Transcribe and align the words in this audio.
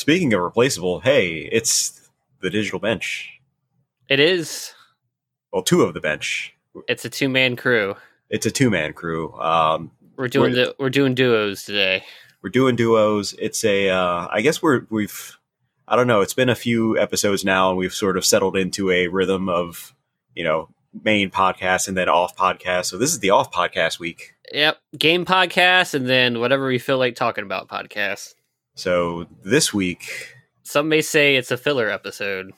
Speaking 0.00 0.32
of 0.32 0.40
replaceable, 0.40 1.00
hey, 1.00 1.46
it's 1.52 2.08
the 2.40 2.48
digital 2.48 2.78
bench. 2.78 3.38
It 4.08 4.18
is. 4.18 4.72
Well, 5.52 5.62
two 5.62 5.82
of 5.82 5.92
the 5.92 6.00
bench. 6.00 6.54
It's 6.88 7.04
a 7.04 7.10
two 7.10 7.28
man 7.28 7.54
crew. 7.54 7.96
It's 8.30 8.46
a 8.46 8.50
two 8.50 8.70
man 8.70 8.94
crew. 8.94 9.34
Um, 9.38 9.90
We're 10.16 10.28
doing 10.28 10.52
We're- 10.52 10.64
the 10.64 10.76
we're 10.78 10.88
doing 10.88 11.14
duos 11.14 11.64
today. 11.64 12.02
we're 12.42 12.48
doing 12.48 12.76
duos. 12.76 13.34
It's 13.38 13.62
a. 13.62 13.90
Uh, 13.90 14.26
I 14.30 14.40
guess 14.40 14.62
we're 14.62 14.86
we've. 14.88 15.36
I 15.86 15.96
don't 15.96 16.06
know. 16.06 16.22
It's 16.22 16.32
been 16.32 16.48
a 16.48 16.54
few 16.54 16.98
episodes 16.98 17.44
now, 17.44 17.68
and 17.68 17.76
we've 17.76 17.92
sort 17.92 18.16
of 18.16 18.24
settled 18.24 18.56
into 18.56 18.90
a 18.90 19.08
rhythm 19.08 19.50
of, 19.50 19.94
you 20.34 20.44
know, 20.44 20.70
main 21.04 21.30
podcast 21.30 21.88
and 21.88 21.96
then 21.96 22.08
off 22.08 22.34
podcast. 22.36 22.86
So 22.86 22.96
this 22.96 23.12
is 23.12 23.18
the 23.18 23.30
off 23.30 23.52
podcast 23.52 23.98
week. 23.98 24.32
Yep, 24.50 24.78
game 24.98 25.26
podcast, 25.26 25.92
and 25.92 26.08
then 26.08 26.40
whatever 26.40 26.66
we 26.66 26.78
feel 26.78 26.96
like 26.96 27.16
talking 27.16 27.44
about 27.44 27.68
podcast. 27.68 28.32
So 28.80 29.26
this 29.44 29.74
week 29.74 30.36
Some 30.62 30.88
may 30.88 31.02
say 31.02 31.36
it's 31.36 31.50
a 31.50 31.58
filler 31.58 31.90
episode, 31.90 32.52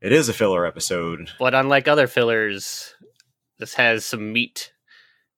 it 0.00 0.10
is 0.10 0.28
a 0.28 0.32
filler 0.32 0.66
episode. 0.66 1.30
but 1.38 1.54
unlike 1.54 1.86
other 1.86 2.08
fillers, 2.08 2.96
this 3.60 3.74
has 3.74 4.04
some 4.04 4.32
meat 4.32 4.72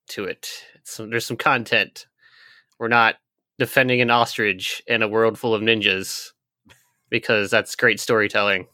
to 0.08 0.24
it. 0.24 0.48
There's 0.96 1.26
some 1.26 1.36
content. 1.36 2.06
We're 2.78 2.88
not 2.88 3.16
defending 3.58 4.00
an 4.00 4.08
ostrich 4.10 4.82
in 4.86 5.02
a 5.02 5.08
world 5.08 5.38
full 5.38 5.54
of 5.54 5.60
ninjas 5.60 6.30
because 7.10 7.50
that's 7.50 7.76
great 7.76 8.00
storytelling. 8.00 8.68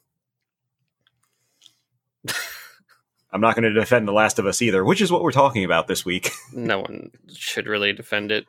I'm 3.32 3.40
not 3.40 3.56
going 3.56 3.64
to 3.64 3.72
defend 3.72 4.06
The 4.06 4.12
Last 4.12 4.38
of 4.38 4.46
Us 4.46 4.62
either, 4.62 4.84
which 4.84 5.00
is 5.00 5.10
what 5.10 5.24
we're 5.24 5.32
talking 5.32 5.64
about 5.64 5.88
this 5.88 6.04
week. 6.04 6.30
No 6.52 6.78
one 6.78 7.10
should 7.34 7.66
really 7.66 7.92
defend 7.92 8.30
it. 8.30 8.46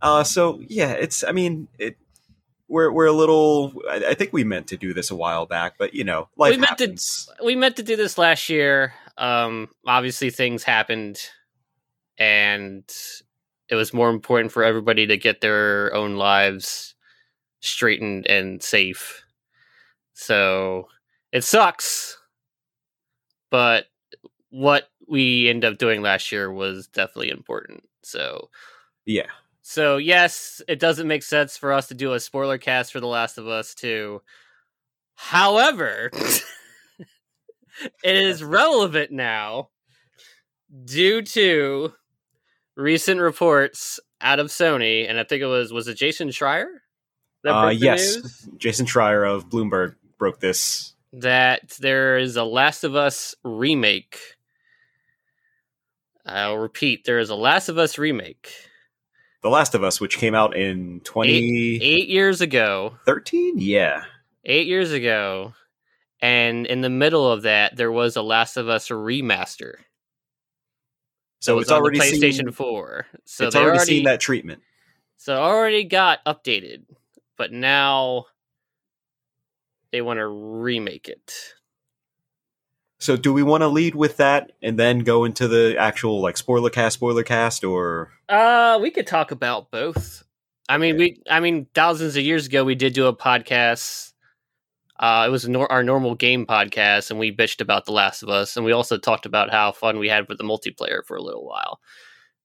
Uh, 0.00 0.24
so 0.24 0.60
yeah, 0.68 0.92
it's. 0.92 1.24
I 1.24 1.32
mean, 1.32 1.68
it. 1.78 1.96
We're 2.68 2.92
we're 2.92 3.06
a 3.06 3.12
little. 3.12 3.72
I, 3.90 4.10
I 4.10 4.14
think 4.14 4.32
we 4.32 4.44
meant 4.44 4.68
to 4.68 4.76
do 4.76 4.92
this 4.94 5.10
a 5.10 5.16
while 5.16 5.46
back, 5.46 5.74
but 5.78 5.94
you 5.94 6.04
know, 6.04 6.28
life 6.36 6.50
We 6.52 6.58
meant 6.58 6.78
to- 6.78 7.34
we 7.44 7.56
meant 7.56 7.76
to 7.76 7.82
do 7.82 7.96
this 7.96 8.18
last 8.18 8.48
year. 8.48 8.92
Um, 9.16 9.68
obviously, 9.86 10.30
things 10.30 10.62
happened, 10.62 11.18
and 12.18 12.84
it 13.68 13.74
was 13.74 13.92
more 13.92 14.10
important 14.10 14.52
for 14.52 14.62
everybody 14.64 15.06
to 15.06 15.16
get 15.16 15.40
their 15.40 15.92
own 15.94 16.16
lives 16.16 16.94
straightened 17.60 18.26
and 18.26 18.62
safe. 18.62 19.24
So 20.14 20.88
it 21.32 21.44
sucks, 21.44 22.18
but 23.50 23.86
what 24.50 24.88
we 25.06 25.48
ended 25.48 25.72
up 25.72 25.78
doing 25.78 26.02
last 26.02 26.32
year 26.32 26.52
was 26.52 26.86
definitely 26.86 27.30
important. 27.30 27.82
So, 28.02 28.50
Yeah, 29.06 29.26
so 29.68 29.98
yes, 29.98 30.62
it 30.66 30.78
doesn't 30.78 31.06
make 31.06 31.22
sense 31.22 31.58
for 31.58 31.74
us 31.74 31.88
to 31.88 31.94
do 31.94 32.14
a 32.14 32.20
spoiler 32.20 32.56
cast 32.56 32.90
for 32.90 33.00
The 33.00 33.06
Last 33.06 33.36
of 33.36 33.46
Us 33.46 33.74
2. 33.74 34.22
However, 35.14 36.08
it 38.02 38.16
is 38.16 38.42
relevant 38.42 39.12
now 39.12 39.68
due 40.86 41.20
to 41.20 41.92
recent 42.78 43.20
reports 43.20 44.00
out 44.22 44.40
of 44.40 44.46
Sony, 44.46 45.06
and 45.06 45.20
I 45.20 45.24
think 45.24 45.42
it 45.42 45.46
was 45.46 45.70
was 45.70 45.86
it 45.86 45.98
Jason 45.98 46.28
Schreier? 46.28 46.68
that 47.44 47.54
uh, 47.54 47.68
yes. 47.68 48.16
news? 48.16 48.48
Jason 48.56 48.86
Schreier 48.86 49.30
of 49.30 49.50
Bloomberg 49.50 49.96
broke 50.16 50.40
this. 50.40 50.94
that 51.12 51.76
there 51.78 52.16
is 52.16 52.36
a 52.36 52.44
Last 52.44 52.84
of 52.84 52.96
Us 52.96 53.34
remake. 53.44 54.18
I'll 56.24 56.56
repeat: 56.56 57.04
there 57.04 57.18
is 57.18 57.28
a 57.28 57.34
Last 57.34 57.68
of 57.68 57.76
Us 57.76 57.98
remake. 57.98 58.50
The 59.42 59.48
Last 59.48 59.74
of 59.74 59.84
Us, 59.84 60.00
which 60.00 60.18
came 60.18 60.34
out 60.34 60.56
in 60.56 61.00
twenty 61.04 61.76
eight, 61.76 61.82
Eight 61.82 62.08
years 62.08 62.40
ago, 62.40 62.96
thirteen, 63.06 63.58
Yeah, 63.58 64.04
eight 64.44 64.66
years 64.66 64.90
ago, 64.92 65.54
and 66.20 66.66
in 66.66 66.80
the 66.80 66.90
middle 66.90 67.30
of 67.30 67.42
that, 67.42 67.76
there 67.76 67.92
was 67.92 68.16
a 68.16 68.22
Last 68.22 68.56
of 68.56 68.68
Us 68.68 68.88
remaster. 68.88 69.74
so 71.40 71.58
it's 71.60 71.70
already 71.70 72.00
PlayStation 72.00 72.34
seen, 72.36 72.50
Four. 72.52 73.06
So 73.26 73.46
it's 73.46 73.54
already, 73.54 73.68
already 73.78 73.84
seen 73.84 74.04
that 74.04 74.20
treatment. 74.20 74.60
So 75.18 75.36
already 75.36 75.84
got 75.84 76.24
updated, 76.24 76.84
but 77.36 77.52
now 77.52 78.26
they 79.92 80.02
want 80.02 80.18
to 80.18 80.26
remake 80.26 81.08
it. 81.08 81.54
So 83.00 83.16
do 83.16 83.32
we 83.32 83.42
want 83.44 83.62
to 83.62 83.68
lead 83.68 83.94
with 83.94 84.16
that 84.16 84.52
and 84.62 84.78
then 84.78 85.00
go 85.00 85.24
into 85.24 85.46
the 85.46 85.76
actual 85.78 86.20
like 86.20 86.36
spoiler 86.36 86.70
cast, 86.70 86.94
spoiler 86.94 87.22
cast, 87.22 87.62
or 87.64 88.12
Uh, 88.28 88.78
we 88.82 88.90
could 88.90 89.06
talk 89.06 89.30
about 89.30 89.70
both. 89.70 90.24
I 90.68 90.78
mean, 90.78 90.96
we 90.98 91.22
I 91.30 91.40
mean, 91.40 91.66
thousands 91.74 92.16
of 92.16 92.22
years 92.24 92.46
ago 92.46 92.64
we 92.64 92.74
did 92.74 92.92
do 92.94 93.06
a 93.06 93.16
podcast. 93.16 94.12
Uh, 95.00 95.24
it 95.28 95.30
was 95.30 95.48
nor- 95.48 95.70
our 95.70 95.84
normal 95.84 96.16
game 96.16 96.44
podcast, 96.44 97.10
and 97.10 97.20
we 97.20 97.34
bitched 97.34 97.60
about 97.60 97.84
The 97.84 97.92
Last 97.92 98.24
of 98.24 98.28
Us, 98.30 98.56
and 98.56 98.66
we 98.66 98.72
also 98.72 98.98
talked 98.98 99.26
about 99.26 99.48
how 99.48 99.70
fun 99.70 100.00
we 100.00 100.08
had 100.08 100.28
with 100.28 100.38
the 100.38 100.44
multiplayer 100.44 101.04
for 101.06 101.16
a 101.16 101.22
little 101.22 101.46
while 101.46 101.78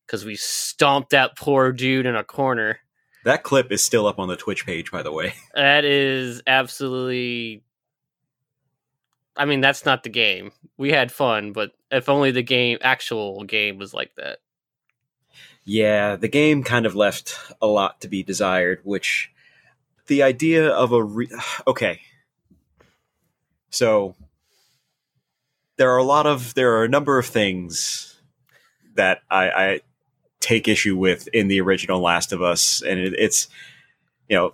because 0.05 0.23
we 0.23 0.35
stomped 0.35 1.09
that 1.09 1.35
poor 1.35 1.71
dude 1.71 2.05
in 2.05 2.15
a 2.15 2.23
corner. 2.23 2.77
that 3.25 3.41
clip 3.41 3.71
is 3.71 3.83
still 3.83 4.05
up 4.05 4.19
on 4.19 4.27
the 4.27 4.35
Twitch 4.35 4.67
page, 4.67 4.91
by 4.91 5.01
the 5.01 5.11
way. 5.11 5.33
That 5.55 5.83
is 5.83 6.43
absolutely. 6.45 7.63
I 9.35 9.45
mean, 9.45 9.61
that's 9.61 9.85
not 9.85 10.03
the 10.03 10.09
game. 10.09 10.51
We 10.77 10.91
had 10.91 11.11
fun, 11.11 11.53
but 11.53 11.71
if 11.91 12.09
only 12.09 12.31
the 12.31 12.43
game, 12.43 12.77
actual 12.81 13.43
game, 13.43 13.77
was 13.77 13.93
like 13.93 14.15
that. 14.15 14.39
Yeah, 15.65 16.15
the 16.15 16.27
game 16.27 16.63
kind 16.63 16.85
of 16.85 16.95
left 16.95 17.37
a 17.61 17.67
lot 17.67 18.01
to 18.01 18.07
be 18.07 18.21
desired, 18.21 18.81
which 18.83 19.31
the 20.07 20.23
idea 20.23 20.69
of 20.69 20.91
a 20.91 21.03
re- 21.03 21.31
okay. 21.67 22.01
So 23.69 24.15
there 25.77 25.91
are 25.91 25.97
a 25.97 26.03
lot 26.03 26.27
of 26.27 26.53
there 26.53 26.77
are 26.77 26.83
a 26.83 26.89
number 26.89 27.17
of 27.17 27.25
things 27.25 28.21
that 28.95 29.21
I, 29.29 29.49
I 29.49 29.81
take 30.39 30.67
issue 30.67 30.95
with 30.95 31.27
in 31.29 31.47
the 31.47 31.61
original 31.61 32.01
Last 32.01 32.33
of 32.33 32.41
Us, 32.41 32.81
and 32.81 32.99
it, 32.99 33.13
it's 33.17 33.47
you 34.29 34.35
know 34.35 34.53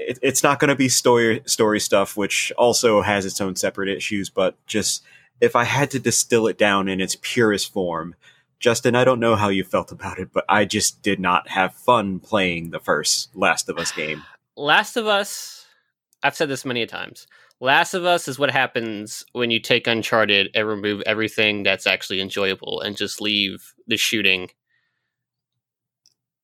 it, 0.00 0.18
it's 0.22 0.42
not 0.42 0.58
going 0.58 0.68
to 0.68 0.74
be 0.74 0.88
story 0.88 1.42
story 1.46 1.80
stuff, 1.80 2.16
which 2.16 2.52
also 2.56 3.02
has 3.02 3.26
its 3.26 3.40
own 3.40 3.56
separate 3.56 3.88
issues. 3.88 4.30
But 4.30 4.54
just 4.66 5.02
if 5.40 5.54
I 5.54 5.64
had 5.64 5.90
to 5.92 5.98
distill 5.98 6.46
it 6.46 6.58
down 6.58 6.88
in 6.88 7.00
its 7.00 7.16
purest 7.20 7.72
form, 7.72 8.14
Justin, 8.58 8.94
I 8.94 9.04
don't 9.04 9.20
know 9.20 9.36
how 9.36 9.48
you 9.48 9.64
felt 9.64 9.90
about 9.90 10.18
it, 10.18 10.32
but 10.32 10.44
I 10.48 10.64
just 10.64 11.02
did 11.02 11.18
not 11.18 11.48
have 11.48 11.74
fun 11.74 12.20
playing 12.20 12.70
the 12.70 12.80
first 12.80 13.34
Last 13.34 13.68
of 13.68 13.78
Us 13.78 13.90
game. 13.92 14.22
Last 14.56 14.96
of 14.96 15.06
Us, 15.06 15.66
I've 16.22 16.36
said 16.36 16.48
this 16.48 16.64
many 16.64 16.84
times. 16.86 17.26
Last 17.58 17.94
of 17.94 18.04
Us 18.04 18.28
is 18.28 18.38
what 18.38 18.50
happens 18.50 19.24
when 19.32 19.50
you 19.50 19.60
take 19.60 19.86
Uncharted 19.86 20.50
and 20.54 20.66
remove 20.66 21.02
everything 21.02 21.62
that's 21.62 21.86
actually 21.86 22.20
enjoyable 22.20 22.80
and 22.80 22.96
just 22.96 23.20
leave 23.20 23.74
the 23.86 23.96
shooting, 23.96 24.50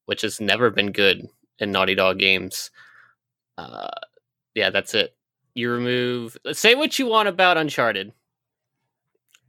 which 0.06 0.22
has 0.22 0.40
never 0.40 0.70
been 0.70 0.92
good 0.92 1.26
in 1.58 1.70
Naughty 1.70 1.94
Dog 1.94 2.18
games. 2.18 2.70
Uh, 3.58 3.88
yeah, 4.54 4.70
that's 4.70 4.94
it. 4.94 5.14
You 5.54 5.70
remove. 5.70 6.36
Say 6.52 6.74
what 6.74 6.98
you 6.98 7.06
want 7.06 7.28
about 7.28 7.56
Uncharted, 7.56 8.12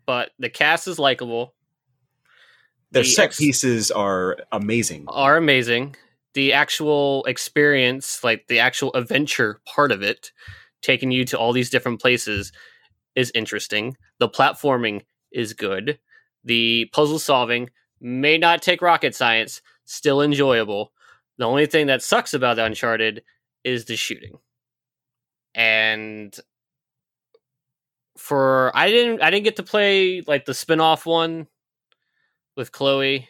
but 0.06 0.32
the 0.40 0.50
cast 0.50 0.88
is 0.88 1.00
likable. 1.00 1.54
Their 2.92 3.04
The 3.04 3.10
set 3.10 3.26
ex- 3.26 3.38
pieces 3.38 3.92
are 3.92 4.38
amazing. 4.52 5.06
are 5.10 5.36
amazing. 5.38 5.96
The 6.34 6.54
actual 6.54 7.24
experience, 7.26 8.24
like 8.24 8.48
the 8.48 8.60
actual 8.60 8.92
adventure 8.94 9.60
part 9.66 9.92
of 9.92 10.02
it, 10.02 10.32
taking 10.82 11.12
you 11.12 11.26
to 11.26 11.38
all 11.38 11.52
these 11.52 11.70
different 11.70 12.00
places, 12.00 12.54
is 13.16 13.32
interesting. 13.36 13.98
The 14.20 14.30
platforming 14.30 15.02
is 15.32 15.54
good. 15.54 16.00
The 16.46 16.86
puzzle 16.94 17.20
solving 17.20 17.70
may 18.00 18.38
not 18.38 18.62
take 18.62 18.82
rocket 18.82 19.16
science, 19.16 19.62
still 19.86 20.22
enjoyable. 20.22 20.94
The 21.38 21.46
only 21.46 21.66
thing 21.66 21.88
that 21.88 22.02
sucks 22.04 22.34
about 22.34 22.56
the 22.56 22.64
Uncharted 22.66 23.24
is 23.68 23.86
the 23.86 23.96
shooting. 23.96 24.40
And 25.54 26.36
for 28.18 28.72
I 28.74 28.88
didn't 28.88 29.22
I 29.22 29.30
didn't 29.30 29.44
get 29.44 29.58
to 29.58 29.64
play 29.64 30.22
like 30.22 30.46
the 30.46 30.54
spin-off 30.54 31.06
one 31.06 31.48
with 32.56 32.72
Chloe. 32.72 33.28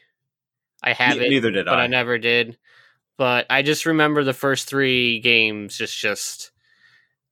I 0.83 0.93
have 0.93 1.17
it 1.17 1.29
Neither 1.29 1.51
did 1.51 1.65
but 1.65 1.79
I. 1.79 1.85
I 1.85 1.87
never 1.87 2.17
did. 2.17 2.57
But 3.17 3.47
I 3.49 3.63
just 3.63 3.85
remember 3.85 4.23
the 4.23 4.33
first 4.33 4.69
three 4.69 5.19
games 5.19 5.77
just 5.77 5.97
just 5.97 6.51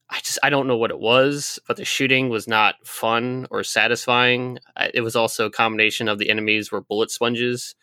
I 0.10 0.20
just 0.20 0.40
I 0.44 0.50
don't 0.50 0.68
know 0.68 0.78
what 0.78 0.92
it 0.92 1.00
was, 1.00 1.60
but 1.68 1.78
the 1.78 1.86
shooting 1.86 2.30
was 2.30 2.48
not 2.48 2.76
fun 2.86 3.48
or 3.52 3.64
satisfying. 3.64 4.60
It 4.94 5.02
was 5.02 5.16
also 5.16 5.46
a 5.46 5.52
combination 5.52 6.08
of 6.08 6.18
the 6.18 6.30
enemies 6.30 6.72
were 6.72 6.82
bullet 6.82 7.12
sponges. 7.12 7.76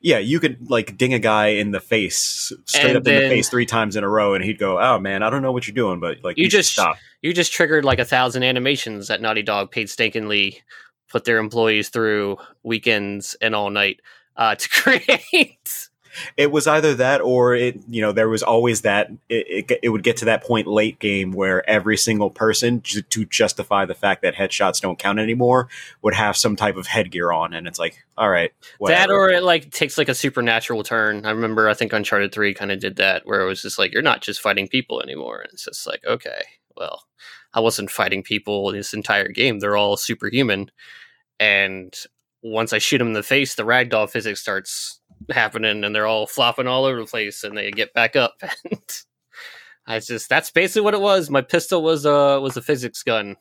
Yeah, 0.00 0.18
you 0.18 0.40
could 0.40 0.70
like 0.70 0.96
ding 0.96 1.14
a 1.14 1.18
guy 1.18 1.48
in 1.48 1.70
the 1.70 1.80
face, 1.80 2.52
straight 2.64 2.88
And 2.88 2.96
up 2.98 3.06
in 3.06 3.22
the 3.22 3.28
face 3.28 3.48
three 3.48 3.66
times 3.66 3.96
in 3.96 4.04
a 4.04 4.08
row, 4.08 4.34
and 4.34 4.44
he'd 4.44 4.58
go, 4.58 4.78
"Oh 4.80 4.98
man, 4.98 5.22
I 5.22 5.30
don't 5.30 5.42
know 5.42 5.52
what 5.52 5.66
you're 5.66 5.74
doing, 5.74 6.00
but 6.00 6.18
like 6.22 6.36
You 6.38 6.44
you, 6.44 6.50
just- 6.50 6.72
stop." 6.72 6.96
You 7.22 7.32
just 7.32 7.52
triggered 7.52 7.84
like 7.84 7.98
a 7.98 8.04
thousand 8.04 8.42
animations 8.42 9.08
that 9.08 9.20
Naughty 9.22 9.42
Dog 9.42 9.70
painstakingly 9.70 10.60
put 11.08 11.24
their 11.24 11.38
employees 11.38 11.88
through 11.88 12.36
weekends 12.62 13.34
and 13.40 13.54
all 13.54 13.70
night 13.70 14.00
uh, 14.36 14.54
to 14.54 14.68
create. 14.70 15.88
It 16.36 16.50
was 16.50 16.66
either 16.66 16.94
that 16.94 17.20
or 17.20 17.54
it 17.54 17.78
you 17.88 18.00
know 18.00 18.12
there 18.12 18.28
was 18.28 18.42
always 18.42 18.82
that 18.82 19.10
it, 19.28 19.70
it, 19.70 19.78
it 19.82 19.88
would 19.90 20.02
get 20.02 20.16
to 20.18 20.24
that 20.24 20.42
point 20.42 20.66
late 20.66 20.98
game 20.98 21.32
where 21.32 21.68
every 21.68 21.96
single 21.96 22.30
person 22.30 22.80
to 22.80 23.24
justify 23.26 23.84
the 23.84 23.94
fact 23.94 24.22
that 24.22 24.34
headshots 24.34 24.80
don't 24.80 24.98
count 24.98 25.18
anymore 25.18 25.68
would 26.02 26.14
have 26.14 26.36
some 26.36 26.56
type 26.56 26.76
of 26.76 26.86
headgear 26.86 27.32
on 27.32 27.52
and 27.52 27.66
it's 27.66 27.78
like 27.78 28.04
all 28.16 28.30
right 28.30 28.52
whatever. 28.78 29.00
that 29.00 29.10
or 29.12 29.30
it 29.30 29.42
like 29.42 29.70
takes 29.70 29.98
like 29.98 30.08
a 30.08 30.14
supernatural 30.14 30.82
turn. 30.82 31.24
I 31.24 31.30
remember 31.30 31.68
i 31.68 31.74
think 31.74 31.92
uncharted 31.92 32.32
3 32.32 32.54
kind 32.54 32.72
of 32.72 32.80
did 32.80 32.96
that 32.96 33.26
where 33.26 33.40
it 33.40 33.46
was 33.46 33.62
just 33.62 33.78
like 33.78 33.92
you're 33.92 34.02
not 34.02 34.22
just 34.22 34.40
fighting 34.40 34.68
people 34.68 35.02
anymore. 35.02 35.40
And 35.40 35.52
it's 35.52 35.64
just 35.64 35.86
like 35.86 36.04
okay 36.06 36.42
well 36.76 37.04
i 37.52 37.60
wasn't 37.60 37.90
fighting 37.90 38.22
people 38.22 38.72
this 38.72 38.94
entire 38.94 39.28
game. 39.28 39.58
They're 39.58 39.76
all 39.76 39.96
superhuman. 39.96 40.70
And 41.40 41.94
once 42.42 42.74
i 42.74 42.78
shoot 42.78 42.98
them 42.98 43.08
in 43.08 43.12
the 43.14 43.22
face 43.22 43.54
the 43.54 43.62
ragdoll 43.62 44.08
physics 44.08 44.40
starts 44.40 45.00
happening 45.30 45.84
and 45.84 45.94
they're 45.94 46.06
all 46.06 46.26
flopping 46.26 46.66
all 46.66 46.84
over 46.84 47.00
the 47.00 47.06
place 47.06 47.44
and 47.44 47.56
they 47.56 47.70
get 47.70 47.92
back 47.92 48.16
up 48.16 48.34
and 48.70 49.04
I 49.86 50.00
just 50.00 50.28
that's 50.28 50.50
basically 50.50 50.82
what 50.82 50.94
it 50.94 51.00
was. 51.00 51.30
My 51.30 51.42
pistol 51.42 51.82
was 51.82 52.04
a 52.04 52.40
was 52.40 52.56
a 52.56 52.62
physics 52.62 53.02
gun. 53.02 53.36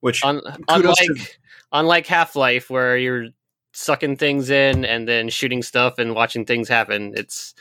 Which 0.00 0.24
Un- 0.24 0.42
unlike 0.68 0.96
to- 0.96 1.28
unlike 1.72 2.06
Half 2.06 2.36
Life 2.36 2.70
where 2.70 2.96
you're 2.96 3.28
sucking 3.72 4.16
things 4.16 4.48
in 4.50 4.84
and 4.84 5.06
then 5.06 5.28
shooting 5.28 5.62
stuff 5.62 5.98
and 5.98 6.14
watching 6.14 6.44
things 6.44 6.68
happen, 6.68 7.12
it's 7.16 7.54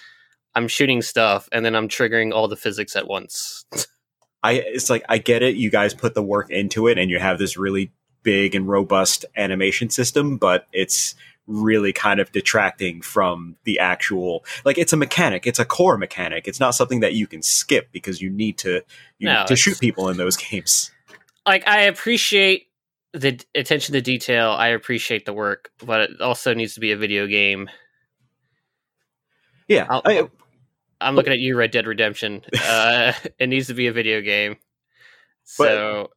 I'm 0.54 0.68
shooting 0.68 1.02
stuff 1.02 1.50
and 1.52 1.66
then 1.66 1.76
I'm 1.76 1.90
triggering 1.90 2.34
all 2.34 2.48
the 2.48 2.56
physics 2.56 2.96
at 2.96 3.08
once. 3.08 3.66
I 4.44 4.54
it's 4.54 4.90
like 4.90 5.04
I 5.10 5.18
get 5.18 5.44
it, 5.44 5.56
you 5.56 5.70
guys 5.70 5.94
put 5.94 6.14
the 6.14 6.24
work 6.24 6.52
into 6.52 6.88
it 6.88 6.98
and 6.98 7.10
you 7.10 7.20
have 7.20 7.38
this 7.38 7.58
really 7.58 7.92
big 8.24 8.56
and 8.56 8.68
robust 8.68 9.26
animation 9.36 9.90
system, 9.90 10.38
but 10.38 10.68
it's 10.72 11.16
really 11.48 11.94
kind 11.94 12.20
of 12.20 12.32
detracting 12.32 13.02
from 13.02 13.56
the 13.66 13.80
actual 13.80 14.44
like 14.64 14.78
it's 14.78 14.94
a 14.94 14.98
mechanic 14.98 15.46
it's 15.46 15.60
a 15.60 15.66
core 15.66 15.98
mechanic 15.98 16.48
it's 16.48 16.60
not 16.60 16.72
something 16.72 17.02
that 17.02 17.14
you 17.14 17.28
can 17.28 17.42
skip 17.42 17.92
because 17.92 18.22
you 18.22 18.30
need 18.30 18.58
to 18.58 18.82
you 19.20 19.28
no, 19.28 19.40
need 19.40 19.48
to 19.48 19.56
shoot 19.56 19.80
people 19.80 20.10
in 20.10 20.18
those 20.18 20.36
games. 20.52 20.92
Like 21.46 21.68
i 21.68 21.82
appreciate 21.82 22.68
the 23.14 23.40
attention 23.54 23.94
to 23.94 24.02
detail 24.02 24.52
i 24.52 24.70
appreciate 24.70 25.26
the 25.26 25.34
work 25.34 25.72
but 25.86 26.02
it 26.02 26.22
also 26.22 26.54
needs 26.54 26.74
to 26.74 26.80
be 26.80 26.92
a 26.92 26.98
video 26.98 27.28
game. 27.28 27.70
Yeah 29.68 29.86
I, 30.06 30.28
am 31.00 31.16
looking 31.16 31.34
at 31.34 31.40
you 31.40 31.56
red 31.56 31.72
dead 31.72 31.88
redemption. 31.88 32.44
Uh 32.64 33.14
it 33.40 33.48
needs 33.48 33.68
to 33.68 33.76
be 33.76 33.88
a 33.88 33.94
video 33.94 34.22
game. 34.22 34.58
So 35.44 36.10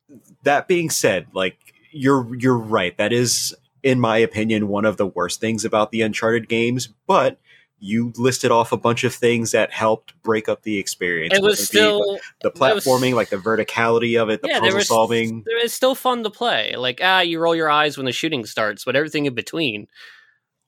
that 0.44 0.68
being 0.68 0.88
said 0.88 1.26
like 1.34 1.58
you're 1.92 2.34
you're 2.34 2.56
right 2.56 2.96
that 2.96 3.12
is 3.12 3.54
in 3.82 4.00
my 4.00 4.18
opinion, 4.18 4.68
one 4.68 4.84
of 4.84 4.96
the 4.96 5.06
worst 5.06 5.40
things 5.40 5.64
about 5.64 5.90
the 5.90 6.02
Uncharted 6.02 6.48
games, 6.48 6.88
but 7.06 7.38
you 7.80 8.12
listed 8.16 8.50
off 8.50 8.72
a 8.72 8.76
bunch 8.76 9.04
of 9.04 9.14
things 9.14 9.52
that 9.52 9.72
helped 9.72 10.20
break 10.22 10.48
up 10.48 10.62
the 10.62 10.78
experience. 10.78 11.34
It 11.34 11.42
was 11.42 11.64
still 11.64 12.18
the, 12.42 12.50
platforming, 12.50 13.10
was, 13.10 13.14
like 13.14 13.30
the 13.30 13.36
verticality 13.36 14.20
of 14.20 14.30
it, 14.30 14.42
the 14.42 14.48
yeah, 14.48 14.60
puzzle 14.60 14.76
was, 14.76 14.88
solving. 14.88 15.44
It 15.46 15.62
was 15.62 15.72
still 15.72 15.94
fun 15.94 16.24
to 16.24 16.30
play. 16.30 16.74
Like 16.76 17.00
ah, 17.02 17.20
you 17.20 17.38
roll 17.38 17.54
your 17.54 17.70
eyes 17.70 17.96
when 17.96 18.06
the 18.06 18.12
shooting 18.12 18.44
starts, 18.46 18.84
but 18.84 18.96
everything 18.96 19.26
in 19.26 19.34
between 19.34 19.86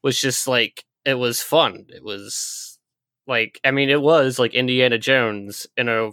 was 0.03 0.21
just 0.21 0.47
like 0.47 0.85
it 1.05 1.15
was 1.15 1.43
fun. 1.43 1.87
It 1.89 2.05
was 2.05 2.79
like 3.27 3.61
I 3.65 3.71
mean, 3.73 3.91
it 3.91 4.03
was 4.03 4.39
like 4.39 4.55
Indiana 4.55 4.99
Jones 4.99 5.67
in 5.77 5.89
a 5.89 6.11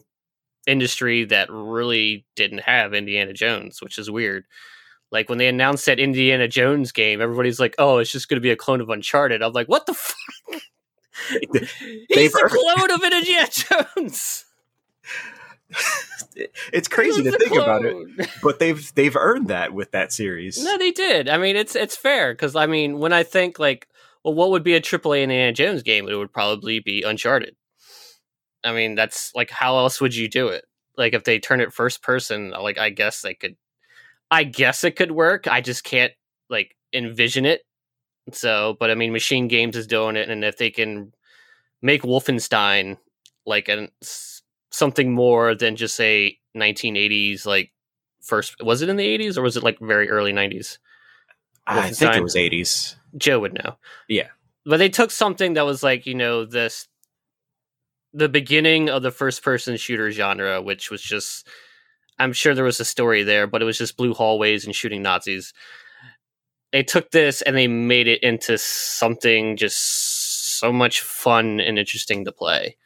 industry 0.66 1.26
that 1.26 1.50
really 1.52 2.26
didn't 2.36 2.62
have 2.62 2.94
Indiana 2.94 3.34
Jones, 3.34 3.82
which 3.82 3.98
is 3.98 4.10
weird. 4.10 4.46
Like 5.12 5.30
when 5.30 5.38
they 5.38 5.48
announced 5.48 5.86
that 5.86 6.00
Indiana 6.00 6.48
Jones 6.48 6.92
game, 6.92 7.22
everybody's 7.22 7.60
like, 7.60 7.76
"Oh, 7.78 7.98
it's 7.98 8.12
just 8.12 8.28
going 8.28 8.38
to 8.38 8.42
be 8.42 8.52
a 8.52 8.56
clone 8.56 8.82
of 8.82 8.90
Uncharted." 8.90 9.42
I'm 9.42 9.54
like, 9.54 9.68
"What 9.68 9.86
the 9.86 9.94
fuck?" 9.94 10.62
He's 12.10 12.36
a 12.36 12.48
clone 12.48 12.92
of 12.92 13.04
Indiana 13.04 13.48
Jones. 13.50 14.46
it's 16.74 16.88
crazy 16.88 17.24
to 17.24 17.32
think 17.32 17.52
clone. 17.52 17.64
about 17.64 17.86
it, 17.86 18.30
but 18.44 18.60
they've 18.60 18.94
they've 18.96 19.16
earned 19.16 19.48
that 19.48 19.74
with 19.74 19.92
that 19.92 20.12
series. 20.12 20.64
No, 20.64 20.78
they 20.78 20.92
did. 20.92 21.30
I 21.30 21.38
mean, 21.38 21.56
it's 21.56 21.76
it's 21.76 21.96
fair 21.96 22.34
because 22.34 22.56
I 22.56 22.66
mean, 22.66 23.00
when 23.00 23.14
I 23.14 23.24
think 23.24 23.60
like, 23.60 23.88
well, 24.24 24.34
what 24.34 24.50
would 24.52 24.64
be 24.64 24.76
a 24.76 24.82
AAA 24.82 25.24
Indiana 25.24 25.54
Jones 25.54 25.84
game? 25.84 26.08
It 26.08 26.16
would 26.16 26.34
probably 26.34 26.80
be 26.80 27.04
Uncharted. 27.04 27.56
I 28.64 28.74
mean, 28.74 28.96
that's 28.96 29.32
like, 29.36 29.50
how 29.50 29.78
else 29.78 30.02
would 30.02 30.16
you 30.16 30.28
do 30.28 30.50
it? 30.50 30.66
Like, 30.98 31.14
if 31.14 31.24
they 31.24 31.40
turn 31.40 31.62
it 31.62 31.74
first 31.74 32.02
person, 32.02 32.50
like 32.50 32.78
I 32.78 32.90
guess 32.90 33.22
they 33.22 33.34
could 33.34 33.56
I 34.30 34.44
guess 34.44 34.84
it 34.84 34.96
could 34.96 35.12
work. 35.12 35.48
I 35.48 35.62
just 35.62 35.84
can't 35.84 36.14
like 36.50 36.76
envision 36.94 37.46
it. 37.46 37.62
So, 38.34 38.76
but 38.80 38.92
I 38.92 38.96
mean, 38.96 39.14
Machine 39.14 39.48
Games 39.48 39.78
is 39.78 39.88
doing 39.88 40.18
it, 40.18 40.30
and 40.30 40.44
if 40.44 40.58
they 40.58 40.70
can 40.70 41.14
make 41.82 42.02
Wolfenstein 42.02 42.98
like 43.46 43.70
an 43.70 43.90
something 44.72 45.12
more 45.12 45.56
than 45.56 45.76
just 45.76 46.00
a 46.00 46.38
1980s 46.56 47.46
like 47.46 47.72
first 48.22 48.56
was 48.62 48.82
it 48.82 48.90
in 48.90 48.98
the 48.98 49.18
80s 49.18 49.38
or 49.38 49.42
was 49.42 49.58
it 49.58 49.64
like 49.64 49.80
very 49.80 50.10
early 50.10 50.34
90s 50.34 50.78
i 51.66 51.90
think 51.90 52.16
it 52.16 52.22
was 52.22 52.36
80s 52.36 52.96
joe 53.16 53.40
would 53.40 53.54
know 53.54 53.78
yeah 54.08 54.28
but 54.66 54.78
they 54.78 54.90
took 54.90 55.12
something 55.12 55.54
that 55.54 55.66
was 55.66 55.82
like 55.82 56.06
you 56.06 56.16
know 56.16 56.46
this 56.46 56.88
the 58.14 58.30
beginning 58.30 58.90
of 58.90 59.02
the 59.02 59.12
first 59.12 59.44
person 59.44 59.78
shooter 59.78 60.12
genre 60.12 60.62
which 60.62 60.92
was 60.92 61.02
just 61.02 61.48
I'm 62.20 62.34
sure 62.34 62.56
there 62.56 62.64
was 62.64 62.80
a 62.80 62.86
story 62.86 63.24
there, 63.24 63.48
but 63.48 63.62
it 63.62 63.66
was 63.66 63.78
just 63.78 63.98
blue 63.98 64.14
hallways 64.14 64.66
and 64.66 64.76
shooting 64.76 65.02
Nazis. 65.02 65.54
They 66.72 66.84
took 66.84 67.12
this 67.12 67.42
and 67.42 67.56
they 67.56 67.68
made 67.68 68.08
it 68.08 68.24
into 68.24 68.58
something 68.58 69.58
just 69.58 70.60
so 70.60 70.74
much 70.74 71.02
fun 71.02 71.60
and 71.60 71.80
interesting 71.80 72.26
to 72.26 72.32
play. 72.32 72.78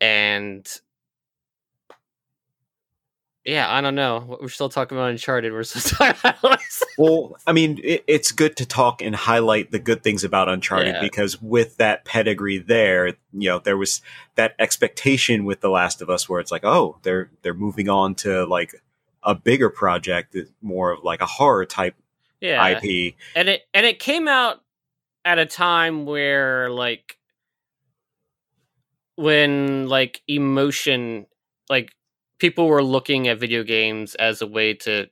And 0.00 0.66
yeah, 3.46 3.72
I 3.72 3.80
don't 3.80 3.94
know. 3.94 4.38
We're 4.40 4.48
still 4.48 4.68
talking 4.68 4.98
about 4.98 5.10
Uncharted. 5.10 5.52
We're 5.52 5.62
still 5.62 5.82
talking 5.98 6.32
about. 6.40 6.58
well, 6.98 7.36
I 7.46 7.52
mean, 7.52 7.78
it, 7.82 8.02
it's 8.08 8.32
good 8.32 8.56
to 8.56 8.66
talk 8.66 9.00
and 9.00 9.14
highlight 9.14 9.70
the 9.70 9.78
good 9.78 10.02
things 10.02 10.24
about 10.24 10.48
Uncharted 10.48 10.96
yeah. 10.96 11.00
because 11.00 11.40
with 11.40 11.76
that 11.76 12.04
pedigree 12.04 12.58
there, 12.58 13.06
you 13.06 13.48
know, 13.48 13.60
there 13.60 13.76
was 13.76 14.02
that 14.34 14.56
expectation 14.58 15.44
with 15.44 15.60
The 15.60 15.70
Last 15.70 16.02
of 16.02 16.10
Us 16.10 16.28
where 16.28 16.40
it's 16.40 16.50
like, 16.50 16.64
oh, 16.64 16.98
they're 17.02 17.30
they're 17.42 17.54
moving 17.54 17.88
on 17.88 18.16
to 18.16 18.44
like 18.46 18.82
a 19.22 19.34
bigger 19.34 19.70
project, 19.70 20.34
uh, 20.34 20.40
more 20.60 20.90
of 20.90 21.04
like 21.04 21.20
a 21.20 21.26
horror 21.26 21.66
type 21.66 21.94
yeah. 22.40 22.66
IP, 22.68 23.14
and 23.36 23.48
it 23.48 23.62
and 23.72 23.86
it 23.86 24.00
came 24.00 24.26
out 24.26 24.60
at 25.24 25.38
a 25.38 25.46
time 25.46 26.04
where 26.04 26.68
like 26.68 27.16
when 29.14 29.88
like 29.88 30.22
emotion 30.26 31.26
like 31.68 31.92
people 32.38 32.66
were 32.68 32.82
looking 32.82 33.28
at 33.28 33.40
video 33.40 33.62
games 33.62 34.14
as 34.16 34.42
a 34.42 34.46
way 34.46 34.74
to 34.74 35.06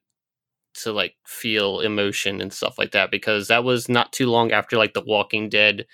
to 0.74 0.92
like 0.92 1.14
feel 1.24 1.80
emotion 1.80 2.40
and 2.40 2.52
stuff 2.52 2.78
like 2.78 2.90
that 2.92 3.10
because 3.10 3.48
that 3.48 3.62
was 3.62 3.88
not 3.88 4.12
too 4.12 4.26
long 4.26 4.50
after 4.52 4.76
like 4.76 4.92
the 4.92 5.04
Walking 5.06 5.48
Dead 5.48 5.86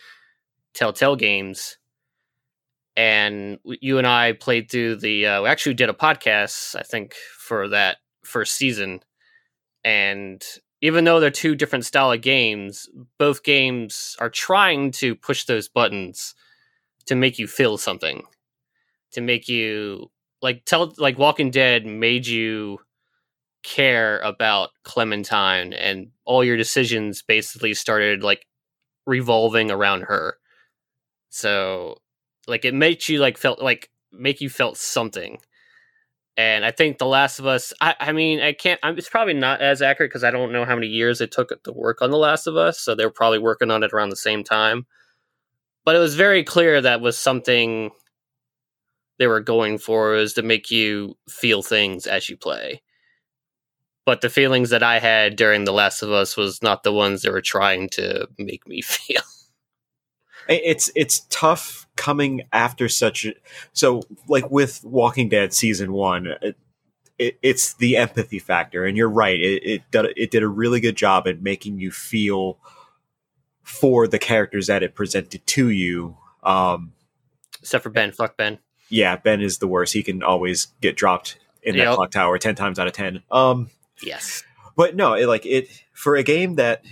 Telltale 0.74 1.16
games. 1.16 1.76
And 2.96 3.58
you 3.64 3.98
and 3.98 4.06
I 4.06 4.32
played 4.32 4.70
through 4.70 4.96
the 4.96 5.26
uh, 5.26 5.42
we 5.42 5.48
actually 5.48 5.74
did 5.74 5.90
a 5.90 5.94
podcast 5.94 6.76
I 6.76 6.82
think 6.82 7.14
for 7.38 7.68
that 7.68 7.98
first 8.24 8.54
season. 8.54 9.00
And 9.84 10.42
even 10.80 11.04
though 11.04 11.20
they're 11.20 11.30
two 11.30 11.54
different 11.54 11.84
style 11.84 12.12
of 12.12 12.20
games 12.20 12.88
both 13.18 13.42
games 13.42 14.16
are 14.18 14.30
trying 14.30 14.90
to 14.90 15.14
push 15.14 15.44
those 15.44 15.68
buttons 15.68 16.34
to 17.06 17.14
make 17.14 17.38
you 17.38 17.46
feel 17.46 17.76
something 17.76 18.22
to 19.12 19.20
make 19.20 19.48
you 19.48 20.10
like 20.42 20.64
tell 20.64 20.92
like 20.98 21.18
Walking 21.18 21.50
Dead 21.50 21.86
made 21.86 22.26
you 22.26 22.78
care 23.62 24.20
about 24.20 24.70
Clementine 24.84 25.72
and 25.72 26.08
all 26.24 26.42
your 26.42 26.56
decisions 26.56 27.22
basically 27.22 27.74
started 27.74 28.22
like 28.22 28.46
revolving 29.06 29.70
around 29.70 30.02
her. 30.02 30.36
So 31.28 31.98
like 32.46 32.64
it 32.64 32.74
makes 32.74 33.08
you 33.08 33.18
like 33.18 33.38
felt 33.38 33.60
like 33.60 33.90
make 34.12 34.40
you 34.40 34.48
felt 34.48 34.76
something. 34.76 35.38
And 36.36 36.64
I 36.64 36.70
think 36.70 36.98
The 36.98 37.06
Last 37.06 37.38
of 37.38 37.46
Us, 37.46 37.72
I, 37.82 37.94
I 38.00 38.12
mean, 38.12 38.40
I 38.40 38.52
can't, 38.54 38.80
I'm, 38.82 38.96
it's 38.96 39.10
probably 39.10 39.34
not 39.34 39.60
as 39.60 39.82
accurate 39.82 40.10
because 40.10 40.24
I 40.24 40.30
don't 40.30 40.52
know 40.52 40.64
how 40.64 40.74
many 40.74 40.86
years 40.86 41.20
it 41.20 41.32
took 41.32 41.50
to 41.62 41.72
work 41.72 42.00
on 42.00 42.10
The 42.10 42.16
Last 42.16 42.46
of 42.46 42.56
Us. 42.56 42.80
So 42.80 42.94
they 42.94 43.04
were 43.04 43.10
probably 43.10 43.40
working 43.40 43.70
on 43.70 43.82
it 43.82 43.92
around 43.92 44.08
the 44.08 44.16
same 44.16 44.42
time. 44.42 44.86
But 45.84 45.96
it 45.96 45.98
was 45.98 46.14
very 46.14 46.42
clear 46.44 46.80
that 46.80 47.00
was 47.00 47.18
something 47.18 47.90
they 49.20 49.26
were 49.26 49.40
going 49.40 49.76
for 49.76 50.14
is 50.14 50.32
to 50.32 50.42
make 50.42 50.70
you 50.70 51.14
feel 51.28 51.62
things 51.62 52.06
as 52.06 52.30
you 52.30 52.38
play. 52.38 52.80
But 54.06 54.22
the 54.22 54.30
feelings 54.30 54.70
that 54.70 54.82
I 54.82 54.98
had 54.98 55.36
during 55.36 55.64
The 55.64 55.74
Last 55.74 56.00
of 56.00 56.10
Us 56.10 56.38
was 56.38 56.62
not 56.62 56.84
the 56.84 56.92
ones 56.92 57.20
they 57.20 57.28
were 57.28 57.42
trying 57.42 57.90
to 57.90 58.28
make 58.38 58.66
me 58.66 58.80
feel. 58.80 59.20
It's 60.48 60.90
it's 60.96 61.26
tough 61.28 61.86
coming 61.96 62.42
after 62.50 62.88
such 62.88 63.26
a, 63.26 63.34
so 63.74 64.02
like 64.26 64.50
with 64.50 64.82
Walking 64.82 65.28
Dead 65.28 65.52
season 65.52 65.92
one. 65.92 66.26
It, 66.40 66.56
it, 67.18 67.38
it's 67.42 67.74
the 67.74 67.98
empathy 67.98 68.38
factor, 68.38 68.86
and 68.86 68.96
you're 68.96 69.10
right. 69.10 69.38
It, 69.38 69.62
it 69.62 69.82
did 69.90 70.06
it 70.16 70.30
did 70.30 70.42
a 70.42 70.48
really 70.48 70.80
good 70.80 70.96
job 70.96 71.28
at 71.28 71.42
making 71.42 71.78
you 71.78 71.90
feel 71.90 72.58
for 73.62 74.08
the 74.08 74.18
characters 74.18 74.68
that 74.68 74.82
it 74.82 74.94
presented 74.94 75.46
to 75.46 75.68
you. 75.68 76.16
Um, 76.42 76.94
Except 77.60 77.84
for 77.84 77.90
Ben, 77.90 78.12
fuck 78.12 78.38
Ben. 78.38 78.58
Yeah, 78.90 79.16
Ben 79.16 79.40
is 79.40 79.58
the 79.58 79.66
worst. 79.68 79.92
He 79.94 80.02
can 80.02 80.22
always 80.22 80.66
get 80.80 80.96
dropped 80.96 81.38
in 81.62 81.76
that 81.76 81.84
Yep. 81.84 81.94
clock 81.94 82.10
tower 82.10 82.38
ten 82.38 82.54
times 82.54 82.78
out 82.78 82.86
of 82.86 82.92
ten. 82.92 83.22
Um, 83.30 83.70
Yes. 84.02 84.42
but 84.76 84.94
no, 84.96 85.14
it, 85.14 85.26
like 85.26 85.46
it 85.46 85.68
for 85.92 86.16
a 86.16 86.22
game 86.22 86.56
that 86.56 86.82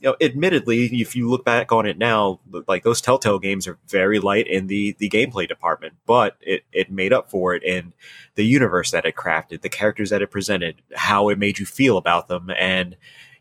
you 0.00 0.10
know, 0.10 0.16
admittedly, 0.20 0.84
if 1.00 1.16
you 1.16 1.30
look 1.30 1.46
back 1.46 1.72
on 1.72 1.86
it 1.86 1.96
now, 1.96 2.38
like 2.68 2.82
those 2.82 3.00
Telltale 3.00 3.38
games 3.38 3.66
are 3.66 3.78
very 3.88 4.18
light 4.18 4.46
in 4.46 4.66
the 4.66 4.94
the 4.98 5.08
gameplay 5.08 5.48
department, 5.48 5.94
but 6.06 6.36
it 6.42 6.64
it 6.72 6.90
made 6.90 7.12
up 7.12 7.30
for 7.30 7.54
it 7.54 7.62
in 7.62 7.92
the 8.34 8.44
universe 8.44 8.90
that 8.90 9.06
it 9.06 9.14
crafted, 9.16 9.62
the 9.62 9.68
characters 9.70 10.10
that 10.10 10.20
it 10.20 10.30
presented, 10.30 10.82
how 10.94 11.28
it 11.30 11.38
made 11.38 11.58
you 11.58 11.64
feel 11.66 11.96
about 11.96 12.28
them, 12.28 12.50
and 12.58 12.96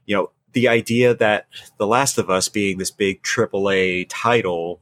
you 0.05 0.15
know 0.15 0.31
the 0.53 0.67
idea 0.69 1.13
that 1.15 1.47
The 1.79 1.87
Last 1.87 2.17
of 2.17 2.29
Us 2.29 2.47
being 2.47 2.77
this 2.77 2.91
big 2.91 3.23
AAA 3.23 4.05
title 4.07 4.81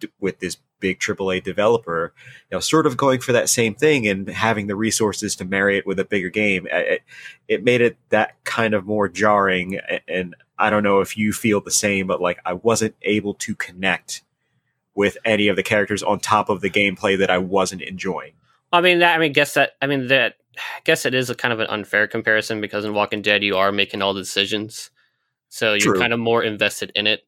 d- 0.00 0.08
with 0.18 0.40
this 0.40 0.56
big 0.82 0.98
AAA 0.98 1.42
developer, 1.42 2.12
you 2.50 2.56
know, 2.56 2.60
sort 2.60 2.86
of 2.86 2.98
going 2.98 3.20
for 3.20 3.32
that 3.32 3.48
same 3.48 3.74
thing 3.74 4.06
and 4.06 4.28
having 4.28 4.66
the 4.66 4.76
resources 4.76 5.34
to 5.36 5.46
marry 5.46 5.78
it 5.78 5.86
with 5.86 5.98
a 5.98 6.04
bigger 6.04 6.28
game. 6.28 6.66
It, 6.70 7.02
it 7.48 7.64
made 7.64 7.80
it 7.80 7.96
that 8.10 8.42
kind 8.44 8.74
of 8.74 8.84
more 8.84 9.08
jarring. 9.08 9.78
And 10.06 10.34
I 10.58 10.68
don't 10.68 10.82
know 10.82 11.00
if 11.00 11.16
you 11.16 11.32
feel 11.32 11.62
the 11.62 11.70
same, 11.70 12.08
but 12.08 12.20
like 12.20 12.40
I 12.44 12.52
wasn't 12.52 12.96
able 13.02 13.34
to 13.34 13.54
connect 13.54 14.22
with 14.94 15.16
any 15.24 15.48
of 15.48 15.56
the 15.56 15.62
characters 15.62 16.02
on 16.02 16.20
top 16.20 16.50
of 16.50 16.60
the 16.60 16.68
gameplay 16.68 17.16
that 17.18 17.30
I 17.30 17.38
wasn't 17.38 17.80
enjoying. 17.80 18.32
I 18.72 18.80
mean, 18.80 18.98
that, 18.98 19.14
I 19.14 19.18
mean, 19.18 19.32
guess 19.32 19.54
that. 19.54 19.72
I 19.80 19.86
mean, 19.86 20.08
that. 20.08 20.34
I 20.58 20.80
guess 20.84 21.06
it 21.06 21.14
is 21.14 21.30
a 21.30 21.34
kind 21.34 21.54
of 21.54 21.60
an 21.60 21.66
unfair 21.68 22.06
comparison 22.06 22.60
because 22.60 22.84
in 22.84 22.92
Walking 22.92 23.22
Dead 23.22 23.42
you 23.42 23.56
are 23.56 23.72
making 23.72 24.02
all 24.02 24.12
the 24.12 24.20
decisions, 24.20 24.90
so 25.48 25.72
you're 25.72 25.94
True. 25.94 25.98
kind 25.98 26.12
of 26.12 26.20
more 26.20 26.42
invested 26.42 26.92
in 26.94 27.06
it. 27.06 27.24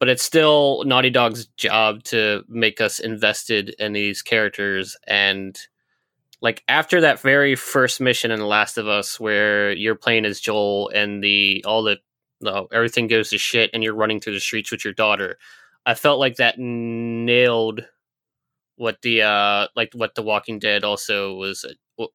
But 0.00 0.08
it's 0.08 0.24
still 0.24 0.82
Naughty 0.84 1.10
Dog's 1.10 1.46
job 1.56 2.02
to 2.04 2.44
make 2.48 2.80
us 2.80 2.98
invested 2.98 3.74
in 3.78 3.92
these 3.92 4.22
characters, 4.22 4.96
and 5.06 5.58
like 6.40 6.62
after 6.68 7.00
that 7.00 7.20
very 7.20 7.54
first 7.54 8.00
mission 8.00 8.30
in 8.30 8.38
The 8.38 8.46
Last 8.46 8.76
of 8.76 8.86
Us, 8.86 9.18
where 9.18 9.72
you're 9.72 9.94
playing 9.94 10.26
as 10.26 10.40
Joel 10.40 10.90
and 10.94 11.22
the 11.24 11.64
all 11.66 11.82
the 11.82 11.98
everything 12.72 13.06
goes 13.06 13.30
to 13.30 13.38
shit, 13.38 13.70
and 13.72 13.82
you're 13.82 13.94
running 13.94 14.20
through 14.20 14.34
the 14.34 14.40
streets 14.40 14.70
with 14.70 14.84
your 14.84 14.94
daughter. 14.94 15.38
I 15.86 15.94
felt 15.94 16.18
like 16.18 16.36
that 16.36 16.58
nailed 16.58 17.86
what 18.76 19.00
the 19.02 19.22
uh 19.22 19.68
like 19.76 19.92
what 19.94 20.14
the 20.14 20.22
Walking 20.22 20.58
Dead 20.58 20.84
also 20.84 21.34
was 21.34 21.64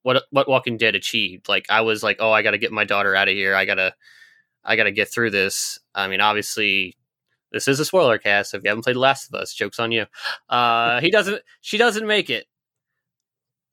what 0.02 0.24
what 0.30 0.50
Walking 0.50 0.78
Dead 0.78 0.96
achieved. 0.96 1.50
Like 1.50 1.66
I 1.70 1.82
was 1.82 2.04
like, 2.04 2.18
oh, 2.20 2.32
I 2.32 2.42
got 2.44 2.52
to 2.52 2.58
get 2.58 2.72
my 2.72 2.84
daughter 2.84 3.16
out 3.16 3.30
of 3.30 3.34
here. 3.34 3.56
I 3.56 3.66
gotta 3.66 3.96
I 4.64 4.76
gotta 4.76 4.92
get 4.92 5.12
through 5.12 5.32
this. 5.32 5.80
I 5.96 6.08
mean, 6.08 6.22
obviously. 6.22 6.98
This 7.52 7.68
is 7.68 7.80
a 7.80 7.86
spoiler 7.86 8.18
cast. 8.18 8.54
If 8.54 8.64
you 8.64 8.70
haven't 8.70 8.84
played 8.84 8.96
The 8.96 9.02
Last 9.02 9.30
of 9.30 9.40
Us, 9.40 9.54
jokes 9.54 9.80
on 9.80 9.92
you. 9.92 10.06
Uh, 10.50 11.02
he 11.02 11.10
doesn't. 11.10 11.42
She 11.62 11.78
doesn't 11.78 12.06
make 12.06 12.30
it. 12.30 12.46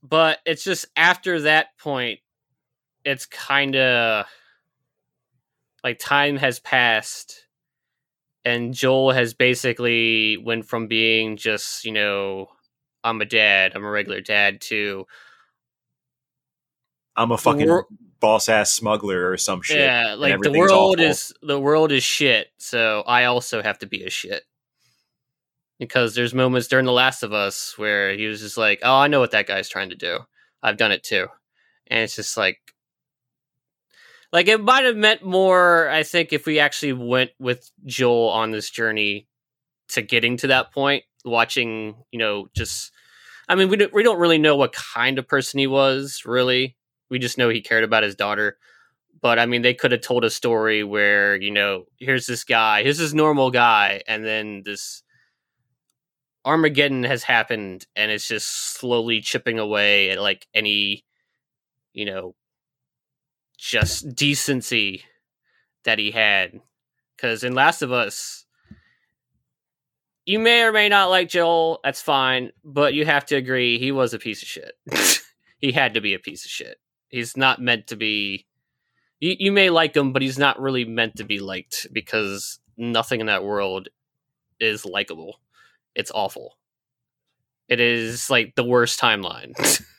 But 0.02 0.38
it's 0.46 0.64
just 0.64 0.86
after 0.96 1.40
that 1.42 1.76
point, 1.78 2.20
it's 3.04 3.26
kind 3.26 3.76
of 3.76 4.26
like 5.84 5.98
time 5.98 6.36
has 6.36 6.58
passed, 6.58 7.46
and 8.44 8.72
Joel 8.72 9.12
has 9.12 9.34
basically 9.34 10.36
went 10.36 10.66
from 10.66 10.86
being 10.86 11.36
just 11.36 11.84
you 11.84 11.92
know 11.92 12.48
I'm 13.04 13.20
a 13.20 13.24
dad, 13.24 13.72
I'm 13.74 13.84
a 13.84 13.90
regular 13.90 14.20
dad, 14.20 14.60
to 14.62 15.06
I'm 17.16 17.32
a 17.32 17.38
fucking 17.38 17.68
wor- 17.68 17.86
boss 18.20 18.48
ass 18.48 18.72
smuggler 18.72 19.30
or 19.30 19.36
some 19.36 19.62
shit. 19.62 19.78
yeah, 19.78 20.14
like 20.14 20.40
the 20.40 20.52
world 20.52 21.00
awful. 21.00 21.04
is 21.10 21.32
the 21.42 21.58
world 21.58 21.92
is 21.92 22.02
shit. 22.02 22.48
So 22.58 23.02
I 23.06 23.24
also 23.24 23.62
have 23.62 23.78
to 23.78 23.86
be 23.86 24.04
a 24.04 24.10
shit 24.10 24.44
because 25.78 26.14
there's 26.14 26.34
moments 26.34 26.68
during 26.68 26.86
The 26.86 26.92
Last 26.92 27.22
of 27.22 27.32
Us 27.32 27.74
where 27.76 28.12
he 28.14 28.26
was 28.26 28.40
just 28.40 28.56
like, 28.56 28.80
"Oh, 28.82 28.96
I 28.96 29.08
know 29.08 29.20
what 29.20 29.32
that 29.32 29.46
guy's 29.46 29.68
trying 29.68 29.90
to 29.90 29.96
do. 29.96 30.20
I've 30.62 30.76
done 30.76 30.92
it 30.92 31.02
too," 31.02 31.28
and 31.86 32.00
it's 32.00 32.16
just 32.16 32.36
like, 32.36 32.58
like 34.32 34.48
it 34.48 34.62
might 34.62 34.84
have 34.84 34.96
meant 34.96 35.24
more. 35.24 35.88
I 35.88 36.02
think 36.02 36.32
if 36.32 36.46
we 36.46 36.58
actually 36.58 36.92
went 36.94 37.30
with 37.38 37.70
Joel 37.84 38.30
on 38.30 38.50
this 38.50 38.70
journey 38.70 39.28
to 39.88 40.02
getting 40.02 40.36
to 40.38 40.48
that 40.48 40.72
point, 40.72 41.04
watching, 41.24 41.96
you 42.10 42.18
know, 42.18 42.48
just. 42.54 42.92
I 43.48 43.54
mean, 43.54 43.68
we 43.68 43.76
don't, 43.76 43.94
we 43.94 44.02
don't 44.02 44.18
really 44.18 44.38
know 44.38 44.56
what 44.56 44.72
kind 44.72 45.20
of 45.20 45.28
person 45.28 45.60
he 45.60 45.68
was, 45.68 46.22
really. 46.26 46.76
We 47.10 47.18
just 47.18 47.38
know 47.38 47.48
he 47.48 47.60
cared 47.60 47.84
about 47.84 48.02
his 48.02 48.14
daughter 48.14 48.58
but 49.20 49.38
I 49.38 49.46
mean, 49.46 49.62
they 49.62 49.74
could 49.74 49.92
have 49.92 50.02
told 50.02 50.24
a 50.24 50.30
story 50.30 50.84
where 50.84 51.36
you 51.36 51.50
know, 51.50 51.86
here's 51.98 52.26
this 52.26 52.44
guy, 52.44 52.82
here's 52.82 52.98
this 52.98 53.12
normal 53.12 53.50
guy, 53.50 54.02
and 54.06 54.24
then 54.24 54.62
this 54.64 55.02
Armageddon 56.44 57.04
has 57.04 57.24
happened, 57.24 57.86
and 57.96 58.10
it's 58.10 58.28
just 58.28 58.74
slowly 58.76 59.20
chipping 59.20 59.58
away 59.58 60.10
at 60.10 60.20
like 60.20 60.46
any, 60.54 61.04
you 61.92 62.04
know, 62.04 62.34
just 63.58 64.14
decency 64.14 65.02
that 65.84 65.98
he 65.98 66.12
had. 66.12 66.60
Because 67.16 67.42
in 67.42 67.54
Last 67.54 67.82
of 67.82 67.90
Us, 67.90 68.44
you 70.24 70.38
may 70.38 70.62
or 70.62 70.72
may 70.72 70.88
not 70.88 71.06
like 71.06 71.28
Joel. 71.28 71.80
That's 71.82 72.02
fine, 72.02 72.52
but 72.62 72.94
you 72.94 73.06
have 73.06 73.24
to 73.26 73.36
agree 73.36 73.78
he 73.78 73.90
was 73.90 74.14
a 74.14 74.18
piece 74.18 74.42
of 74.42 74.48
shit. 74.48 74.74
he 75.58 75.72
had 75.72 75.94
to 75.94 76.00
be 76.00 76.14
a 76.14 76.18
piece 76.18 76.44
of 76.44 76.50
shit. 76.50 76.78
He's 77.08 77.36
not 77.36 77.60
meant 77.60 77.88
to 77.88 77.96
be 77.96 78.46
you, 79.20 79.36
you 79.38 79.52
may 79.52 79.70
like 79.70 79.96
him, 79.96 80.12
but 80.12 80.22
he's 80.22 80.38
not 80.38 80.60
really 80.60 80.84
meant 80.84 81.16
to 81.16 81.24
be 81.24 81.40
liked 81.40 81.86
because 81.92 82.58
nothing 82.76 83.20
in 83.20 83.26
that 83.26 83.44
world 83.44 83.88
is 84.60 84.84
likable. 84.84 85.40
It's 85.94 86.12
awful. 86.14 86.56
It 87.68 87.80
is 87.80 88.30
like 88.30 88.54
the 88.54 88.64
worst 88.64 89.00
timeline. 89.00 89.54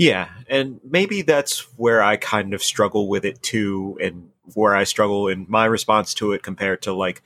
Yeah, 0.00 0.28
and 0.48 0.78
maybe 0.88 1.22
that's 1.22 1.58
where 1.76 2.00
I 2.00 2.18
kind 2.18 2.54
of 2.54 2.62
struggle 2.62 3.08
with 3.08 3.24
it 3.24 3.42
too, 3.42 3.98
and 4.00 4.30
where 4.54 4.76
I 4.76 4.84
struggle 4.84 5.26
in 5.26 5.44
my 5.48 5.64
response 5.64 6.14
to 6.14 6.30
it 6.30 6.44
compared 6.44 6.82
to 6.82 6.92
like, 6.92 7.20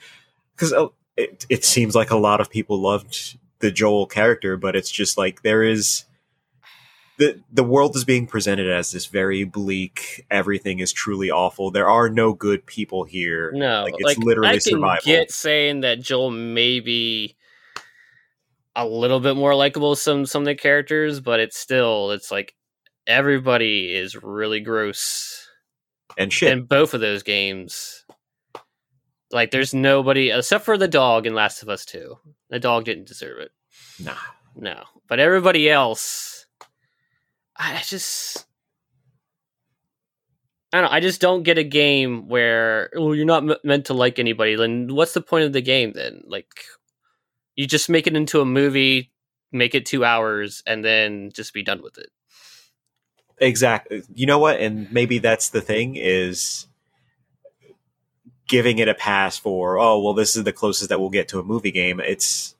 because 0.57 0.73
oh, 0.73 0.95
it 1.15 1.45
it 1.51 1.67
seems 1.67 1.95
like 1.95 2.11
a 2.11 2.17
lot 2.17 2.41
of 2.41 2.49
people 2.49 2.81
loved 2.81 3.37
the 3.59 3.71
Joel 3.71 4.07
character, 4.07 4.57
but 4.57 4.75
it's 4.75 4.91
just 4.91 5.19
like 5.19 5.43
there 5.43 5.63
is 5.63 6.05
the 7.19 7.41
the 7.53 7.65
world 7.65 7.95
is 7.97 8.05
being 8.05 8.27
presented 8.27 8.71
as 8.71 8.93
this 8.93 9.07
very 9.07 9.45
bleak. 9.45 10.25
Everything 10.31 10.79
is 10.79 10.93
truly 10.93 11.31
awful. 11.31 11.71
There 11.71 11.89
are 11.89 12.09
no 12.09 12.33
good 12.33 12.67
people 12.67 13.05
here. 13.05 13.53
no, 13.53 13.85
like 13.85 13.95
like, 14.03 14.17
it's 14.17 14.25
literally 14.25 14.61
survival. 14.61 14.85
I 14.85 14.97
can 14.97 15.03
survival. 15.03 15.21
get 15.23 15.33
saying 15.33 15.81
that 15.81 16.01
Joel 16.01 16.31
may 16.31 16.81
be 16.81 17.37
a 18.75 18.87
little 18.87 19.21
bit 19.21 19.37
more 19.37 19.55
likable 19.55 19.95
some 19.97 20.27
some 20.27 20.43
of 20.43 20.47
the 20.47 20.55
characters, 20.55 21.21
but 21.21 21.41
it's 21.41 21.59
still 21.59 22.11
it's 22.11 22.31
like 22.31 22.55
everybody 23.07 23.95
is 23.95 24.17
really 24.23 24.61
gross 24.61 25.49
and 26.19 26.33
shit. 26.33 26.53
in 26.53 26.65
both 26.65 26.95
of 26.95 27.01
those 27.01 27.23
games. 27.23 28.05
Like, 29.31 29.51
there's 29.51 29.73
nobody 29.73 30.31
except 30.31 30.65
for 30.65 30.77
the 30.77 30.89
dog 30.89 31.27
in 31.27 31.35
Last 31.35 31.63
of 31.63 31.69
Us 31.69 31.87
Two. 31.87 32.19
The 32.51 32.59
dog 32.59 32.85
didn't 32.85 33.09
deserve 33.09 33.39
it. 33.39 33.51
nah. 33.99 34.15
No, 34.55 34.85
but 35.09 35.19
everybody 35.19 35.71
else, 35.71 36.42
I 37.57 37.81
just, 37.85 38.47
I 40.73 40.81
don't. 40.81 40.91
know, 40.91 40.97
I 40.97 41.01
just 41.01 41.21
don't 41.21 41.43
get 41.43 41.59
a 41.59 41.65
game 41.65 42.29
where 42.29 42.91
well, 42.95 43.15
you're 43.15 43.27
not 43.27 43.49
m- 43.49 43.57
meant 43.63 43.87
to 43.87 43.95
like 43.95 44.19
anybody. 44.19 44.57
Then 44.57 44.95
what's 44.95 45.15
the 45.15 45.21
point 45.21 45.45
of 45.45 45.53
the 45.53 45.61
game? 45.61 45.93
Then, 45.93 46.23
like, 46.27 46.51
you 47.55 47.67
just 47.67 47.91
make 47.91 48.07
it 48.07 48.17
into 48.17 48.41
a 48.41 48.47
movie, 48.47 49.13
make 49.53 49.75
it 49.75 49.87
two 49.87 50.05
hours, 50.05 50.63
and 50.67 50.85
then 50.85 51.31
just 51.35 51.53
be 51.53 51.63
done 51.63 51.83
with 51.83 51.99
it. 51.99 52.11
Exactly. 53.39 54.03
You 54.15 54.27
know 54.27 54.39
what? 54.39 54.61
And 54.61 54.91
maybe 54.93 55.19
that's 55.19 55.49
the 55.51 55.61
thing 55.61 55.97
is 55.97 56.67
giving 58.49 58.79
it 58.79 58.89
a 58.89 58.95
pass 58.95 59.37
for, 59.37 59.79
oh, 59.79 60.01
well, 60.01 60.15
this 60.15 60.37
is 60.37 60.45
the 60.45 60.53
closest 60.53 60.91
that 60.91 61.01
we'll 61.01 61.11
get 61.11 61.29
to 61.29 61.39
a 61.39 61.43
movie 61.43 61.71
game. 61.71 62.01
It's, 62.01 62.55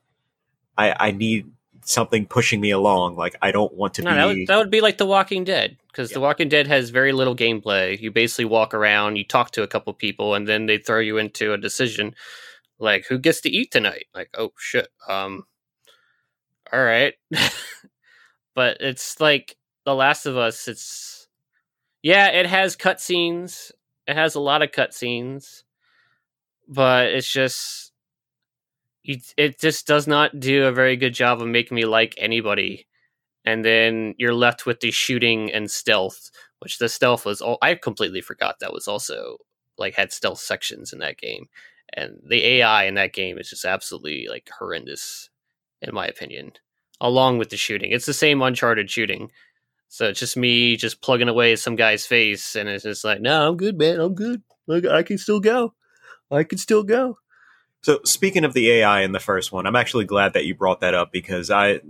I, 0.77 0.95
I 0.99 1.11
need 1.13 1.51
something 1.85 2.27
pushing 2.27 2.61
me 2.61 2.71
along. 2.71 3.17
Like, 3.17 3.37
I 3.43 3.53
don't 3.53 3.73
want 3.75 3.95
to 3.95 4.03
No, 4.03 4.11
be. 4.11 4.17
that 4.17 4.27
would, 4.27 4.47
that 4.49 4.57
would 4.59 4.71
be 4.71 4.81
like 4.81 4.99
The 4.99 5.07
Walking 5.07 5.45
Dead 5.45 5.77
because 5.89 6.11
Yeah. 6.11 6.15
The 6.15 6.21
Walking 6.21 6.49
Dead 6.49 6.67
has 6.67 6.91
very 6.91 7.13
little 7.13 7.37
gameplay. 7.37 8.01
You 8.01 8.11
basically 8.11 8.47
walk 8.47 8.75
around, 8.75 9.17
you 9.17 9.25
talk 9.25 9.51
to 9.53 9.63
a 9.63 9.67
couple 9.69 9.93
people, 9.95 10.35
and 10.35 10.49
then 10.49 10.67
they 10.67 10.79
throw 10.79 11.01
you 11.01 11.19
into 11.19 11.53
a 11.53 11.59
decision 11.59 12.15
like 12.79 13.07
who 13.07 13.19
gets 13.19 13.41
to 13.43 13.51
eat 13.51 13.71
tonight. 13.71 14.07
Like, 14.15 14.31
oh 14.37 14.53
shit, 14.59 14.89
um, 15.09 15.45
all 16.73 16.83
right. 16.83 17.15
but 18.55 18.79
it's 18.81 19.21
like 19.21 19.57
The 19.85 19.95
Last 19.95 20.27
of 20.27 20.37
Us. 20.37 20.69
It's 20.69 21.29
yeah, 22.03 22.29
it 22.29 22.47
has 22.47 22.77
cutscenes. 22.77 23.71
It 24.07 24.17
has 24.17 24.35
a 24.35 24.41
lot 24.41 24.63
of 24.63 24.73
cutscenes, 24.73 25.63
but 26.67 27.07
it's 27.07 27.31
just 27.31 27.92
it, 29.05 29.61
just 29.61 29.87
does 29.87 30.07
not 30.07 30.39
do 30.39 30.67
a 30.67 30.73
very 30.73 30.97
good 30.97 31.15
job 31.15 31.41
of 31.41 31.49
making 31.49 31.75
me 31.75 31.85
like 31.85 32.15
anybody 32.19 32.87
and 33.45 33.65
then 33.65 34.15
you're 34.19 34.35
left 34.35 34.67
with 34.67 34.81
the 34.81 34.91
shooting 34.91 35.51
and 35.53 35.71
stealth 35.71 36.31
which 36.61 36.79
the 36.79 36.89
stealth 36.89 37.25
was 37.25 37.41
all 37.41 37.59
i 37.63 37.75
completely 37.75 38.21
forgot 38.21 38.61
that 38.61 38.73
was 38.73 38.87
also 38.87 39.37
like 39.79 39.95
had 39.95 40.13
stealth 40.13 40.39
sections 40.39 40.93
in 40.93 41.01
that 41.01 41.19
game 41.19 41.49
and 41.93 42.21
the 42.27 42.45
AI 42.45 42.85
in 42.85 42.95
that 42.95 43.13
game 43.13 43.39
is 43.39 43.51
just 43.51 43.65
absolutely 43.65 44.27
like 44.29 44.49
horrendous, 44.59 45.29
in 45.81 45.95
my 45.95 46.07
opinion. 46.07 46.53
Along 47.01 47.39
with 47.39 47.51
the 47.51 47.57
shooting, 47.57 47.91
it's 47.91 48.07
the 48.07 48.15
same 48.15 48.43
Uncharted 48.43 48.91
shooting. 48.91 49.31
So 49.89 50.09
it's 50.09 50.21
just 50.21 50.37
me 50.37 50.77
just 50.77 51.03
plugging 51.03 51.29
away 51.29 51.53
at 51.53 51.59
some 51.59 51.77
guy's 51.77 52.07
face, 52.07 52.57
and 52.57 52.69
it's 52.69 52.85
just 52.85 53.05
like, 53.05 53.21
no, 53.21 53.49
I'm 53.49 53.57
good, 53.57 53.77
man. 53.77 54.01
I'm 54.01 54.15
good. 54.15 54.43
Like 54.67 54.87
I 54.87 55.03
can 55.03 55.19
still 55.19 55.41
go. 55.41 55.75
I 56.31 56.45
can 56.45 56.57
still 56.59 56.83
go. 56.83 57.19
So 57.83 58.01
speaking 58.05 58.45
of 58.45 58.55
the 58.55 58.71
AI 58.71 59.03
in 59.03 59.13
the 59.13 59.21
first 59.21 59.53
one, 59.53 59.67
I'm 59.67 59.77
actually 59.77 60.05
glad 60.05 60.33
that 60.35 60.45
you 60.45 60.55
brought 60.55 60.81
that 60.81 60.95
up 60.95 61.13
because 61.13 61.51
I 61.51 61.81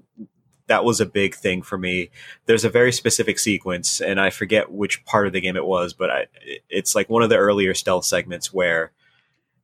that 0.66 0.84
was 0.84 1.00
a 1.00 1.06
big 1.06 1.34
thing 1.34 1.62
for 1.62 1.76
me. 1.76 2.11
There's 2.46 2.64
a 2.64 2.70
very 2.70 2.92
specific 2.92 3.38
sequence, 3.38 4.00
and 4.00 4.20
I 4.20 4.30
forget 4.30 4.72
which 4.72 5.04
part 5.04 5.26
of 5.26 5.32
the 5.32 5.40
game 5.40 5.56
it 5.56 5.66
was, 5.66 5.92
but 5.92 6.11
I, 6.11 6.26
it's 6.70 6.94
like 6.94 7.11
one 7.11 7.22
of 7.22 7.28
the 7.28 7.37
earlier 7.37 7.75
stealth 7.75 8.06
segments 8.06 8.52
where 8.52 8.92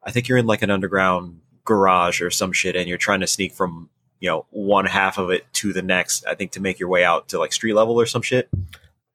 I 0.03 0.11
think 0.11 0.29
you're 0.29 0.39
in 0.39 0.47
like 0.47 0.63
an 0.63 0.71
underground 0.71 1.41
garage 1.65 2.21
or 2.21 2.31
some 2.31 2.53
shit, 2.53 2.77
and 2.77 2.89
you're 2.89 2.99
trying 2.99 3.21
to 3.21 3.27
sneak 3.27 3.55
from 3.55 3.89
you 4.21 4.29
know 4.29 4.47
one 4.51 4.85
half 4.85 5.17
of 5.17 5.31
it 5.31 5.51
to 5.55 5.73
the 5.73 5.83
next. 5.83 6.27
I 6.27 6.35
think 6.35 6.53
to 6.53 6.61
make 6.61 6.79
your 6.79 6.91
way 6.91 7.05
out 7.05 7.29
to 7.29 7.39
like 7.39 7.53
street 7.55 7.75
level 7.75 7.99
or 7.99 8.07
some 8.07 8.23
shit. 8.23 8.51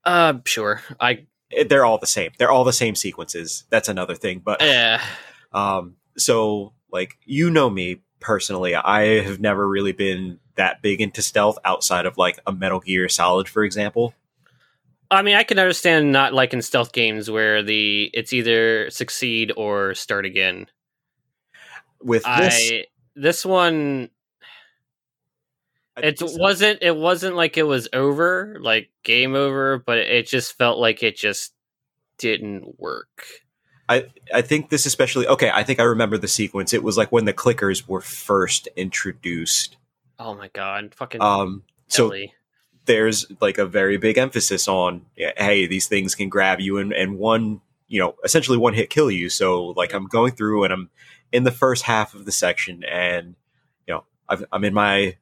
Uh, 0.04 0.36
sure. 0.46 0.82
I 1.00 1.26
they're 1.68 1.86
all 1.86 2.00
the 2.00 2.08
same. 2.08 2.32
They're 2.40 2.52
all 2.52 2.64
the 2.64 2.74
same 2.74 2.96
sequences. 2.96 3.66
That's 3.70 3.88
another 3.88 4.16
thing, 4.16 4.42
but 4.44 4.62
yeah. 4.62 5.00
Um, 5.52 5.98
so 6.18 6.74
like 6.94 7.18
you 7.26 7.50
know 7.50 7.70
me 7.70 8.02
personally, 8.20 8.76
I 8.76 9.22
have 9.24 9.40
never 9.40 9.68
really 9.68 9.92
been 9.92 10.40
that 10.56 10.82
big 10.82 11.02
into 11.02 11.22
stealth 11.22 11.58
outside 11.66 12.06
of 12.06 12.18
like 12.18 12.40
a 12.48 12.54
Metal 12.54 12.80
Gear 12.80 13.10
Solid, 13.10 13.50
for 13.50 13.64
example. 13.64 14.14
I 15.12 15.22
mean, 15.22 15.36
I 15.36 15.44
can 15.44 15.60
understand 15.60 16.12
not 16.12 16.34
liking 16.34 16.62
stealth 16.62 16.92
games 16.92 17.30
where 17.30 17.62
the 17.62 18.10
it's 18.14 18.34
either 18.34 18.90
succeed 18.90 19.52
or 19.56 19.94
start 19.94 20.26
again. 20.26 20.68
With 22.02 22.24
this, 22.24 22.72
I 22.72 22.86
this 23.16 23.46
one, 23.46 24.10
it 25.98 26.20
wasn't 26.22 26.80
it 26.82 26.96
wasn't 26.96 27.36
like 27.36 27.58
it 27.58 27.64
was 27.64 27.88
over, 27.94 28.58
like 28.60 28.90
game 29.04 29.36
over, 29.36 29.78
but 29.78 30.00
it 30.00 30.28
just 30.28 30.58
felt 30.58 30.80
like 30.80 31.04
it 31.04 31.16
just 31.16 31.54
didn't 32.18 32.80
work. 32.80 33.26
I 33.94 34.06
I 34.34 34.42
think 34.42 34.70
this 34.70 34.86
especially 34.86 35.28
okay. 35.28 35.52
I 35.54 35.64
think 35.64 35.80
I 35.80 35.84
remember 35.84 36.18
the 36.18 36.28
sequence. 36.28 36.74
It 36.74 36.84
was 36.84 36.98
like 36.98 37.12
when 37.12 37.26
the 37.26 37.34
clickers 37.34 37.88
were 37.88 38.02
first 38.02 38.68
introduced. 38.76 39.78
Oh 40.20 40.34
my 40.34 40.50
god! 40.50 40.94
Fucking 40.96 41.22
um. 41.22 41.64
So 41.88 42.12
there's 42.86 43.26
like 43.40 43.58
a 43.58 43.66
very 43.66 43.98
big 43.98 44.18
emphasis 44.18 44.68
on 44.68 45.06
hey, 45.16 45.68
these 45.68 45.88
things 45.88 46.16
can 46.16 46.30
grab 46.30 46.60
you 46.60 46.78
and 46.78 46.92
and 46.92 47.18
one 47.18 47.62
you 47.88 48.00
know 48.00 48.16
essentially 48.24 48.58
one 48.58 48.74
hit 48.74 48.90
kill 48.90 49.12
you. 49.12 49.30
So 49.30 49.68
like 49.68 49.94
I'm 49.94 50.08
going 50.08 50.34
through 50.34 50.64
and 50.64 50.74
I'm 50.74 50.90
in 51.32 51.44
the 51.44 51.52
first 51.52 51.84
half 51.84 52.14
of 52.14 52.26
the 52.26 52.32
section 52.32 52.84
and 52.84 53.36
you 53.88 53.94
know 53.94 54.04
i 54.30 54.38
I'm 54.52 54.64
in 54.64 54.74
my 54.74 55.18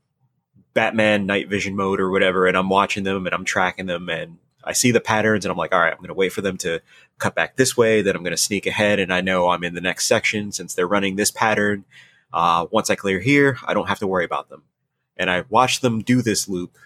Batman 0.73 1.25
night 1.25 1.49
vision 1.49 1.75
mode 1.75 1.99
or 1.99 2.09
whatever, 2.09 2.47
and 2.47 2.55
I'm 2.55 2.69
watching 2.69 3.03
them 3.03 3.25
and 3.25 3.35
I'm 3.35 3.45
tracking 3.45 3.87
them 3.87 4.09
and 4.09 4.37
I 4.63 4.73
see 4.73 4.91
the 4.91 5.01
patterns 5.01 5.45
and 5.45 5.51
I'm 5.51 5.57
like, 5.57 5.73
all 5.73 5.79
right, 5.79 5.91
I'm 5.91 5.97
going 5.97 6.07
to 6.09 6.13
wait 6.13 6.33
for 6.33 6.41
them 6.41 6.57
to 6.57 6.81
cut 7.17 7.35
back 7.35 7.55
this 7.55 7.75
way. 7.75 8.01
Then 8.01 8.15
I'm 8.15 8.23
going 8.23 8.31
to 8.31 8.37
sneak 8.37 8.65
ahead 8.65 8.99
and 8.99 9.13
I 9.13 9.21
know 9.21 9.49
I'm 9.49 9.63
in 9.63 9.73
the 9.73 9.81
next 9.81 10.05
section 10.05 10.51
since 10.51 10.73
they're 10.73 10.87
running 10.87 11.15
this 11.15 11.31
pattern. 11.31 11.85
Uh, 12.33 12.67
once 12.71 12.89
I 12.89 12.95
clear 12.95 13.19
here, 13.19 13.57
I 13.65 13.73
don't 13.73 13.89
have 13.89 13.99
to 13.99 14.07
worry 14.07 14.25
about 14.25 14.49
them. 14.49 14.63
And 15.17 15.29
I 15.29 15.43
watched 15.49 15.81
them 15.81 16.01
do 16.01 16.21
this 16.21 16.47
loop 16.47 16.77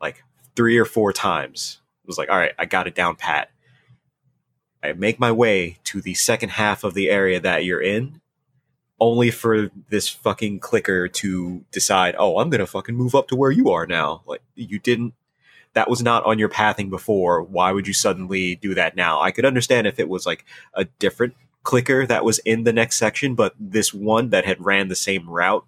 like 0.00 0.22
three 0.54 0.78
or 0.78 0.84
four 0.84 1.12
times. 1.12 1.80
It 2.04 2.08
was 2.08 2.18
like, 2.18 2.30
all 2.30 2.36
right, 2.36 2.52
I 2.58 2.66
got 2.66 2.86
it 2.86 2.94
down 2.94 3.16
pat. 3.16 3.50
I 4.82 4.92
make 4.92 5.18
my 5.18 5.32
way 5.32 5.78
to 5.84 6.00
the 6.00 6.14
second 6.14 6.50
half 6.50 6.84
of 6.84 6.94
the 6.94 7.10
area 7.10 7.40
that 7.40 7.64
you're 7.64 7.82
in, 7.82 8.20
only 9.00 9.30
for 9.30 9.70
this 9.88 10.08
fucking 10.08 10.60
clicker 10.60 11.08
to 11.08 11.64
decide, 11.72 12.14
oh, 12.18 12.38
I'm 12.38 12.50
gonna 12.50 12.66
fucking 12.66 12.94
move 12.94 13.14
up 13.14 13.28
to 13.28 13.36
where 13.36 13.50
you 13.50 13.70
are 13.70 13.86
now. 13.86 14.22
Like 14.26 14.42
you 14.54 14.78
didn't 14.78 15.14
that 15.76 15.90
was 15.90 16.02
not 16.02 16.24
on 16.24 16.38
your 16.38 16.48
pathing 16.48 16.88
before. 16.88 17.42
Why 17.42 17.70
would 17.70 17.86
you 17.86 17.92
suddenly 17.92 18.56
do 18.56 18.74
that 18.76 18.96
now? 18.96 19.20
I 19.20 19.30
could 19.30 19.44
understand 19.44 19.86
if 19.86 19.98
it 19.98 20.08
was 20.08 20.24
like 20.24 20.46
a 20.72 20.86
different 20.86 21.34
clicker 21.64 22.06
that 22.06 22.24
was 22.24 22.38
in 22.46 22.64
the 22.64 22.72
next 22.72 22.96
section, 22.96 23.34
but 23.34 23.52
this 23.60 23.92
one 23.92 24.30
that 24.30 24.46
had 24.46 24.64
ran 24.64 24.88
the 24.88 24.96
same 24.96 25.28
route 25.28 25.66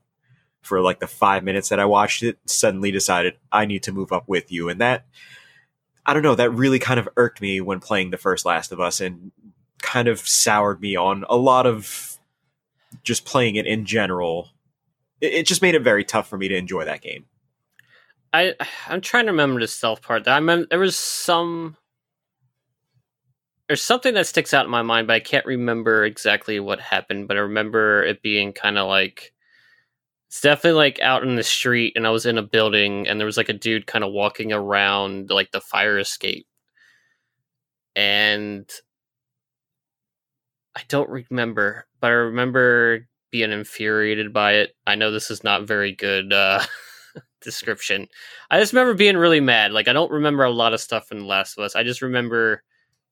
for 0.62 0.81
like 0.81 1.01
the 1.01 1.07
five 1.07 1.44
minutes 1.44 1.68
that 1.68 1.79
I 1.79 1.85
watched 1.85 2.23
it 2.23 2.38
suddenly 2.47 2.90
decided 2.90 3.35
I 3.53 3.66
need 3.66 3.83
to 3.83 3.92
move 3.92 4.11
up 4.11 4.27
with 4.27 4.51
you. 4.51 4.71
And 4.71 4.81
that, 4.81 5.05
I 6.07 6.14
don't 6.14 6.23
know, 6.23 6.37
that 6.37 6.55
really 6.55 6.79
kind 6.79 6.99
of 6.99 7.11
irked 7.18 7.42
me 7.42 7.61
when 7.61 7.79
playing 7.79 8.09
the 8.11 8.16
first 8.16 8.47
Last 8.47 8.73
of 8.73 8.81
Us 8.81 9.03
and 9.03 9.31
kind 9.83 10.09
of 10.09 10.27
soured 10.27 10.81
me 10.81 10.97
on 10.97 11.27
a 11.29 11.37
lot 11.37 11.66
of 11.66 12.18
just 13.03 13.27
playing 13.27 13.57
it 13.57 13.66
in 13.66 13.85
general. 13.85 14.49
It, 15.21 15.42
just 15.42 15.61
made 15.61 15.75
it 15.75 15.83
very 15.83 16.03
tough 16.03 16.31
for 16.31 16.38
me 16.38 16.49
to 16.49 16.57
enjoy 16.57 16.87
that 16.87 17.03
game. 17.03 17.27
I 18.33 18.55
I'm 18.88 19.01
trying 19.01 19.27
to 19.27 19.33
remember 19.33 19.61
the 19.61 19.69
stealth 19.69 20.03
part. 20.03 20.27
I 20.29 20.37
remember 20.37 20.67
there 20.71 20.79
was 20.79 20.99
some 20.99 21.77
there's 23.69 23.83
something 23.83 24.14
that 24.14 24.27
sticks 24.27 24.55
out 24.55 24.64
in 24.64 24.71
my 24.71 24.83
mind, 24.83 25.07
but 25.07 25.14
I 25.14 25.21
can't 25.21 25.45
remember 25.47 26.05
exactly 26.05 26.59
what 26.61 26.81
happened. 26.81 27.29
But 27.29 27.37
I 27.37 27.41
remember 27.41 28.03
it 28.03 28.23
being 28.23 28.53
kind 28.53 28.79
of 28.79 28.88
like 28.88 29.33
it's 30.29 30.41
definitely 30.43 30.79
like 30.79 31.01
out 31.01 31.23
in 31.25 31.37
the 31.37 31.43
street, 31.43 31.95
and 31.97 32.07
I 32.07 32.11
was 32.11 32.27
in 32.27 32.38
a 32.38 32.43
building, 32.43 33.09
and 33.09 33.21
there 33.21 33.27
was 33.27 33.37
like 33.38 33.49
a 33.51 33.55
dude 33.55 33.87
kind 33.87 34.05
of 34.05 34.12
walking 34.12 34.53
around 34.53 35.31
like 35.31 35.51
the 35.53 35.61
fire 35.61 35.99
escape, 35.99 36.47
and 37.97 38.71
I 40.77 40.83
don't 40.88 41.09
remember, 41.11 41.87
but 42.01 42.09
I 42.09 42.11
remember 42.14 43.07
being 43.31 43.53
infuriated 43.53 44.33
by 44.33 44.53
it. 44.55 44.75
I 44.87 44.95
know 44.95 45.11
this 45.11 45.31
is 45.31 45.45
not 45.45 45.67
very 45.67 45.93
good. 45.93 46.33
Uh, 46.33 46.64
description. 47.40 48.09
I 48.51 48.59
just 48.61 48.72
remember 48.72 48.94
being 48.94 49.16
really 49.16 49.40
mad. 49.40 49.72
Like 49.72 49.88
I 49.88 49.92
don't 49.92 50.11
remember 50.11 50.44
a 50.44 50.51
lot 50.51 50.74
of 50.74 50.81
stuff 50.81 51.12
in 51.12 51.20
The 51.20 51.24
Last 51.24 51.59
of 51.59 51.64
Us. 51.64 51.77
I 51.77 51.83
just 51.83 52.03
remember 52.03 52.62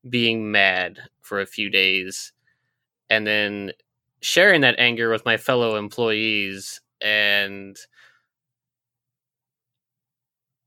being 0.08 0.50
mad 0.52 1.00
for 1.22 1.40
a 1.40 1.46
few 1.46 1.70
days 1.70 2.32
and 3.10 3.26
then 3.26 3.72
sharing 4.20 4.62
that 4.62 4.78
anger 4.78 5.10
with 5.10 5.24
my 5.24 5.36
fellow 5.36 5.76
employees 5.76 6.80
and 7.00 7.76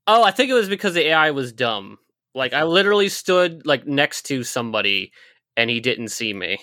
Oh, 0.06 0.22
I 0.22 0.30
think 0.30 0.50
it 0.50 0.54
was 0.54 0.68
because 0.68 0.94
the 0.94 1.06
AI 1.08 1.30
was 1.30 1.52
dumb. 1.52 1.98
Like 2.34 2.52
I 2.52 2.64
literally 2.64 3.08
stood 3.08 3.66
like 3.66 3.86
next 3.86 4.22
to 4.26 4.42
somebody 4.44 5.12
and 5.56 5.70
he 5.70 5.80
didn't 5.80 6.08
see 6.08 6.32
me. 6.34 6.58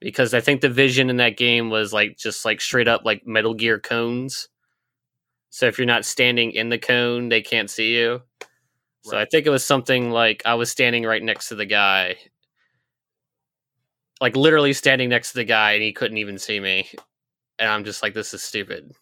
Because 0.00 0.32
I 0.32 0.40
think 0.40 0.60
the 0.60 0.68
vision 0.68 1.10
in 1.10 1.16
that 1.16 1.36
game 1.36 1.70
was 1.70 1.92
like 1.92 2.16
just 2.16 2.44
like 2.44 2.60
straight 2.60 2.88
up 2.88 3.04
like 3.04 3.26
Metal 3.26 3.54
Gear 3.54 3.80
cones 3.80 4.48
so 5.50 5.66
if 5.66 5.78
you're 5.78 5.86
not 5.86 6.04
standing 6.04 6.52
in 6.52 6.68
the 6.68 6.78
cone, 6.78 7.28
they 7.28 7.42
can't 7.42 7.70
see 7.70 7.94
you. 7.94 8.22
So 9.02 9.16
right. 9.16 9.22
I 9.22 9.24
think 9.24 9.46
it 9.46 9.50
was 9.50 9.64
something 9.64 10.10
like 10.10 10.42
I 10.44 10.54
was 10.54 10.70
standing 10.70 11.04
right 11.04 11.22
next 11.22 11.48
to 11.48 11.54
the 11.54 11.64
guy, 11.64 12.16
like 14.20 14.36
literally 14.36 14.72
standing 14.72 15.08
next 15.08 15.32
to 15.32 15.38
the 15.38 15.44
guy, 15.44 15.72
and 15.72 15.82
he 15.82 15.92
couldn't 15.92 16.18
even 16.18 16.38
see 16.38 16.60
me. 16.60 16.88
And 17.58 17.70
I'm 17.70 17.84
just 17.84 18.02
like, 18.02 18.14
this 18.14 18.34
is 18.34 18.42
stupid. 18.42 18.92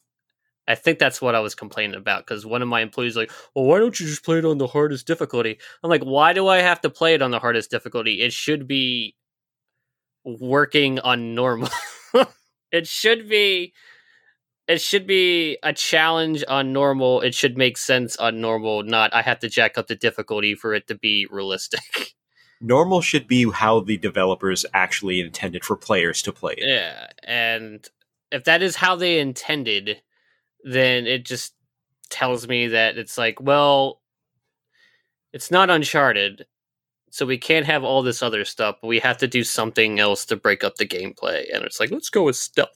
I 0.68 0.74
think 0.74 0.98
that's 0.98 1.22
what 1.22 1.34
I 1.34 1.40
was 1.40 1.54
complaining 1.54 1.96
about 1.96 2.26
because 2.26 2.44
one 2.44 2.62
of 2.62 2.68
my 2.68 2.80
employees 2.80 3.16
like, 3.16 3.30
well, 3.54 3.64
why 3.64 3.78
don't 3.78 3.98
you 3.98 4.06
just 4.06 4.24
play 4.24 4.38
it 4.38 4.44
on 4.44 4.58
the 4.58 4.66
hardest 4.66 5.06
difficulty? 5.06 5.58
I'm 5.82 5.90
like, 5.90 6.02
why 6.02 6.32
do 6.32 6.48
I 6.48 6.58
have 6.58 6.80
to 6.82 6.90
play 6.90 7.14
it 7.14 7.22
on 7.22 7.30
the 7.30 7.38
hardest 7.38 7.70
difficulty? 7.70 8.22
It 8.22 8.32
should 8.32 8.66
be 8.66 9.14
working 10.24 10.98
on 11.00 11.34
normal. 11.34 11.68
it 12.72 12.88
should 12.88 13.28
be 13.28 13.74
it 14.68 14.80
should 14.80 15.06
be 15.06 15.58
a 15.62 15.72
challenge 15.72 16.44
on 16.48 16.72
normal. 16.72 17.20
It 17.20 17.34
should 17.34 17.56
make 17.56 17.78
sense 17.78 18.16
on 18.16 18.40
normal, 18.40 18.82
not 18.82 19.14
I 19.14 19.22
have 19.22 19.38
to 19.40 19.48
jack 19.48 19.78
up 19.78 19.86
the 19.86 19.94
difficulty 19.94 20.54
for 20.54 20.74
it 20.74 20.88
to 20.88 20.94
be 20.94 21.26
realistic. 21.30 22.14
Normal 22.60 23.02
should 23.02 23.28
be 23.28 23.50
how 23.50 23.80
the 23.80 23.98
developers 23.98 24.64
actually 24.72 25.20
intended 25.20 25.62
for 25.62 25.76
players 25.76 26.22
to 26.22 26.32
play 26.32 26.54
it. 26.56 26.66
Yeah, 26.66 27.08
and 27.22 27.86
if 28.32 28.44
that 28.44 28.62
is 28.62 28.76
how 28.76 28.96
they 28.96 29.20
intended, 29.20 30.00
then 30.64 31.06
it 31.06 31.26
just 31.26 31.54
tells 32.08 32.48
me 32.48 32.68
that 32.68 32.96
it's 32.96 33.18
like, 33.18 33.42
well, 33.42 34.00
it's 35.34 35.50
not 35.50 35.68
Uncharted, 35.68 36.46
so 37.10 37.26
we 37.26 37.36
can't 37.36 37.66
have 37.66 37.84
all 37.84 38.02
this 38.02 38.22
other 38.22 38.44
stuff, 38.46 38.76
but 38.80 38.88
we 38.88 39.00
have 39.00 39.18
to 39.18 39.28
do 39.28 39.44
something 39.44 40.00
else 40.00 40.24
to 40.24 40.36
break 40.36 40.64
up 40.64 40.76
the 40.76 40.86
gameplay. 40.86 41.44
And 41.54 41.62
it's 41.62 41.78
like, 41.78 41.90
let's 41.90 42.08
go 42.08 42.22
with 42.22 42.36
stealth. 42.36 42.70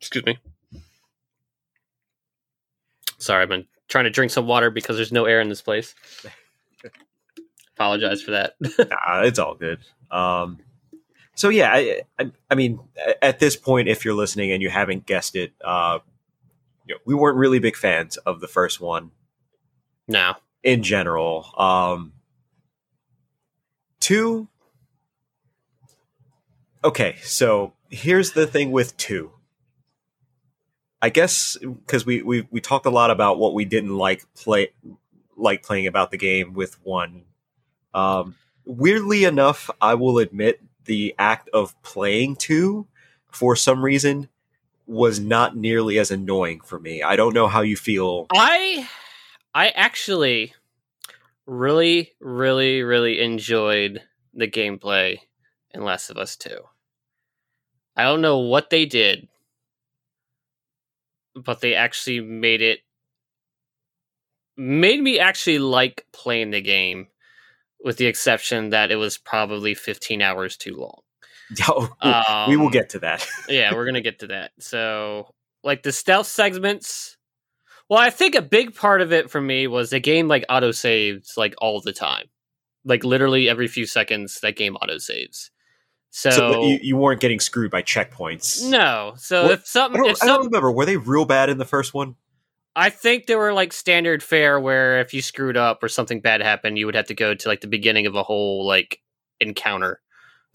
Excuse 0.00 0.26
me. 0.26 0.38
Sorry, 3.18 3.42
I've 3.42 3.48
been 3.48 3.66
trying 3.88 4.04
to 4.04 4.10
drink 4.10 4.30
some 4.30 4.46
water 4.46 4.70
because 4.70 4.96
there's 4.96 5.12
no 5.12 5.24
air 5.24 5.40
in 5.40 5.48
this 5.48 5.62
place. 5.62 5.94
Apologize 7.76 8.22
for 8.22 8.32
that. 8.32 8.54
nah, 8.60 9.22
it's 9.22 9.38
all 9.38 9.54
good. 9.54 9.80
Um, 10.10 10.58
so 11.34 11.48
yeah, 11.48 11.70
I, 11.72 12.02
I, 12.18 12.32
I, 12.50 12.54
mean, 12.54 12.80
at 13.22 13.38
this 13.38 13.54
point, 13.56 13.88
if 13.88 14.04
you're 14.04 14.14
listening 14.14 14.50
and 14.50 14.62
you 14.62 14.70
haven't 14.70 15.06
guessed 15.06 15.36
it, 15.36 15.52
uh, 15.64 16.00
you 16.86 16.94
know, 16.94 17.00
we 17.04 17.14
weren't 17.14 17.36
really 17.36 17.58
big 17.58 17.76
fans 17.76 18.16
of 18.18 18.40
the 18.40 18.48
first 18.48 18.80
one. 18.80 19.12
No, 20.08 20.34
in 20.62 20.82
general. 20.82 21.46
Um, 21.56 22.12
two. 24.00 24.48
Okay, 26.82 27.16
so 27.22 27.74
here's 27.90 28.32
the 28.32 28.46
thing 28.46 28.70
with 28.72 28.96
two. 28.96 29.32
I 31.00 31.10
guess 31.10 31.56
because 31.60 32.04
we, 32.04 32.22
we 32.22 32.46
we 32.50 32.60
talked 32.60 32.86
a 32.86 32.90
lot 32.90 33.10
about 33.10 33.38
what 33.38 33.54
we 33.54 33.64
didn't 33.64 33.96
like 33.96 34.24
play 34.34 34.72
like 35.36 35.62
playing 35.62 35.86
about 35.86 36.10
the 36.10 36.16
game 36.16 36.54
with 36.54 36.76
one. 36.84 37.22
Um, 37.94 38.34
weirdly 38.64 39.24
enough, 39.24 39.70
I 39.80 39.94
will 39.94 40.18
admit 40.18 40.60
the 40.84 41.14
act 41.18 41.48
of 41.50 41.80
playing 41.82 42.36
two 42.36 42.86
for 43.30 43.54
some 43.54 43.84
reason 43.84 44.28
was 44.86 45.20
not 45.20 45.56
nearly 45.56 45.98
as 45.98 46.10
annoying 46.10 46.60
for 46.60 46.80
me. 46.80 47.02
I 47.02 47.14
don't 47.14 47.34
know 47.34 47.46
how 47.46 47.60
you 47.60 47.76
feel. 47.76 48.26
I 48.34 48.88
I 49.54 49.68
actually 49.68 50.54
really 51.46 52.12
really 52.20 52.82
really 52.82 53.20
enjoyed 53.20 54.02
the 54.34 54.48
gameplay 54.48 55.18
in 55.72 55.84
Last 55.84 56.10
of 56.10 56.16
Us 56.16 56.36
2. 56.36 56.58
I 57.96 58.04
don't 58.04 58.20
know 58.20 58.38
what 58.38 58.70
they 58.70 58.86
did, 58.86 59.28
but 61.44 61.60
they 61.60 61.74
actually 61.74 62.20
made 62.20 62.62
it 62.62 62.80
made 64.56 65.02
me 65.02 65.18
actually 65.18 65.58
like 65.58 66.04
playing 66.12 66.50
the 66.50 66.60
game 66.60 67.08
with 67.82 67.96
the 67.96 68.06
exception 68.06 68.70
that 68.70 68.90
it 68.90 68.96
was 68.96 69.18
probably 69.18 69.74
15 69.74 70.20
hours 70.22 70.56
too 70.56 70.76
long. 70.76 71.00
Oh, 71.66 71.88
um, 72.02 72.50
we 72.50 72.56
will 72.58 72.66
Um, 72.66 72.72
get 72.72 72.90
to 72.90 72.98
that. 72.98 73.26
yeah, 73.48 73.72
we're 73.72 73.86
gonna 73.86 74.02
get 74.02 74.18
to 74.18 74.26
that. 74.26 74.50
So, 74.58 75.34
like 75.64 75.82
the 75.82 75.92
stealth 75.92 76.26
segments. 76.26 77.16
Well, 77.88 77.98
I 77.98 78.10
think 78.10 78.34
a 78.34 78.42
big 78.42 78.74
part 78.74 79.00
of 79.00 79.14
it 79.14 79.30
for 79.30 79.40
me 79.40 79.66
was 79.66 79.88
the 79.88 79.98
game 80.00 80.28
like 80.28 80.44
auto 80.50 80.72
saves 80.72 81.38
like 81.38 81.54
all 81.56 81.80
the 81.80 81.94
time, 81.94 82.26
like 82.84 83.02
literally 83.02 83.48
every 83.48 83.66
few 83.66 83.86
seconds 83.86 84.40
that 84.42 84.56
game 84.56 84.76
auto 84.76 84.98
saves. 84.98 85.50
So, 86.10 86.30
so 86.30 86.62
you, 86.64 86.78
you 86.82 86.96
weren't 86.96 87.20
getting 87.20 87.38
screwed 87.40 87.70
by 87.70 87.82
checkpoints. 87.82 88.68
no, 88.68 89.14
so 89.16 89.44
What- 89.44 89.52
if 89.52 89.60
I 89.60 89.64
something, 89.64 90.02
don't, 90.02 90.10
if 90.12 90.22
I 90.22 90.26
don't 90.26 90.44
remember. 90.46 90.72
Were 90.72 90.86
they 90.86 90.96
real 90.96 91.24
bad 91.24 91.50
in 91.50 91.58
the 91.58 91.64
first 91.64 91.92
one? 91.94 92.16
I 92.74 92.90
think 92.90 93.26
they 93.26 93.34
were 93.36 93.52
like 93.52 93.72
standard 93.72 94.22
fare 94.22 94.58
where 94.60 95.00
if 95.00 95.12
you 95.12 95.20
screwed 95.20 95.56
up 95.56 95.82
or 95.82 95.88
something 95.88 96.20
bad 96.20 96.40
happened, 96.40 96.78
you 96.78 96.86
would 96.86 96.94
have 96.94 97.06
to 97.08 97.14
go 97.14 97.34
to 97.34 97.48
like 97.48 97.60
the 97.60 97.66
beginning 97.66 98.06
of 98.06 98.14
a 98.14 98.22
whole 98.22 98.66
like 98.66 99.00
encounter. 99.40 100.00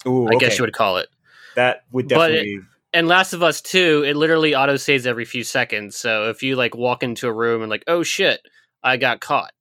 Ooh, 0.07 0.25
I 0.25 0.35
okay. 0.35 0.39
guess 0.45 0.57
you 0.57 0.63
would 0.63 0.73
call 0.73 0.97
it. 0.97 1.09
that 1.55 1.83
would 1.91 2.07
But 2.07 2.31
it- 2.31 2.35
definitely. 2.35 2.59
and 2.93 3.07
Last 3.07 3.33
of 3.33 3.43
Us 3.43 3.61
2, 3.61 4.03
it 4.07 4.15
literally 4.15 4.55
auto 4.55 4.75
saves 4.77 5.05
every 5.05 5.25
few 5.25 5.43
seconds. 5.43 5.95
So 5.97 6.29
if 6.29 6.41
you 6.43 6.55
like 6.55 6.75
walk 6.75 7.03
into 7.03 7.27
a 7.27 7.33
room 7.33 7.61
and 7.61 7.69
like, 7.69 7.83
oh 7.87 8.03
shit, 8.03 8.41
I 8.83 8.97
got 8.97 9.19
caught, 9.19 9.51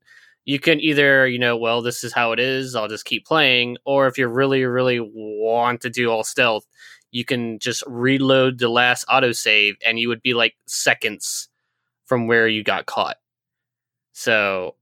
you 0.44 0.58
can 0.58 0.80
either, 0.80 1.26
you 1.26 1.38
know, 1.38 1.56
well, 1.56 1.82
this 1.82 2.02
is 2.04 2.12
how 2.12 2.32
it 2.32 2.40
is, 2.40 2.74
I'll 2.74 2.88
just 2.88 3.04
keep 3.04 3.24
playing. 3.26 3.76
Or 3.84 4.06
if 4.06 4.18
you 4.18 4.26
really, 4.28 4.64
really 4.64 4.98
want 5.00 5.80
to 5.82 5.90
do 5.90 6.10
all 6.10 6.24
stealth, 6.24 6.66
you 7.10 7.24
can 7.24 7.58
just 7.58 7.82
reload 7.86 8.58
the 8.58 8.68
last 8.68 9.06
autosave 9.08 9.74
and 9.84 9.98
you 9.98 10.08
would 10.08 10.22
be 10.22 10.34
like 10.34 10.54
seconds 10.66 11.48
from 12.06 12.26
where 12.26 12.48
you 12.48 12.64
got 12.64 12.86
caught. 12.86 13.16
So 14.12 14.76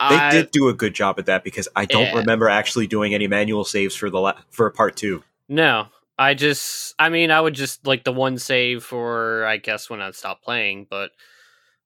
They 0.00 0.16
I, 0.16 0.30
did 0.30 0.50
do 0.50 0.68
a 0.68 0.74
good 0.74 0.94
job 0.94 1.18
at 1.18 1.26
that 1.26 1.44
because 1.44 1.68
I 1.76 1.84
don't 1.84 2.06
Yeah. 2.06 2.16
remember 2.16 2.48
actually 2.48 2.86
doing 2.86 3.14
any 3.14 3.26
manual 3.26 3.64
saves 3.64 3.94
for 3.94 4.10
the 4.10 4.18
la- 4.20 4.40
for 4.50 4.70
part 4.70 4.96
two. 4.96 5.22
No, 5.48 5.88
I 6.18 6.34
just, 6.34 6.94
I 6.98 7.08
mean, 7.10 7.30
I 7.30 7.40
would 7.40 7.54
just 7.54 7.86
like 7.86 8.04
the 8.04 8.12
one 8.12 8.38
save 8.38 8.82
for, 8.82 9.44
I 9.46 9.58
guess, 9.58 9.88
when 9.90 10.00
I 10.00 10.10
stopped 10.12 10.42
playing, 10.44 10.86
but, 10.88 11.10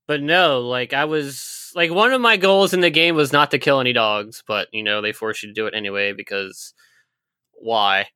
but 0.08 0.20
no, 0.22 0.62
like 0.62 0.92
I 0.92 1.04
was, 1.04 1.70
like 1.76 1.92
one 1.92 2.12
of 2.12 2.20
my 2.20 2.36
goals 2.36 2.74
in 2.74 2.80
the 2.80 2.90
game 2.90 3.14
was 3.14 3.32
not 3.32 3.52
to 3.52 3.58
kill 3.60 3.78
any 3.78 3.92
dogs, 3.92 4.42
but 4.48 4.66
you 4.72 4.82
know 4.82 5.00
they 5.00 5.12
force 5.12 5.42
you 5.42 5.48
to 5.50 5.54
do 5.54 5.66
it 5.66 5.74
anyway 5.74 6.12
because 6.12 6.74
why? 7.52 8.08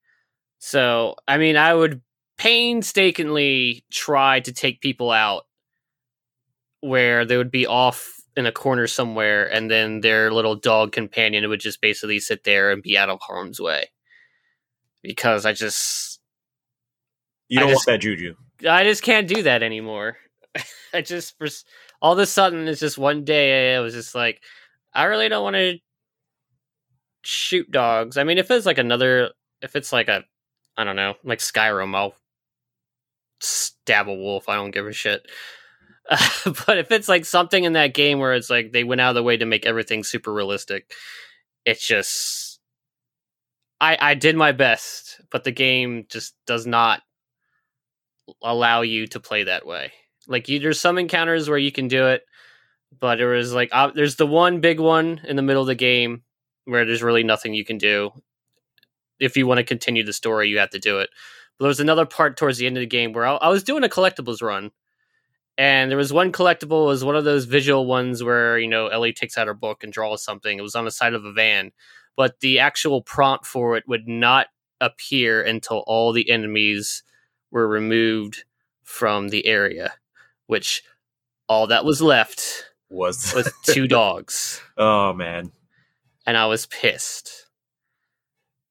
So 0.59 1.15
I 1.29 1.39
mean, 1.39 1.57
I 1.57 1.73
would 1.75 2.01
painstakingly 2.39 3.85
try 3.93 4.41
to 4.41 4.53
take 4.53 4.81
people 4.81 5.11
out 5.13 5.45
where 6.81 7.25
they 7.25 7.37
would 7.37 7.51
be 7.53 7.67
off 7.67 8.11
in 8.37 8.47
a 8.47 8.53
corner 8.53 8.87
somewhere, 8.87 9.47
and 9.53 9.71
then 9.71 10.01
their 10.01 10.33
little 10.33 10.57
dog 10.57 10.91
companion 10.93 11.49
would 11.49 11.61
just 11.61 11.81
basically 11.81 12.19
sit 12.19 12.45
there 12.45 12.71
and 12.73 12.83
be 12.83 12.97
out 12.97 13.11
of 13.11 13.21
harm's 13.21 13.61
way 13.61 13.91
because 15.03 15.45
I 15.45 15.53
just 15.53 16.21
You 17.49 17.59
I 17.59 17.63
don't 17.63 17.71
just- 17.71 17.87
want 17.87 17.95
that 18.01 18.03
juju. 18.03 18.35
I 18.69 18.85
just 18.85 19.03
can't 19.03 19.29
do 19.29 19.43
that 19.43 19.63
anymore. 19.63 20.17
I 20.95 21.01
just 21.01 21.37
for 21.39 21.47
all 22.01 22.13
of 22.13 22.19
a 22.19 22.27
sudden 22.27 22.69
it's 22.69 22.81
just 22.81 22.99
one 22.99 23.25
day 23.25 23.77
I 23.77 23.81
was 23.81 23.95
just 23.95 24.15
like 24.15 24.43
I 24.95 25.05
really 25.05 25.29
don't 25.29 25.45
want 25.45 25.57
to 25.57 25.79
shoot 27.23 27.71
dogs. 27.71 28.17
I 28.17 28.25
mean 28.25 28.39
if 28.39 28.51
it's 28.51 28.67
like 28.67 28.79
another 28.79 29.31
if 29.63 29.77
it's 29.77 29.93
like 29.93 30.09
a 30.09 30.25
I 30.77 30.85
don't 30.85 30.97
know, 30.97 31.15
like 31.25 31.39
Skyrim, 31.39 31.95
I'll 31.95 32.15
stab 33.41 34.09
a 34.09 34.15
wolf. 34.15 34.49
I 34.49 34.55
don't 34.55 34.71
give 34.71 34.87
a 34.87 34.93
shit. 34.93 35.27
but 36.67 36.79
if 36.79 36.91
it's 36.91 37.09
like 37.09 37.25
something 37.25 37.65
in 37.65 37.75
that 37.75 37.95
game 37.95 38.19
where 38.19 38.35
it's 38.35 38.51
like 38.51 38.73
they 38.73 38.85
went 38.85 39.01
out 39.01 39.11
of 39.11 39.15
the 39.15 39.23
way 39.23 39.37
to 39.37 39.47
make 39.47 39.67
everything 39.67 40.03
super 40.03 40.33
realistic, 40.33 40.93
it's 41.65 41.87
just 41.87 42.61
I 43.81 43.97
I 44.01 44.15
did 44.15 44.37
my 44.37 44.53
best, 44.53 45.21
but 45.31 45.45
the 45.45 45.53
game 45.53 46.07
just 46.09 46.35
does 46.47 46.67
not 46.67 47.03
allow 48.43 48.83
you 48.83 49.07
to 49.09 49.21
play 49.21 49.45
that 49.45 49.67
way. 49.67 49.93
Like 50.27 50.49
you, 50.49 50.59
there's 50.59 50.81
some 50.81 50.99
encounters 50.99 51.49
where 51.49 51.59
you 51.59 51.73
can 51.73 51.89
do 51.89 52.09
it, 52.09 52.25
but 52.99 53.17
there 53.17 53.29
was 53.29 53.53
like 53.53 53.71
uh, 53.73 53.91
there's 53.95 54.17
the 54.17 54.27
one 54.27 54.61
big 54.61 54.81
one 54.81 55.21
in 55.25 55.37
the 55.37 55.43
middle 55.43 55.63
of 55.63 55.69
the 55.69 55.75
game 55.75 56.23
where 56.65 56.85
there's 56.85 57.03
really 57.03 57.25
nothing 57.25 57.55
you 57.55 57.65
can 57.65 57.79
do. 57.79 58.11
If 59.19 59.37
you 59.37 59.47
want 59.47 59.59
to 59.59 59.65
continue 59.65 60.05
the 60.05 60.13
story, 60.13 60.49
you 60.49 60.59
have 60.59 60.71
to 60.71 60.79
do 60.79 60.99
it. 60.99 61.11
But 61.59 61.65
there 61.65 61.69
was 61.69 61.81
another 61.81 62.07
part 62.07 62.37
towards 62.37 62.59
the 62.59 62.67
end 62.67 62.77
of 62.77 62.81
the 62.81 62.87
game 62.87 63.13
where 63.13 63.27
I, 63.27 63.35
I 63.37 63.49
was 63.49 63.63
doing 63.63 63.85
a 63.85 63.89
collectibles 63.89 64.43
run, 64.43 64.71
and 65.59 65.91
there 65.91 65.99
was 65.99 66.13
one 66.13 66.33
collectible 66.33 66.87
was 66.87 67.05
one 67.05 67.17
of 67.17 67.25
those 67.25 67.45
visual 67.45 67.87
ones 67.87 68.23
where 68.23 68.59
you 68.59 68.69
know 68.69 68.89
Ellie 68.89 69.13
takes 69.13 69.37
out 69.37 69.47
her 69.47 69.55
book 69.55 69.83
and 69.83 69.93
draws 69.93 70.23
something. 70.25 70.59
It 70.59 70.63
was 70.63 70.75
on 70.75 70.85
the 70.85 70.91
side 70.91 71.15
of 71.15 71.25
a 71.25 71.33
van, 71.33 71.73
but 72.17 72.41
the 72.41 72.59
actual 72.59 73.03
prompt 73.03 73.47
for 73.47 73.77
it 73.77 73.85
would 73.87 74.09
not 74.09 74.49
appear 74.81 75.43
until 75.43 75.85
all 75.87 76.13
the 76.13 76.31
enemies 76.31 77.03
were 77.51 77.69
removed 77.69 78.45
from 78.83 79.29
the 79.29 79.47
area, 79.47 79.95
which 80.53 80.83
all 81.49 81.67
that 81.69 81.83
was 81.87 82.03
left 82.03 82.67
Was 82.91 83.33
was 83.35 83.51
two 83.65 83.89
dogs. 83.89 84.61
oh 84.77 85.15
man, 85.15 85.51
And 86.27 86.37
I 86.37 86.45
was 86.45 86.67
pissed. 86.67 87.47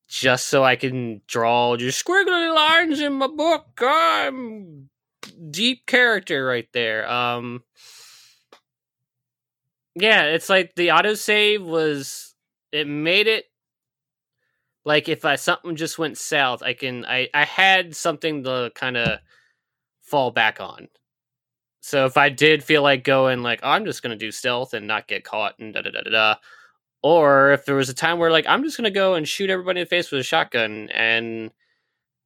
Just 0.07 0.47
so 0.47 0.63
I 0.63 0.75
can 0.75 1.21
draw 1.27 1.75
just 1.77 2.05
squiggly 2.05 2.53
lines 2.53 2.99
in 2.99 3.13
my 3.13 3.27
book. 3.27 3.79
I'm 3.81 4.89
deep 5.49 5.87
character 5.87 6.45
right 6.45 6.67
there. 6.71 7.09
Um 7.09 7.63
Yeah, 9.95 10.25
it's 10.25 10.49
like 10.49 10.75
the 10.75 10.89
autosave 10.89 11.63
was 11.65 12.35
it 12.71 12.87
made 12.87 13.27
it 13.27 13.45
like 14.85 15.09
if 15.09 15.25
I 15.25 15.35
something 15.35 15.75
just 15.75 15.97
went 15.97 16.17
south, 16.17 16.61
I 16.61 16.73
can 16.73 17.05
I 17.05 17.29
I 17.33 17.45
had 17.45 17.95
something 17.95 18.43
to 18.43 18.71
kind 18.75 18.97
of 18.97 19.19
fall 20.01 20.31
back 20.31 20.59
on. 20.59 20.87
So 21.81 22.05
if 22.05 22.17
I 22.17 22.29
did 22.29 22.63
feel 22.63 22.83
like 22.83 23.03
going 23.03 23.41
like 23.43 23.59
oh, 23.63 23.69
I'm 23.69 23.85
just 23.85 24.03
gonna 24.03 24.15
do 24.15 24.31
stealth 24.31 24.73
and 24.73 24.87
not 24.87 25.07
get 25.07 25.23
caught 25.23 25.59
and 25.59 25.73
da 25.73 25.81
da 25.81 25.91
da 25.91 26.01
da 26.01 26.11
da, 26.11 26.35
or 27.03 27.51
if 27.53 27.65
there 27.65 27.75
was 27.75 27.89
a 27.89 27.93
time 27.93 28.19
where 28.19 28.31
like 28.31 28.45
I'm 28.47 28.63
just 28.63 28.77
gonna 28.77 28.91
go 28.91 29.15
and 29.15 29.27
shoot 29.27 29.49
everybody 29.49 29.81
in 29.81 29.85
the 29.85 29.89
face 29.89 30.11
with 30.11 30.21
a 30.21 30.23
shotgun, 30.23 30.89
and 30.93 31.51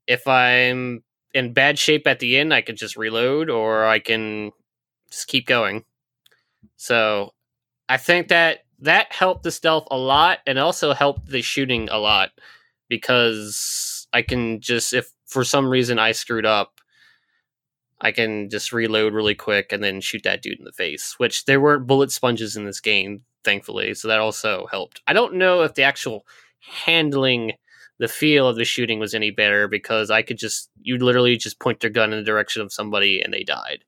if 0.07 0.27
I'm 0.27 1.03
in 1.33 1.53
bad 1.53 1.79
shape 1.79 2.07
at 2.07 2.19
the 2.19 2.37
end, 2.37 2.53
I 2.53 2.61
could 2.61 2.77
just 2.77 2.97
reload 2.97 3.49
or 3.49 3.85
I 3.85 3.99
can 3.99 4.51
just 5.11 5.27
keep 5.27 5.47
going. 5.47 5.85
So 6.77 7.33
I 7.89 7.97
think 7.97 8.29
that 8.29 8.59
that 8.79 9.11
helped 9.11 9.43
the 9.43 9.51
stealth 9.51 9.87
a 9.91 9.97
lot 9.97 10.39
and 10.47 10.59
also 10.59 10.93
helped 10.93 11.27
the 11.27 11.41
shooting 11.41 11.89
a 11.89 11.97
lot 11.97 12.31
because 12.89 14.07
I 14.13 14.21
can 14.21 14.61
just 14.61 14.93
if 14.93 15.11
for 15.25 15.43
some 15.43 15.67
reason 15.67 15.99
I 15.99 16.11
screwed 16.13 16.45
up, 16.45 16.74
I 18.01 18.11
can 18.11 18.49
just 18.49 18.73
reload 18.73 19.13
really 19.13 19.35
quick 19.35 19.71
and 19.71 19.83
then 19.83 20.01
shoot 20.01 20.23
that 20.23 20.41
dude 20.41 20.59
in 20.59 20.65
the 20.65 20.71
face. 20.71 21.15
Which 21.17 21.45
there 21.45 21.61
weren't 21.61 21.87
bullet 21.87 22.11
sponges 22.11 22.55
in 22.55 22.65
this 22.65 22.79
game, 22.79 23.23
thankfully, 23.43 23.93
so 23.93 24.07
that 24.07 24.19
also 24.19 24.67
helped. 24.69 25.01
I 25.07 25.13
don't 25.13 25.35
know 25.35 25.61
if 25.61 25.75
the 25.75 25.83
actual 25.83 26.25
handling 26.59 27.53
the 27.97 28.07
feel 28.07 28.47
of 28.47 28.57
the 28.57 28.65
shooting 28.65 28.99
was 28.99 29.13
any 29.13 29.31
better 29.31 29.67
because 29.67 30.11
I 30.11 30.21
could 30.21 30.37
just 30.37 30.69
you 30.81 30.97
literally 30.97 31.37
just 31.37 31.59
point 31.59 31.79
their 31.79 31.89
gun 31.89 32.11
in 32.11 32.19
the 32.19 32.25
direction 32.25 32.61
of 32.61 32.73
somebody 32.73 33.21
and 33.21 33.33
they 33.33 33.43
died. 33.43 33.83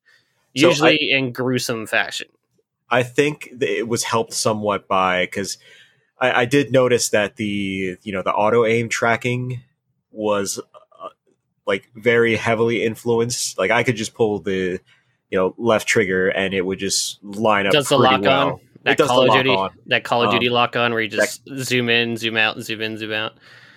So 0.56 0.68
I- 0.68 0.70
Usually 0.70 1.12
in 1.12 1.32
gruesome 1.34 1.88
fashion. 1.88 2.28
I 2.90 3.04
think 3.04 3.50
it 3.60 3.88
was 3.88 4.04
helped 4.06 4.32
somewhat 4.34 4.88
by 4.88 5.26
because 5.26 5.58
I, 6.20 6.42
I 6.44 6.46
did 6.46 6.72
notice 6.72 7.10
that 7.10 7.36
the 7.36 7.98
you 8.02 8.14
know 8.14 8.22
the 8.22 8.32
auto 8.34 8.66
aim 8.66 8.88
tracking 8.88 9.62
was 10.12 10.60
like 11.68 11.90
very 11.96 12.36
heavily 12.36 12.84
influenced. 12.84 13.58
Like 13.58 13.70
I 13.72 13.84
could 13.84 13.96
just 13.96 14.14
pull 14.14 14.40
the 14.40 14.80
you 15.30 15.38
know 15.38 15.54
left 15.58 15.88
trigger 15.88 16.30
and 16.30 16.54
it 16.54 16.66
would 16.66 16.80
just 16.80 17.24
line 17.24 17.68
up. 17.68 17.74
Does 17.74 17.90
the 17.90 17.98
lock 17.98 18.22
well. 18.22 18.54
on? 18.54 18.60
That 18.84 18.98
Call 18.98 19.24
of 19.24 19.34
Duty 19.34 19.50
on. 19.50 19.72
that 19.88 20.04
Call 20.06 20.22
of 20.24 20.30
Um, 20.30 20.36
Duty 20.36 20.50
lock 20.50 20.78
on 20.78 20.94
where 20.94 21.02
you 21.02 21.10
just 21.10 21.42
zoom 21.58 21.90
in, 21.90 22.16
zoom 22.16 22.38
out, 22.38 22.60
zoom 22.62 22.82
in, 22.82 22.98
zoom 22.98 23.12
out. 23.12 23.34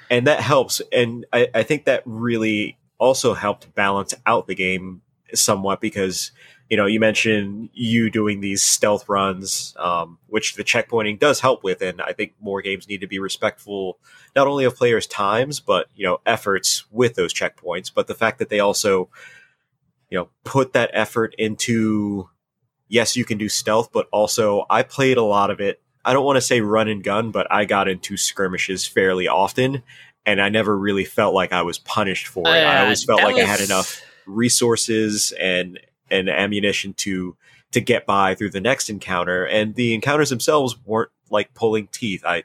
and 0.08 0.26
that 0.28 0.40
helps 0.40 0.80
and 0.92 1.26
I, 1.32 1.48
I 1.52 1.62
think 1.64 1.84
that 1.86 2.02
really 2.06 2.78
also 2.98 3.34
helped 3.34 3.74
balance 3.74 4.14
out 4.24 4.46
the 4.46 4.54
game 4.54 5.02
somewhat 5.34 5.80
because 5.80 6.30
you 6.70 6.76
know 6.76 6.86
you 6.86 7.00
mentioned 7.00 7.68
you 7.74 8.08
doing 8.10 8.40
these 8.40 8.62
stealth 8.62 9.08
runs 9.08 9.74
um, 9.78 10.18
which 10.28 10.54
the 10.54 10.64
checkpointing 10.64 11.18
does 11.18 11.40
help 11.40 11.62
with 11.64 11.82
and 11.82 12.00
i 12.00 12.12
think 12.12 12.32
more 12.40 12.62
games 12.62 12.88
need 12.88 13.00
to 13.00 13.08
be 13.08 13.18
respectful 13.18 13.98
not 14.36 14.46
only 14.46 14.64
of 14.64 14.76
players 14.76 15.06
times 15.06 15.58
but 15.60 15.88
you 15.96 16.06
know 16.06 16.20
efforts 16.24 16.84
with 16.92 17.16
those 17.16 17.34
checkpoints. 17.34 17.92
But 17.92 18.06
the 18.06 18.14
fact 18.14 18.38
that 18.38 18.48
they 18.48 18.60
also 18.60 19.08
you 20.08 20.16
know 20.18 20.28
put 20.44 20.72
that 20.72 20.90
effort 20.92 21.34
into 21.38 22.28
yes 22.88 23.16
you 23.16 23.24
can 23.24 23.36
do 23.38 23.48
stealth 23.48 23.90
but 23.92 24.06
also 24.12 24.64
i 24.70 24.82
played 24.82 25.16
a 25.16 25.22
lot 25.22 25.50
of 25.50 25.60
it. 25.60 25.80
I 26.04 26.12
don't 26.12 26.24
want 26.24 26.36
to 26.36 26.40
say 26.40 26.60
run 26.60 26.88
and 26.88 27.02
gun 27.02 27.30
but 27.32 27.46
i 27.50 27.64
got 27.64 27.88
into 27.88 28.16
skirmishes 28.16 28.86
fairly 28.86 29.26
often 29.28 29.82
and 30.24 30.40
i 30.40 30.48
never 30.48 30.76
really 30.78 31.04
felt 31.04 31.34
like 31.34 31.52
i 31.52 31.62
was 31.62 31.78
punished 31.80 32.28
for 32.28 32.46
it. 32.46 32.50
I 32.50 32.78
Uh, 32.78 32.82
always 32.84 33.04
felt 33.04 33.22
like 33.22 33.36
i 33.36 33.44
had 33.44 33.60
enough 33.60 34.00
resources 34.26 35.32
and 35.32 35.78
and 36.10 36.28
ammunition 36.28 36.94
to 36.94 37.36
to 37.72 37.80
get 37.80 38.06
by 38.06 38.34
through 38.34 38.50
the 38.50 38.60
next 38.60 38.90
encounter 38.90 39.44
and 39.44 39.74
the 39.74 39.94
encounters 39.94 40.30
themselves 40.30 40.76
weren't 40.84 41.10
like 41.30 41.52
pulling 41.54 41.86
teeth 41.88 42.24
i 42.24 42.42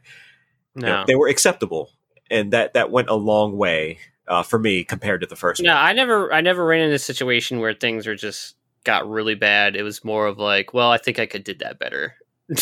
you 0.75 0.81
know, 0.81 1.05
they 1.07 1.15
were 1.15 1.29
acceptable 1.29 1.89
and 2.29 2.51
that 2.51 2.73
that 2.73 2.91
went 2.91 3.09
a 3.09 3.15
long 3.15 3.57
way 3.57 3.97
uh, 4.27 4.43
for 4.43 4.57
me 4.57 4.83
compared 4.83 5.21
to 5.21 5.27
the 5.27 5.35
first 5.35 5.61
no, 5.61 5.69
one 5.69 5.77
I 5.77 5.93
never, 5.93 6.33
I 6.33 6.41
never 6.41 6.65
ran 6.65 6.81
into 6.81 6.95
a 6.95 6.99
situation 6.99 7.59
where 7.59 7.73
things 7.73 8.07
were 8.07 8.15
just 8.15 8.55
got 8.83 9.09
really 9.09 9.35
bad. 9.35 9.75
It 9.75 9.83
was 9.83 10.03
more 10.03 10.27
of 10.27 10.37
like, 10.37 10.73
well, 10.73 10.91
I 10.91 10.97
think 10.97 11.19
I 11.19 11.25
could 11.25 11.43
did 11.43 11.59
that 11.59 11.79
better. 11.79 12.15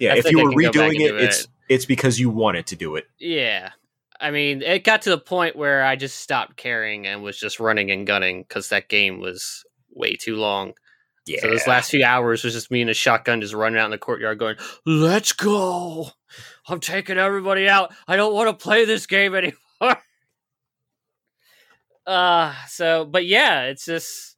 yeah 0.00 0.14
I 0.14 0.18
if 0.18 0.30
you 0.30 0.38
were 0.38 0.50
can 0.50 0.60
go 0.60 0.72
back 0.72 0.92
redoing 0.92 1.08
and 1.08 1.18
it 1.18 1.24
it's 1.24 1.40
it. 1.42 1.48
it's 1.68 1.84
because 1.84 2.18
you 2.18 2.30
wanted 2.30 2.66
to 2.66 2.76
do 2.76 2.96
it 2.96 3.06
Yeah. 3.18 3.70
I 4.20 4.32
mean, 4.32 4.62
it 4.62 4.82
got 4.82 5.02
to 5.02 5.10
the 5.10 5.18
point 5.18 5.54
where 5.54 5.84
I 5.84 5.94
just 5.94 6.18
stopped 6.18 6.56
caring 6.56 7.06
and 7.06 7.22
was 7.22 7.38
just 7.38 7.60
running 7.60 7.92
and 7.92 8.04
gunning 8.04 8.42
because 8.42 8.70
that 8.70 8.88
game 8.88 9.20
was 9.20 9.64
way 9.98 10.16
too 10.16 10.36
long. 10.36 10.72
yeah 11.26 11.40
So 11.40 11.48
those 11.48 11.66
last 11.66 11.90
few 11.90 12.04
hours 12.04 12.44
was 12.44 12.54
just 12.54 12.70
me 12.70 12.80
and 12.80 12.90
a 12.90 12.94
shotgun 12.94 13.40
just 13.40 13.54
running 13.54 13.78
out 13.78 13.86
in 13.86 13.90
the 13.90 13.98
courtyard 13.98 14.38
going, 14.38 14.56
Let's 14.86 15.32
go. 15.32 16.10
I'm 16.68 16.80
taking 16.80 17.18
everybody 17.18 17.68
out. 17.68 17.92
I 18.06 18.16
don't 18.16 18.34
want 18.34 18.48
to 18.48 18.62
play 18.62 18.84
this 18.84 19.06
game 19.06 19.34
anymore. 19.34 19.56
uh 22.06 22.54
so 22.68 23.04
but 23.04 23.26
yeah, 23.26 23.64
it's 23.64 23.84
just 23.84 24.36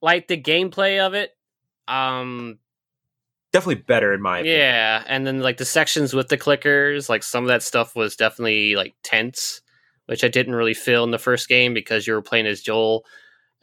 like 0.00 0.28
the 0.28 0.40
gameplay 0.40 1.04
of 1.04 1.14
it. 1.14 1.30
Um 1.88 2.58
definitely 3.52 3.82
better 3.82 4.12
in 4.12 4.20
my 4.20 4.40
opinion. 4.40 4.58
yeah, 4.60 5.04
and 5.06 5.26
then 5.26 5.40
like 5.40 5.56
the 5.56 5.64
sections 5.64 6.12
with 6.12 6.28
the 6.28 6.36
clickers, 6.38 7.08
like 7.08 7.22
some 7.22 7.44
of 7.44 7.48
that 7.48 7.62
stuff 7.62 7.96
was 7.96 8.16
definitely 8.16 8.76
like 8.76 8.94
tense, 9.02 9.62
which 10.06 10.24
I 10.24 10.28
didn't 10.28 10.54
really 10.54 10.74
feel 10.74 11.04
in 11.04 11.10
the 11.10 11.18
first 11.18 11.48
game 11.48 11.72
because 11.72 12.06
you 12.06 12.14
were 12.14 12.22
playing 12.22 12.46
as 12.46 12.60
Joel, 12.60 13.04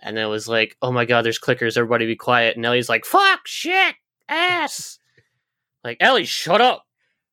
and 0.03 0.17
then 0.17 0.25
it 0.25 0.29
was 0.29 0.47
like, 0.47 0.75
oh 0.81 0.91
my 0.91 1.05
god, 1.05 1.23
there's 1.23 1.39
clickers, 1.39 1.77
everybody 1.77 2.05
be 2.05 2.15
quiet. 2.15 2.55
And 2.57 2.65
Ellie's 2.65 2.89
like, 2.89 3.05
fuck, 3.05 3.47
shit, 3.47 3.95
ass. 4.27 4.99
like 5.83 5.97
Ellie, 5.99 6.25
shut 6.25 6.61
up. 6.61 6.85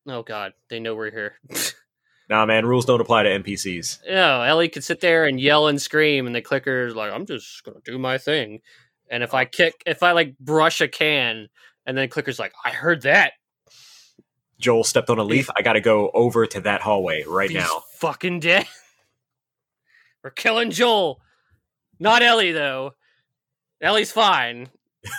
Oh 0.07 0.23
god, 0.23 0.53
they 0.69 0.79
know 0.79 0.95
we're 0.95 1.11
here. 1.11 1.35
nah 2.29 2.45
man 2.45 2.65
rules 2.65 2.85
don't 2.85 3.01
apply 3.01 3.23
to 3.23 3.29
npcs 3.29 3.99
no, 4.07 4.41
Ellie 4.41 4.69
could 4.69 4.85
sit 4.85 5.01
there 5.01 5.25
and 5.25 5.39
yell 5.39 5.67
and 5.67 5.81
scream, 5.81 6.25
and 6.25 6.35
the 6.35 6.41
clicker's 6.41 6.95
like, 6.95 7.11
I'm 7.11 7.25
just 7.25 7.63
gonna 7.63 7.81
do 7.83 7.99
my 7.99 8.17
thing. 8.17 8.61
And 9.09 9.21
if 9.21 9.33
I 9.33 9.43
kick, 9.43 9.83
if 9.85 10.01
I 10.01 10.13
like 10.13 10.37
brush 10.39 10.79
a 10.79 10.87
can, 10.87 11.49
and 11.85 11.97
then 11.97 12.07
clicker's 12.07 12.39
like, 12.39 12.53
I 12.63 12.69
heard 12.69 13.01
that. 13.01 13.33
joel 14.59 14.85
stepped 14.85 15.09
on 15.09 15.19
a 15.19 15.23
leaf 15.23 15.49
i 15.57 15.61
gotta 15.61 15.81
go 15.81 16.09
over 16.13 16.45
to 16.45 16.61
that 16.61 16.81
hallway 16.81 17.23
right 17.27 17.49
He's 17.49 17.59
now 17.59 17.83
fucking 17.97 18.39
dead. 18.39 18.65
We're 20.23 20.29
killing 20.29 20.71
Joel. 20.71 21.19
Not 22.01 22.23
Ellie 22.23 22.51
though. 22.51 22.95
Ellie's 23.79 24.11
fine. 24.11 24.69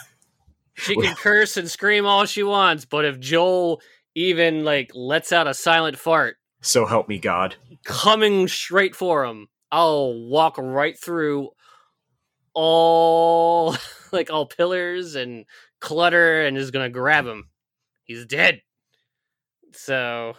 She 0.75 0.97
can 0.97 1.15
curse 1.15 1.57
and 1.57 1.71
scream 1.71 2.07
all 2.07 2.25
she 2.25 2.43
wants, 2.43 2.87
but 2.87 3.05
if 3.05 3.21
Joel 3.21 3.81
even 4.17 4.65
like 4.65 4.91
lets 4.95 5.31
out 5.31 5.47
a 5.47 5.55
silent 5.55 5.97
fart 5.97 6.39
so 6.61 6.87
help 6.87 7.09
me 7.09 7.19
god 7.19 7.55
coming 7.85 8.49
straight 8.49 8.97
for 8.97 9.25
him, 9.25 9.47
I'll 9.71 10.13
walk 10.29 10.59
right 10.59 10.99
through 10.99 11.51
all 12.53 13.77
like 14.13 14.31
all 14.31 14.47
pillars 14.47 15.15
and 15.15 15.45
clutter 15.81 16.43
and 16.45 16.57
is 16.59 16.73
gonna 16.73 16.91
grab 16.91 17.27
him. 17.27 17.45
He's 18.03 18.27
dead. 18.27 18.63
So 19.73 20.35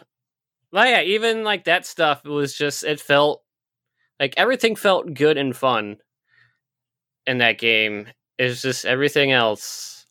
well 0.73 0.87
yeah, 0.87 1.03
even 1.03 1.45
like 1.45 1.65
that 1.65 1.85
stuff 1.85 2.21
it 2.25 2.29
was 2.29 2.53
just 2.53 2.83
it 2.83 2.99
felt 2.99 3.43
like 4.19 4.33
everything 4.35 4.75
felt 4.75 5.13
good 5.13 5.37
and 5.37 5.55
fun 5.55 5.97
in 7.27 7.39
that 7.39 7.57
game. 7.57 8.07
It's 8.37 8.61
just 8.61 8.85
everything 8.85 9.31
else 9.31 10.05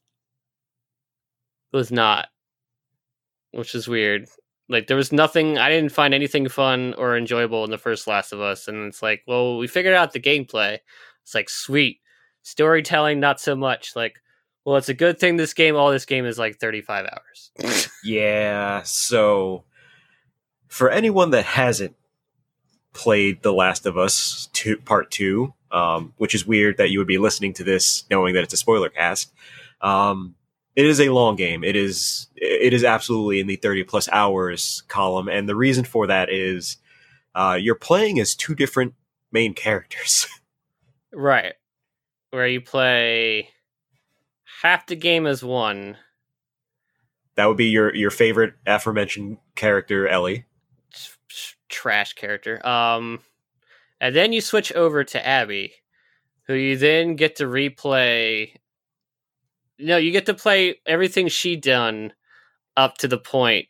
was 1.72 1.90
not. 1.90 2.28
Which 3.52 3.74
is 3.74 3.88
weird. 3.88 4.28
Like 4.68 4.86
there 4.86 4.96
was 4.96 5.12
nothing 5.12 5.58
I 5.58 5.68
didn't 5.68 5.92
find 5.92 6.14
anything 6.14 6.48
fun 6.48 6.94
or 6.96 7.16
enjoyable 7.16 7.64
in 7.64 7.70
the 7.70 7.78
first 7.78 8.06
Last 8.06 8.32
of 8.32 8.40
Us, 8.40 8.68
and 8.68 8.86
it's 8.86 9.02
like, 9.02 9.22
well, 9.26 9.58
we 9.58 9.66
figured 9.66 9.94
out 9.94 10.12
the 10.12 10.20
gameplay. 10.20 10.78
It's 11.22 11.34
like 11.34 11.50
sweet. 11.50 12.00
Storytelling, 12.42 13.20
not 13.20 13.40
so 13.40 13.54
much. 13.54 13.94
Like, 13.94 14.14
well, 14.64 14.76
it's 14.76 14.88
a 14.88 14.94
good 14.94 15.18
thing 15.18 15.36
this 15.36 15.54
game, 15.54 15.76
all 15.76 15.90
this 15.90 16.06
game 16.06 16.24
is 16.24 16.38
like 16.38 16.58
35 16.58 17.06
hours. 17.06 17.88
Yeah, 18.04 18.82
so 18.82 19.62
for 20.66 20.90
anyone 20.90 21.30
that 21.30 21.44
hasn't 21.44 21.94
played 22.92 23.42
The 23.42 23.52
Last 23.52 23.86
of 23.86 23.96
Us 23.96 24.48
two, 24.52 24.76
Part 24.78 25.10
2, 25.10 25.52
um, 25.70 26.12
which 26.16 26.34
is 26.34 26.46
weird 26.46 26.76
that 26.76 26.90
you 26.90 26.98
would 26.98 27.08
be 27.08 27.18
listening 27.18 27.54
to 27.54 27.64
this 27.64 28.04
knowing 28.10 28.34
that 28.34 28.44
it's 28.44 28.54
a 28.54 28.58
spoiler 28.58 28.88
cast, 28.88 29.32
um, 29.80 30.34
it 30.74 30.86
is 30.86 31.00
a 31.00 31.10
long 31.10 31.36
game. 31.36 31.64
It 31.64 31.76
is 31.76 32.28
it 32.36 32.72
is 32.72 32.84
absolutely 32.84 33.40
in 33.40 33.46
the 33.46 33.56
30 33.56 33.84
plus 33.84 34.08
hours 34.10 34.82
column, 34.88 35.28
and 35.28 35.48
the 35.48 35.56
reason 35.56 35.84
for 35.84 36.06
that 36.06 36.30
is 36.30 36.78
uh, 37.34 37.58
you're 37.60 37.74
playing 37.74 38.18
as 38.20 38.34
two 38.34 38.54
different 38.54 38.94
main 39.30 39.54
characters. 39.54 40.26
right. 41.12 41.54
Where 42.30 42.46
you 42.46 42.62
play 42.62 43.50
half 44.62 44.86
the 44.86 44.96
game 44.96 45.26
as 45.26 45.44
one. 45.44 45.98
that 47.34 47.46
would 47.46 47.56
be 47.56 47.66
your 47.66 47.94
your 47.94 48.10
favorite 48.10 48.54
aforementioned 48.66 49.38
character, 49.54 50.08
Ellie. 50.08 50.46
Trash 51.72 52.12
character. 52.12 52.64
Um, 52.66 53.20
and 54.00 54.14
then 54.14 54.32
you 54.32 54.40
switch 54.40 54.72
over 54.72 55.02
to 55.04 55.26
Abby, 55.26 55.72
who 56.46 56.54
you 56.54 56.76
then 56.76 57.16
get 57.16 57.36
to 57.36 57.44
replay. 57.44 58.54
No, 59.78 59.96
you 59.96 60.12
get 60.12 60.26
to 60.26 60.34
play 60.34 60.76
everything 60.86 61.28
she 61.28 61.56
done 61.56 62.12
up 62.76 62.98
to 62.98 63.08
the 63.08 63.18
point 63.18 63.66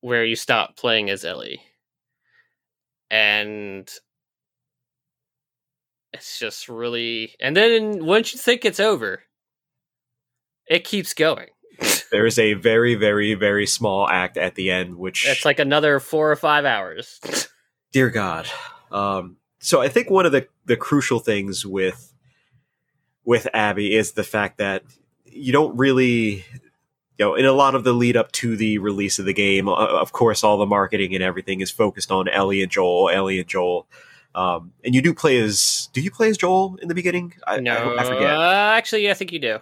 where 0.00 0.24
you 0.24 0.36
stop 0.36 0.76
playing 0.76 1.10
as 1.10 1.24
Ellie, 1.24 1.60
and 3.10 3.90
it's 6.12 6.38
just 6.38 6.68
really. 6.68 7.34
And 7.40 7.56
then 7.56 8.04
once 8.04 8.32
you 8.32 8.38
think 8.38 8.64
it's 8.64 8.80
over, 8.80 9.22
it 10.66 10.84
keeps 10.84 11.14
going. 11.14 11.48
There 12.14 12.26
is 12.26 12.38
a 12.38 12.52
very, 12.54 12.94
very, 12.94 13.34
very 13.34 13.66
small 13.66 14.08
act 14.08 14.36
at 14.36 14.54
the 14.54 14.70
end, 14.70 14.94
which 14.98 15.26
It's 15.26 15.44
like 15.44 15.58
another 15.58 15.98
four 15.98 16.30
or 16.30 16.36
five 16.36 16.64
hours. 16.64 17.18
dear 17.90 18.08
God. 18.08 18.46
Um, 18.92 19.38
so 19.58 19.80
I 19.82 19.88
think 19.88 20.10
one 20.10 20.24
of 20.24 20.30
the 20.30 20.46
the 20.64 20.76
crucial 20.76 21.18
things 21.18 21.66
with 21.66 22.14
with 23.24 23.48
Abby 23.52 23.96
is 23.96 24.12
the 24.12 24.22
fact 24.22 24.58
that 24.58 24.84
you 25.24 25.52
don't 25.52 25.76
really, 25.76 26.44
you 27.18 27.18
know, 27.18 27.34
in 27.34 27.46
a 27.46 27.52
lot 27.52 27.74
of 27.74 27.82
the 27.82 27.92
lead 27.92 28.16
up 28.16 28.30
to 28.30 28.56
the 28.56 28.78
release 28.78 29.18
of 29.18 29.24
the 29.24 29.34
game, 29.34 29.68
of 29.68 30.12
course, 30.12 30.44
all 30.44 30.56
the 30.56 30.66
marketing 30.66 31.16
and 31.16 31.24
everything 31.24 31.60
is 31.62 31.72
focused 31.72 32.12
on 32.12 32.28
Ellie 32.28 32.62
and 32.62 32.70
Joel, 32.70 33.10
Ellie 33.10 33.40
and 33.40 33.48
Joel. 33.48 33.88
Um, 34.36 34.72
and 34.84 34.94
you 34.94 35.02
do 35.02 35.12
play 35.12 35.38
as 35.40 35.88
do 35.92 36.00
you 36.00 36.12
play 36.12 36.28
as 36.28 36.36
Joel 36.36 36.78
in 36.80 36.86
the 36.86 36.94
beginning? 36.94 37.34
I, 37.44 37.58
no, 37.58 37.74
I, 37.74 38.02
I 38.02 38.04
forget. 38.04 38.30
Uh, 38.30 38.72
actually, 38.76 39.10
I 39.10 39.14
think 39.14 39.32
you 39.32 39.40
do. 39.40 39.58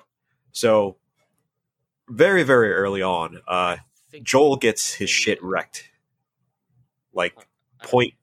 So 0.53 0.97
very, 2.13 2.43
very 2.43 2.73
early 2.73 3.03
on, 3.03 3.41
uh, 3.49 3.77
Joel 4.23 4.57
gets 4.57 4.93
his 4.95 5.11
shit 5.11 5.43
wrecked. 5.43 5.89
Like 7.13 7.35
point, 7.83 8.15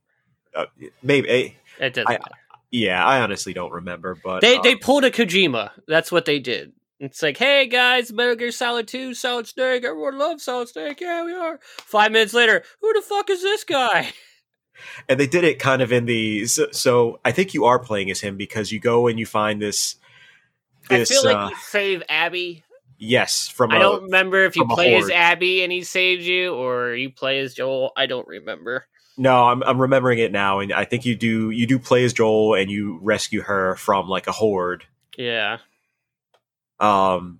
uh, 0.56 0.66
maybe. 1.04 1.30
eh, 1.30 1.50
It 1.80 1.94
doesn't 1.94 2.08
I- 2.08 2.14
matter. 2.14 2.24
yeah, 2.72 3.06
I 3.06 3.22
honestly 3.22 3.54
don't 3.54 3.72
remember, 3.72 4.16
but 4.24 4.42
They 4.42 4.58
uh, 4.58 4.62
they 4.62 4.76
pulled 4.76 5.04
a 5.04 5.12
Kojima. 5.12 5.72
That's 5.88 6.12
what 6.12 6.26
they 6.26 6.40
did. 6.40 6.74
It's 7.00 7.22
like, 7.24 7.38
hey 7.38 7.68
guys, 7.68 8.12
Metal 8.12 8.36
Gear 8.36 8.52
Solid 8.52 8.88
2, 8.88 9.14
Solid 9.14 9.48
Snake, 9.48 9.84
everyone 9.86 10.18
loves 10.18 10.44
Solid 10.44 10.68
Snake. 10.68 11.00
Yeah, 11.00 11.24
we 11.24 11.34
are. 11.34 11.60
Five 11.64 12.12
minutes 12.12 12.34
later, 12.34 12.64
who 12.82 12.94
the 12.94 13.02
fuck 13.02 13.30
is 13.30 13.42
this 13.42 13.64
guy? 13.64 14.12
and 15.08 15.20
they 15.20 15.28
did 15.28 15.44
it 15.44 15.60
kind 15.60 15.82
of 15.82 15.92
in 15.94 16.06
the. 16.06 16.46
So, 16.48 16.68
so 16.72 17.20
I 17.24 17.32
think 17.32 17.54
you 17.54 17.66
are 17.66 17.80
playing 17.80 18.10
as 18.12 18.20
him 18.20 18.36
because 18.38 18.72
you 18.72 18.80
go 18.80 19.08
and 19.08 19.18
you 19.20 19.26
find 19.26 19.62
this. 19.62 19.96
This 20.90 21.10
I 21.12 21.14
feel 21.14 21.26
like 21.26 21.38
uh, 21.38 21.50
you 21.52 21.56
save 21.62 22.04
Abby. 22.10 22.64
Yes 23.00 23.48
from 23.48 23.72
I 23.72 23.78
I 23.78 23.80
don't 23.80 24.04
remember 24.04 24.44
if 24.46 24.56
you 24.56 24.62
from 24.64 24.72
a 24.72 24.76
play 24.76 24.96
as 24.96 25.06
horde. 25.06 25.14
Abby 25.14 25.64
and 25.64 25.72
he 25.72 25.84
saves 25.84 26.28
you, 26.28 26.54
or 26.54 26.94
you 26.94 27.10
play 27.10 27.40
as 27.40 27.56
Joel. 27.56 27.92
I 27.98 28.06
don't 28.06 28.28
remember. 28.28 28.86
No, 29.18 29.46
I'm 29.48 29.64
I'm 29.64 29.82
remembering 29.82 30.20
it 30.20 30.32
now, 30.32 30.60
and 30.60 30.72
I 30.72 30.86
think 30.86 31.06
you 31.06 31.16
do 31.16 31.50
you 31.50 31.66
do 31.66 31.80
play 31.80 32.04
as 32.04 32.14
Joel, 32.14 32.56
and 32.56 32.70
you 32.70 33.00
rescue 33.02 33.42
her 33.42 33.76
from 33.76 34.08
like 34.08 34.28
a 34.28 34.32
horde. 34.32 34.86
Yeah. 35.18 35.58
Um, 36.80 37.40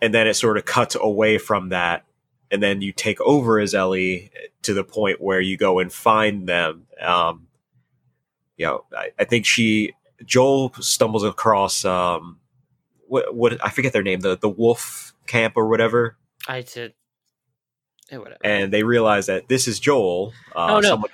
and 0.00 0.14
then 0.14 0.26
it 0.26 0.34
sort 0.34 0.56
of 0.56 0.64
cuts 0.64 0.96
away 0.98 1.36
from 1.36 1.70
that, 1.70 2.04
and 2.50 2.62
then 2.62 2.80
you 2.80 2.92
take 2.92 3.20
over 3.20 3.58
as 3.58 3.74
Ellie 3.74 4.30
to 4.62 4.72
the 4.72 4.84
point 4.84 5.20
where 5.20 5.40
you 5.40 5.56
go 5.56 5.78
and 5.78 5.92
find 5.92 6.48
them. 6.48 6.86
Um, 7.00 7.48
you 8.56 8.66
know, 8.66 8.84
I, 8.96 9.10
I 9.18 9.24
think 9.24 9.44
she 9.44 9.94
Joel 10.24 10.72
stumbles 10.80 11.24
across 11.24 11.84
um, 11.84 12.38
what 13.14 13.34
what 13.34 13.64
I 13.64 13.70
forget 13.70 13.92
their 13.92 14.02
name, 14.02 14.20
the 14.20 14.36
the 14.36 14.48
wolf 14.48 15.14
camp 15.26 15.54
or 15.56 15.68
whatever. 15.68 16.16
I 16.48 16.62
did. 16.62 16.94
Eh, 18.10 18.16
whatever. 18.18 18.38
and 18.44 18.72
they 18.72 18.82
realize 18.82 19.26
that 19.26 19.48
this 19.48 19.66
is 19.66 19.78
Joel. 19.80 20.32
Uh, 20.54 20.66
Oh, 20.74 20.80
no. 20.80 20.88
someone- 20.88 21.10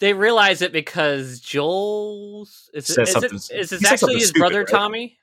they 0.00 0.12
realize 0.12 0.60
it 0.60 0.72
because 0.72 1.40
Joel's 1.40 2.68
is, 2.74 2.90
it, 2.90 3.06
Says 3.06 3.14
is, 3.24 3.50
it, 3.50 3.58
is 3.60 3.70
this 3.70 3.84
actually 3.84 4.14
his 4.16 4.24
stupid, 4.28 4.38
brother 4.40 4.58
right? 4.60 4.68
Tommy? 4.68 5.16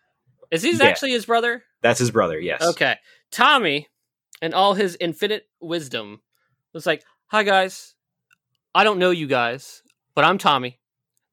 Is 0.50 0.64
he 0.64 0.72
Yeah. 0.72 0.86
actually 0.86 1.12
his 1.12 1.26
brother? 1.26 1.64
that's 1.82 2.00
his 2.00 2.10
brother. 2.12 2.40
Yes. 2.40 2.62
Okay. 2.64 2.96
Tommy, 3.32 3.88
and 4.42 4.54
all 4.54 4.74
his 4.74 4.98
infinite 5.00 5.48
wisdom, 5.60 6.22
was 6.74 6.86
like, 6.86 7.04
Hi, 7.28 7.44
guys. 7.44 7.94
I 8.74 8.84
don't 8.84 9.00
know 9.00 9.12
you 9.12 9.28
guys, 9.28 9.84
but 10.16 10.24
I'm 10.26 10.38
Tommy. 10.38 10.80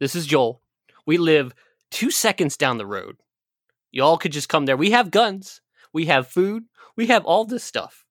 This 0.00 0.14
is 0.14 0.26
Joel. 0.26 0.60
We 1.06 1.16
live 1.16 1.54
two 1.90 2.10
seconds 2.10 2.56
down 2.56 2.76
the 2.78 2.86
road. 2.86 3.16
Y'all 3.90 4.18
could 4.18 4.32
just 4.32 4.48
come 4.48 4.66
there. 4.66 4.76
We 4.76 4.90
have 4.90 5.10
guns, 5.10 5.60
we 5.92 6.06
have 6.06 6.28
food, 6.28 6.64
we 6.96 7.06
have 7.06 7.24
all 7.24 7.44
this 7.44 7.64
stuff. 7.64 8.04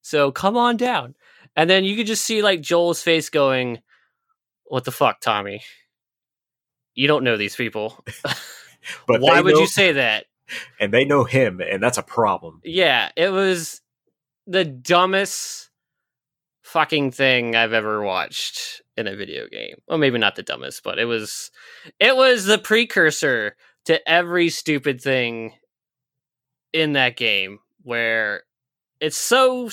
So 0.00 0.30
come 0.30 0.56
on 0.56 0.76
down. 0.76 1.14
And 1.56 1.68
then 1.68 1.84
you 1.84 1.96
could 1.96 2.06
just 2.06 2.24
see 2.24 2.42
like 2.42 2.60
Joel's 2.60 3.02
face 3.02 3.30
going, 3.30 3.80
What 4.66 4.84
the 4.84 4.92
fuck, 4.92 5.20
Tommy? 5.20 5.62
You 6.94 7.08
don't 7.08 7.24
know 7.24 7.36
these 7.36 7.56
people. 7.56 8.04
But 9.06 9.20
Why 9.20 9.40
would 9.40 9.54
know- 9.54 9.60
you 9.60 9.66
say 9.66 9.92
that? 9.92 10.26
And 10.80 10.94
they 10.94 11.04
know 11.04 11.24
him, 11.24 11.60
and 11.60 11.82
that's 11.82 11.98
a 11.98 12.02
problem. 12.02 12.62
Yeah, 12.64 13.10
it 13.16 13.28
was 13.28 13.82
the 14.46 14.64
dumbest 14.64 15.68
fucking 16.62 17.10
thing 17.10 17.54
I've 17.54 17.74
ever 17.74 18.00
watched 18.02 18.80
in 18.96 19.06
a 19.06 19.14
video 19.14 19.46
game. 19.48 19.76
Well, 19.86 19.98
maybe 19.98 20.16
not 20.16 20.36
the 20.36 20.42
dumbest, 20.42 20.82
but 20.84 20.98
it 20.98 21.04
was 21.04 21.50
it 22.00 22.16
was 22.16 22.46
the 22.46 22.56
precursor 22.56 23.56
to 23.88 24.06
every 24.06 24.50
stupid 24.50 25.00
thing 25.00 25.54
in 26.74 26.92
that 26.92 27.16
game 27.16 27.58
where 27.84 28.42
it's 29.00 29.16
so 29.16 29.70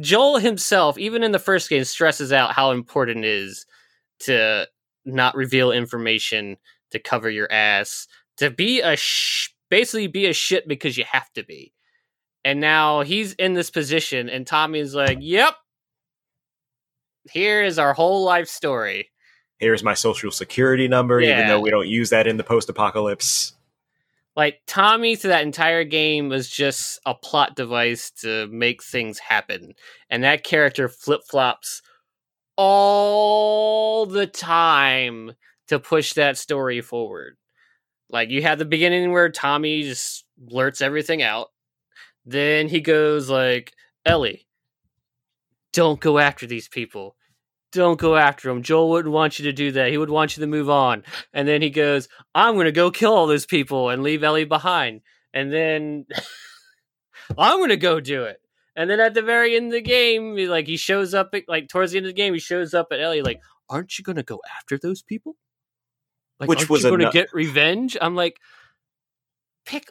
Joel 0.00 0.38
himself 0.38 0.98
even 0.98 1.22
in 1.22 1.30
the 1.30 1.38
first 1.38 1.70
game 1.70 1.84
stresses 1.84 2.32
out 2.32 2.54
how 2.54 2.72
important 2.72 3.24
it 3.24 3.30
is 3.30 3.64
to 4.18 4.66
not 5.04 5.36
reveal 5.36 5.70
information, 5.70 6.56
to 6.90 6.98
cover 6.98 7.30
your 7.30 7.46
ass, 7.52 8.08
to 8.38 8.50
be 8.50 8.80
a 8.80 8.96
sh- 8.96 9.50
basically 9.70 10.08
be 10.08 10.26
a 10.26 10.32
shit 10.32 10.66
because 10.66 10.98
you 10.98 11.04
have 11.08 11.32
to 11.34 11.44
be. 11.44 11.72
And 12.44 12.60
now 12.60 13.02
he's 13.02 13.34
in 13.34 13.54
this 13.54 13.70
position, 13.70 14.28
and 14.28 14.44
Tommy's 14.44 14.92
like, 14.92 15.18
"Yep, 15.20 15.54
here 17.30 17.62
is 17.62 17.78
our 17.78 17.94
whole 17.94 18.24
life 18.24 18.48
story." 18.48 19.12
Here's 19.58 19.82
my 19.82 19.94
social 19.94 20.30
security 20.30 20.86
number, 20.86 21.20
even 21.20 21.46
though 21.46 21.60
we 21.60 21.70
don't 21.70 21.88
use 21.88 22.10
that 22.10 22.26
in 22.26 22.36
the 22.36 22.44
post-apocalypse. 22.44 23.54
Like 24.36 24.60
Tommy 24.66 25.16
through 25.16 25.30
that 25.30 25.44
entire 25.44 25.82
game 25.84 26.28
was 26.28 26.50
just 26.50 27.00
a 27.06 27.14
plot 27.14 27.56
device 27.56 28.10
to 28.20 28.46
make 28.48 28.82
things 28.82 29.18
happen, 29.18 29.74
and 30.10 30.22
that 30.24 30.44
character 30.44 30.90
flip 30.90 31.22
flops 31.28 31.80
all 32.56 34.04
the 34.04 34.26
time 34.26 35.32
to 35.68 35.78
push 35.78 36.12
that 36.12 36.36
story 36.36 36.82
forward. 36.82 37.38
Like 38.10 38.28
you 38.28 38.42
have 38.42 38.58
the 38.58 38.66
beginning 38.66 39.10
where 39.10 39.30
Tommy 39.30 39.82
just 39.82 40.26
blurts 40.36 40.82
everything 40.82 41.22
out. 41.22 41.48
Then 42.26 42.68
he 42.68 42.80
goes 42.80 43.30
like, 43.30 43.72
"Ellie, 44.04 44.46
don't 45.72 45.98
go 45.98 46.18
after 46.18 46.46
these 46.46 46.68
people. 46.68 47.15
Don't 47.76 48.00
go 48.00 48.16
after 48.16 48.50
him. 48.50 48.62
Joel 48.62 48.90
wouldn't 48.90 49.14
want 49.14 49.38
you 49.38 49.44
to 49.44 49.52
do 49.52 49.72
that. 49.72 49.90
He 49.90 49.98
would 49.98 50.10
want 50.10 50.36
you 50.36 50.40
to 50.40 50.46
move 50.46 50.68
on." 50.68 51.04
And 51.32 51.46
then 51.46 51.62
he 51.62 51.70
goes, 51.70 52.08
"I'm 52.34 52.54
going 52.54 52.66
to 52.66 52.72
go 52.72 52.90
kill 52.90 53.14
all 53.14 53.26
those 53.26 53.46
people 53.46 53.90
and 53.90 54.02
leave 54.02 54.24
Ellie 54.24 54.44
behind." 54.44 55.02
And 55.32 55.52
then 55.52 56.06
I'm 57.38 57.58
going 57.58 57.70
to 57.70 57.76
go 57.76 58.00
do 58.00 58.24
it. 58.24 58.40
And 58.74 58.90
then 58.90 59.00
at 59.00 59.14
the 59.14 59.22
very 59.22 59.56
end 59.56 59.66
of 59.66 59.72
the 59.72 59.80
game, 59.80 60.36
he, 60.36 60.48
like 60.48 60.66
he 60.66 60.76
shows 60.76 61.14
up 61.14 61.30
at, 61.34 61.44
like 61.48 61.68
towards 61.68 61.92
the 61.92 61.98
end 61.98 62.06
of 62.06 62.10
the 62.10 62.16
game, 62.16 62.34
he 62.34 62.40
shows 62.40 62.74
up 62.74 62.88
at 62.90 63.00
Ellie 63.00 63.22
like, 63.22 63.40
"Aren't 63.70 63.98
you 63.98 64.04
going 64.04 64.16
to 64.16 64.22
go 64.22 64.40
after 64.58 64.78
those 64.78 65.02
people?" 65.02 65.36
Like, 66.38 66.48
Which 66.48 66.60
aren't 66.60 66.70
was 66.70 66.84
you 66.84 66.90
going 66.90 67.00
to 67.00 67.10
get 67.10 67.32
revenge? 67.32 67.96
I'm 68.00 68.14
like, 68.14 68.38
pick. 69.64 69.90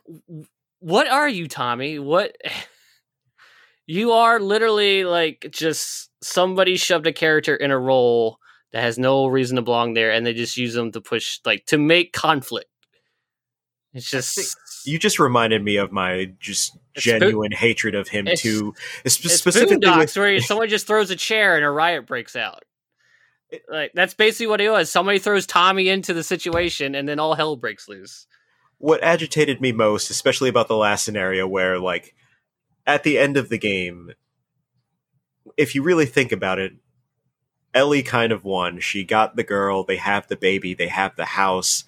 What 0.79 1.07
are 1.07 1.27
you, 1.27 1.47
Tommy? 1.47 1.99
What? 1.99 2.35
you 3.87 4.11
are 4.11 4.39
literally 4.39 5.03
like 5.03 5.47
just 5.51 6.09
somebody 6.21 6.75
shoved 6.77 7.07
a 7.07 7.13
character 7.13 7.55
in 7.55 7.71
a 7.71 7.77
role 7.79 8.39
that 8.71 8.81
has 8.81 8.97
no 8.97 9.27
reason 9.27 9.55
to 9.55 9.61
belong 9.61 9.93
there, 9.93 10.11
and 10.11 10.25
they 10.25 10.33
just 10.33 10.57
use 10.57 10.73
them 10.73 10.91
to 10.91 11.01
push 11.01 11.39
like 11.45 11.65
to 11.67 11.77
make 11.77 12.13
conflict. 12.13 12.69
It's 13.93 14.09
just 14.09 14.57
You 14.85 14.99
just 14.99 15.19
reminded 15.19 15.63
me 15.63 15.77
of 15.77 15.91
my 15.91 16.33
just 16.39 16.77
It's 16.95 17.05
genuine 17.05 17.51
hatred 17.53 17.95
of 17.95 18.09
him 18.09 18.27
it's- 18.27 18.41
too, 18.41 18.73
spe- 19.05 19.25
it's 19.25 19.35
specifically 19.35 19.89
with 19.97 20.15
where 20.17 20.39
someone 20.41 20.67
just 20.67 20.85
throws 20.87 21.09
a 21.11 21.15
chair 21.15 21.55
and 21.55 21.63
a 21.63 21.69
riot 21.69 22.05
breaks 22.05 22.35
out. 22.35 22.63
Like 23.69 23.91
that's 23.93 24.13
basically 24.13 24.47
what 24.47 24.59
it 24.59 24.69
was. 24.69 24.91
Somebody 24.91 25.19
throws 25.19 25.47
Tommy 25.47 25.87
into 25.87 26.13
the 26.13 26.23
situation, 26.23 26.93
and 26.95 27.07
then 27.07 27.19
all 27.19 27.35
hell 27.35 27.55
breaks 27.55 27.87
loose. 27.87 28.27
what 28.79 29.01
agitated 29.01 29.61
me 29.61 29.71
most, 29.71 30.09
especially 30.09 30.49
about 30.49 30.67
the 30.67 30.75
last 30.75 31.05
scenario 31.05 31.47
where 31.47 31.79
like 31.79 32.15
at 32.85 33.03
the 33.03 33.17
end 33.17 33.37
of 33.37 33.49
the 33.49 33.57
game, 33.57 34.11
if 35.57 35.75
you 35.75 35.83
really 35.83 36.05
think 36.05 36.31
about 36.31 36.59
it, 36.59 36.73
Ellie 37.73 38.03
kind 38.03 38.31
of 38.31 38.43
won. 38.43 38.79
She 38.79 39.03
got 39.03 39.35
the 39.35 39.43
girl, 39.43 39.83
they 39.83 39.97
have 39.97 40.27
the 40.27 40.37
baby, 40.37 40.73
they 40.73 40.87
have 40.87 41.15
the 41.15 41.25
house, 41.25 41.83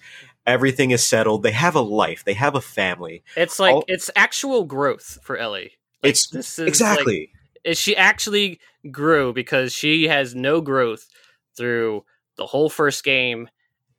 everything 0.46 0.90
is 0.90 1.06
settled, 1.06 1.42
they 1.42 1.52
have 1.52 1.74
a 1.74 1.80
life, 1.80 2.24
they 2.24 2.34
have 2.34 2.54
a 2.54 2.60
family. 2.60 3.22
It's 3.36 3.58
like 3.58 3.74
All- 3.74 3.84
it's 3.88 4.10
actual 4.16 4.64
growth 4.64 5.18
for 5.22 5.36
Ellie. 5.36 5.72
Like, 6.02 6.10
It's 6.10 6.28
this 6.28 6.52
is 6.54 6.58
like, 6.58 6.68
exactly. 6.68 7.32
is 7.64 7.78
she 7.78 7.96
actually 7.96 8.60
grew 8.90 9.32
because 9.32 9.72
she 9.72 10.08
has 10.08 10.34
no 10.34 10.60
growth 10.60 11.08
through 11.56 12.04
the 12.36 12.46
whole 12.46 12.70
first 12.70 13.02
game 13.02 13.48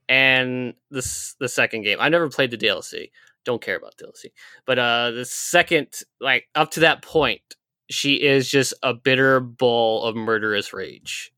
and 0.07 0.73
this 0.89 1.35
the 1.39 1.49
second 1.49 1.83
game. 1.83 1.97
I 1.99 2.09
never 2.09 2.29
played 2.29 2.51
the 2.51 2.57
DLC. 2.57 3.11
Don't 3.45 3.61
care 3.61 3.77
about 3.77 3.95
DLC. 3.97 4.27
But 4.65 4.79
uh 4.79 5.11
the 5.11 5.25
second 5.25 5.87
like 6.19 6.47
up 6.55 6.71
to 6.71 6.81
that 6.81 7.01
point, 7.01 7.41
she 7.89 8.15
is 8.15 8.49
just 8.49 8.73
a 8.83 8.93
bitter 8.93 9.39
ball 9.39 10.03
of 10.03 10.15
murderous 10.15 10.73
rage. 10.73 11.31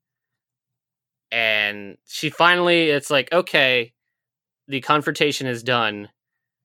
And 1.31 1.97
she 2.05 2.29
finally 2.29 2.89
it's 2.89 3.09
like, 3.09 3.31
okay, 3.31 3.93
the 4.67 4.81
confrontation 4.81 5.47
is 5.47 5.63
done. 5.63 6.09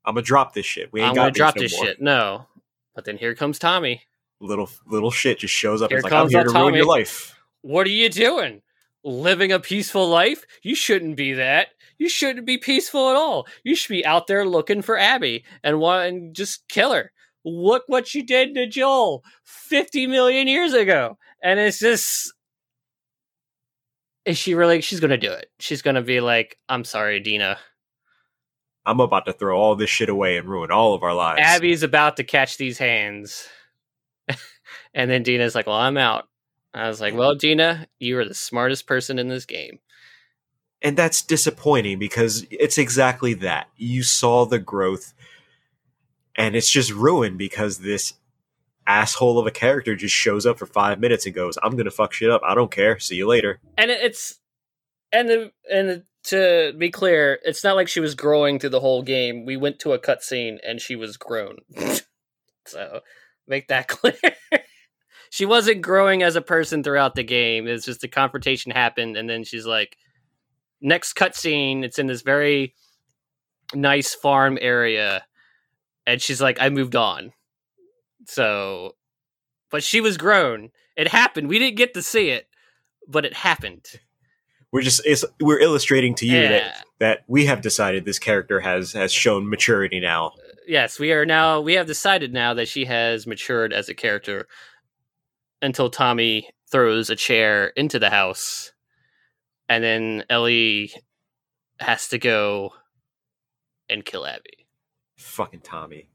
I'm 0.04 0.14
gonna 0.14 0.22
drop 0.24 0.54
this 0.54 0.66
shit. 0.66 0.92
We 0.92 1.00
ain't 1.00 1.10
I'm 1.10 1.14
got 1.14 1.22
gonna 1.22 1.32
drop 1.32 1.56
no 1.56 1.62
this 1.62 1.76
more. 1.76 1.84
shit. 1.86 2.00
No. 2.00 2.46
But 2.94 3.04
then 3.04 3.18
here 3.18 3.34
comes 3.34 3.58
Tommy. 3.58 4.02
Little 4.40 4.70
little 4.86 5.10
shit 5.10 5.38
just 5.38 5.54
shows 5.54 5.82
up. 5.82 5.90
Here 5.90 5.98
and 5.98 6.04
it's 6.04 6.12
like 6.12 6.18
I'm 6.18 6.24
comes 6.24 6.32
here 6.32 6.44
to 6.44 6.50
ruin 6.50 6.74
your 6.74 6.84
Tommy. 6.84 7.00
life. 7.00 7.38
What 7.62 7.86
are 7.86 7.90
you 7.90 8.08
doing? 8.08 8.62
Living 9.04 9.52
a 9.52 9.60
peaceful 9.60 10.08
life? 10.08 10.44
You 10.62 10.74
shouldn't 10.74 11.16
be 11.16 11.34
that. 11.34 11.68
You 11.98 12.08
shouldn't 12.08 12.46
be 12.46 12.58
peaceful 12.58 13.10
at 13.10 13.16
all. 13.16 13.46
You 13.64 13.74
should 13.74 13.92
be 13.92 14.04
out 14.04 14.26
there 14.26 14.46
looking 14.46 14.82
for 14.82 14.98
Abby 14.98 15.44
and 15.62 15.78
want 15.78 16.08
and 16.08 16.34
just 16.34 16.68
kill 16.68 16.92
her. 16.92 17.12
Look 17.44 17.84
what 17.86 18.14
you 18.14 18.24
did 18.24 18.54
to 18.54 18.66
Joel 18.66 19.24
50 19.44 20.06
million 20.06 20.48
years 20.48 20.74
ago. 20.74 21.16
And 21.42 21.60
it's 21.60 21.78
just 21.78 22.32
is 24.24 24.36
she 24.36 24.54
really 24.54 24.80
she's 24.80 25.00
gonna 25.00 25.16
do 25.16 25.32
it. 25.32 25.50
She's 25.60 25.82
gonna 25.82 26.02
be 26.02 26.20
like, 26.20 26.58
I'm 26.68 26.84
sorry, 26.84 27.20
Dina. 27.20 27.58
I'm 28.84 29.00
about 29.00 29.26
to 29.26 29.32
throw 29.32 29.58
all 29.58 29.74
this 29.74 29.90
shit 29.90 30.08
away 30.08 30.36
and 30.36 30.48
ruin 30.48 30.70
all 30.70 30.94
of 30.94 31.02
our 31.02 31.14
lives. 31.14 31.40
Abby's 31.42 31.82
about 31.82 32.16
to 32.16 32.24
catch 32.24 32.56
these 32.56 32.78
hands. 32.78 33.48
and 34.94 35.10
then 35.10 35.22
Dina's 35.22 35.54
like, 35.54 35.66
Well, 35.66 35.76
I'm 35.76 35.96
out. 35.96 36.28
I 36.74 36.88
was 36.88 37.00
like, 37.00 37.14
Well, 37.14 37.34
Dina, 37.34 37.86
you 37.98 38.18
are 38.18 38.24
the 38.24 38.34
smartest 38.34 38.86
person 38.86 39.18
in 39.18 39.28
this 39.28 39.46
game. 39.46 39.78
And 40.86 40.96
that's 40.96 41.20
disappointing 41.20 41.98
because 41.98 42.46
it's 42.48 42.78
exactly 42.78 43.34
that. 43.34 43.68
You 43.76 44.04
saw 44.04 44.46
the 44.46 44.60
growth, 44.60 45.14
and 46.36 46.54
it's 46.54 46.70
just 46.70 46.92
ruined 46.92 47.38
because 47.38 47.78
this 47.78 48.12
asshole 48.86 49.40
of 49.40 49.48
a 49.48 49.50
character 49.50 49.96
just 49.96 50.14
shows 50.14 50.46
up 50.46 50.60
for 50.60 50.66
five 50.66 51.00
minutes 51.00 51.26
and 51.26 51.34
goes, 51.34 51.58
"I'm 51.60 51.74
gonna 51.74 51.90
fuck 51.90 52.12
shit 52.12 52.30
up. 52.30 52.40
I 52.44 52.54
don't 52.54 52.70
care. 52.70 53.00
See 53.00 53.16
you 53.16 53.26
later." 53.26 53.58
and 53.76 53.90
it's 53.90 54.38
and 55.10 55.28
the 55.28 55.52
and 55.68 56.04
to 56.26 56.72
be 56.78 56.90
clear, 56.90 57.40
it's 57.42 57.64
not 57.64 57.74
like 57.74 57.88
she 57.88 57.98
was 57.98 58.14
growing 58.14 58.60
through 58.60 58.70
the 58.70 58.78
whole 58.78 59.02
game. 59.02 59.44
We 59.44 59.56
went 59.56 59.80
to 59.80 59.92
a 59.92 59.98
cutscene 59.98 60.58
and 60.64 60.80
she 60.80 60.94
was 60.94 61.16
grown. 61.16 61.56
so 62.64 63.00
make 63.48 63.66
that 63.66 63.88
clear. 63.88 64.14
she 65.30 65.46
wasn't 65.46 65.82
growing 65.82 66.22
as 66.22 66.36
a 66.36 66.40
person 66.40 66.84
throughout 66.84 67.16
the 67.16 67.24
game. 67.24 67.66
It's 67.66 67.86
just 67.86 68.02
the 68.02 68.08
confrontation 68.08 68.70
happened, 68.70 69.16
and 69.16 69.28
then 69.28 69.42
she's 69.42 69.66
like, 69.66 69.96
next 70.80 71.14
cutscene. 71.14 71.84
It's 71.84 71.98
in 71.98 72.06
this 72.06 72.22
very 72.22 72.74
nice 73.74 74.14
farm 74.14 74.58
area, 74.60 75.24
and 76.06 76.20
she's 76.20 76.40
like, 76.40 76.58
I 76.60 76.68
moved 76.68 76.96
on. 76.96 77.32
So, 78.26 78.96
but 79.70 79.82
she 79.82 80.00
was 80.00 80.16
grown. 80.16 80.70
It 80.96 81.08
happened. 81.08 81.48
We 81.48 81.58
didn't 81.58 81.76
get 81.76 81.94
to 81.94 82.02
see 82.02 82.30
it, 82.30 82.48
but 83.08 83.24
it 83.24 83.34
happened. 83.34 83.84
We're 84.72 84.82
just 84.82 85.00
it's, 85.06 85.24
we're 85.40 85.60
illustrating 85.60 86.14
to 86.16 86.26
you 86.26 86.38
Yeah. 86.40 86.48
that 86.48 86.84
that 86.98 87.18
we 87.28 87.46
have 87.46 87.60
decided 87.60 88.04
this 88.04 88.18
character 88.18 88.60
has 88.60 88.92
has 88.92 89.12
shown 89.12 89.48
maturity 89.48 90.00
now. 90.00 90.28
Uh, 90.28 90.52
yes, 90.66 90.98
we 90.98 91.12
are 91.12 91.24
now 91.24 91.60
we 91.60 91.74
have 91.74 91.86
decided 91.86 92.32
now 92.32 92.52
that 92.54 92.68
she 92.68 92.84
has 92.84 93.26
matured 93.26 93.72
as 93.72 93.88
a 93.88 93.94
character 93.94 94.48
until 95.62 95.88
Tommy 95.88 96.50
throws 96.70 97.08
a 97.10 97.16
chair 97.16 97.68
into 97.68 97.98
the 97.98 98.10
house 98.10 98.72
and 99.68 99.82
then 99.82 100.24
Ellie 100.30 100.92
has 101.78 102.08
to 102.08 102.18
go 102.18 102.72
and 103.88 104.04
kill 104.04 104.26
Abby. 104.26 104.66
Fucking 105.16 105.60
Tommy. 105.60 106.08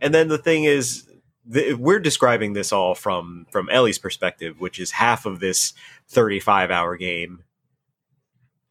And 0.00 0.14
then 0.14 0.28
the 0.28 0.38
thing 0.38 0.64
is, 0.64 1.08
we're 1.46 2.00
describing 2.00 2.52
this 2.52 2.72
all 2.72 2.94
from 2.94 3.46
from 3.50 3.68
Ellie's 3.70 3.98
perspective, 3.98 4.60
which 4.60 4.78
is 4.80 4.92
half 4.92 5.26
of 5.26 5.40
this 5.40 5.72
35 6.08 6.70
hour 6.70 6.96
game. 6.96 7.44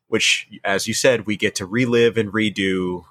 Which, 0.08 0.48
as 0.64 0.88
you 0.88 0.94
said, 0.94 1.26
we 1.26 1.38
get 1.38 1.56
to 1.56 1.66
relive 1.66 2.18
and 2.18 2.32
redo 2.32 3.06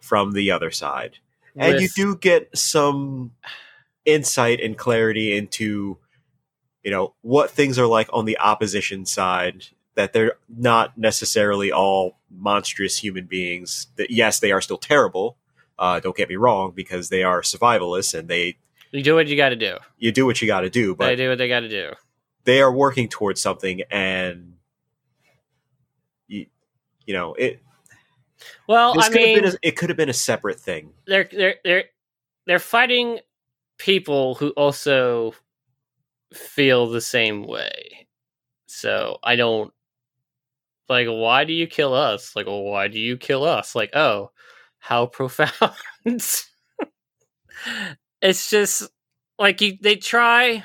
from 0.00 0.32
the 0.32 0.50
other 0.50 0.70
side. 0.70 1.18
and 1.54 1.80
you 1.80 1.88
do 1.88 2.16
get 2.16 2.56
some 2.56 3.32
insight 4.04 4.60
and 4.60 4.76
clarity 4.76 5.36
into 5.36 5.98
you 6.82 6.90
know 6.90 7.14
what 7.20 7.50
things 7.50 7.78
are 7.78 7.86
like 7.86 8.08
on 8.12 8.24
the 8.24 8.38
opposition 8.38 9.06
side 9.06 9.66
that 9.94 10.12
they're 10.12 10.34
not 10.48 10.96
necessarily 10.96 11.70
all 11.70 12.18
monstrous 12.30 12.98
human 12.98 13.26
beings 13.26 13.88
that 13.96 14.10
yes 14.10 14.40
they 14.40 14.52
are 14.52 14.60
still 14.60 14.78
terrible 14.78 15.36
uh, 15.78 15.98
don't 15.98 16.16
get 16.16 16.28
me 16.28 16.36
wrong 16.36 16.72
because 16.74 17.08
they 17.08 17.22
are 17.22 17.42
survivalists 17.42 18.16
and 18.16 18.28
they 18.28 18.56
you 18.90 19.02
do 19.02 19.14
what 19.14 19.26
you 19.26 19.36
got 19.36 19.48
to 19.48 19.56
do. 19.56 19.76
you 19.98 20.12
do 20.12 20.26
what 20.26 20.40
you 20.40 20.46
got 20.46 20.60
to 20.60 20.70
do 20.70 20.94
but 20.94 21.06
they 21.06 21.16
do 21.16 21.28
what 21.28 21.38
they 21.38 21.48
got 21.48 21.60
to 21.60 21.68
do. 21.68 21.90
they 22.44 22.60
are 22.60 22.72
working 22.72 23.08
towards 23.08 23.40
something 23.40 23.82
and 23.90 24.54
you, 26.28 26.46
you 27.06 27.14
know 27.14 27.34
it 27.34 27.60
Well, 28.66 28.94
I 28.98 29.08
mean, 29.10 29.44
a, 29.44 29.52
it 29.62 29.76
could 29.76 29.90
have 29.90 29.96
been 29.96 30.08
a 30.08 30.14
separate 30.14 30.60
thing 30.60 30.92
they're 31.06 31.28
they're 31.30 31.56
they're 31.64 31.84
they're 32.46 32.58
fighting 32.58 33.20
people 33.78 34.34
who 34.36 34.50
also 34.50 35.34
feel 36.32 36.86
the 36.88 37.00
same 37.00 37.46
way. 37.46 38.06
So 38.66 39.18
I 39.22 39.36
don't 39.36 39.72
like 40.88 41.08
why 41.08 41.44
do 41.44 41.52
you 41.52 41.66
kill 41.66 41.94
us? 41.94 42.34
Like 42.36 42.46
well, 42.46 42.62
why 42.62 42.88
do 42.88 42.98
you 42.98 43.16
kill 43.16 43.44
us? 43.44 43.74
Like 43.74 43.90
oh, 43.94 44.30
how 44.78 45.06
profound. 45.06 45.74
it's 46.04 46.50
just 48.50 48.90
like 49.38 49.60
you, 49.60 49.78
they 49.80 49.96
try 49.96 50.64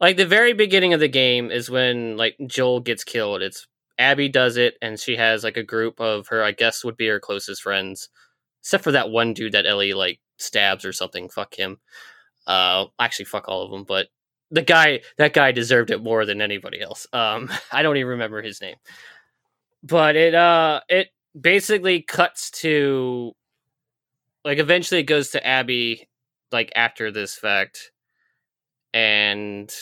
like 0.00 0.16
the 0.16 0.26
very 0.26 0.52
beginning 0.52 0.92
of 0.92 1.00
the 1.00 1.08
game 1.08 1.50
is 1.50 1.70
when 1.70 2.16
like 2.16 2.36
Joel 2.46 2.80
gets 2.80 3.04
killed. 3.04 3.42
It's 3.42 3.66
Abby 3.98 4.28
does 4.28 4.56
it 4.56 4.74
and 4.82 4.98
she 4.98 5.16
has 5.16 5.44
like 5.44 5.56
a 5.56 5.62
group 5.62 6.00
of 6.00 6.28
her 6.28 6.42
I 6.42 6.52
guess 6.52 6.84
would 6.84 6.96
be 6.96 7.06
her 7.06 7.20
closest 7.20 7.62
friends 7.62 8.08
except 8.60 8.82
for 8.82 8.92
that 8.92 9.10
one 9.10 9.34
dude 9.34 9.52
that 9.52 9.66
Ellie 9.66 9.94
like 9.94 10.20
stabs 10.38 10.84
or 10.84 10.92
something. 10.92 11.28
Fuck 11.28 11.54
him. 11.54 11.78
Uh, 12.46 12.86
actually, 12.98 13.26
fuck 13.26 13.48
all 13.48 13.62
of 13.62 13.70
them. 13.70 13.84
But 13.84 14.08
the 14.54 14.62
guy, 14.62 15.00
that 15.18 15.34
guy 15.34 15.52
deserved 15.52 15.90
it 15.90 16.02
more 16.02 16.24
than 16.24 16.40
anybody 16.40 16.80
else. 16.80 17.06
Um, 17.12 17.50
I 17.72 17.82
don't 17.82 17.96
even 17.96 18.10
remember 18.10 18.40
his 18.40 18.60
name. 18.60 18.76
But 19.82 20.16
it, 20.16 20.34
uh, 20.34 20.80
it 20.88 21.08
basically 21.38 22.00
cuts 22.00 22.50
to, 22.62 23.32
like, 24.44 24.58
eventually 24.58 25.00
it 25.00 25.04
goes 25.04 25.30
to 25.30 25.46
Abby, 25.46 26.08
like 26.52 26.72
after 26.74 27.10
this 27.10 27.34
fact, 27.34 27.90
and. 28.92 29.72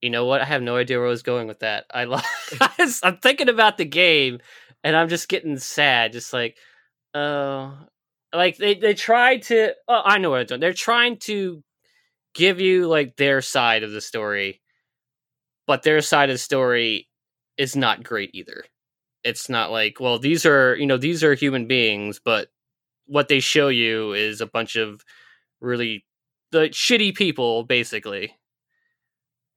You 0.00 0.08
know 0.08 0.24
what? 0.24 0.40
I 0.40 0.46
have 0.46 0.62
no 0.62 0.76
idea 0.76 0.96
where 0.96 1.06
I 1.06 1.10
was 1.10 1.22
going 1.22 1.46
with 1.46 1.58
that. 1.58 1.84
I 1.92 2.04
love. 2.04 2.24
I'm 3.02 3.18
thinking 3.18 3.50
about 3.50 3.76
the 3.76 3.84
game, 3.84 4.38
and 4.82 4.96
I'm 4.96 5.10
just 5.10 5.28
getting 5.28 5.58
sad. 5.58 6.12
Just 6.12 6.32
like, 6.32 6.56
uh, 7.12 7.72
like 8.32 8.56
they 8.56 8.74
they 8.74 8.94
try 8.94 9.38
to. 9.38 9.74
Oh, 9.88 10.02
I 10.04 10.18
know 10.18 10.30
what 10.30 10.36
they're 10.36 10.44
doing. 10.44 10.60
They're 10.60 10.72
trying 10.72 11.18
to 11.20 11.62
give 12.34 12.60
you 12.60 12.86
like 12.86 13.16
their 13.16 13.42
side 13.42 13.82
of 13.82 13.92
the 13.92 14.00
story, 14.00 14.60
but 15.66 15.82
their 15.82 16.00
side 16.00 16.30
of 16.30 16.34
the 16.34 16.38
story 16.38 17.08
is 17.56 17.76
not 17.76 18.02
great 18.02 18.30
either. 18.34 18.64
It's 19.24 19.48
not 19.48 19.70
like, 19.70 20.00
well, 20.00 20.18
these 20.18 20.46
are 20.46 20.76
you 20.76 20.86
know 20.86 20.96
these 20.96 21.24
are 21.24 21.34
human 21.34 21.66
beings, 21.66 22.20
but 22.24 22.48
what 23.06 23.28
they 23.28 23.40
show 23.40 23.68
you 23.68 24.12
is 24.12 24.40
a 24.40 24.46
bunch 24.46 24.76
of 24.76 25.04
really 25.60 26.04
the 26.52 26.68
shitty 26.68 27.14
people, 27.14 27.64
basically. 27.64 28.36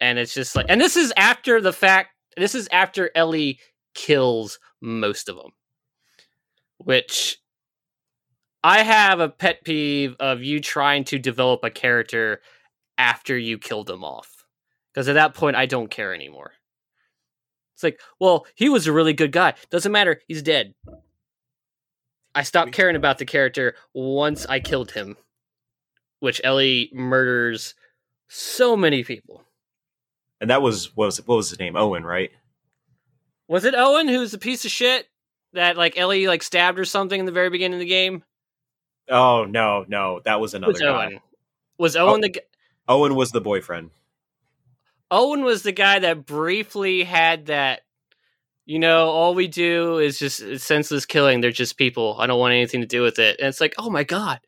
And 0.02 0.20
it's 0.20 0.34
just 0.34 0.56
like, 0.56 0.66
and 0.70 0.82
this 0.82 0.98
is 0.98 1.14
after 1.16 1.62
the 1.62 1.74
fact. 1.74 2.10
This 2.36 2.56
is 2.56 2.68
after 2.72 3.12
Ellie 3.14 3.60
kills 3.94 4.60
most 4.82 5.30
of 5.30 5.36
them, 5.36 5.52
which 6.80 7.38
I 8.64 8.84
have 8.84 9.20
a 9.20 9.30
pet 9.30 9.64
peeve 9.64 10.16
of 10.20 10.42
you 10.42 10.60
trying 10.60 11.04
to 11.06 11.20
develop 11.20 11.64
a 11.64 11.70
character 11.70 12.42
after 12.98 13.38
you 13.38 13.58
killed 13.58 13.88
them 13.88 14.04
off. 14.04 14.46
Because 14.94 15.10
at 15.10 15.14
that 15.14 15.34
point, 15.34 15.56
I 15.56 15.66
don't 15.66 15.90
care 15.92 16.14
anymore. 16.14 16.54
It's 17.76 17.84
like, 17.84 18.00
well, 18.20 18.46
he 18.56 18.70
was 18.70 18.88
a 18.88 18.94
really 18.94 19.14
good 19.14 19.32
guy. 19.32 19.56
Doesn't 19.70 19.92
matter. 19.92 20.22
He's 20.28 20.42
dead. 20.44 20.76
I 22.36 22.44
stopped 22.44 22.72
caring 22.72 22.96
about 22.96 23.18
the 23.18 23.26
character 23.26 23.76
once 23.94 24.46
I 24.46 24.60
killed 24.60 24.92
him, 24.92 25.18
which 26.20 26.40
Ellie 26.44 26.90
murders 26.94 27.76
so 28.30 28.76
many 28.78 29.04
people. 29.04 29.44
and 30.42 30.50
that 30.50 30.62
was 30.62 30.96
what 30.96 31.06
was 31.08 31.18
what 31.28 31.36
was 31.36 31.50
his 31.50 31.60
name 31.60 31.76
Owen 31.76 32.04
right 32.04 32.32
Was 33.48 33.66
it 33.66 33.76
Owen 33.76 34.08
who's 34.08 34.34
a 34.34 34.40
piece 34.40 34.66
of 34.66 34.72
shit 34.72 35.08
that 35.54 35.78
like 35.78 35.98
Ellie 35.98 36.28
like 36.28 36.42
stabbed 36.42 36.80
or 36.80 36.86
something 36.86 37.20
in 37.20 37.26
the 37.28 37.32
very 37.32 37.50
beginning 37.52 37.76
of 37.76 37.80
the 37.82 37.86
game? 37.86 38.24
Oh 39.10 39.46
no 39.46 39.86
no 39.88 40.22
that 40.26 40.40
was 40.40 40.54
another 40.54 40.74
was 40.74 40.82
guy 40.82 41.06
Owen? 41.06 41.20
Was 41.78 41.96
Owen 41.96 42.22
the 42.22 42.30
g- 42.30 42.42
Owen 42.88 43.16
was 43.16 43.32
the 43.32 43.42
boyfriend 43.42 43.92
Owen 45.14 45.44
was 45.44 45.62
the 45.62 45.72
guy 45.72 46.00
that 46.00 46.26
briefly 46.26 47.04
had 47.04 47.46
that. 47.46 47.82
You 48.66 48.80
know, 48.80 49.10
all 49.10 49.36
we 49.36 49.48
do 49.48 50.00
is 50.00 50.18
just 50.18 50.42
uh, 50.42 50.58
senseless 50.58 51.06
killing. 51.06 51.42
They're 51.42 51.52
just 51.52 51.78
people. 51.78 52.16
I 52.18 52.26
don't 52.26 52.40
want 52.40 52.54
anything 52.54 52.82
to 52.82 52.88
do 52.88 53.04
with 53.04 53.20
it. 53.20 53.38
And 53.40 53.50
it's 53.50 53.62
like, 53.62 53.76
oh 53.78 53.90
my 53.90 54.04
god, 54.04 54.40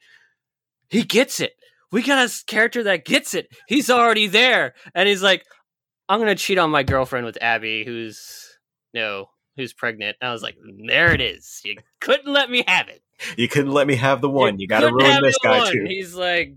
he 0.90 1.04
gets 1.04 1.40
it. 1.40 1.54
We 1.92 2.02
got 2.02 2.28
a 2.28 2.46
character 2.46 2.84
that 2.84 3.06
gets 3.06 3.34
it. 3.36 3.50
He's 3.68 3.90
already 3.90 4.28
there, 4.28 4.74
and 4.96 5.08
he's 5.08 5.22
like, 5.22 5.46
I'm 6.10 6.20
gonna 6.20 6.36
cheat 6.36 6.58
on 6.58 6.72
my 6.72 6.82
girlfriend 6.82 7.26
with 7.26 7.38
Abby, 7.42 7.84
who's 7.86 8.58
no, 8.94 9.30
who's 9.56 9.74
pregnant. 9.74 10.18
I 10.22 10.32
was 10.32 10.42
like, 10.44 10.58
there 10.88 11.14
it 11.14 11.22
is. 11.22 11.62
You 11.64 11.76
couldn't 12.00 12.32
let 12.32 12.50
me 12.50 12.64
have 12.68 12.90
it. 12.90 13.02
you 13.38 13.48
couldn't 13.48 13.72
let 13.72 13.88
me 13.88 13.96
have 13.96 14.22
the 14.22 14.30
one 14.30 14.60
you, 14.60 14.68
got 14.68 14.82
to 14.82 14.88
ruin 14.88 15.22
this 15.22 15.38
guy 15.42 15.60
one. 15.60 15.72
too 15.72 15.86
He's 15.88 16.16
like, 16.16 16.56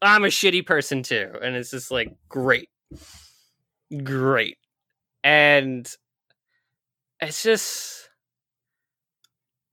I'm 0.00 0.24
a 0.24 0.28
shitty 0.28 0.66
person 0.66 1.02
too, 1.02 1.32
and 1.42 1.56
it's 1.56 1.70
just 1.70 1.90
like 1.90 2.14
great, 2.28 2.68
great, 4.04 4.56
and 5.24 5.88
it's 7.20 7.42
just 7.42 8.08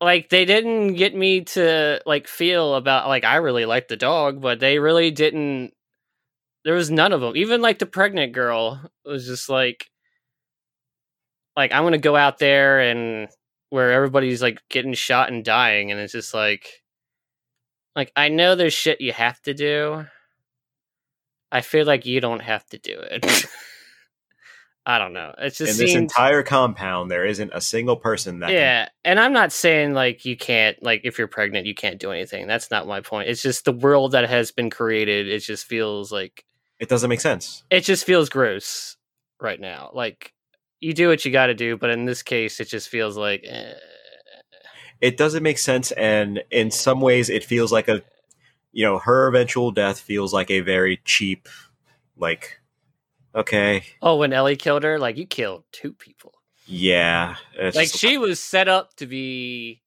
like 0.01 0.29
they 0.29 0.45
didn't 0.45 0.95
get 0.95 1.15
me 1.15 1.41
to 1.41 2.01
like 2.05 2.27
feel 2.27 2.75
about 2.75 3.07
like 3.07 3.23
I 3.23 3.35
really 3.37 3.65
liked 3.65 3.89
the 3.89 3.97
dog, 3.97 4.41
but 4.41 4.59
they 4.59 4.79
really 4.79 5.11
didn't. 5.11 5.73
There 6.63 6.73
was 6.73 6.89
none 6.89 7.13
of 7.13 7.21
them. 7.21 7.37
Even 7.37 7.61
like 7.61 7.77
the 7.77 7.85
pregnant 7.85 8.33
girl 8.33 8.81
was 9.05 9.27
just 9.27 9.49
like, 9.49 9.91
like 11.55 11.71
I'm 11.71 11.83
gonna 11.83 11.97
go 11.97 12.15
out 12.15 12.39
there 12.39 12.79
and 12.79 13.29
where 13.69 13.91
everybody's 13.91 14.41
like 14.41 14.61
getting 14.69 14.93
shot 14.93 15.31
and 15.31 15.43
dying, 15.43 15.91
and 15.91 15.99
it's 15.99 16.13
just 16.13 16.33
like, 16.33 16.83
like 17.95 18.11
I 18.15 18.29
know 18.29 18.55
there's 18.55 18.73
shit 18.73 19.01
you 19.01 19.13
have 19.13 19.41
to 19.43 19.53
do. 19.53 20.05
I 21.51 21.61
feel 21.61 21.85
like 21.85 22.05
you 22.05 22.19
don't 22.19 22.41
have 22.41 22.65
to 22.67 22.77
do 22.77 22.99
it. 22.99 23.45
I 24.87 24.99
don't 24.99 25.13
know. 25.13 25.33
It's 25.39 25.57
just 25.57 25.79
in 25.79 25.83
this 25.83 25.93
seems 25.93 26.01
entire 26.01 26.43
compound 26.43 27.09
there 27.09 27.25
isn't 27.25 27.51
a 27.53 27.61
single 27.61 27.95
person 27.95 28.39
that 28.39 28.47
can 28.47 28.55
yeah, 28.55 28.89
and 29.03 29.19
I'm 29.19 29.33
not 29.33 29.51
saying 29.51 29.93
like 29.93 30.25
you 30.25 30.37
can't 30.37 30.81
like 30.83 31.01
if 31.03 31.17
you're 31.17 31.27
pregnant 31.27 31.65
you 31.65 31.73
can't 31.73 31.99
do 31.99 32.11
anything. 32.11 32.45
That's 32.45 32.69
not 32.69 32.85
my 32.85 33.01
point. 33.01 33.29
It's 33.29 33.41
just 33.41 33.65
the 33.65 33.71
world 33.71 34.11
that 34.11 34.29
has 34.29 34.51
been 34.51 34.69
created. 34.69 35.27
It 35.27 35.39
just 35.39 35.65
feels 35.65 36.11
like 36.11 36.45
it 36.79 36.89
doesn't 36.89 37.09
make 37.09 37.21
sense 37.21 37.63
it 37.69 37.81
just 37.81 38.05
feels 38.05 38.29
gross 38.29 38.97
right 39.41 39.59
now. 39.59 39.89
Like 39.93 40.33
you 40.85 40.93
do 40.93 41.07
what 41.09 41.25
you 41.25 41.31
got 41.31 41.47
to 41.47 41.53
do, 41.53 41.77
but 41.77 41.89
in 41.89 42.05
this 42.05 42.21
case, 42.23 42.59
it 42.59 42.67
just 42.67 42.89
feels 42.89 43.17
like 43.17 43.43
eh. 43.47 43.73
it 45.01 45.17
doesn't 45.17 45.43
make 45.43 45.57
sense 45.57 45.91
and 45.91 46.43
in 46.51 46.71
some 46.71 47.01
ways 47.01 47.29
it 47.29 47.43
feels 47.43 47.71
like 47.71 47.87
a 47.87 48.01
you 48.71 48.83
know, 48.83 48.99
her 48.99 49.27
eventual 49.27 49.71
death 49.71 49.99
feels 50.01 50.33
like 50.33 50.51
a 50.51 50.59
very 50.59 50.99
cheap, 51.05 51.47
like, 52.17 52.59
okay, 53.33 53.83
Oh, 54.01 54.17
when 54.17 54.33
Ellie 54.33 54.57
killed 54.57 54.83
her, 54.83 54.99
like 54.99 55.15
you 55.15 55.25
killed 55.25 55.63
two 55.71 55.93
people. 55.93 56.33
yeah, 56.65 57.35
it's 57.57 57.75
like 57.77 57.87
she 57.87 58.17
was 58.17 58.39
set 58.39 58.67
up 58.67 58.93
to 58.97 59.05
be 59.05 59.81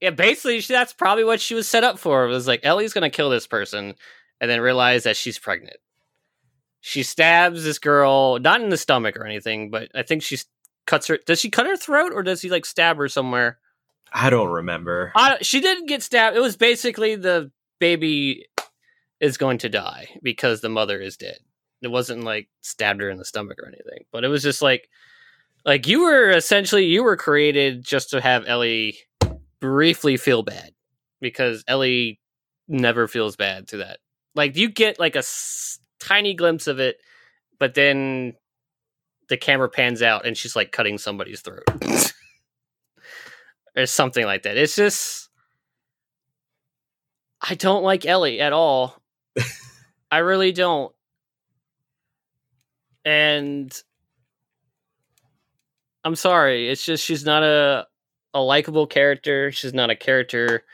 yeah 0.00 0.10
basically 0.10 0.60
she, 0.60 0.72
that's 0.72 0.92
probably 0.92 1.24
what 1.24 1.40
she 1.40 1.54
was 1.54 1.68
set 1.68 1.84
up 1.84 1.98
for 1.98 2.24
it 2.24 2.28
was 2.28 2.46
like 2.46 2.60
ellie's 2.62 2.92
gonna 2.94 3.10
kill 3.10 3.28
this 3.28 3.46
person 3.46 3.94
and 4.40 4.50
then 4.50 4.60
realize 4.60 5.02
that 5.02 5.16
she's 5.16 5.38
pregnant 5.38 5.76
she 6.80 7.02
stabs 7.02 7.64
this 7.64 7.78
girl 7.78 8.38
not 8.38 8.60
in 8.60 8.70
the 8.70 8.76
stomach 8.76 9.16
or 9.16 9.26
anything 9.26 9.70
but 9.70 9.88
i 9.94 10.02
think 10.02 10.22
she 10.22 10.38
cuts 10.86 11.06
her 11.06 11.18
does 11.26 11.40
she 11.40 11.50
cut 11.50 11.66
her 11.66 11.76
throat 11.76 12.12
or 12.14 12.22
does 12.22 12.42
he 12.42 12.50
like 12.50 12.66
stab 12.66 12.96
her 12.96 13.08
somewhere? 13.08 13.58
I 14.12 14.28
don't 14.28 14.50
remember. 14.50 15.12
I, 15.14 15.38
she 15.40 15.60
didn't 15.60 15.86
get 15.86 16.02
stabbed. 16.02 16.36
It 16.36 16.40
was 16.40 16.56
basically 16.56 17.14
the 17.14 17.52
baby 17.78 18.46
is 19.20 19.36
going 19.36 19.58
to 19.58 19.68
die 19.68 20.08
because 20.20 20.60
the 20.60 20.68
mother 20.68 20.98
is 21.00 21.16
dead. 21.16 21.38
It 21.80 21.92
wasn't 21.92 22.24
like 22.24 22.48
stabbed 22.60 23.00
her 23.00 23.08
in 23.08 23.18
the 23.18 23.24
stomach 23.24 23.58
or 23.62 23.68
anything 23.68 24.04
but 24.10 24.24
it 24.24 24.28
was 24.28 24.42
just 24.42 24.62
like 24.62 24.88
like 25.64 25.86
you 25.86 26.02
were 26.02 26.30
essentially 26.30 26.86
you 26.86 27.04
were 27.04 27.16
created 27.16 27.84
just 27.84 28.10
to 28.10 28.20
have 28.20 28.44
ellie 28.46 28.98
briefly 29.60 30.16
feel 30.16 30.42
bad 30.42 30.72
because 31.20 31.62
ellie 31.68 32.20
never 32.66 33.06
feels 33.08 33.36
bad 33.36 33.68
to 33.68 33.78
that. 33.78 33.98
Like 34.34 34.56
you 34.56 34.70
get 34.70 34.98
like 34.98 35.16
a 35.16 35.20
s- 35.20 35.79
tiny 36.00 36.34
glimpse 36.34 36.66
of 36.66 36.78
it 36.80 36.96
but 37.58 37.74
then 37.74 38.34
the 39.28 39.36
camera 39.36 39.68
pans 39.68 40.02
out 40.02 40.26
and 40.26 40.36
she's 40.36 40.56
like 40.56 40.72
cutting 40.72 40.98
somebody's 40.98 41.40
throat 41.40 41.64
or 43.76 43.86
something 43.86 44.24
like 44.24 44.42
that 44.42 44.56
it's 44.56 44.74
just 44.74 45.28
i 47.40 47.54
don't 47.54 47.84
like 47.84 48.06
ellie 48.06 48.40
at 48.40 48.52
all 48.52 49.00
i 50.10 50.18
really 50.18 50.52
don't 50.52 50.92
and 53.04 53.82
I'm 56.04 56.14
sorry. 56.14 56.68
It's 56.68 56.84
just 56.84 57.04
she's 57.04 57.24
not 57.24 57.42
a 57.42 57.86
a 58.32 58.40
likable 58.40 58.86
character. 58.86 59.50
She's 59.52 59.74
not 59.74 59.90
a 59.90 59.96
character 59.96 60.64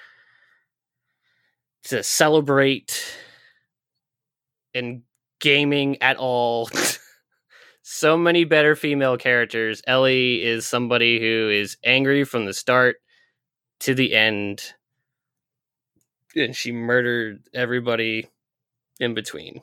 to 1.84 2.02
celebrate 2.02 3.02
in 4.74 5.02
gaming 5.40 6.00
at 6.02 6.16
all. 6.16 6.68
so 7.82 8.16
many 8.16 8.44
better 8.44 8.74
female 8.76 9.16
characters. 9.16 9.82
Ellie 9.86 10.42
is 10.42 10.66
somebody 10.66 11.20
who 11.20 11.48
is 11.50 11.76
angry 11.84 12.24
from 12.24 12.44
the 12.46 12.54
start 12.54 12.96
to 13.80 13.94
the 13.94 14.14
end. 14.14 14.62
And 16.34 16.54
she 16.54 16.72
murdered 16.72 17.42
everybody 17.54 18.28
in 19.00 19.14
between. 19.14 19.62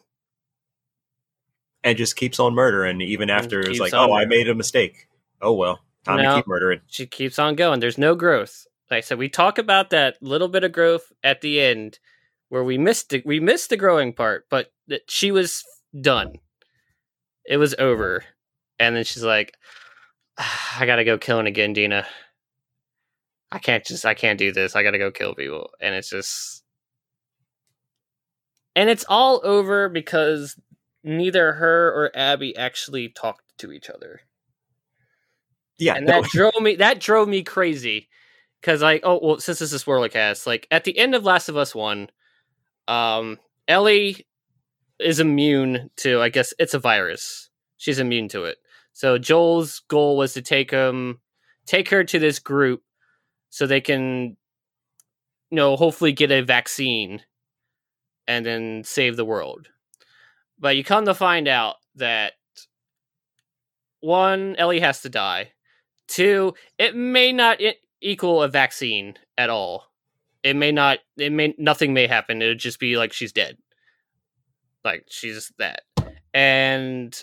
and 1.83 1.97
just 1.97 2.15
keeps 2.15 2.39
on 2.39 2.53
murdering 2.55 3.01
even 3.01 3.29
after 3.29 3.59
it's 3.59 3.79
like, 3.79 3.93
oh, 3.93 4.13
I 4.13 4.25
made 4.25 4.47
a 4.47 4.55
mistake. 4.55 5.07
Oh 5.41 5.53
well, 5.53 5.81
time 6.05 6.17
No. 6.21 6.29
to 6.31 6.35
keep 6.37 6.47
murdering. 6.47 6.79
she 6.87 7.05
keeps 7.05 7.37
on 7.37 7.55
going. 7.55 7.79
There's 7.79 7.97
no 7.97 8.15
growth. 8.15 8.65
Like 8.89 8.99
I 8.99 9.01
said, 9.01 9.17
we 9.17 9.27
talk 9.29 9.57
about 9.57 9.89
that 9.89 10.15
little 10.21 10.47
bit 10.47 10.63
of 10.63 10.71
growth 10.71 11.11
at 11.23 11.41
the 11.41 11.59
end 11.59 11.99
where 12.53 12.63
we 12.63 12.77
missed 12.77 13.11
it. 13.13 13.25
We 13.25 13.39
missed 13.39 13.71
the 13.71 13.77
growing 13.77 14.13
part, 14.13 14.45
but 14.47 14.71
that 14.87 15.01
she 15.09 15.31
was 15.31 15.63
done. 15.99 16.33
It 17.47 17.57
was 17.57 17.73
over. 17.79 18.23
And 18.77 18.95
then 18.95 19.05
she's 19.05 19.23
like, 19.23 19.55
"Ah, 20.37 20.77
I 20.79 20.85
gotta 20.85 21.03
go 21.03 21.17
killing 21.17 21.47
again, 21.47 21.73
Dina. 21.73 22.05
I 23.51 23.57
can't 23.57 23.83
just 23.83 24.05
I 24.05 24.13
can't 24.13 24.37
do 24.37 24.51
this. 24.51 24.75
I 24.75 24.83
gotta 24.83 24.99
go 24.99 25.09
kill 25.09 25.33
people. 25.33 25.71
And 25.81 25.95
it's 25.95 26.11
just 26.11 26.63
And 28.75 28.87
it's 28.87 29.05
all 29.09 29.41
over 29.43 29.89
because 29.89 30.55
neither 31.03 31.53
her 31.53 31.87
or 31.87 32.11
Abby 32.15 32.55
actually 32.55 33.09
talked 33.09 33.41
to 33.57 33.71
each 33.71 33.89
other 33.89 34.21
Yeah, 35.79 35.95
and 35.95 36.05
no, 36.05 36.21
that 36.21 36.29
drove 36.29 36.61
me 36.61 36.75
that 36.75 36.99
drove 36.99 37.27
me 37.27 37.41
crazy 37.41 38.09
because 38.61 38.83
like 38.83 39.01
oh 39.03 39.19
well 39.23 39.39
since 39.39 39.57
this 39.57 39.73
is 39.73 39.83
Spoilercast 39.83 40.45
like 40.45 40.67
at 40.69 40.83
the 40.83 40.95
end 40.99 41.15
of 41.15 41.25
Last 41.25 41.49
of 41.49 41.57
Us 41.57 41.73
One, 41.73 42.09
um, 42.87 43.39
Ellie 43.67 44.25
is 44.99 45.19
immune 45.19 45.89
to 45.97 46.21
I 46.21 46.29
guess 46.29 46.53
it's 46.59 46.73
a 46.73 46.79
virus. 46.79 47.49
She's 47.77 47.99
immune 47.99 48.29
to 48.29 48.45
it. 48.45 48.57
So 48.93 49.17
Joel's 49.17 49.79
goal 49.87 50.17
was 50.17 50.33
to 50.33 50.41
take 50.41 50.71
him, 50.71 51.19
take 51.65 51.89
her 51.89 52.03
to 52.03 52.19
this 52.19 52.39
group, 52.39 52.83
so 53.49 53.65
they 53.65 53.81
can, 53.81 54.37
you 55.49 55.55
know, 55.55 55.75
hopefully 55.75 56.11
get 56.11 56.31
a 56.31 56.41
vaccine, 56.41 57.21
and 58.27 58.45
then 58.45 58.83
save 58.85 59.17
the 59.17 59.25
world. 59.25 59.67
But 60.59 60.77
you 60.77 60.83
come 60.83 61.05
to 61.05 61.13
find 61.13 61.47
out 61.47 61.75
that 61.95 62.33
one, 63.99 64.55
Ellie 64.57 64.79
has 64.81 65.01
to 65.01 65.09
die. 65.09 65.53
Two, 66.07 66.53
it 66.77 66.95
may 66.95 67.31
not 67.31 67.59
equal 68.01 68.43
a 68.43 68.47
vaccine 68.47 69.15
at 69.37 69.49
all. 69.49 69.92
It 70.43 70.55
may 70.55 70.71
not. 70.71 70.99
It 71.17 71.31
may 71.31 71.55
nothing 71.57 71.93
may 71.93 72.07
happen. 72.07 72.41
It'd 72.41 72.59
just 72.59 72.79
be 72.79 72.97
like 72.97 73.13
she's 73.13 73.31
dead. 73.31 73.57
Like 74.83 75.05
she's 75.09 75.51
that, 75.57 75.81
and 76.33 77.17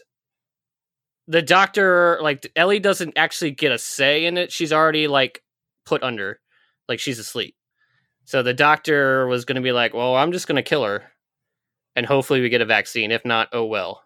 the 1.28 1.42
doctor, 1.42 2.18
like 2.22 2.50
Ellie, 2.56 2.80
doesn't 2.80 3.16
actually 3.16 3.50
get 3.50 3.72
a 3.72 3.78
say 3.78 4.24
in 4.24 4.38
it. 4.38 4.50
She's 4.50 4.72
already 4.72 5.06
like 5.06 5.42
put 5.84 6.02
under, 6.02 6.40
like 6.88 7.00
she's 7.00 7.18
asleep. 7.18 7.54
So 8.24 8.42
the 8.42 8.54
doctor 8.54 9.26
was 9.26 9.44
going 9.44 9.56
to 9.56 9.62
be 9.62 9.72
like, 9.72 9.92
"Well, 9.92 10.16
I'm 10.16 10.32
just 10.32 10.48
going 10.48 10.56
to 10.56 10.62
kill 10.62 10.84
her, 10.84 11.02
and 11.94 12.06
hopefully 12.06 12.40
we 12.40 12.48
get 12.48 12.62
a 12.62 12.66
vaccine. 12.66 13.10
If 13.10 13.24
not, 13.24 13.48
oh 13.52 13.66
well." 13.66 14.02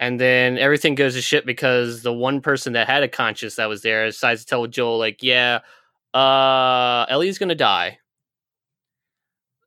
and 0.00 0.18
then 0.18 0.56
everything 0.56 0.94
goes 0.94 1.14
to 1.14 1.20
shit 1.20 1.44
because 1.44 2.02
the 2.02 2.12
one 2.12 2.40
person 2.40 2.72
that 2.72 2.88
had 2.88 3.02
a 3.02 3.08
conscience 3.08 3.56
that 3.56 3.68
was 3.68 3.82
there 3.82 4.06
decides 4.06 4.40
to 4.40 4.46
tell 4.46 4.66
Joel 4.66 4.98
like, 4.98 5.22
yeah, 5.22 5.60
uh, 6.14 7.04
Ellie's 7.08 7.38
gonna 7.38 7.54
die, 7.54 7.98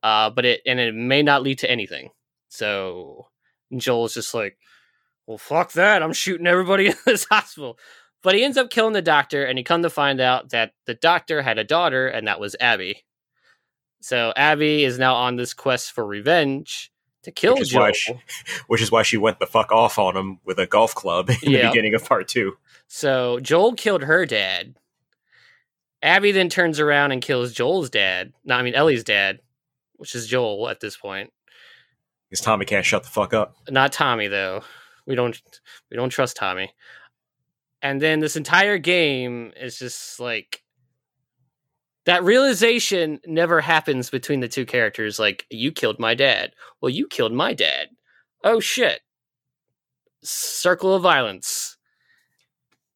uh, 0.04 0.30
but 0.30 0.44
it 0.44 0.60
and 0.66 0.78
it 0.78 0.94
may 0.94 1.22
not 1.22 1.42
lead 1.42 1.58
to 1.60 1.70
anything. 1.70 2.10
So 2.48 3.26
Joel's 3.76 4.14
just 4.14 4.32
like, 4.34 4.56
well, 5.26 5.38
fuck 5.38 5.72
that, 5.72 6.02
I'm 6.02 6.12
shooting 6.12 6.46
everybody 6.46 6.86
in 6.90 6.94
this 7.06 7.24
hospital. 7.24 7.78
But 8.22 8.34
he 8.36 8.44
ends 8.44 8.56
up 8.56 8.70
killing 8.70 8.92
the 8.94 9.02
doctor, 9.02 9.44
and 9.44 9.58
he 9.58 9.64
come 9.64 9.82
to 9.82 9.90
find 9.90 10.20
out 10.20 10.50
that 10.50 10.72
the 10.86 10.94
doctor 10.94 11.42
had 11.42 11.58
a 11.58 11.64
daughter, 11.64 12.06
and 12.06 12.26
that 12.28 12.38
was 12.40 12.54
Abby. 12.60 13.04
So 14.00 14.32
Abby 14.36 14.84
is 14.84 14.98
now 14.98 15.14
on 15.14 15.36
this 15.36 15.52
quest 15.54 15.92
for 15.92 16.06
revenge 16.06 16.90
to 17.24 17.30
kill 17.30 17.56
Which 17.56 17.70
Joel. 17.70 17.92
she- 17.92 18.14
which 18.66 18.82
is 18.82 18.90
why 18.92 19.02
she 19.02 19.16
went 19.16 19.40
the 19.40 19.46
fuck 19.46 19.72
off 19.72 19.98
on 19.98 20.16
him 20.16 20.40
with 20.44 20.58
a 20.58 20.66
golf 20.66 20.94
club 20.94 21.30
in 21.42 21.50
Yeah. 21.52 21.62
the 21.62 21.68
beginning 21.68 21.94
of 21.94 22.04
part 22.04 22.28
two. 22.28 22.56
So 22.86 23.40
Joel 23.40 23.72
killed 23.74 24.02
her 24.04 24.26
dad. 24.26 24.74
Abby 26.02 26.32
then 26.32 26.50
turns 26.50 26.80
around 26.80 27.12
and 27.12 27.22
kills 27.22 27.52
Joel's 27.52 27.88
dad. 27.88 28.32
No, 28.44 28.56
I 28.56 28.62
mean 28.62 28.74
Ellie's 28.74 29.04
dad, 29.04 29.40
which 30.04 30.14
is 30.14 30.26
Joel 30.26 30.68
at 30.68 30.80
this 30.80 30.98
point. 30.98 31.32
Because 32.28 32.44
Tommy 32.44 32.66
can't 32.66 32.84
shut 32.84 33.04
the 33.04 33.08
fuck 33.08 33.32
up. 33.32 33.56
Not 33.70 33.90
Tommy 33.90 34.28
though. 34.28 34.62
We 35.06 35.14
don't 35.14 35.40
we 35.90 35.96
don't 35.96 36.10
trust 36.10 36.36
Tommy. 36.36 36.74
And 37.80 38.02
then 38.02 38.20
this 38.20 38.36
entire 38.36 38.76
game 38.76 39.54
is 39.58 39.78
just 39.78 40.20
like 40.20 40.62
that 42.04 42.22
realization 42.22 43.18
never 43.24 43.62
happens 43.62 44.10
between 44.10 44.40
the 44.40 44.48
two 44.48 44.66
characters 44.66 45.18
like 45.18 45.46
you 45.48 45.72
killed 45.72 45.98
my 45.98 46.14
dad. 46.14 46.52
Well, 46.82 46.90
you 46.90 47.06
killed 47.08 47.32
my 47.32 47.54
dad. 47.54 47.88
Oh 48.42 48.60
shit. 48.60 49.00
Circle 50.22 50.96
of 50.96 51.02
violence. 51.02 51.78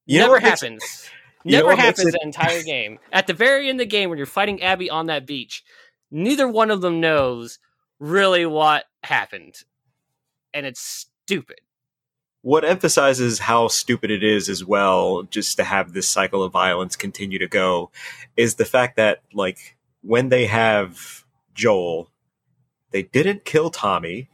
You 0.05 0.19
never 0.19 0.39
happens. 0.41 1.09
Never 1.45 1.75
happens 1.75 2.09
it- 2.09 2.13
the 2.13 2.21
entire 2.27 2.63
game. 2.63 2.99
At 3.13 3.27
the 3.27 3.33
very 3.33 3.71
end 3.71 3.81
of 3.81 3.87
the 3.87 3.91
game, 3.91 4.11
when 4.11 4.19
you're 4.19 4.27
fighting 4.27 4.61
Abby 4.61 4.91
on 4.91 5.07
that 5.07 5.25
beach, 5.25 5.63
neither 6.11 6.49
one 6.49 6.71
of 6.71 6.81
them 6.81 7.01
knows 7.01 7.59
really 7.99 8.47
what 8.47 8.85
happened, 9.03 9.63
and 10.55 10.67
it's 10.67 10.81
stupid. 11.27 11.61
What 12.43 12.65
emphasizes 12.65 13.41
how 13.41 13.69
stupid 13.69 14.11
it 14.11 14.23
is 14.23 14.49
as 14.49 14.65
well, 14.65 15.25
just 15.25 15.57
to 15.57 15.65
have 15.65 15.93
this 15.93 16.09
cycle 16.09 16.43
of 16.45 16.53
violence 16.53 16.95
continue 16.97 17.39
to 17.41 17.49
go, 17.49 17.91
is 18.37 18.55
the 18.55 18.65
fact 18.65 18.97
that, 18.97 19.23
like, 19.35 19.77
when 20.03 20.29
they 20.29 20.47
have 20.47 21.25
Joel, 21.55 22.11
they 22.93 23.03
didn't 23.03 23.45
kill 23.45 23.71
Tommy. 23.71 24.29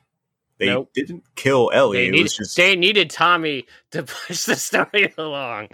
They 0.59 0.67
Nope. 0.67 0.91
didn't 0.95 1.25
kill 1.35 1.71
Ellie. 1.75 2.05
They 2.05 2.11
needed, 2.11 2.33
just 2.37 2.57
they 2.57 2.77
needed 2.77 3.11
Tommy 3.11 3.67
to 3.91 4.03
push 4.27 4.45
the 4.45 4.55
story 4.57 5.13
along. 5.19 5.69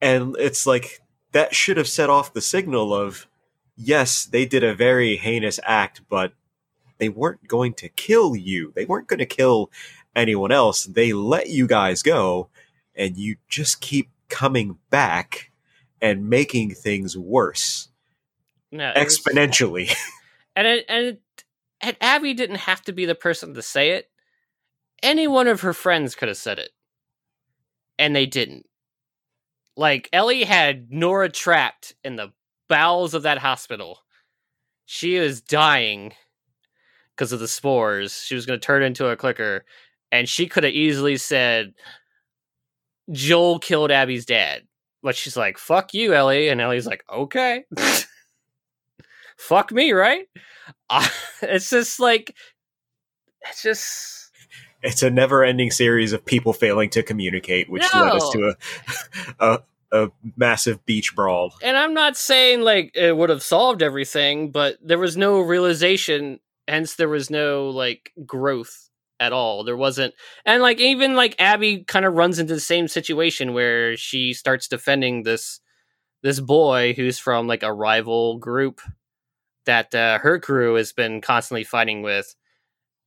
and 0.00 0.36
it's 0.38 0.66
like 0.66 1.00
that 1.32 1.54
should 1.54 1.76
have 1.76 1.88
set 1.88 2.08
off 2.08 2.32
the 2.32 2.40
signal 2.40 2.94
of 2.94 3.26
yes 3.76 4.24
they 4.24 4.44
did 4.46 4.64
a 4.64 4.74
very 4.74 5.16
heinous 5.16 5.60
act 5.64 6.00
but 6.08 6.32
they 6.98 7.08
weren't 7.08 7.46
going 7.46 7.74
to 7.74 7.88
kill 7.90 8.34
you 8.34 8.72
they 8.74 8.84
weren't 8.84 9.06
going 9.06 9.18
to 9.18 9.26
kill 9.26 9.70
anyone 10.14 10.50
else 10.52 10.84
they 10.84 11.12
let 11.12 11.48
you 11.48 11.66
guys 11.66 12.02
go 12.02 12.48
and 12.94 13.16
you 13.16 13.36
just 13.48 13.80
keep 13.80 14.08
coming 14.28 14.78
back 14.90 15.50
and 16.00 16.28
making 16.28 16.70
things 16.74 17.16
worse 17.16 17.88
No, 18.72 18.90
it 18.96 19.04
was- 19.04 19.18
exponentially 19.18 19.94
and 20.56 20.66
it, 20.66 20.84
and 20.88 21.06
it, 21.06 21.22
and 21.82 21.96
Abby 22.00 22.32
didn't 22.34 22.56
have 22.56 22.80
to 22.82 22.92
be 22.92 23.04
the 23.04 23.14
person 23.14 23.52
to 23.54 23.60
say 23.62 23.90
it. 23.90 24.08
Any 25.02 25.28
one 25.28 25.46
of 25.46 25.60
her 25.60 25.74
friends 25.74 26.14
could 26.14 26.28
have 26.28 26.38
said 26.38 26.58
it, 26.58 26.70
and 27.98 28.16
they 28.16 28.24
didn't. 28.24 28.64
Like 29.76 30.08
Ellie 30.10 30.44
had 30.44 30.90
Nora 30.90 31.28
trapped 31.28 31.94
in 32.02 32.16
the 32.16 32.32
bowels 32.68 33.14
of 33.14 33.22
that 33.22 33.38
hospital. 33.38 34.00
She 34.84 35.16
is 35.16 35.40
dying 35.40 36.12
because 37.14 37.32
of 37.32 37.40
the 37.40 37.48
spores. 37.48 38.22
She 38.22 38.34
was 38.34 38.46
going 38.46 38.58
to 38.60 38.64
turn 38.64 38.82
into 38.82 39.08
a 39.08 39.16
clicker, 39.16 39.64
and 40.12 40.28
she 40.28 40.46
could 40.46 40.64
have 40.64 40.72
easily 40.72 41.16
said, 41.16 41.74
"Joel 43.10 43.58
killed 43.58 43.90
Abby's 43.90 44.26
dad." 44.26 44.62
But 45.02 45.16
she's 45.16 45.36
like, 45.36 45.58
"Fuck 45.58 45.94
you, 45.94 46.14
Ellie," 46.14 46.48
and 46.48 46.60
Ellie's 46.60 46.86
like, 46.86 47.04
"Okay." 47.12 47.64
Fuck 49.36 49.70
me, 49.72 49.92
right? 49.92 50.26
Uh, 50.88 51.06
it's 51.42 51.70
just 51.70 52.00
like, 52.00 52.34
it's 53.42 53.62
just 53.62 54.30
it's 54.82 55.02
a 55.02 55.10
never-ending 55.10 55.70
series 55.70 56.12
of 56.12 56.24
people 56.24 56.52
failing 56.52 56.90
to 56.90 57.02
communicate, 57.02 57.68
which 57.68 57.82
No. 57.94 58.02
led 58.02 58.12
us 58.12 58.30
to 58.30 58.54
a, 59.40 59.44
a 59.54 59.62
a 60.04 60.10
massive 60.36 60.84
beach 60.86 61.14
brawl. 61.14 61.54
and 61.62 61.76
I'm 61.76 61.94
not 61.94 62.16
saying 62.16 62.62
like 62.62 62.92
it 62.94 63.16
would 63.16 63.30
have 63.30 63.42
solved 63.42 63.82
everything, 63.82 64.50
but 64.50 64.76
there 64.82 64.98
was 64.98 65.16
no 65.16 65.40
realization, 65.40 66.40
hence 66.68 66.94
there 66.94 67.08
was 67.08 67.30
no 67.30 67.70
like 67.70 68.12
growth 68.24 68.88
at 69.18 69.32
all. 69.32 69.64
There 69.64 69.76
wasn't, 69.76 70.14
and 70.44 70.62
like 70.62 70.80
even 70.80 71.14
like 71.14 71.34
Abby 71.38 71.84
kind 71.84 72.04
of 72.04 72.14
runs 72.14 72.38
into 72.38 72.54
the 72.54 72.60
same 72.60 72.88
situation 72.88 73.54
where 73.54 73.96
she 73.96 74.32
starts 74.32 74.68
defending 74.68 75.22
this 75.22 75.60
this 76.22 76.40
boy 76.40 76.92
who's 76.94 77.18
from 77.18 77.46
like 77.46 77.62
a 77.62 77.72
rival 77.72 78.38
group 78.38 78.80
that 79.66 79.94
uh, 79.94 80.18
her 80.18 80.38
crew 80.40 80.74
has 80.74 80.92
been 80.92 81.20
constantly 81.20 81.64
fighting 81.64 82.02
with. 82.02 82.34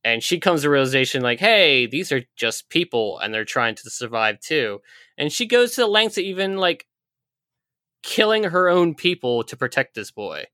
And 0.02 0.22
she 0.22 0.40
comes 0.40 0.62
to 0.62 0.70
realization 0.70 1.22
like, 1.22 1.40
hey, 1.40 1.86
these 1.86 2.10
are 2.12 2.22
just 2.36 2.70
people 2.70 3.18
and 3.18 3.34
they're 3.34 3.44
trying 3.44 3.74
to 3.74 3.90
survive 3.90 4.40
too. 4.40 4.80
And 5.20 5.30
she 5.30 5.44
goes 5.44 5.74
to 5.74 5.82
the 5.82 5.86
lengths 5.86 6.16
of 6.16 6.24
even 6.24 6.56
like 6.56 6.86
killing 8.02 8.44
her 8.44 8.70
own 8.70 8.94
people 8.94 9.44
to 9.44 9.56
protect 9.56 9.94
this 9.94 10.10
boy, 10.10 10.46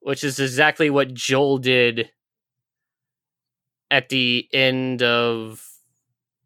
which 0.00 0.22
is 0.22 0.38
exactly 0.38 0.90
what 0.90 1.14
Joel 1.14 1.56
did 1.56 2.10
at 3.90 4.10
the 4.10 4.46
end 4.52 5.02
of 5.02 5.66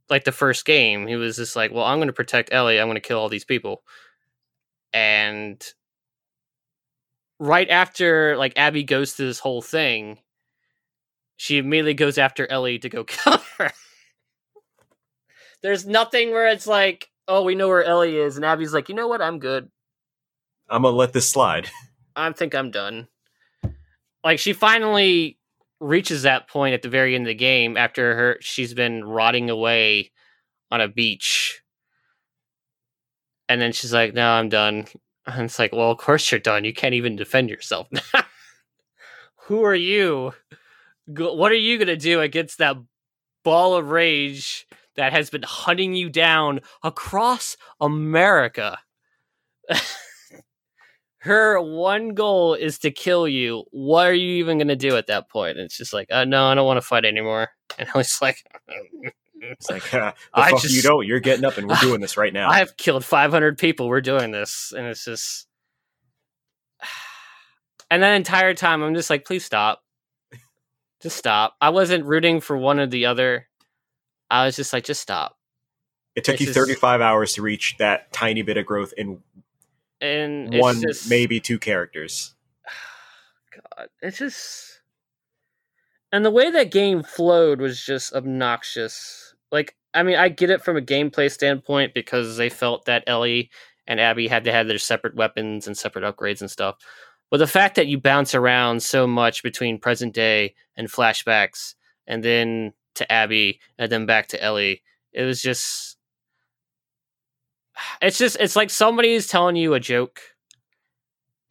like 0.09 0.23
the 0.23 0.31
first 0.31 0.65
game. 0.65 1.09
He 1.09 1.17
was 1.17 1.35
just 1.35 1.57
like, 1.57 1.73
"Well, 1.73 1.85
I'm 1.85 1.99
going 1.99 2.07
to 2.07 2.13
protect 2.13 2.53
Ellie. 2.53 2.79
I'm 2.79 2.87
going 2.87 2.95
to 2.95 3.01
kill 3.01 3.19
all 3.19 3.29
these 3.29 3.45
people." 3.45 3.83
And 4.93 5.61
right 7.41 7.69
after 7.69 8.37
like 8.37 8.53
Abby 8.57 8.85
goes 8.85 9.15
through 9.15 9.27
this 9.27 9.41
whole 9.41 9.63
thing, 9.63 10.21
she 11.37 11.59
immediately 11.59 11.95
goes 11.95 12.19
after 12.19 12.47
Ellie 12.49 12.79
to 12.79 12.89
go 12.89 13.03
kill 13.05 13.43
her. 13.59 13.73
There's 15.61 15.85
nothing 15.85 16.31
where 16.31 16.47
it's 16.47 16.69
like, 16.69 17.09
"Oh, 17.29 17.43
we 17.43 17.55
know 17.55 17.69
where 17.69 17.85
Ellie 17.85 18.17
is," 18.17 18.37
and 18.37 18.45
Abby's 18.45 18.75
like, 18.75 18.89
"You 18.89 18.95
know 18.95 19.09
what? 19.09 19.23
I'm 19.23 19.39
good." 19.39 19.71
I'm 20.69 20.83
gonna 20.83 20.97
let 20.97 21.13
this 21.13 21.29
slide. 21.29 21.69
I 22.17 22.31
think 22.33 22.55
I'm 22.55 22.71
done. 22.71 23.09
Like 24.25 24.39
she 24.39 24.53
finally 24.53 25.39
reaches 25.81 26.23
that 26.23 26.49
point 26.49 26.75
at 26.75 26.83
the 26.83 26.89
very 26.89 27.15
end 27.15 27.25
of 27.25 27.29
the 27.29 27.35
game 27.35 27.77
after 27.77 28.15
her 28.15 28.37
she's 28.41 28.73
been 28.73 29.05
rotting 29.05 29.51
away 29.51 30.13
on 30.71 30.81
a 30.81 30.89
beach. 30.89 31.61
And 33.49 33.61
then 33.61 33.73
she's 33.73 33.93
like, 33.93 34.15
"No, 34.15 34.29
I'm 34.29 34.49
done." 34.49 34.87
And 35.25 35.43
it's 35.43 35.59
like, 35.61 35.73
"Well, 35.73 35.93
of 35.93 35.99
course 35.99 36.33
you're 36.33 36.41
done. 36.41 36.65
You 36.65 36.75
can't 36.75 36.95
even 36.95 37.15
defend 37.15 37.49
yourself." 37.49 37.87
Who 39.47 39.63
are 39.63 39.75
you? 39.75 40.35
What 41.07 41.53
are 41.53 41.55
you 41.55 41.79
going 41.79 41.87
to 41.87 41.97
do 41.97 42.21
against 42.21 42.59
that 42.59 42.77
ball 43.45 43.77
of 43.77 43.91
rage 43.91 44.67
that 44.97 45.13
has 45.13 45.31
been 45.31 45.43
hunting 45.43 45.95
you 45.95 46.11
down 46.11 46.61
across 46.83 47.57
America? 47.81 48.79
her 51.19 51.61
one 51.61 52.15
goal 52.15 52.55
is 52.55 52.79
to 52.81 52.91
kill 52.91 53.29
you. 53.29 53.65
What 53.71 54.07
are 54.09 54.15
you 54.15 54.35
even 54.37 54.59
going 54.59 54.69
to 54.69 54.77
do 54.77 54.97
at 54.97 55.07
that 55.07 55.31
point? 55.31 55.57
And 55.57 55.67
it's 55.67 55.77
just 55.77 55.93
like, 55.93 56.09
uh, 56.11 56.25
no, 56.25 56.47
I 56.47 56.55
don't 56.55 56.67
want 56.67 56.79
to 56.79 56.87
fight 56.87 57.05
anymore. 57.05 57.49
And 57.79 57.89
I 57.95 57.97
was 57.97 58.21
like, 58.21 58.37
It's 59.41 59.71
like, 59.71 59.93
uh, 59.95 60.13
I 60.35 60.51
fuck 60.51 60.63
just- 60.63 60.75
you 60.75 60.83
don't. 60.83 61.07
You're 61.07 61.21
getting 61.21 61.45
up 61.45 61.59
and 61.59 61.67
we're 61.67 61.77
doing 61.77 62.01
this 62.01 62.17
right 62.17 62.33
now. 62.33 62.49
I've 62.51 62.77
killed 62.77 63.05
500 63.05 63.59
people. 63.59 63.89
We're 63.89 64.01
doing 64.01 64.31
this. 64.31 64.73
And 64.77 64.87
it's 64.87 65.05
just. 65.05 65.47
And 67.91 68.03
that 68.03 68.15
entire 68.15 68.55
time, 68.55 68.83
I'm 68.83 68.95
just 68.95 69.11
like, 69.11 69.27
please 69.27 69.45
stop. 69.45 69.83
Just 71.03 71.17
stop. 71.17 71.57
I 71.61 71.69
wasn't 71.69 72.07
rooting 72.07 72.41
for 72.41 72.57
one 72.57 72.81
or 72.81 72.87
the 72.87 73.05
other. 73.05 73.49
I 74.33 74.47
was 74.47 74.57
just 74.57 74.73
like, 74.73 74.85
just 74.85 75.01
stop. 75.03 75.37
it 76.17 76.25
took 76.25 76.39
this 76.39 76.47
you 76.47 76.51
is- 76.51 76.57
35 76.57 77.01
hours 77.01 77.35
to 77.35 77.43
reach 77.43 77.77
that 77.79 78.13
tiny 78.13 78.43
bit 78.43 78.57
of 78.57 78.67
growth 78.67 78.93
in 78.97 79.23
And 80.01 80.53
it's 80.53 80.61
one, 80.61 80.81
just, 80.81 81.09
maybe 81.09 81.39
two 81.39 81.59
characters. 81.59 82.35
God, 83.77 83.89
it's 84.01 84.19
just 84.19 84.81
and 86.13 86.25
the 86.25 86.31
way 86.31 86.51
that 86.51 86.71
game 86.71 87.03
flowed 87.03 87.61
was 87.61 87.83
just 87.83 88.13
obnoxious. 88.13 89.35
Like, 89.51 89.75
I 89.95 90.03
mean, 90.03 90.17
I 90.17 90.29
get 90.29 90.51
it 90.51 90.63
from 90.63 90.77
a 90.77 90.83
gameplay 90.83 91.31
standpoint 91.31 91.95
because 91.95 92.37
they 92.37 92.51
felt 92.51 92.85
that 92.85 93.05
Ellie 93.07 93.51
and 93.87 93.99
Abby 93.99 94.29
had 94.29 94.45
to 94.45 94.53
have 94.53 94.69
their 94.69 94.79
separate 94.79 95.17
weapons 95.17 95.67
and 95.67 95.77
separate 95.77 96.05
upgrades 96.05 96.43
and 96.43 96.51
stuff. 96.51 96.77
But 97.31 97.39
the 97.39 97.47
fact 97.47 97.77
that 97.77 97.87
you 97.87 97.99
bounce 97.99 98.35
around 98.35 98.83
so 98.83 99.07
much 99.07 99.43
between 99.43 99.79
present 99.79 100.13
day 100.15 100.55
and 100.77 100.87
flashbacks, 100.91 101.75
and 102.07 102.23
then 102.23 102.75
to 102.97 103.11
Abby, 103.11 103.61
and 103.79 103.91
then 103.91 104.07
back 104.07 104.29
to 104.29 104.43
Ellie, 104.43 104.83
it 105.13 105.25
was 105.25 105.41
just. 105.43 105.97
It's 108.01 108.19
just, 108.19 108.37
it's 108.39 108.55
like 108.57 108.71
somebody 108.71 109.13
is 109.13 109.27
telling 109.27 109.57
you 109.57 109.75
a 109.75 109.81
joke 109.81 110.21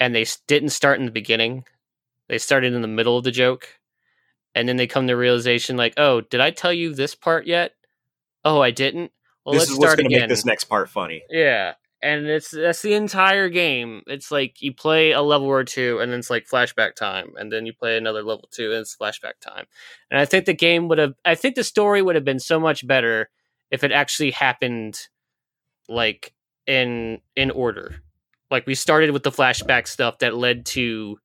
and 0.01 0.15
they 0.15 0.25
didn't 0.47 0.69
start 0.69 0.99
in 0.99 1.05
the 1.05 1.11
beginning. 1.11 1.63
They 2.27 2.39
started 2.39 2.73
in 2.73 2.81
the 2.81 2.87
middle 2.87 3.17
of 3.17 3.23
the 3.23 3.31
joke. 3.31 3.67
And 4.55 4.67
then 4.67 4.75
they 4.75 4.87
come 4.87 5.07
to 5.07 5.13
realization 5.13 5.77
like, 5.77 5.93
oh, 5.97 6.21
did 6.21 6.41
I 6.41 6.49
tell 6.51 6.73
you 6.73 6.93
this 6.93 7.15
part 7.15 7.45
yet? 7.45 7.73
Oh, 8.43 8.61
I 8.61 8.71
didn't. 8.71 9.11
Well, 9.45 9.53
this 9.53 9.61
let's 9.61 9.71
is 9.71 9.77
what's 9.77 9.91
start 9.91 9.97
going 9.99 10.09
to 10.09 10.15
again. 10.15 10.27
make 10.27 10.29
this 10.29 10.45
next 10.45 10.65
part 10.65 10.89
funny. 10.89 11.21
Yeah, 11.29 11.73
and 12.01 12.25
it's 12.25 12.51
that's 12.51 12.81
the 12.81 12.93
entire 12.93 13.49
game. 13.49 14.01
It's 14.07 14.31
like 14.31 14.61
you 14.61 14.73
play 14.73 15.11
a 15.11 15.21
level 15.21 15.47
or 15.47 15.63
two, 15.63 15.99
and 15.99 16.11
then 16.11 16.19
it's 16.19 16.29
like 16.29 16.47
flashback 16.47 16.95
time, 16.95 17.33
and 17.37 17.51
then 17.51 17.65
you 17.65 17.73
play 17.73 17.97
another 17.97 18.23
level 18.23 18.49
two, 18.51 18.71
and 18.71 18.81
it's 18.81 18.95
flashback 18.95 19.39
time. 19.39 19.65
And 20.09 20.19
I 20.19 20.25
think 20.25 20.45
the 20.45 20.53
game 20.53 20.87
would 20.87 20.97
have, 20.97 21.13
I 21.25 21.35
think 21.35 21.55
the 21.55 21.63
story 21.63 22.01
would 22.01 22.15
have 22.15 22.25
been 22.25 22.39
so 22.39 22.59
much 22.59 22.85
better 22.85 23.29
if 23.69 23.83
it 23.83 23.91
actually 23.91 24.31
happened, 24.31 24.99
like 25.87 26.33
in 26.65 27.19
in 27.35 27.51
order. 27.51 28.01
Like 28.49 28.67
we 28.67 28.75
started 28.75 29.11
with 29.11 29.23
the 29.23 29.31
flashback 29.31 29.87
stuff 29.87 30.19
that 30.19 30.35
led 30.35 30.65
to 30.67 31.17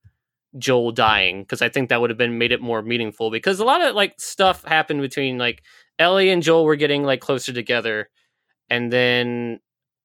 Joel 0.57 0.91
dying, 0.91 1.41
because 1.41 1.61
I 1.61 1.69
think 1.69 1.89
that 1.89 1.99
would 2.01 2.09
have 2.09 2.17
been 2.17 2.37
made 2.37 2.51
it 2.51 2.61
more 2.61 2.81
meaningful. 2.81 3.31
Because 3.31 3.59
a 3.59 3.65
lot 3.65 3.81
of 3.81 3.95
like 3.95 4.13
stuff 4.19 4.63
happened 4.63 5.01
between 5.01 5.37
like 5.37 5.63
Ellie 5.99 6.29
and 6.29 6.43
Joel 6.43 6.65
were 6.65 6.75
getting 6.75 7.03
like 7.03 7.19
closer 7.19 7.51
together, 7.51 8.09
and 8.69 8.93
then 8.93 9.59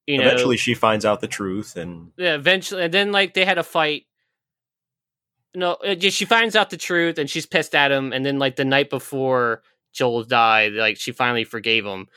you 0.07 0.17
know 0.17 0.25
Eventually, 0.25 0.57
she 0.57 0.73
finds 0.73 1.05
out 1.05 1.21
the 1.21 1.27
truth, 1.27 1.75
and 1.75 2.11
yeah, 2.17 2.35
eventually, 2.35 2.83
and 2.83 2.93
then 2.93 3.11
like 3.11 3.33
they 3.33 3.45
had 3.45 3.57
a 3.57 3.63
fight. 3.63 4.05
No, 5.55 5.73
uh, 5.73 5.95
yeah, 5.99 6.09
she 6.09 6.25
finds 6.25 6.55
out 6.55 6.69
the 6.71 6.77
truth 6.77 7.19
and 7.19 7.29
she's 7.29 7.45
pissed 7.45 7.75
at 7.75 7.91
him. 7.91 8.11
And 8.11 8.25
then 8.25 8.39
like 8.39 8.55
the 8.55 8.65
night 8.65 8.89
before 8.89 9.61
Joel 9.93 10.23
died, 10.23 10.73
like 10.73 10.97
she 10.97 11.11
finally 11.11 11.43
forgave 11.43 11.85
him. 11.85 12.07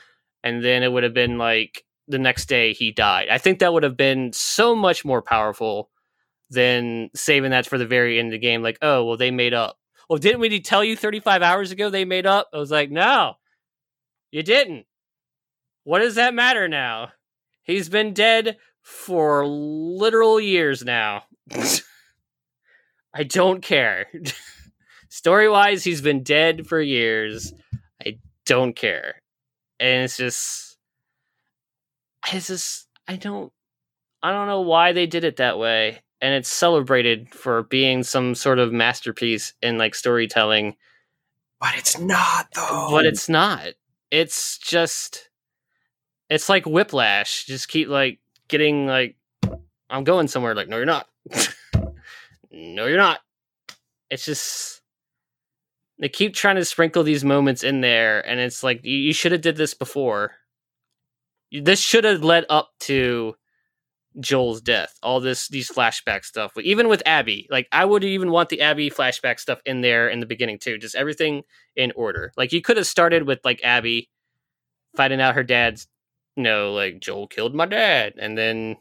And 0.43 0.65
then 0.65 0.83
it 0.83 0.91
would 0.91 1.03
have 1.03 1.13
been 1.13 1.37
like 1.37 1.85
the 2.09 2.19
next 2.19 2.47
day 2.47 2.73
he 2.73 2.93
died. 2.93 3.29
I 3.31 3.37
think 3.39 3.59
that 3.59 3.73
would 3.73 3.83
have 3.83 3.97
been 3.97 4.33
so 4.33 4.75
much 4.75 5.05
more 5.05 5.21
powerful 5.21 5.91
than 6.49 7.11
saving 7.15 7.51
that 7.51 7.67
for 7.67 7.79
the 7.79 7.87
very 7.87 8.19
end 8.19 8.29
of 8.29 8.33
the 8.33 8.39
game. 8.39 8.63
Like, 8.63 8.79
oh 8.81 9.05
well, 9.05 9.17
they 9.17 9.31
made 9.31 9.53
up. 9.53 9.79
Well, 10.09 10.19
didn't 10.19 10.41
we 10.41 10.61
tell 10.61 10.85
you 10.85 10.97
35 10.97 11.43
hours 11.43 11.73
ago 11.73 11.91
they 11.91 12.05
made 12.05 12.27
up? 12.27 12.49
I 12.55 12.59
was 12.59 12.71
like, 12.71 12.91
no, 12.91 13.35
you 14.31 14.43
didn't. 14.43 14.87
What 15.85 15.99
does 15.99 16.15
that 16.15 16.35
matter 16.35 16.69
now? 16.69 17.11
He's 17.67 17.89
been 17.89 18.15
dead 18.15 18.59
for 18.81 19.45
literal 19.45 20.39
years 20.41 20.85
now. 20.85 21.25
I 23.13 23.25
don't 23.25 23.61
care. 23.61 24.07
Story 25.09 25.49
wise, 25.49 25.83
he's 25.83 26.01
been 26.01 26.23
dead 26.23 26.69
for 26.69 26.81
years. 26.81 27.53
I 28.05 28.19
don't 28.45 28.77
care. 28.77 29.21
And 29.81 30.05
it's 30.05 30.17
just 30.17 30.79
it's 32.33 32.47
just 32.47 32.87
I 33.09 33.17
don't 33.17 33.53
I 34.23 34.31
don't 34.31 34.47
know 34.47 34.61
why 34.61 34.93
they 34.93 35.07
did 35.07 35.25
it 35.25 35.37
that 35.37 35.59
way. 35.59 36.03
And 36.21 36.35
it's 36.35 36.49
celebrated 36.49 37.35
for 37.35 37.65
being 37.65 38.05
some 38.05 38.37
sort 38.37 38.61
of 38.61 38.73
masterpiece 38.73 39.55
in 39.61 39.77
like 39.77 39.95
storytelling 39.95 40.77
but 41.61 41.75
it's 41.77 41.99
not 41.99 42.49
though. 42.55 42.89
but 42.91 43.07
it's 43.07 43.29
not. 43.29 43.69
It's 44.11 44.59
just 44.59 45.31
it's 46.31 46.49
like 46.49 46.67
whiplash. 46.67 47.45
Just 47.45 47.69
keep 47.69 47.89
like 47.89 48.19
getting 48.49 48.87
like 48.87 49.17
I'm 49.89 50.05
going 50.05 50.29
somewhere 50.29 50.55
like 50.55 50.69
no 50.69 50.77
you're 50.77 50.87
not. 50.87 51.09
no 52.51 52.87
you're 52.87 52.97
not. 52.97 53.21
it's 54.11 54.25
just 54.25 54.83
they 55.99 56.09
keep 56.09 56.35
trying 56.35 56.57
to 56.57 56.65
sprinkle 56.65 57.03
these 57.03 57.25
moments 57.25 57.65
in 57.65 57.81
there, 57.81 58.27
and 58.29 58.39
it's 58.39 58.63
like 58.63 58.85
you, 58.85 58.97
you 58.97 59.13
should 59.13 59.33
have 59.33 59.41
did 59.41 59.57
this 59.57 59.75
before. 59.75 60.33
This 61.51 61.81
should 61.81 62.05
have 62.05 62.23
led 62.23 62.45
up 62.51 62.71
to 62.81 63.35
Joel's 64.21 64.61
death. 64.61 64.99
All 65.03 65.21
this 65.21 65.49
these 65.49 65.71
flashback 65.71 66.25
stuff, 66.25 66.53
even 66.59 66.89
with 66.89 67.03
Abby. 67.07 67.47
Like 67.51 67.69
I 67.73 67.85
would 67.85 68.05
even 68.05 68.31
want 68.31 68.51
the 68.51 68.61
Abby 68.61 68.91
flashback 68.91 69.41
stuff 69.41 69.61
in 69.65 69.81
there 69.81 70.09
in 70.09 70.21
the 70.21 70.27
beginning 70.27 70.59
too. 70.59 70.79
Just 70.79 70.95
everything 70.95 71.43
in 71.77 71.93
order. 71.97 72.33
Like 72.37 72.53
you 72.53 72.61
could 72.61 72.77
have 72.77 72.87
started 72.87 73.27
with 73.27 73.41
like 73.45 73.61
Abby 73.65 74.11
finding 74.97 75.21
out 75.21 75.35
her 75.35 75.45
dad's, 75.45 75.87
know, 76.37 76.73
like 76.73 77.01
Joel 77.01 77.27
killed 77.29 77.55
my 77.55 77.67
dad, 77.67 78.15
and 78.19 78.37
then 78.37 78.77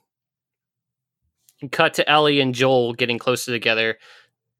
cut 1.72 1.94
to 1.96 2.10
Ellie 2.10 2.42
and 2.42 2.54
Joel 2.54 2.94
getting 2.94 3.20
closer 3.20 3.52
together. 3.52 3.98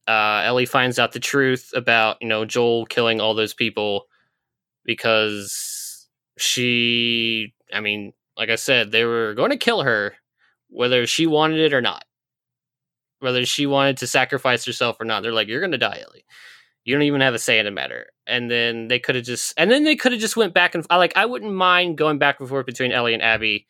Uh, 0.08 0.44
Ellie 0.46 0.66
finds 0.66 1.00
out 1.00 1.14
the 1.14 1.20
truth 1.20 1.72
about 1.76 2.18
you 2.22 2.28
know 2.28 2.46
Joel 2.46 2.86
killing 2.86 3.20
all 3.22 3.34
those 3.34 3.54
people 3.54 4.06
because 4.86 6.08
she, 6.38 7.54
I 7.74 7.80
mean, 7.80 8.14
like 8.38 8.50
I 8.50 8.56
said, 8.56 8.92
they 8.92 9.06
were 9.06 9.34
going 9.34 9.52
to 9.52 9.58
kill 9.58 9.82
her 9.84 10.16
whether 10.70 11.08
she 11.08 11.28
wanted 11.28 11.60
it 11.60 11.74
or 11.74 11.82
not. 11.82 12.06
Whether 13.20 13.46
she 13.46 13.66
wanted 13.66 13.98
to 13.98 14.08
sacrifice 14.08 14.66
herself 14.66 14.98
or 15.00 15.06
not. 15.06 15.24
They're 15.24 15.34
like, 15.34 15.48
you're 15.48 15.62
going 15.62 15.72
to 15.72 15.78
die, 15.78 16.04
Ellie. 16.06 16.26
You 16.86 16.96
don't 16.96 17.04
even 17.04 17.22
have 17.22 17.34
a 17.34 17.40
say 17.40 17.60
in 17.60 17.66
the 17.66 17.72
matter. 17.72 18.06
And 18.26 18.50
then 18.50 18.88
they 18.88 19.00
could 19.00 19.16
have 19.16 19.26
just, 19.26 19.54
and 19.58 19.70
then 19.70 19.84
they 19.84 19.98
could 19.98 20.14
have 20.14 20.22
just 20.22 20.38
went 20.38 20.54
back 20.54 20.74
and 20.76 20.86
forth. 20.86 20.98
like, 20.98 21.18
I 21.18 21.26
wouldn't 21.26 21.54
mind 21.54 21.98
going 21.98 22.18
back 22.20 22.40
and 22.40 22.48
forth 22.48 22.66
between 22.66 22.94
Ellie 22.94 23.14
and 23.14 23.22
Abby 23.22 23.68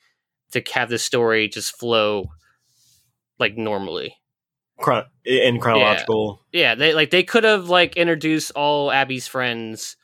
to 0.52 0.62
have 0.74 0.90
the 0.90 1.00
story 1.00 1.48
just 1.48 1.78
flow 1.78 2.30
like 3.40 3.58
normally 3.58 4.16
Chron- 4.78 5.06
in 5.26 5.60
chronological. 5.60 6.42
Yeah. 6.52 6.62
yeah, 6.62 6.76
they 6.76 6.94
like 6.94 7.10
they 7.10 7.24
could 7.24 7.44
have 7.44 7.70
like 7.70 7.98
introduced 7.98 8.52
all 8.56 8.92
Abby's 8.92 9.28
friends, 9.28 9.98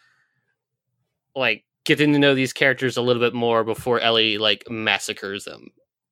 like 1.36 1.64
getting 1.84 2.14
to 2.14 2.20
know 2.20 2.36
these 2.36 2.53
characters 2.53 2.97
a 2.97 3.01
little 3.01 3.22
bit 3.22 3.34
more 3.34 3.64
before 3.64 3.99
Ellie 3.99 4.38
like 4.38 4.64
massacres 4.70 5.45
them. 5.45 5.70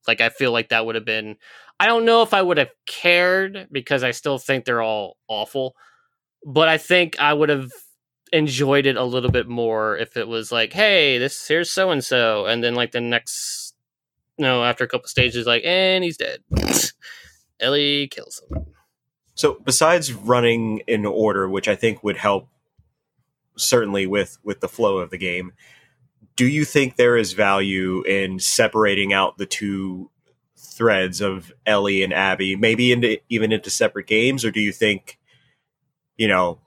Like 0.07 0.21
I 0.21 0.29
feel 0.29 0.51
like 0.51 0.69
that 0.69 0.85
would 0.85 0.95
have 0.95 1.05
been. 1.05 1.37
I 1.79 1.85
don't 1.85 2.05
know 2.05 2.21
if 2.21 2.33
I 2.33 2.41
would 2.41 2.57
have 2.57 2.71
cared 2.85 3.67
because 3.71 4.03
I 4.03 4.11
still 4.11 4.37
think 4.37 4.65
they're 4.65 4.81
all 4.81 5.17
awful, 5.29 5.75
but 6.45 6.67
I 6.67 6.77
think 6.77 7.19
I 7.19 7.33
would 7.33 7.49
have 7.49 7.71
enjoyed 8.31 8.85
it 8.85 8.95
a 8.95 9.03
little 9.03 9.31
bit 9.31 9.47
more 9.47 9.97
if 9.97 10.15
it 10.15 10.27
was 10.27 10.51
like, 10.51 10.73
hey, 10.73 11.17
this 11.17 11.47
here's 11.47 11.71
so 11.71 11.91
and 11.91 12.03
so, 12.03 12.45
and 12.45 12.63
then 12.63 12.75
like 12.75 12.91
the 12.91 13.01
next, 13.01 13.73
you 14.37 14.43
know, 14.43 14.63
after 14.63 14.83
a 14.83 14.87
couple 14.87 15.07
stages, 15.07 15.45
like, 15.45 15.63
and 15.65 16.03
he's 16.03 16.17
dead. 16.17 16.39
Ellie 17.59 18.07
kills 18.07 18.41
him. 18.49 18.65
So 19.35 19.59
besides 19.63 20.13
running 20.13 20.79
in 20.87 21.05
order, 21.05 21.49
which 21.49 21.67
I 21.67 21.75
think 21.75 22.03
would 22.03 22.17
help 22.17 22.49
certainly 23.57 24.07
with 24.07 24.37
with 24.43 24.59
the 24.61 24.69
flow 24.69 24.99
of 24.99 25.09
the 25.09 25.17
game, 25.17 25.53
do 26.35 26.47
you 26.47 26.63
think 26.63 26.95
there 26.95 27.17
is 27.17 27.33
value 27.33 28.01
in 28.03 28.39
separating 28.39 29.11
out 29.11 29.37
the 29.37 29.45
two 29.45 30.09
threads 30.55 31.19
of 31.19 31.51
Ellie 31.65 32.03
and 32.03 32.13
Abby, 32.13 32.55
maybe 32.55 32.93
into 32.93 33.19
even 33.27 33.51
into 33.51 33.69
separate 33.69 34.07
games, 34.07 34.45
or 34.45 34.51
do 34.51 34.61
you 34.61 34.71
think, 34.71 35.18
you 36.20 36.28
know, 36.28 36.59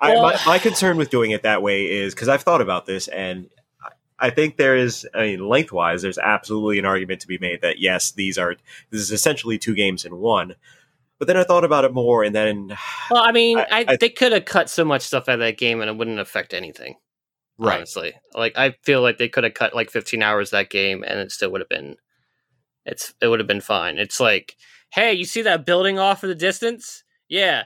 well, 0.00 0.24
I, 0.26 0.32
my, 0.32 0.40
my 0.46 0.58
concern 0.58 0.96
with 0.96 1.10
doing 1.10 1.32
it 1.32 1.42
that 1.42 1.62
way 1.62 1.90
is 1.90 2.14
because 2.14 2.28
I've 2.28 2.42
thought 2.42 2.62
about 2.62 2.86
this 2.86 3.08
and 3.08 3.50
I 4.22 4.30
think 4.30 4.56
there 4.56 4.76
is, 4.76 5.06
I 5.12 5.22
mean, 5.22 5.48
lengthwise, 5.48 6.02
there's 6.02 6.16
absolutely 6.16 6.78
an 6.78 6.84
argument 6.84 7.20
to 7.22 7.26
be 7.26 7.38
made 7.38 7.60
that 7.62 7.80
yes, 7.80 8.12
these 8.12 8.38
are 8.38 8.54
this 8.90 9.00
is 9.00 9.10
essentially 9.10 9.58
two 9.58 9.74
games 9.74 10.04
in 10.04 10.16
one. 10.16 10.54
But 11.18 11.26
then 11.26 11.36
I 11.36 11.44
thought 11.44 11.64
about 11.64 11.84
it 11.84 11.92
more, 11.92 12.22
and 12.22 12.34
then 12.34 12.76
well, 13.10 13.22
I 13.22 13.32
mean, 13.32 13.58
I, 13.58 13.84
I, 13.86 13.96
they 13.96 14.08
could 14.08 14.32
have 14.32 14.44
cut 14.44 14.70
so 14.70 14.84
much 14.84 15.02
stuff 15.02 15.28
out 15.28 15.34
of 15.34 15.40
that 15.40 15.58
game, 15.58 15.80
and 15.80 15.90
it 15.90 15.96
wouldn't 15.96 16.20
affect 16.20 16.54
anything. 16.54 16.96
Right. 17.58 17.76
Honestly, 17.76 18.14
like 18.34 18.56
I 18.56 18.76
feel 18.82 19.02
like 19.02 19.18
they 19.18 19.28
could 19.28 19.44
have 19.44 19.54
cut 19.54 19.74
like 19.74 19.90
15 19.90 20.22
hours 20.22 20.50
that 20.50 20.70
game, 20.70 21.04
and 21.04 21.18
it 21.18 21.32
still 21.32 21.50
would 21.50 21.60
have 21.60 21.68
been, 21.68 21.96
it's 22.84 23.14
it 23.20 23.26
would 23.26 23.40
have 23.40 23.48
been 23.48 23.60
fine. 23.60 23.98
It's 23.98 24.20
like, 24.20 24.56
hey, 24.90 25.12
you 25.12 25.24
see 25.24 25.42
that 25.42 25.66
building 25.66 25.98
off 25.98 26.22
in 26.22 26.28
the 26.28 26.34
distance? 26.34 27.04
Yeah, 27.28 27.64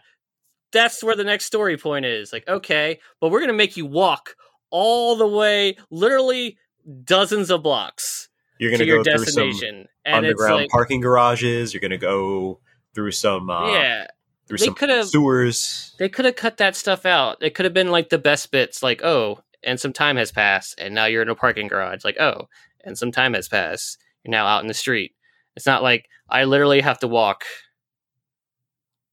that's 0.77 1.03
where 1.03 1.17
the 1.17 1.25
next 1.25 1.47
story 1.47 1.77
point 1.77 2.05
is. 2.05 2.33
Like, 2.33 2.47
okay, 2.49 3.01
but 3.21 3.31
we're 3.31 3.41
gonna 3.41 3.53
make 3.53 3.77
you 3.77 3.87
walk 3.87 4.37
all 4.71 5.17
the 5.17 5.27
way, 5.27 5.77
literally 5.91 6.59
dozens 7.05 7.51
of 7.51 7.63
blocks. 7.63 8.29
You're 8.59 8.71
going 8.71 8.81
to 8.81 8.87
go 8.87 9.03
through 9.03 9.53
some 9.53 9.87
underground 10.07 10.63
like, 10.63 10.71
parking 10.71 11.01
garages. 11.01 11.75
You're 11.75 11.81
going 11.81 11.91
to 11.91 11.99
go 11.99 12.61
through 12.95 13.13
some 13.13 13.51
uh, 13.51 13.71
yeah 13.73 14.07
through 14.49 14.59
they 14.59 14.67
some 14.67 15.05
sewers. 15.05 15.95
They 15.99 16.09
could 16.09 16.25
have 16.25 16.37
cut 16.37 16.57
that 16.59 16.77
stuff 16.77 17.05
out. 17.05 17.39
It 17.41 17.55
could 17.55 17.65
have 17.65 17.75
been 17.75 17.91
like 17.91 18.09
the 18.09 18.19
best 18.19 18.51
bits, 18.51 18.83
like 18.83 19.03
oh, 19.05 19.41
and 19.63 19.79
some 19.79 19.93
time 19.93 20.17
has 20.17 20.33
passed, 20.33 20.77
and 20.79 20.95
now 20.95 21.05
you're 21.07 21.23
in 21.23 21.29
a 21.29 21.35
parking 21.35 21.69
garage. 21.69 22.05
Like 22.05 22.19
oh, 22.21 22.49
and 22.85 22.97
some 22.97 23.13
time 23.13 23.35
has 23.35 23.49
passed. 23.49 23.99
You're 24.25 24.31
now 24.31 24.47
out 24.47 24.63
in 24.63 24.69
the 24.69 24.75
street. 24.75 25.15
It's 25.55 25.67
not 25.67 25.83
like 25.83 26.07
I 26.29 26.45
literally 26.45 26.81
have 26.81 26.99
to 27.01 27.09
walk 27.09 27.45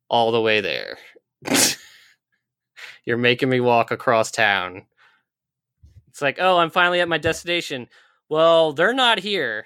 all 0.10 0.32
the 0.32 0.42
way 0.42 0.62
there. 0.62 0.98
you're 3.06 3.18
making 3.18 3.50
me 3.50 3.60
walk 3.60 3.92
across 3.92 4.32
town 4.32 4.84
it's 6.14 6.22
like, 6.22 6.38
oh, 6.40 6.60
I'm 6.60 6.70
finally 6.70 7.02
at 7.02 7.10
my 7.10 7.18
destination. 7.18 7.88
Well, 8.30 8.72
they're 8.74 8.94
not 8.94 9.18
here. 9.18 9.66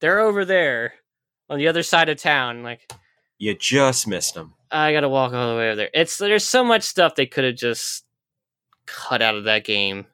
They're 0.00 0.20
over 0.20 0.44
there 0.44 0.94
on 1.48 1.58
the 1.58 1.66
other 1.66 1.82
side 1.82 2.08
of 2.08 2.16
town. 2.16 2.62
Like, 2.62 2.88
you 3.38 3.56
just 3.56 4.06
missed 4.06 4.34
them. 4.34 4.54
I 4.70 4.92
got 4.92 5.00
to 5.00 5.08
walk 5.08 5.32
all 5.32 5.50
the 5.50 5.56
way 5.56 5.66
over 5.66 5.74
there. 5.74 5.90
It's 5.92 6.16
there's 6.16 6.46
so 6.46 6.62
much 6.62 6.84
stuff 6.84 7.16
they 7.16 7.26
could 7.26 7.42
have 7.42 7.56
just 7.56 8.04
cut 8.86 9.20
out 9.20 9.34
of 9.34 9.44
that 9.44 9.64
game, 9.64 10.06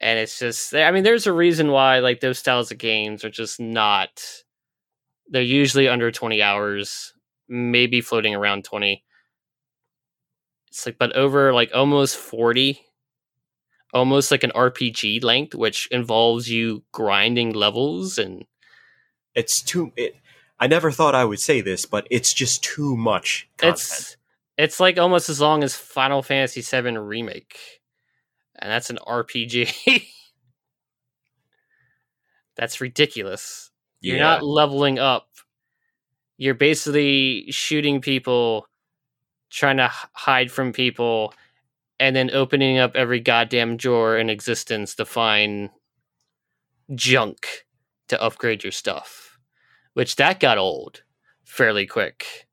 and 0.00 0.18
it's 0.18 0.40
just. 0.40 0.74
I 0.74 0.90
mean, 0.90 1.04
there's 1.04 1.28
a 1.28 1.32
reason 1.32 1.70
why 1.70 2.00
like 2.00 2.18
those 2.18 2.40
styles 2.40 2.72
of 2.72 2.78
games 2.78 3.24
are 3.24 3.30
just 3.30 3.60
not. 3.60 4.20
They're 5.28 5.42
usually 5.42 5.86
under 5.86 6.10
20 6.10 6.42
hours, 6.42 7.14
maybe 7.48 8.00
floating 8.00 8.34
around 8.34 8.64
20. 8.64 9.03
It's 10.74 10.86
like, 10.86 10.98
but 10.98 11.14
over 11.14 11.52
like 11.52 11.70
almost 11.72 12.16
40 12.16 12.80
almost 13.92 14.32
like 14.32 14.42
an 14.42 14.50
RPG 14.50 15.22
length, 15.22 15.54
which 15.54 15.86
involves 15.92 16.50
you 16.50 16.82
grinding 16.90 17.52
levels 17.52 18.18
and 18.18 18.44
it's 19.36 19.62
too. 19.62 19.92
It, 19.96 20.16
I 20.58 20.66
never 20.66 20.90
thought 20.90 21.14
I 21.14 21.24
would 21.24 21.40
say 21.40 21.60
this, 21.60 21.86
but 21.86 22.08
it's 22.10 22.34
just 22.34 22.64
too 22.64 22.96
much. 22.96 23.48
Content. 23.56 23.78
It's 23.78 24.16
it's 24.58 24.80
like 24.80 24.98
almost 24.98 25.28
as 25.28 25.40
long 25.40 25.62
as 25.62 25.76
Final 25.76 26.22
Fantasy 26.22 26.60
VII 26.60 26.98
remake, 26.98 27.56
and 28.58 28.70
that's 28.70 28.90
an 28.90 28.98
RPG. 29.06 29.72
that's 32.56 32.80
ridiculous. 32.80 33.70
You're 34.00 34.18
not 34.18 34.42
leveling 34.42 34.98
up. 34.98 35.28
You're 36.36 36.54
basically 36.54 37.46
shooting 37.50 38.00
people, 38.00 38.66
trying 39.54 39.76
to 39.76 39.90
hide 40.12 40.50
from 40.50 40.72
people, 40.72 41.32
and 42.00 42.14
then 42.14 42.30
opening 42.32 42.78
up 42.78 42.96
every 42.96 43.20
goddamn 43.20 43.76
drawer 43.76 44.18
in 44.18 44.28
existence 44.28 44.94
to 44.96 45.04
find 45.04 45.70
junk 46.94 47.64
to 48.08 48.20
upgrade 48.20 48.64
your 48.64 48.72
stuff, 48.72 49.38
which 49.94 50.16
that 50.16 50.40
got 50.40 50.58
old 50.58 51.02
fairly 51.44 51.86
quick. 51.86 52.48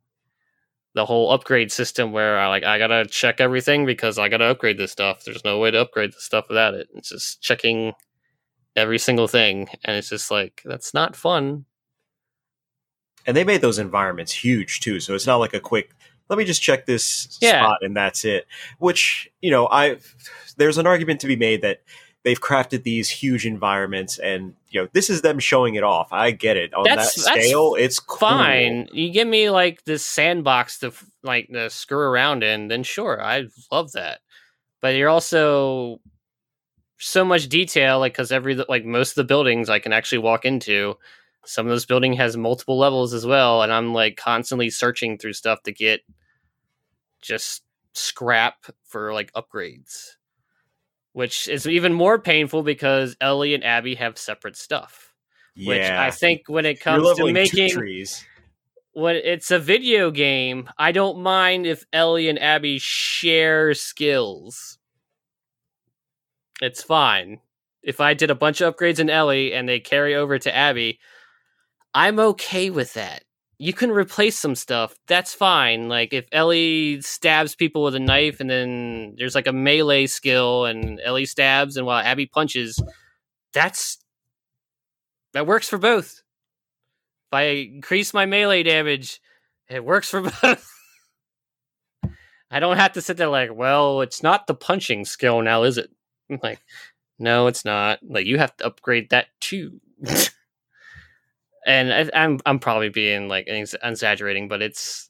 The 0.93 1.05
whole 1.05 1.31
upgrade 1.31 1.71
system 1.71 2.11
where 2.11 2.37
I 2.37 2.47
like 2.47 2.63
I 2.63 2.77
gotta 2.77 3.05
check 3.05 3.39
everything 3.39 3.85
because 3.85 4.19
I 4.19 4.29
gotta 4.29 4.45
upgrade 4.45 4.77
this 4.77 4.91
stuff. 4.91 5.23
There's 5.23 5.45
no 5.45 5.57
way 5.57 5.71
to 5.71 5.81
upgrade 5.81 6.11
the 6.11 6.19
stuff 6.19 6.45
without 6.49 6.73
it. 6.73 6.89
It's 6.93 7.09
just 7.09 7.41
checking 7.41 7.93
every 8.75 8.99
single 8.99 9.27
thing, 9.27 9.69
and 9.83 9.95
it's 9.95 10.09
just 10.09 10.29
like 10.29 10.61
that's 10.65 10.93
not 10.93 11.15
fun. 11.15 11.65
And 13.25 13.37
they 13.37 13.43
made 13.43 13.61
those 13.61 13.79
environments 13.79 14.31
huge 14.31 14.81
too, 14.81 14.99
so 14.99 15.15
it's 15.15 15.27
not 15.27 15.37
like 15.37 15.53
a 15.53 15.59
quick 15.59 15.93
let 16.31 16.37
me 16.37 16.45
just 16.45 16.61
check 16.61 16.85
this 16.85 17.37
yeah. 17.41 17.61
spot 17.61 17.79
and 17.81 17.95
that's 17.95 18.23
it. 18.23 18.47
Which, 18.79 19.29
you 19.41 19.51
know, 19.51 19.67
I 19.67 19.97
there's 20.55 20.77
an 20.77 20.87
argument 20.87 21.19
to 21.19 21.27
be 21.27 21.35
made 21.35 21.61
that 21.61 21.81
they've 22.23 22.39
crafted 22.39 22.83
these 22.83 23.09
huge 23.09 23.45
environments 23.45 24.17
and 24.17 24.53
you 24.69 24.81
know 24.81 24.87
this 24.93 25.09
is 25.09 25.21
them 25.21 25.39
showing 25.39 25.75
it 25.75 25.83
off 25.83 26.13
i 26.13 26.29
get 26.31 26.55
it 26.55 26.73
on 26.73 26.83
that's, 26.83 27.15
that 27.15 27.33
scale 27.33 27.75
it's 27.77 27.99
cool. 27.99 28.19
fine 28.19 28.87
you 28.93 29.11
give 29.11 29.27
me 29.27 29.49
like 29.49 29.83
this 29.85 30.05
sandbox 30.05 30.79
to 30.79 30.93
like 31.23 31.47
to 31.47 31.69
screw 31.69 31.97
around 31.97 32.43
in 32.43 32.67
then 32.67 32.83
sure 32.83 33.21
i 33.23 33.45
love 33.71 33.91
that 33.93 34.19
but 34.81 34.95
you're 34.95 35.09
also 35.09 35.99
so 36.99 37.25
much 37.25 37.49
detail 37.49 37.99
like 37.99 38.13
because 38.13 38.31
every 38.31 38.55
like 38.69 38.85
most 38.85 39.11
of 39.11 39.15
the 39.15 39.23
buildings 39.23 39.69
i 39.69 39.79
can 39.79 39.91
actually 39.91 40.19
walk 40.19 40.45
into 40.45 40.95
some 41.43 41.65
of 41.65 41.71
this 41.71 41.85
building 41.85 42.13
has 42.13 42.37
multiple 42.37 42.77
levels 42.77 43.13
as 43.13 43.25
well 43.25 43.63
and 43.63 43.73
i'm 43.73 43.93
like 43.93 44.15
constantly 44.15 44.69
searching 44.69 45.17
through 45.17 45.33
stuff 45.33 45.63
to 45.63 45.71
get 45.71 46.01
just 47.21 47.63
scrap 47.93 48.65
for 48.85 49.13
like 49.13 49.31
upgrades, 49.33 50.15
which 51.13 51.47
is 51.47 51.67
even 51.67 51.93
more 51.93 52.19
painful 52.19 52.63
because 52.63 53.15
Ellie 53.21 53.53
and 53.53 53.63
Abby 53.63 53.95
have 53.95 54.17
separate 54.17 54.55
stuff. 54.55 55.13
Yeah. 55.55 55.67
Which 55.67 55.91
I 55.91 56.11
think 56.11 56.43
when 56.47 56.65
it 56.65 56.79
comes 56.79 57.17
to 57.17 57.31
making 57.31 57.71
trees. 57.71 58.25
when 58.93 59.17
it's 59.17 59.51
a 59.51 59.59
video 59.59 60.11
game, 60.11 60.69
I 60.77 60.91
don't 60.91 61.19
mind 61.21 61.65
if 61.65 61.85
Ellie 61.91 62.29
and 62.29 62.39
Abby 62.39 62.79
share 62.79 63.73
skills. 63.73 64.77
It's 66.61 66.83
fine. 66.83 67.39
If 67.83 67.99
I 67.99 68.13
did 68.13 68.29
a 68.29 68.35
bunch 68.35 68.61
of 68.61 68.75
upgrades 68.75 68.99
in 68.99 69.09
Ellie 69.09 69.53
and 69.53 69.67
they 69.67 69.79
carry 69.79 70.15
over 70.15 70.37
to 70.37 70.55
Abby, 70.55 70.99
I'm 71.93 72.19
okay 72.19 72.69
with 72.69 72.93
that. 72.93 73.23
You 73.61 73.73
can 73.73 73.91
replace 73.91 74.39
some 74.39 74.55
stuff. 74.55 74.95
That's 75.05 75.35
fine. 75.35 75.87
Like 75.87 76.13
if 76.13 76.25
Ellie 76.31 76.99
stabs 77.01 77.53
people 77.53 77.83
with 77.83 77.93
a 77.93 77.99
knife 77.99 78.39
and 78.39 78.49
then 78.49 79.13
there's 79.19 79.35
like 79.35 79.45
a 79.45 79.53
melee 79.53 80.07
skill 80.07 80.65
and 80.65 80.99
Ellie 81.03 81.27
stabs 81.27 81.77
and 81.77 81.85
while 81.85 82.03
Abby 82.03 82.25
punches, 82.25 82.81
that's 83.53 83.99
that 85.33 85.45
works 85.45 85.69
for 85.69 85.77
both. 85.77 86.23
If 87.27 87.33
I 87.33 87.41
increase 87.43 88.15
my 88.15 88.25
melee 88.25 88.63
damage, 88.63 89.21
it 89.69 89.85
works 89.85 90.09
for 90.09 90.21
both. 90.41 90.67
I 92.49 92.59
don't 92.59 92.77
have 92.77 92.93
to 92.93 93.01
sit 93.03 93.17
there 93.17 93.27
like, 93.27 93.53
well, 93.53 94.01
it's 94.01 94.23
not 94.23 94.47
the 94.47 94.55
punching 94.55 95.05
skill 95.05 95.43
now, 95.43 95.61
is 95.61 95.77
it? 95.77 95.91
I'm 96.31 96.39
like, 96.43 96.63
no, 97.19 97.45
it's 97.45 97.63
not. 97.63 97.99
Like 98.01 98.25
you 98.25 98.39
have 98.39 98.57
to 98.57 98.65
upgrade 98.65 99.11
that 99.11 99.27
too. 99.39 99.79
and 101.65 101.93
I, 101.93 102.09
I'm 102.13 102.39
I'm 102.45 102.59
probably 102.59 102.89
being 102.89 103.27
like 103.27 103.47
exaggerating, 103.47 104.47
but 104.47 104.61
it's 104.61 105.09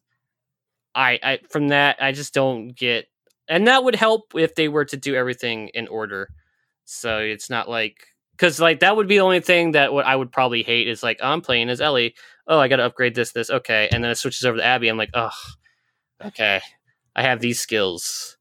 I 0.95 1.19
I 1.23 1.39
from 1.49 1.69
that 1.69 1.97
I 2.01 2.11
just 2.11 2.33
don't 2.33 2.69
get, 2.69 3.07
and 3.47 3.67
that 3.67 3.83
would 3.83 3.95
help 3.95 4.33
if 4.35 4.55
they 4.55 4.67
were 4.67 4.85
to 4.85 4.97
do 4.97 5.15
everything 5.15 5.69
in 5.69 5.87
order. 5.87 6.29
So 6.85 7.19
it's 7.19 7.49
not 7.49 7.69
like 7.69 8.07
because 8.31 8.59
like 8.59 8.81
that 8.81 8.95
would 8.97 9.07
be 9.07 9.17
the 9.17 9.23
only 9.23 9.39
thing 9.41 9.71
that 9.71 9.93
what 9.93 10.05
I 10.05 10.15
would 10.15 10.31
probably 10.31 10.63
hate 10.63 10.87
is 10.87 11.03
like 11.03 11.19
oh, 11.21 11.29
I'm 11.29 11.41
playing 11.41 11.69
as 11.69 11.81
Ellie. 11.81 12.15
Oh, 12.47 12.59
I 12.59 12.67
got 12.67 12.77
to 12.77 12.85
upgrade 12.85 13.15
this, 13.15 13.31
this, 13.31 13.49
okay, 13.49 13.87
and 13.91 14.03
then 14.03 14.11
it 14.11 14.15
switches 14.15 14.43
over 14.43 14.57
to 14.57 14.65
Abby. 14.65 14.89
I'm 14.89 14.97
like, 14.97 15.11
oh, 15.13 15.29
okay, 16.25 16.59
I 17.15 17.23
have 17.23 17.39
these 17.39 17.59
skills. 17.59 18.37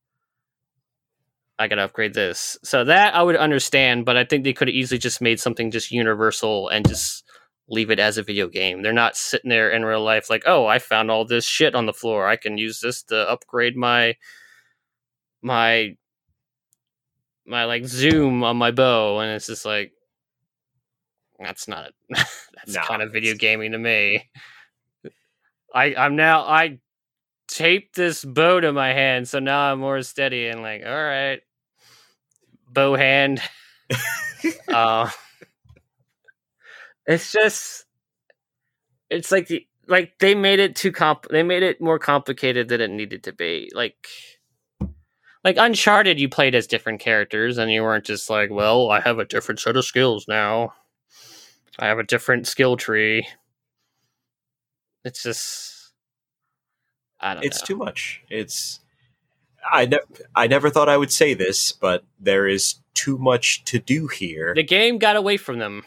I 1.59 1.69
got 1.69 1.77
to 1.77 1.83
upgrade 1.83 2.15
this. 2.15 2.57
So 2.65 2.85
that 2.85 3.15
I 3.15 3.23
would 3.23 3.37
understand, 3.37 4.07
but 4.07 4.17
I 4.17 4.25
think 4.25 4.45
they 4.45 4.55
could 4.55 4.69
have 4.69 4.75
easily 4.75 4.99
just 4.99 5.21
made 5.21 5.39
something 5.39 5.71
just 5.71 5.93
universal 5.93 6.69
and 6.69 6.89
just 6.89 7.23
leave 7.71 7.91
it 7.91 7.99
as 8.01 8.19
a 8.19 8.23
video 8.23 8.49
game. 8.49 8.83
They're 8.83 8.93
not 8.93 9.17
sitting 9.17 9.49
there 9.49 9.71
in 9.71 9.85
real 9.85 10.03
life 10.03 10.29
like, 10.29 10.43
oh, 10.47 10.67
I 10.67 10.79
found 10.79 11.11
all 11.11 11.25
this 11.25 11.47
shit 11.47 11.75
on 11.75 11.87
the 11.87 11.93
floor. 11.93 12.27
I 12.27 12.37
can 12.37 12.59
use 12.59 12.81
this 12.81 13.03
to 13.05 13.31
upgrade 13.31 13.77
my 13.77 14.17
my 15.43 15.97
my 17.47 17.65
like 17.65 17.85
zoom 17.85 18.45
on 18.45 18.57
my 18.57 18.71
bow 18.71 19.19
and 19.19 19.33
it's 19.33 19.47
just 19.47 19.65
like 19.65 19.93
that's 21.39 21.67
not 21.67 21.93
that's 22.11 22.77
kind 22.87 23.03
of 23.03 23.13
video 23.13 23.35
gaming 23.35 23.73
to 23.73 23.79
me 23.79 24.31
i 25.75 25.95
i'm 25.97 26.17
now 26.17 26.43
i 26.43 26.79
taped 27.49 27.97
this 27.97 28.25
bow 28.25 28.61
to 28.61 28.73
my 28.73 28.93
hand 28.93 29.27
so 29.27 29.39
now 29.39 29.73
i'm 29.73 29.81
more 29.81 30.03
steady 30.03 30.47
and 30.47 30.63
like 30.63 30.83
all 30.85 30.93
right 30.93 31.41
bow 32.69 32.95
hand 32.95 33.41
uh 34.69 35.11
it's 37.11 37.33
just 37.33 37.85
it's 39.11 39.31
like 39.31 39.49
the 39.49 39.67
like 39.87 40.19
they 40.21 40.35
made 40.35 40.61
it 40.61 40.77
too 40.77 40.93
comp 40.93 41.27
they 41.31 41.43
made 41.43 41.63
it 41.63 41.81
more 41.81 41.99
complicated 41.99 42.69
than 42.69 42.81
it 42.81 42.91
needed 42.91 43.25
to 43.25 43.33
be 43.33 43.71
like 43.75 44.07
like 45.45 45.57
Uncharted, 45.57 46.21
you 46.21 46.29
played 46.29 46.55
as 46.55 46.67
different 46.67 47.01
characters, 47.01 47.57
and 47.59 47.73
you 47.73 47.83
weren't 47.83 48.05
just 48.05 48.29
like, 48.29 48.51
well, 48.51 48.91
I 48.91 49.01
have 49.01 49.19
a 49.19 49.25
different 49.25 49.61
set 49.61 49.77
of 49.77 49.85
skills 49.85 50.27
now. 50.29 50.75
I 51.79 51.87
have 51.87 51.99
a 51.99 52.05
different 52.05 52.47
skill 52.47 52.77
tree. 52.77 53.27
It's 55.03 55.23
just, 55.23 55.93
I 57.19 57.35
don't. 57.35 57.45
It's 57.45 57.63
know. 57.63 57.67
too 57.67 57.77
much. 57.77 58.23
It's. 58.29 58.81
I 59.71 59.87
never, 59.87 60.05
I 60.35 60.47
never 60.47 60.71
thought 60.71 60.89
I 60.89 60.97
would 60.97 61.13
say 61.13 61.33
this, 61.33 61.73
but 61.73 62.05
there 62.19 62.47
is 62.47 62.77
too 62.95 63.17
much 63.17 63.65
to 63.65 63.79
do 63.79 64.09
here. 64.09 64.53
The 64.55 64.63
game 64.63 64.99
got 64.99 65.17
away 65.17 65.37
from 65.39 65.59
them. 65.59 65.85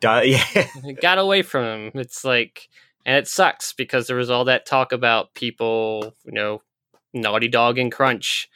Di- 0.00 0.22
yeah, 0.54 0.92
got 1.00 1.18
away 1.18 1.42
from 1.42 1.64
him. 1.64 1.92
It's 1.94 2.24
like, 2.24 2.68
and 3.04 3.16
it 3.16 3.28
sucks 3.28 3.72
because 3.72 4.06
there 4.06 4.16
was 4.16 4.30
all 4.30 4.44
that 4.46 4.66
talk 4.66 4.92
about 4.92 5.34
people, 5.34 6.14
you 6.24 6.32
know, 6.32 6.62
Naughty 7.12 7.48
Dog 7.48 7.78
and 7.78 7.92
Crunch 7.92 8.48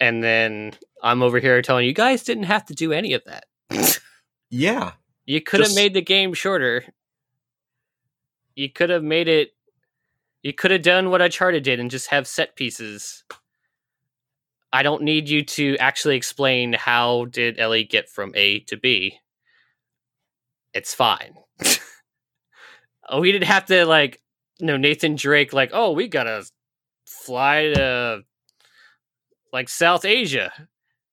and 0.00 0.22
then 0.22 0.72
I'm 1.02 1.22
over 1.22 1.38
here 1.38 1.62
telling 1.62 1.86
you 1.86 1.92
guys 1.92 2.22
didn't 2.22 2.44
have 2.44 2.66
to 2.66 2.74
do 2.74 2.92
any 2.92 3.12
of 3.12 3.22
that. 3.24 4.00
yeah. 4.50 4.92
You 5.26 5.40
could 5.40 5.60
have 5.60 5.74
made 5.74 5.94
the 5.94 6.02
game 6.02 6.34
shorter. 6.34 6.84
You 8.54 8.70
could 8.70 8.90
have 8.90 9.02
made 9.02 9.28
it 9.28 9.50
you 10.42 10.52
could 10.52 10.70
have 10.70 10.82
done 10.82 11.08
what 11.08 11.22
Uncharted 11.22 11.62
did 11.62 11.80
and 11.80 11.90
just 11.90 12.08
have 12.08 12.26
set 12.26 12.54
pieces. 12.54 13.24
I 14.70 14.82
don't 14.82 15.02
need 15.02 15.30
you 15.30 15.42
to 15.42 15.78
actually 15.78 16.16
explain 16.16 16.74
how 16.74 17.24
did 17.26 17.58
Ellie 17.58 17.84
get 17.84 18.10
from 18.10 18.32
A 18.34 18.60
to 18.60 18.76
B. 18.76 19.20
It's 20.74 20.92
fine. 20.92 21.34
oh, 23.08 23.20
we 23.20 23.32
didn't 23.32 23.46
have 23.46 23.66
to 23.66 23.86
like 23.86 24.20
you 24.58 24.66
know 24.66 24.76
Nathan 24.76 25.14
Drake 25.16 25.52
like, 25.52 25.70
oh, 25.72 25.92
we 25.92 26.08
gotta 26.08 26.44
fly 27.06 27.72
to 27.74 28.22
like 29.52 29.68
South 29.68 30.04
Asia. 30.04 30.52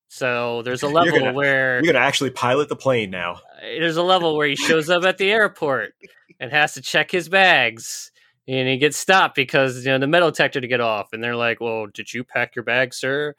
So 0.07 0.61
there's 0.63 0.83
a 0.83 0.87
level 0.89 1.19
gonna, 1.19 1.33
where 1.33 1.75
you're 1.83 1.93
gonna 1.93 2.05
actually 2.05 2.31
pilot 2.31 2.69
the 2.69 2.75
plane 2.75 3.11
now. 3.11 3.33
Uh, 3.33 3.79
there's 3.79 3.97
a 3.97 4.03
level 4.03 4.35
where 4.35 4.47
he 4.47 4.55
shows 4.55 4.89
up 4.89 5.03
at 5.05 5.17
the 5.17 5.31
airport 5.31 5.93
and 6.39 6.51
has 6.51 6.73
to 6.73 6.81
check 6.81 7.11
his 7.11 7.29
bags, 7.29 8.11
and 8.47 8.67
he 8.67 8.77
gets 8.77 8.97
stopped 8.97 9.35
because 9.35 9.85
you 9.85 9.91
know 9.91 9.99
the 9.99 10.07
metal 10.07 10.31
detector 10.31 10.59
to 10.59 10.67
get 10.67 10.81
off, 10.81 11.13
and 11.13 11.23
they're 11.23 11.35
like, 11.35 11.61
"Well, 11.61 11.87
did 11.87 12.13
you 12.13 12.23
pack 12.23 12.55
your 12.55 12.63
bag, 12.63 12.93
sir?" 12.93 13.35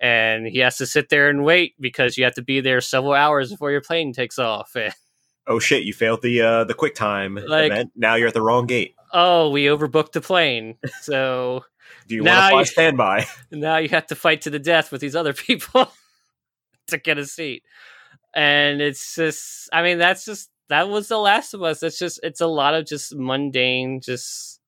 And 0.00 0.46
he 0.46 0.58
has 0.58 0.76
to 0.78 0.86
sit 0.86 1.08
there 1.08 1.30
and 1.30 1.44
wait 1.44 1.74
because 1.80 2.18
you 2.18 2.24
have 2.24 2.34
to 2.34 2.42
be 2.42 2.60
there 2.60 2.82
several 2.82 3.14
hours 3.14 3.50
before 3.50 3.70
your 3.70 3.80
plane 3.80 4.12
takes 4.12 4.38
off. 4.38 4.74
oh 5.46 5.58
shit! 5.58 5.84
You 5.84 5.92
failed 5.92 6.22
the 6.22 6.40
uh, 6.40 6.64
the 6.64 6.74
quick 6.74 6.94
time 6.94 7.34
like, 7.34 7.70
event. 7.70 7.92
Now 7.96 8.14
you're 8.14 8.28
at 8.28 8.34
the 8.34 8.42
wrong 8.42 8.66
gate. 8.66 8.94
Oh, 9.12 9.50
we 9.50 9.64
overbooked 9.64 10.12
the 10.12 10.20
plane, 10.20 10.76
so 11.02 11.64
do 12.08 12.14
you 12.14 12.22
now 12.22 12.52
want 12.52 12.66
to 12.66 12.72
fly 12.72 12.82
standby? 12.82 13.26
Now 13.50 13.78
you 13.78 13.88
have 13.90 14.06
to 14.08 14.14
fight 14.14 14.42
to 14.42 14.50
the 14.50 14.58
death 14.58 14.92
with 14.92 15.00
these 15.00 15.16
other 15.16 15.32
people 15.32 15.90
to 16.88 16.98
get 16.98 17.18
a 17.18 17.26
seat. 17.26 17.62
And 18.34 18.80
it's 18.80 19.14
just 19.14 19.68
I 19.72 19.82
mean, 19.82 19.98
that's 19.98 20.24
just 20.24 20.50
that 20.68 20.88
was 20.88 21.08
the 21.08 21.18
last 21.18 21.54
of 21.54 21.62
us. 21.62 21.82
It's 21.82 21.98
just 21.98 22.20
it's 22.22 22.40
a 22.40 22.46
lot 22.46 22.74
of 22.74 22.86
just 22.86 23.14
mundane, 23.14 24.00
just 24.00 24.60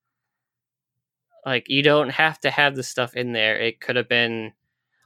like 1.45 1.69
you 1.69 1.83
don't 1.83 2.09
have 2.09 2.39
to 2.41 2.51
have 2.51 2.75
the 2.75 2.83
stuff 2.83 3.15
in 3.15 3.33
there. 3.33 3.57
It 3.57 3.79
could 3.79 3.95
have 3.95 4.09
been 4.09 4.53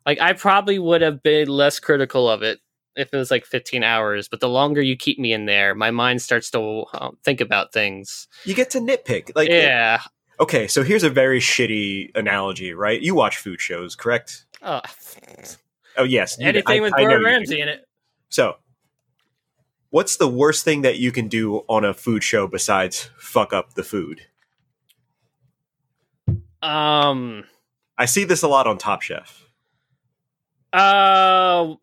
like 0.05 0.19
I 0.21 0.33
probably 0.33 0.79
would 0.79 1.01
have 1.01 1.21
been 1.21 1.47
less 1.47 1.79
critical 1.79 2.29
of 2.29 2.41
it 2.41 2.59
if 2.95 3.13
it 3.13 3.17
was 3.17 3.31
like 3.31 3.45
15 3.45 3.83
hours 3.83 4.27
but 4.27 4.39
the 4.39 4.49
longer 4.49 4.81
you 4.81 4.95
keep 4.95 5.19
me 5.19 5.33
in 5.33 5.45
there 5.45 5.75
my 5.75 5.91
mind 5.91 6.21
starts 6.21 6.49
to 6.51 6.85
um, 6.93 7.17
think 7.23 7.41
about 7.41 7.73
things 7.73 8.27
you 8.45 8.53
get 8.53 8.69
to 8.71 8.79
nitpick 8.79 9.31
like 9.35 9.49
yeah 9.49 10.01
Okay, 10.39 10.67
so 10.67 10.83
here's 10.83 11.03
a 11.03 11.09
very 11.09 11.39
shitty 11.39 12.15
analogy, 12.15 12.73
right? 12.73 12.99
You 12.99 13.13
watch 13.13 13.37
food 13.37 13.61
shows, 13.61 13.95
correct? 13.95 14.45
Oh, 14.61 14.81
oh 15.97 16.03
yes. 16.03 16.39
Anything 16.39 16.79
I, 16.79 16.81
with 16.81 16.95
Gordon 16.95 17.23
Ramsay 17.23 17.61
in 17.61 17.67
it. 17.67 17.87
So, 18.29 18.55
what's 19.91 20.17
the 20.17 20.27
worst 20.27 20.65
thing 20.65 20.81
that 20.81 20.97
you 20.97 21.11
can 21.11 21.27
do 21.27 21.57
on 21.69 21.85
a 21.85 21.93
food 21.93 22.23
show 22.23 22.47
besides 22.47 23.09
fuck 23.17 23.53
up 23.53 23.75
the 23.75 23.83
food? 23.83 24.21
Um, 26.63 27.43
I 27.97 28.05
see 28.05 28.23
this 28.23 28.41
a 28.41 28.47
lot 28.47 28.65
on 28.65 28.77
Top 28.79 29.03
Chef. 29.03 29.45
Uh, 30.71 31.75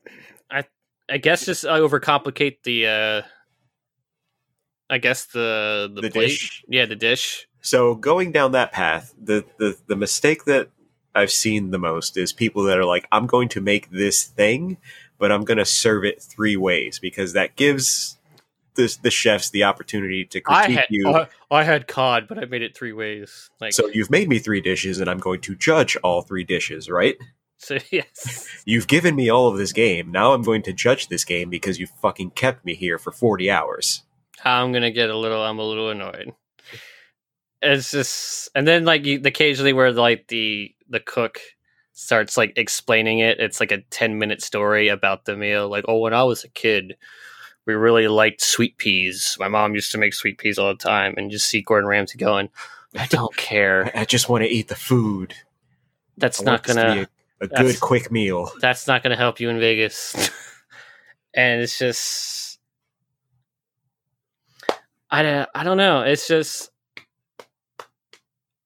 I 1.10 1.14
I 1.14 1.18
guess 1.18 1.44
just 1.46 1.66
I 1.66 1.80
overcomplicate 1.80 2.62
the. 2.64 2.86
uh 2.86 3.22
I 4.88 4.98
guess 4.98 5.26
the 5.26 5.90
the, 5.94 6.02
the 6.02 6.10
plate. 6.10 6.28
dish. 6.28 6.64
Yeah, 6.68 6.86
the 6.86 6.96
dish. 6.96 7.46
So 7.62 7.94
going 7.94 8.32
down 8.32 8.52
that 8.52 8.72
path, 8.72 9.14
the, 9.22 9.44
the 9.58 9.76
the 9.86 9.96
mistake 9.96 10.44
that 10.46 10.70
I've 11.14 11.30
seen 11.30 11.70
the 11.70 11.78
most 11.78 12.16
is 12.16 12.32
people 12.32 12.64
that 12.64 12.78
are 12.78 12.84
like, 12.84 13.06
I'm 13.12 13.26
going 13.26 13.48
to 13.50 13.60
make 13.60 13.90
this 13.90 14.24
thing, 14.24 14.78
but 15.18 15.30
I'm 15.30 15.44
going 15.44 15.58
to 15.58 15.64
serve 15.64 16.04
it 16.04 16.22
three 16.22 16.56
ways 16.56 16.98
because 16.98 17.34
that 17.34 17.56
gives 17.56 18.18
the 18.74 18.96
the 19.02 19.10
chefs 19.10 19.50
the 19.50 19.64
opportunity 19.64 20.24
to 20.24 20.40
critique 20.40 20.68
I 20.68 20.70
had, 20.70 20.86
you. 20.90 21.08
Uh, 21.08 21.26
I 21.50 21.64
had 21.64 21.86
cod, 21.86 22.26
but 22.28 22.38
I 22.38 22.46
made 22.46 22.62
it 22.62 22.76
three 22.76 22.92
ways. 22.92 23.50
Like, 23.60 23.72
so 23.72 23.88
you've 23.88 24.10
made 24.10 24.28
me 24.28 24.38
three 24.38 24.60
dishes, 24.60 25.00
and 25.00 25.10
I'm 25.10 25.18
going 25.18 25.40
to 25.42 25.54
judge 25.54 25.96
all 26.02 26.22
three 26.22 26.44
dishes, 26.44 26.88
right? 26.88 27.16
So 27.60 27.78
yes, 27.90 28.48
you've 28.64 28.88
given 28.88 29.14
me 29.14 29.28
all 29.30 29.48
of 29.48 29.58
this 29.58 29.72
game. 29.72 30.10
Now 30.10 30.32
I'm 30.32 30.42
going 30.42 30.62
to 30.62 30.72
judge 30.72 31.08
this 31.08 31.24
game 31.24 31.50
because 31.50 31.78
you 31.78 31.86
fucking 31.86 32.32
kept 32.32 32.64
me 32.64 32.74
here 32.74 32.98
for 32.98 33.12
40 33.12 33.50
hours. 33.50 34.02
I'm 34.44 34.72
gonna 34.72 34.90
get 34.90 35.10
a 35.10 35.16
little. 35.16 35.42
I'm 35.42 35.58
a 35.58 35.64
little 35.64 35.90
annoyed 35.90 36.32
it's 37.62 37.90
just 37.90 38.48
and 38.54 38.66
then 38.66 38.84
like 38.84 39.04
you, 39.04 39.20
occasionally 39.24 39.72
where 39.72 39.92
like 39.92 40.26
the 40.28 40.74
the 40.88 41.00
cook 41.00 41.40
starts 41.92 42.36
like 42.36 42.52
explaining 42.56 43.18
it 43.18 43.38
it's 43.38 43.60
like 43.60 43.72
a 43.72 43.82
10 43.90 44.18
minute 44.18 44.42
story 44.42 44.88
about 44.88 45.24
the 45.24 45.36
meal 45.36 45.68
like 45.68 45.84
oh 45.86 45.98
when 45.98 46.14
i 46.14 46.22
was 46.22 46.44
a 46.44 46.48
kid 46.48 46.96
we 47.66 47.74
really 47.74 48.08
liked 48.08 48.40
sweet 48.40 48.78
peas 48.78 49.36
my 49.38 49.48
mom 49.48 49.74
used 49.74 49.92
to 49.92 49.98
make 49.98 50.14
sweet 50.14 50.38
peas 50.38 50.58
all 50.58 50.68
the 50.68 50.74
time 50.74 51.14
and 51.16 51.30
just 51.30 51.48
see 51.48 51.60
gordon 51.60 51.88
ramsay 51.88 52.18
going 52.18 52.48
I 52.96 53.06
don't 53.06 53.36
care. 53.36 53.92
I, 53.94 54.04
just 54.04 54.28
want 54.28 54.42
to 54.42 54.50
eat 54.50 54.66
the 54.66 54.74
food. 54.74 55.34
That's 56.16 56.40
I 56.40 56.44
not 56.44 56.64
gonna. 56.64 57.06
A, 57.40 57.46
that's- 57.48 57.72
good 57.72 57.80
quick 57.80 58.10
meal. 58.12 58.50
That's 58.60 58.86
not 58.86 59.02
gonna 59.02 59.16
help 59.16 59.40
you 59.40 59.48
in 59.48 59.58
Vegas. 59.58 60.14
and 61.34 61.62
it's 61.62 61.78
just. 61.78 62.58
I 65.10 65.22
don't, 65.22 65.48
I 65.54 65.64
don't 65.64 65.76
know. 65.76 66.02
It's 66.02 66.28
just 66.28 66.70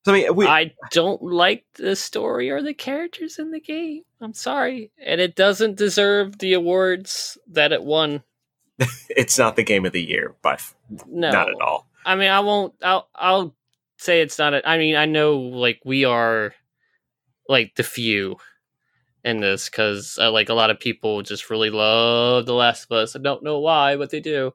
So, 0.04 0.12
I 0.12 0.16
mean, 0.16 0.34
we, 0.34 0.46
I 0.46 0.74
don't 0.90 1.22
like 1.22 1.64
the 1.76 1.96
story 1.96 2.50
or 2.50 2.60
the 2.60 2.74
characters 2.74 3.38
in 3.38 3.50
the 3.50 3.60
game. 3.60 4.02
I'm 4.20 4.34
sorry, 4.34 4.90
and 5.02 5.20
it 5.20 5.36
doesn't 5.36 5.76
deserve 5.76 6.38
the 6.38 6.52
awards 6.52 7.38
that 7.48 7.72
it 7.72 7.82
won. 7.82 8.22
it's 9.08 9.38
not 9.38 9.56
the 9.56 9.62
game 9.62 9.86
of 9.86 9.92
the 9.92 10.02
year, 10.02 10.34
but 10.42 10.60
No, 11.06 11.30
not 11.30 11.48
at 11.48 11.60
all. 11.62 11.86
I 12.04 12.14
mean, 12.16 12.30
I 12.30 12.40
won't. 12.40 12.74
I'll. 12.82 13.08
I'll 13.14 13.54
say 13.96 14.20
it's 14.20 14.38
not. 14.38 14.52
A, 14.52 14.68
I 14.68 14.76
mean, 14.76 14.96
I 14.96 15.06
know 15.06 15.38
like 15.38 15.80
we 15.84 16.04
are, 16.04 16.52
like 17.48 17.74
the 17.76 17.82
few 17.82 18.36
in 19.24 19.40
this 19.40 19.68
because 19.68 20.18
uh, 20.20 20.30
like 20.30 20.48
a 20.48 20.54
lot 20.54 20.70
of 20.70 20.78
people 20.78 21.22
just 21.22 21.50
really 21.50 21.70
love 21.70 22.46
The 22.46 22.54
Last 22.54 22.84
of 22.84 22.92
Us. 22.92 23.16
I 23.16 23.18
don't 23.18 23.42
know 23.42 23.58
why, 23.58 23.96
but 23.96 24.10
they 24.10 24.20
do, 24.20 24.52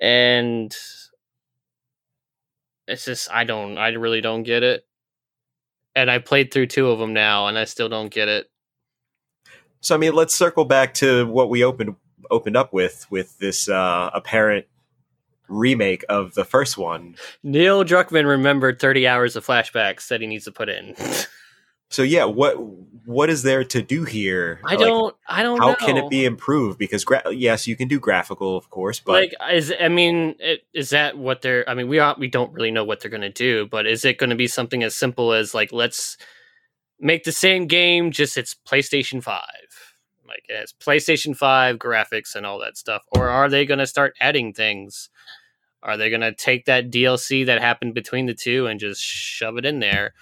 and 0.00 0.74
it's 2.86 3.04
just 3.04 3.30
I 3.30 3.44
don't. 3.44 3.76
I 3.76 3.88
really 3.88 4.20
don't 4.20 4.44
get 4.44 4.62
it. 4.62 4.86
And 5.96 6.10
I 6.10 6.18
played 6.18 6.52
through 6.52 6.66
two 6.68 6.90
of 6.90 6.98
them 6.98 7.12
now, 7.12 7.46
and 7.46 7.58
I 7.58 7.64
still 7.64 7.88
don't 7.88 8.10
get 8.10 8.28
it. 8.28 8.50
So 9.80 9.94
I 9.94 9.98
mean, 9.98 10.14
let's 10.14 10.34
circle 10.34 10.64
back 10.64 10.94
to 10.94 11.26
what 11.26 11.50
we 11.50 11.64
opened 11.64 11.96
opened 12.30 12.56
up 12.56 12.72
with 12.72 13.06
with 13.10 13.38
this 13.38 13.68
uh, 13.68 14.10
apparent 14.14 14.66
remake 15.48 16.04
of 16.08 16.34
the 16.34 16.44
first 16.44 16.78
one. 16.78 17.16
Neil 17.42 17.84
Druckmann 17.84 18.26
remembered 18.26 18.80
30 18.80 19.06
hours 19.06 19.36
of 19.36 19.46
flashbacks 19.46 20.08
that 20.08 20.22
he 20.22 20.26
needs 20.26 20.44
to 20.44 20.52
put 20.52 20.70
in. 20.70 20.94
So 21.90 22.02
yeah, 22.02 22.24
what 22.24 22.54
what 23.06 23.28
is 23.30 23.42
there 23.42 23.64
to 23.64 23.82
do 23.82 24.04
here? 24.04 24.60
I 24.64 24.70
Like, 24.70 24.80
don't. 24.80 25.16
I 25.28 25.42
don't. 25.42 25.58
How 25.58 25.70
know. 25.70 25.76
can 25.76 25.96
it 25.96 26.08
be 26.08 26.24
improved? 26.24 26.78
Because 26.78 27.04
gra- 27.04 27.32
yes, 27.32 27.66
you 27.66 27.76
can 27.76 27.86
do 27.88 28.00
graphical, 28.00 28.56
of 28.56 28.70
course, 28.70 29.00
but 29.00 29.12
like 29.12 29.34
is 29.52 29.72
i 29.80 29.88
mean 29.88 30.34
it, 30.38 30.64
is 30.72 30.90
that 30.90 31.16
what 31.18 31.42
they're 31.42 31.68
i 31.68 31.74
mean 31.74 31.88
we 31.88 31.98
are 31.98 32.16
we 32.18 32.28
don't 32.28 32.52
really 32.52 32.70
know 32.70 32.84
what 32.84 33.00
they're 33.00 33.10
going 33.10 33.20
to 33.20 33.30
do 33.30 33.66
but 33.66 33.86
is 33.86 34.04
it 34.04 34.18
going 34.18 34.30
to 34.30 34.36
be 34.36 34.46
something 34.46 34.82
as 34.82 34.94
simple 34.94 35.32
as 35.32 35.54
like 35.54 35.72
let's 35.72 36.16
make 36.98 37.24
the 37.24 37.32
same 37.32 37.66
game 37.66 38.10
just 38.10 38.36
it's 38.36 38.56
playstation 38.66 39.22
5 39.22 39.42
like 40.26 40.44
it 40.48 40.56
has 40.56 40.72
playstation 40.72 41.36
5 41.36 41.76
graphics 41.76 42.34
and 42.34 42.46
all 42.46 42.58
that 42.60 42.76
stuff 42.76 43.02
or 43.12 43.28
are 43.28 43.48
they 43.48 43.66
going 43.66 43.78
to 43.78 43.86
start 43.86 44.14
adding 44.20 44.52
things 44.52 45.10
are 45.82 45.96
they 45.96 46.08
going 46.08 46.22
to 46.22 46.32
take 46.32 46.64
that 46.64 46.90
dlc 46.90 47.46
that 47.46 47.60
happened 47.60 47.94
between 47.94 48.26
the 48.26 48.34
two 48.34 48.66
and 48.66 48.80
just 48.80 49.02
shove 49.02 49.58
it 49.58 49.66
in 49.66 49.80
there 49.80 50.14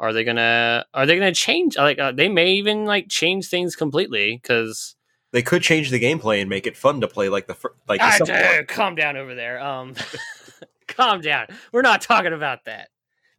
are 0.00 0.12
they 0.12 0.24
gonna 0.24 0.84
are 0.94 1.06
they 1.06 1.14
gonna 1.14 1.32
change 1.32 1.76
like 1.76 1.98
uh, 2.00 2.10
they 2.10 2.28
may 2.28 2.52
even 2.54 2.86
like 2.86 3.08
change 3.08 3.48
things 3.48 3.76
completely 3.76 4.40
because 4.42 4.96
they 5.30 5.42
could 5.42 5.62
change 5.62 5.90
the 5.90 6.00
gameplay 6.00 6.40
and 6.40 6.50
make 6.50 6.66
it 6.66 6.76
fun 6.76 7.00
to 7.02 7.06
play 7.06 7.28
like 7.28 7.46
the 7.46 7.54
fir- 7.54 7.74
like 7.88 8.00
the 8.00 8.06
Ah, 8.06 8.10
second 8.18 8.34
one. 8.42 8.56
dude, 8.56 8.66
calm 8.68 8.94
down 8.96 9.16
over 9.16 9.34
there. 9.36 9.60
Um, 9.62 9.94
calm 10.88 11.20
down. 11.20 11.46
We're 11.72 11.82
not 11.82 12.00
talking 12.02 12.32
about 12.32 12.64
that 12.64 12.88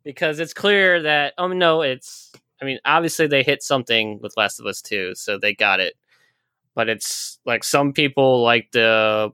because 0.06 0.40
it's 0.40 0.54
clear 0.54 1.02
that 1.02 1.34
um 1.38 1.58
no, 1.60 1.82
it's. 1.82 2.32
I 2.62 2.66
mean, 2.66 2.78
obviously 2.86 3.26
they 3.26 3.42
hit 3.42 3.64
something 3.64 4.20
with 4.22 4.38
Last 4.38 4.60
of 4.60 4.68
Us 4.68 4.82
Two, 4.84 5.16
so 5.16 5.40
they 5.40 5.56
got 5.56 5.80
it. 5.80 5.96
But 6.76 6.90
it's 6.90 7.40
like 7.44 7.64
some 7.64 7.92
people 7.92 8.44
like 8.44 8.72
the 8.72 9.34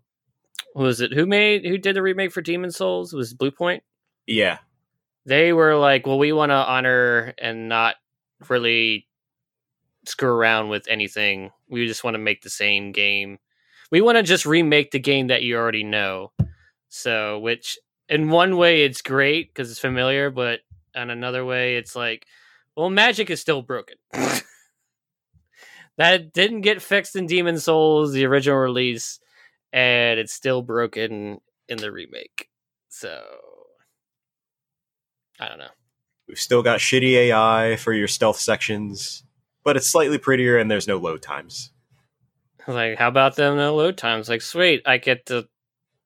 who 0.74 0.84
was 0.84 1.02
it? 1.02 1.14
Who 1.14 1.26
made 1.26 1.66
who 1.66 1.78
did 1.78 1.96
the 1.98 2.02
remake 2.02 2.32
for 2.32 2.42
Demon's 2.42 2.78
Souls? 2.78 3.14
It 3.14 3.18
was 3.18 3.34
Bluepoint. 3.34 3.82
Yeah, 4.26 4.60
They 5.28 5.52
were 5.52 5.76
like, 5.76 6.08
well, 6.08 6.18
we 6.18 6.32
want 6.32 6.52
to 6.52 6.56
honor 6.56 7.34
and 7.38 7.68
not 7.68 7.96
really 8.48 9.08
screw 10.06 10.30
around 10.30 10.70
with 10.70 10.88
anything. 10.88 11.52
We 11.70 11.86
just 11.86 12.02
want 12.06 12.16
to 12.16 12.20
make 12.20 12.42
the 12.44 12.50
same 12.50 12.94
game. 12.94 13.38
We 13.92 14.00
want 14.00 14.16
to 14.18 14.24
just 14.24 14.46
remake 14.46 14.92
the 14.92 15.00
game 15.00 15.28
that 15.28 15.44
you 15.44 15.58
already 15.58 15.84
know. 15.84 16.32
So, 16.88 17.40
which 17.40 17.78
in 18.08 18.30
one 18.30 18.56
way 18.56 18.86
it's 18.86 19.02
great 19.02 19.54
because 19.54 19.70
it's 19.70 19.82
familiar, 19.82 20.32
but 20.32 20.62
on 20.96 21.10
another 21.10 21.44
way 21.44 21.76
it's 21.76 21.94
like, 21.94 22.26
well, 22.78 22.90
magic 22.90 23.30
is 23.30 23.42
still 23.42 23.62
broken. 23.62 23.98
that 25.98 26.32
didn't 26.32 26.62
get 26.62 26.82
fixed 26.82 27.18
in 27.18 27.26
Demon's 27.26 27.66
Souls, 27.66 28.14
the 28.14 28.26
original 28.26 28.60
release, 28.60 29.20
and 29.74 30.22
it's 30.22 30.32
still 30.32 30.62
broken 30.62 31.40
in 31.68 31.78
the 31.80 31.92
remake. 31.92 32.48
So, 32.88 33.26
I 35.40 35.48
don't 35.50 35.60
know. 35.60 35.70
we've 36.28 36.40
still 36.40 36.64
got 36.64 36.80
shitty 36.80 37.14
AI 37.14 37.76
for 37.78 37.94
your 37.94 38.08
stealth 38.08 38.40
sections, 38.40 39.24
but 39.64 39.78
it's 39.78 39.88
slightly 39.88 40.18
prettier 40.18 40.58
and 40.58 40.70
there's 40.70 40.88
no 40.88 40.98
load 40.98 41.22
times. 41.22 41.72
Like, 42.68 42.98
how 42.98 43.08
about 43.08 43.36
them 43.38 43.56
no 43.56 43.76
load 43.76 43.98
times? 43.98 44.28
Like, 44.28 44.42
sweet, 44.42 44.82
I 44.86 44.98
get 44.98 45.28
to 45.28 45.48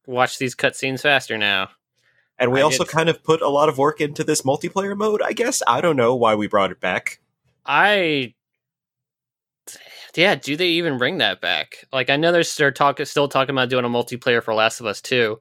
watch 0.06 0.38
these 0.38 0.56
cutscenes 0.56 1.02
faster 1.02 1.38
now. 1.38 1.70
And 2.38 2.52
we 2.52 2.60
I 2.60 2.64
also 2.64 2.84
get- 2.84 2.92
kind 2.94 3.10
of 3.10 3.24
put 3.24 3.42
a 3.42 3.48
lot 3.50 3.70
of 3.70 3.78
work 3.78 4.00
into 4.02 4.24
this 4.24 4.42
multiplayer 4.44 4.96
mode. 4.96 5.22
I 5.24 5.32
guess 5.34 5.64
I 5.68 5.82
don't 5.82 5.96
know 5.96 6.16
why 6.16 6.36
we 6.36 6.48
brought 6.48 6.72
it 6.72 6.80
back. 6.80 7.20
I, 7.66 8.34
yeah, 10.16 10.36
do 10.36 10.56
they 10.58 10.68
even 10.70 10.98
bring 10.98 11.20
that 11.20 11.40
back? 11.42 11.86
Like, 11.94 12.10
I 12.10 12.18
know 12.18 12.32
they're 12.32 12.44
still 12.44 12.72
talking, 12.72 13.06
still 13.06 13.28
talking 13.28 13.54
about 13.56 13.70
doing 13.70 13.86
a 13.86 13.90
multiplayer 13.90 14.44
for 14.44 14.54
Last 14.54 14.80
of 14.80 14.86
Us 14.86 15.02
Two. 15.02 15.40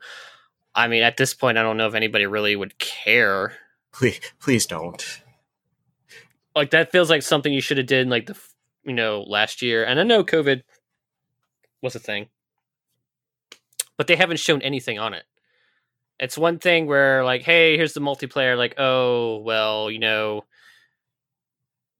I 0.75 0.87
mean, 0.89 1.03
at 1.03 1.17
this 1.17 1.35
point, 1.35 1.59
I 1.59 1.63
don't 1.63 1.77
know 1.77 1.89
if 1.89 1.95
anybody 1.95 2.27
really 2.27 2.55
would 2.55 2.79
care. 2.79 3.55
Please, 3.93 4.21
please 4.39 4.67
don't. 4.67 5.23
Like, 6.55 6.71
that 6.71 6.93
feels 6.93 7.11
like 7.11 7.23
something 7.23 7.53
you 7.53 7.61
should 7.61 7.79
have 7.79 7.87
did 7.87 8.09
like 8.09 8.27
the, 8.27 8.37
you 8.85 8.93
know, 8.93 9.23
last 9.23 9.63
year. 9.63 9.85
And 9.85 10.01
I 10.01 10.03
know 10.03 10.25
COVID 10.25 10.63
was 11.83 11.95
a 11.95 12.01
thing, 12.01 12.29
but 13.97 14.07
they 14.07 14.17
haven't 14.17 14.39
shown 14.39 14.63
anything 14.63 14.99
on 14.99 15.15
it. 15.15 15.25
It's 16.19 16.37
one 16.37 16.59
thing 16.59 16.87
where 16.87 17.25
like, 17.25 17.43
hey, 17.43 17.77
here's 17.77 17.95
the 17.95 18.01
multiplayer. 18.01 18.57
Like, 18.57 18.75
oh, 18.79 19.39
well, 19.39 19.91
you 19.91 19.99
know, 19.99 20.45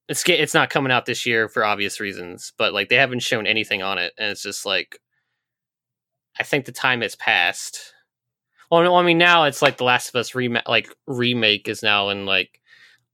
it's 0.09 0.29
it's 0.29 0.55
not 0.55 0.71
coming 0.71 0.93
out 0.93 1.07
this 1.07 1.25
year 1.25 1.49
for 1.49 1.65
obvious 1.65 2.01
reasons, 2.01 2.53
but 2.59 2.75
like 2.75 2.89
they 2.89 2.97
haven't 2.97 3.23
shown 3.23 3.47
anything 3.47 3.81
on 3.81 3.97
it, 3.97 4.13
and 4.19 4.31
it's 4.31 4.43
just 4.43 4.67
like, 4.67 4.99
I 6.39 6.43
think 6.43 6.65
the 6.65 6.73
time 6.73 7.01
has 7.01 7.15
passed. 7.15 7.95
Well, 8.71 8.83
no, 8.85 8.97
I 8.97 9.03
mean 9.03 9.19
now 9.19 9.45
it's 9.45 9.63
like 9.63 9.77
the 9.79 9.85
Last 9.85 10.09
of 10.11 10.15
Us 10.17 10.35
remake, 10.35 10.69
like 10.69 10.89
remake 11.07 11.69
is 11.69 11.83
now 11.83 12.09
in 12.11 12.25
like 12.27 12.61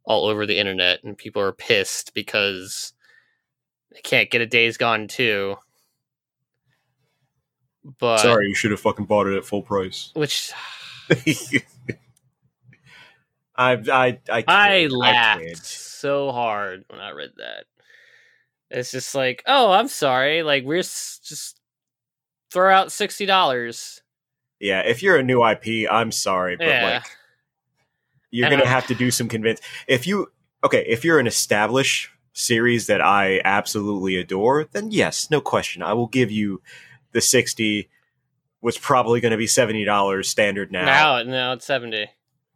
all 0.04 0.26
over 0.26 0.46
the 0.46 0.58
internet, 0.58 1.02
and 1.02 1.16
people 1.16 1.40
are 1.42 1.52
pissed 1.52 2.12
because 2.14 2.92
they 3.92 4.00
can't 4.02 4.30
get 4.30 4.40
a 4.42 4.46
Days 4.46 4.76
Gone 4.76 5.08
too. 5.08 5.56
But 7.98 8.18
Sorry, 8.18 8.48
you 8.48 8.54
should 8.54 8.72
have 8.72 8.80
fucking 8.80 9.06
bought 9.06 9.26
it 9.28 9.36
at 9.36 9.44
full 9.44 9.62
price. 9.62 10.10
which 10.14 10.52
I 13.58 13.72
I 13.90 14.18
I 14.28 14.44
I 14.46 14.86
laughed 14.88 15.40
kid. 15.40 15.56
so 15.58 16.32
hard 16.32 16.84
when 16.88 17.00
I 17.00 17.10
read 17.12 17.30
that. 17.38 17.64
It's 18.70 18.90
just 18.90 19.14
like, 19.14 19.42
oh, 19.46 19.70
I'm 19.72 19.88
sorry. 19.88 20.42
Like 20.42 20.64
we're 20.64 20.80
s- 20.80 21.20
just 21.24 21.60
throw 22.52 22.74
out 22.74 22.92
sixty 22.92 23.24
dollars. 23.24 24.02
Yeah, 24.66 24.80
if 24.80 25.02
you're 25.02 25.16
a 25.16 25.22
new 25.22 25.42
IP, 25.46 25.88
I'm 25.90 26.10
sorry, 26.12 26.56
but 26.56 26.66
Yeah, 26.66 26.94
like 26.94 27.02
you're 28.30 28.46
And 28.46 28.52
gonna 28.52 28.64
I- 28.64 28.72
have 28.72 28.86
to 28.88 28.94
do 28.94 29.10
some 29.10 29.28
convince. 29.28 29.60
If 29.86 30.06
you 30.06 30.30
okay, 30.64 30.84
if 30.86 31.04
you're 31.04 31.18
an 31.18 31.26
established 31.26 32.10
series 32.32 32.86
that 32.88 33.00
I 33.00 33.40
absolutely 33.44 34.16
adore, 34.16 34.64
then 34.72 34.90
yes, 34.90 35.30
no 35.30 35.40
question, 35.40 35.82
I 35.82 35.92
will 35.94 36.08
give 36.08 36.30
you 36.30 36.60
the 37.12 37.20
sixty. 37.20 37.88
Was 38.62 38.78
probably 38.78 39.20
going 39.20 39.30
to 39.32 39.36
be 39.38 39.46
seventy 39.46 39.84
dollars 39.84 40.28
standard 40.28 40.72
now, 40.72 40.84
now 40.86 41.22
now 41.22 41.52
it's 41.52 41.64
seventy. 41.66 42.08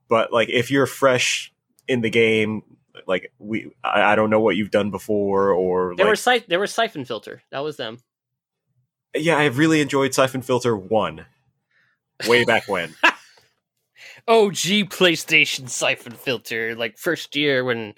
but 0.09 0.33
like 0.33 0.49
if 0.49 0.71
you're 0.71 0.87
fresh 0.87 1.53
in 1.87 2.01
the 2.01 2.11
game, 2.11 2.63
like 3.07 3.33
we, 3.39 3.71
I, 3.85 4.13
I 4.13 4.17
don't 4.17 4.29
know 4.31 4.41
what 4.41 4.57
you've 4.57 4.73
done 4.73 4.91
before, 4.91 5.53
or 5.53 5.95
They 5.95 6.03
like 6.03 6.11
were 6.11 6.17
si- 6.17 6.45
they 6.49 6.57
were 6.57 6.67
siphon 6.67 7.05
filter. 7.05 7.43
That 7.53 7.61
was 7.61 7.77
them. 7.77 7.99
yeah, 9.15 9.37
I 9.37 9.47
really 9.47 9.81
enjoyed 9.83 10.13
Siphon 10.15 10.43
Filter 10.43 10.77
one, 10.77 11.27
way 12.27 12.45
back 12.45 12.69
when. 12.69 12.95
OG 14.29 14.55
PlayStation 14.91 15.69
siphon 15.69 16.13
filter, 16.13 16.75
like 16.75 16.99
first 16.99 17.35
year 17.37 17.65
when 17.65 17.95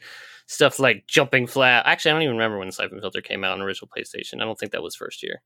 stuff 0.46 0.78
like 0.78 1.04
Jumping 1.06 1.46
Flash. 1.46 1.82
Actually, 1.86 2.10
I 2.10 2.14
don't 2.14 2.22
even 2.22 2.36
remember 2.36 2.58
when 2.58 2.70
siphon 2.72 3.00
filter 3.00 3.20
came 3.20 3.44
out 3.44 3.52
on 3.52 3.60
original 3.60 3.88
PlayStation. 3.96 4.40
I 4.40 4.44
don't 4.44 4.58
think 4.58 4.72
that 4.72 4.82
was 4.82 4.94
first 4.94 5.22
year. 5.22 5.42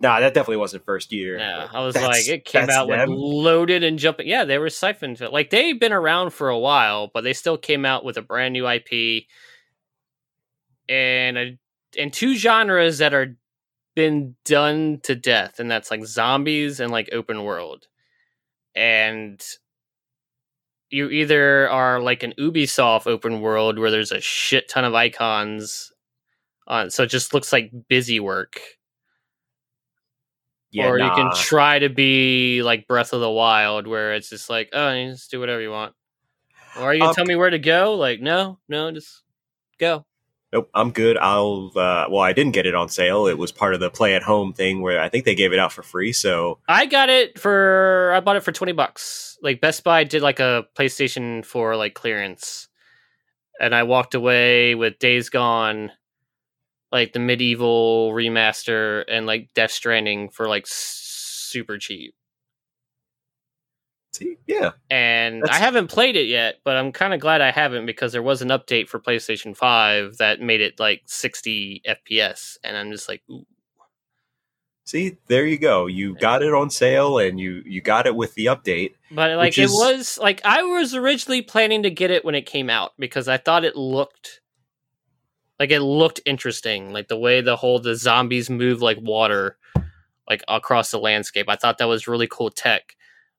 nah, 0.00 0.20
that 0.20 0.32
definitely 0.34 0.58
wasn't 0.58 0.84
first 0.84 1.12
year. 1.12 1.38
Yeah, 1.38 1.68
I 1.72 1.84
was 1.84 1.94
that's- 1.94 2.28
like, 2.28 2.28
it 2.28 2.44
came 2.44 2.70
out 2.70 2.88
with 2.88 3.08
loaded 3.08 3.82
and 3.82 3.98
jumping. 3.98 4.28
Yeah, 4.28 4.44
they 4.44 4.58
were 4.58 4.70
siphon 4.70 5.16
fil- 5.16 5.32
like 5.32 5.50
they've 5.50 5.78
been 5.78 5.92
around 5.92 6.30
for 6.30 6.48
a 6.48 6.58
while, 6.58 7.10
but 7.12 7.24
they 7.24 7.32
still 7.32 7.58
came 7.58 7.84
out 7.84 8.04
with 8.04 8.16
a 8.16 8.22
brand 8.22 8.52
new 8.52 8.68
IP 8.68 9.24
and 10.88 11.36
a 11.38 11.58
and 11.98 12.12
two 12.12 12.34
genres 12.36 12.98
that 12.98 13.12
are 13.14 13.36
been 13.98 14.36
done 14.44 15.00
to 15.04 15.16
death, 15.16 15.58
and 15.60 15.70
that's 15.70 15.90
like 15.90 16.06
zombies 16.06 16.80
and 16.80 16.92
like 16.92 17.10
open 17.12 17.42
world. 17.44 17.88
And 18.76 19.42
you 20.90 21.10
either 21.10 21.68
are 21.68 22.00
like 22.00 22.22
an 22.22 22.34
Ubisoft 22.38 23.06
open 23.06 23.40
world 23.40 23.78
where 23.78 23.90
there's 23.90 24.12
a 24.12 24.20
shit 24.20 24.68
ton 24.68 24.84
of 24.84 24.94
icons 24.94 25.92
on, 26.68 26.90
so 26.90 27.02
it 27.04 27.08
just 27.08 27.34
looks 27.34 27.52
like 27.52 27.70
busy 27.88 28.20
work, 28.20 28.60
Yeah, 30.70 30.88
or 30.88 30.98
you 30.98 31.10
can 31.10 31.30
try 31.34 31.78
to 31.78 31.88
be 31.90 32.62
like 32.62 32.86
Breath 32.86 33.12
of 33.12 33.20
the 33.20 33.30
Wild, 33.30 33.86
where 33.86 34.14
it's 34.14 34.30
just 34.30 34.50
like, 34.50 34.70
oh, 34.72 34.92
you 34.92 35.12
just 35.12 35.30
do 35.30 35.40
whatever 35.40 35.60
you 35.62 35.70
want. 35.70 35.94
Or 36.76 36.84
are 36.84 36.94
you 36.94 37.00
gonna 37.00 37.10
Um, 37.10 37.14
tell 37.14 37.26
me 37.26 37.36
where 37.36 37.50
to 37.50 37.58
go? 37.58 37.94
Like, 37.96 38.20
no, 38.20 38.60
no, 38.68 38.92
just 38.92 39.22
go. 39.80 40.06
Nope, 40.50 40.70
I'm 40.74 40.92
good. 40.92 41.18
I'll. 41.18 41.70
Uh, 41.76 42.06
well, 42.08 42.20
I 42.20 42.32
didn't 42.32 42.52
get 42.52 42.64
it 42.64 42.74
on 42.74 42.88
sale. 42.88 43.26
It 43.26 43.36
was 43.36 43.52
part 43.52 43.74
of 43.74 43.80
the 43.80 43.90
play 43.90 44.14
at 44.14 44.22
home 44.22 44.54
thing 44.54 44.80
where 44.80 44.98
I 44.98 45.10
think 45.10 45.26
they 45.26 45.34
gave 45.34 45.52
it 45.52 45.58
out 45.58 45.72
for 45.72 45.82
free. 45.82 46.12
So 46.12 46.58
I 46.66 46.86
got 46.86 47.10
it 47.10 47.38
for 47.38 48.12
I 48.14 48.20
bought 48.20 48.36
it 48.36 48.42
for 48.42 48.52
twenty 48.52 48.72
bucks. 48.72 49.36
Like 49.42 49.60
Best 49.60 49.84
Buy 49.84 50.04
did 50.04 50.22
like 50.22 50.40
a 50.40 50.64
PlayStation 50.74 51.44
for 51.44 51.76
like 51.76 51.92
clearance, 51.92 52.68
and 53.60 53.74
I 53.74 53.82
walked 53.82 54.14
away 54.14 54.74
with 54.74 54.98
Days 54.98 55.28
Gone, 55.28 55.92
like 56.90 57.12
the 57.12 57.18
MediEvil 57.18 58.12
remaster, 58.12 59.04
and 59.06 59.26
like 59.26 59.50
Death 59.54 59.70
Stranding 59.70 60.30
for 60.30 60.48
like 60.48 60.64
super 60.66 61.76
cheap. 61.76 62.14
See, 64.18 64.36
yeah, 64.46 64.72
And 64.90 65.44
I 65.44 65.56
haven't 65.56 65.88
played 65.88 66.16
it 66.16 66.26
yet, 66.26 66.56
but 66.64 66.76
I'm 66.76 66.92
kind 66.92 67.14
of 67.14 67.20
glad 67.20 67.40
I 67.40 67.50
haven't 67.50 67.86
because 67.86 68.12
there 68.12 68.22
was 68.22 68.42
an 68.42 68.48
update 68.48 68.88
for 68.88 68.98
PlayStation 68.98 69.56
Five 69.56 70.16
that 70.18 70.40
made 70.40 70.60
it 70.60 70.78
like 70.78 71.02
sixty 71.06 71.82
FPS, 71.88 72.56
and 72.64 72.76
I'm 72.76 72.90
just 72.92 73.08
like, 73.08 73.22
ooh. 73.30 73.46
see, 74.84 75.18
there 75.28 75.46
you 75.46 75.58
go. 75.58 75.86
You 75.86 76.14
got 76.16 76.42
it 76.42 76.52
on 76.52 76.70
sale, 76.70 77.18
and 77.18 77.38
you 77.38 77.62
you 77.64 77.80
got 77.80 78.06
it 78.06 78.16
with 78.16 78.34
the 78.34 78.46
update. 78.46 78.94
But 79.10 79.36
like 79.36 79.56
it 79.56 79.64
is- 79.64 79.70
was 79.72 80.18
like 80.18 80.40
I 80.44 80.62
was 80.62 80.94
originally 80.94 81.42
planning 81.42 81.82
to 81.84 81.90
get 81.90 82.10
it 82.10 82.24
when 82.24 82.34
it 82.34 82.46
came 82.46 82.70
out 82.70 82.92
because 82.98 83.28
I 83.28 83.36
thought 83.36 83.64
it 83.64 83.76
looked 83.76 84.40
like 85.58 85.70
it 85.70 85.80
looked 85.80 86.20
interesting, 86.24 86.92
like 86.92 87.08
the 87.08 87.18
way 87.18 87.40
the 87.40 87.56
whole 87.56 87.78
the 87.80 87.96
zombies 87.96 88.48
move 88.48 88.80
like 88.80 88.98
water 89.00 89.56
like 90.28 90.44
across 90.46 90.90
the 90.90 90.98
landscape. 90.98 91.48
I 91.48 91.56
thought 91.56 91.78
that 91.78 91.88
was 91.88 92.06
really 92.06 92.28
cool 92.30 92.50
tech. 92.50 92.94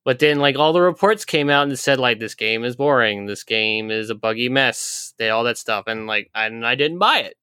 But 0.05 0.19
then 0.19 0.39
like 0.39 0.57
all 0.57 0.73
the 0.73 0.81
reports 0.81 1.25
came 1.25 1.49
out 1.49 1.67
and 1.67 1.77
said 1.77 1.99
like 1.99 2.19
this 2.19 2.35
game 2.35 2.63
is 2.63 2.75
boring, 2.75 3.25
this 3.25 3.43
game 3.43 3.91
is 3.91 4.09
a 4.09 4.15
buggy 4.15 4.49
mess, 4.49 5.13
they 5.17 5.29
all 5.29 5.43
that 5.43 5.57
stuff 5.57 5.85
and 5.87 6.07
like 6.07 6.29
and 6.33 6.65
I 6.65 6.75
didn't 6.75 6.99
buy 6.99 7.19
it. 7.19 7.35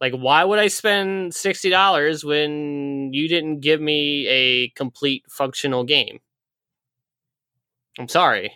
Like 0.00 0.12
why 0.14 0.44
would 0.44 0.58
I 0.58 0.68
spend 0.68 1.32
$60 1.32 2.24
when 2.24 3.12
you 3.12 3.28
didn't 3.28 3.60
give 3.60 3.80
me 3.80 4.26
a 4.26 4.68
complete 4.70 5.24
functional 5.30 5.84
game? 5.84 6.18
I'm 7.98 8.08
sorry. 8.08 8.52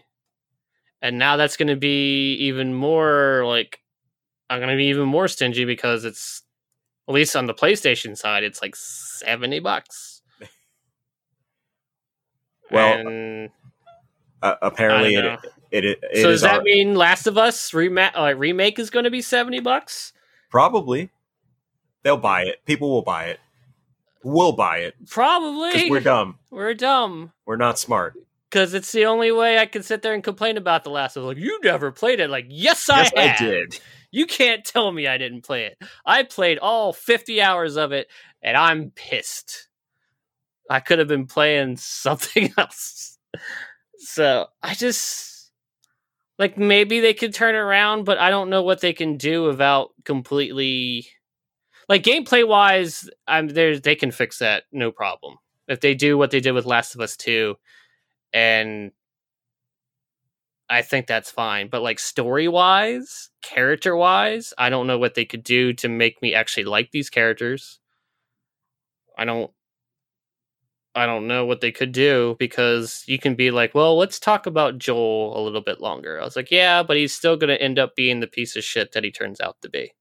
And 1.01 1.19
now 1.19 1.37
that's 1.37 1.57
going 1.57 1.69
to 1.69 1.77
be 1.77 2.35
even 2.35 2.75
more 2.75 3.45
like 3.47 3.79
I'm 4.51 4.59
going 4.59 4.71
to 4.71 4.77
be 4.77 4.87
even 4.87 5.07
more 5.07 5.29
stingy 5.29 5.65
because 5.65 6.05
it's 6.05 6.43
at 7.09 7.15
least 7.15 7.37
on 7.37 7.47
the 7.47 7.55
PlayStation 7.55 8.17
side 8.17 8.43
it's 8.45 8.63
like 8.63 8.75
70 8.75 9.61
bucks. 9.61 10.16
Well, 12.71 13.49
Uh, 14.43 14.55
apparently, 14.63 15.15
it, 15.15 15.25
it, 15.25 15.85
it, 15.85 15.99
it 16.03 16.23
so 16.23 16.29
is 16.31 16.35
does 16.35 16.41
that 16.43 16.57
our- 16.59 16.63
mean 16.63 16.95
Last 16.95 17.27
of 17.27 17.39
Us 17.39 17.73
rema- 17.73 18.13
uh, 18.15 18.35
remake 18.37 18.79
is 18.79 18.91
going 18.91 19.05
to 19.05 19.11
be 19.11 19.23
70 19.23 19.61
bucks? 19.61 20.13
probably 20.51 21.11
they'll 22.03 22.17
buy 22.17 22.43
it. 22.43 22.65
People 22.67 22.91
will 22.91 23.03
buy 23.03 23.25
it. 23.27 23.41
We'll 24.23 24.53
buy 24.53 24.79
it 24.79 24.95
Probably. 25.09 25.91
we're 25.91 26.01
dumb. 26.01 26.39
We're 26.51 26.75
dumb. 26.75 27.33
We're 27.47 27.57
not 27.57 27.79
smart. 27.79 28.15
Because 28.49 28.75
it's 28.75 28.93
the 28.93 29.07
only 29.07 29.33
way 29.33 29.59
I 29.59 29.67
can 29.67 29.83
sit 29.83 30.03
there 30.03 30.15
and 30.15 30.23
complain 30.23 30.57
about 30.57 30.85
The 30.85 30.91
Last 30.91 31.17
of 31.17 31.25
Us. 31.25 31.29
Like, 31.29 31.37
you 31.39 31.59
never 31.65 31.91
played 31.93 32.21
it. 32.21 32.31
Like, 32.31 32.47
yes, 32.49 32.89
I 32.89 33.03
yes, 33.03 33.13
I 33.41 33.45
did. 33.45 33.81
You 34.13 34.27
can't 34.27 34.65
tell 34.65 34.91
me 34.93 35.07
I 35.09 35.19
didn't 35.19 35.43
play 35.43 35.65
it. 35.67 35.79
I 36.07 36.23
played 36.23 36.59
all 36.59 36.93
50 36.93 37.43
hours 37.43 37.77
of 37.77 37.91
it, 37.93 38.07
and 38.41 38.57
I'm 38.57 38.93
pissed. 38.95 39.66
I 40.71 40.81
could 40.81 40.99
have 40.99 41.09
been 41.09 41.27
playing 41.27 41.77
something 41.77 42.53
else. 42.59 43.19
So 43.99 44.47
I 44.63 44.75
just 44.75 45.51
like 46.39 46.59
maybe 46.59 47.01
they 47.01 47.15
could 47.15 47.35
turn 47.35 47.55
around, 47.55 48.05
but 48.05 48.19
I 48.19 48.31
don't 48.31 48.51
know 48.51 48.63
what 48.63 48.81
they 48.81 48.93
can 48.93 49.17
do 49.17 49.45
without 49.45 49.91
completely 50.05 51.09
like 51.89 52.03
gameplay 52.03 52.47
wise. 52.47 53.09
I'm 53.27 53.49
there. 53.49 53.79
They 53.79 53.95
can 53.95 54.11
fix 54.11 54.39
that, 54.39 54.65
no 54.73 54.91
problem. 54.91 55.37
If 55.69 55.81
they 55.81 55.95
do 55.95 56.19
what 56.19 56.31
they 56.31 56.41
did 56.41 56.53
with 56.53 56.67
Last 56.67 56.95
of 56.95 57.01
Us 57.01 57.17
Two, 57.17 57.57
and 58.33 58.93
I 60.69 60.83
think 60.83 61.07
that's 61.07 61.31
fine. 61.31 61.69
But 61.69 61.83
like 61.83 61.99
story 61.99 62.49
wise, 62.49 63.31
character 63.43 63.97
wise, 63.97 64.53
I 64.59 64.69
don't 64.69 64.87
know 64.87 64.99
what 64.99 65.15
they 65.15 65.25
could 65.25 65.45
do 65.45 65.73
to 65.75 65.89
make 65.89 66.21
me 66.23 66.35
actually 66.35 66.65
like 66.65 66.91
these 66.91 67.11
characters. 67.11 67.81
I 69.19 69.25
don't 69.25 69.51
I 70.97 71.05
don't 71.05 71.27
know 71.29 71.45
what 71.45 71.61
they 71.61 71.71
could 71.71 71.93
do 71.93 72.37
because 72.39 73.05
you 73.07 73.19
can 73.19 73.35
be 73.35 73.51
like, 73.51 73.75
well, 73.75 73.99
let's 73.99 74.19
talk 74.19 74.47
about 74.47 74.79
Joel 74.79 75.39
a 75.39 75.45
little 75.45 75.61
bit 75.61 75.79
longer. 75.81 76.19
I 76.19 76.25
was 76.25 76.37
like, 76.37 76.51
yeah, 76.51 76.83
but 76.83 76.97
he's 76.97 77.15
still 77.15 77.37
going 77.37 77.51
to 77.51 77.61
end 77.63 77.79
up 77.79 77.95
being 77.95 78.21
the 78.21 78.27
piece 78.27 78.57
of 78.57 78.65
shit 78.65 78.93
that 78.93 79.05
he 79.05 79.11
turns 79.13 79.39
out 79.39 79.57
to 79.61 79.69
be. 79.69 79.93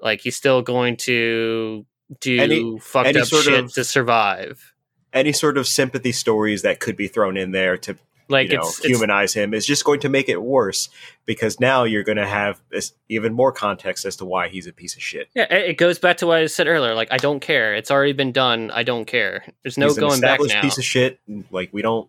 Like 0.00 0.22
he's 0.22 0.34
still 0.36 0.62
going 0.62 0.96
to 0.98 1.84
do 2.20 2.40
Any- 2.40 2.78
fucked 2.80 3.08
any 3.08 3.20
up 3.20 3.28
shit 3.28 3.52
of- 3.52 3.72
to 3.74 3.84
survive. 3.84 4.72
Any 5.12 5.32
sort 5.32 5.56
of 5.58 5.66
sympathy 5.66 6.12
stories 6.12 6.62
that 6.62 6.80
could 6.80 6.96
be 6.96 7.06
thrown 7.08 7.36
in 7.36 7.52
there 7.52 7.76
to 7.78 7.96
Like 8.28 8.50
you 8.50 8.56
know, 8.56 8.62
it's, 8.62 8.78
it's 8.78 8.88
humanize 8.88 9.32
him 9.34 9.54
is 9.54 9.64
just 9.64 9.84
going 9.84 10.00
to 10.00 10.08
make 10.08 10.28
it 10.28 10.42
worse 10.42 10.88
because 11.26 11.60
now 11.60 11.84
you're 11.84 12.02
going 12.02 12.18
to 12.18 12.26
have 12.26 12.60
this 12.70 12.92
even 13.08 13.32
more 13.32 13.52
context 13.52 14.04
as 14.04 14.16
to 14.16 14.24
why 14.24 14.48
he's 14.48 14.66
a 14.66 14.72
piece 14.72 14.96
of 14.96 15.02
shit. 15.02 15.28
Yeah, 15.34 15.44
it 15.52 15.78
goes 15.78 15.98
back 15.98 16.16
to 16.18 16.26
what 16.26 16.38
I 16.38 16.46
said 16.46 16.66
earlier. 16.66 16.94
Like, 16.94 17.12
I 17.12 17.18
don't 17.18 17.40
care. 17.40 17.74
It's 17.74 17.90
already 17.90 18.12
been 18.12 18.32
done. 18.32 18.70
I 18.72 18.82
don't 18.82 19.04
care. 19.04 19.44
There's 19.62 19.78
no 19.78 19.94
going 19.94 20.20
back 20.20 20.40
now. 20.42 20.60
piece 20.60 20.76
of 20.76 20.84
shit. 20.84 21.20
Like 21.50 21.70
we 21.72 21.82
don't. 21.82 22.08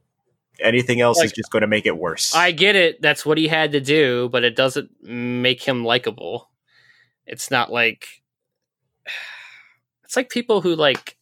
Anything 0.60 1.02
else 1.02 1.20
Like, 1.20 1.28
is 1.28 1.32
just 1.34 1.52
going 1.52 1.62
to 1.62 1.68
make 1.68 1.86
it 1.86 1.96
worse. 1.96 2.34
I 2.34 2.52
get 2.52 2.76
it. 2.76 3.00
That's 3.00 3.24
what 3.24 3.38
he 3.38 3.48
had 3.48 3.74
to 3.74 3.80
do, 3.80 4.28
but 4.30 4.44
it 4.44 4.56
doesn't 4.56 4.90
make 5.04 5.62
him 5.62 5.86
likable. 5.86 6.50
It's 7.28 7.52
not 7.52 7.72
like 7.72 8.08
it's 10.04 10.16
like 10.16 10.30
people 10.30 10.62
who 10.62 10.76
like 10.76 11.18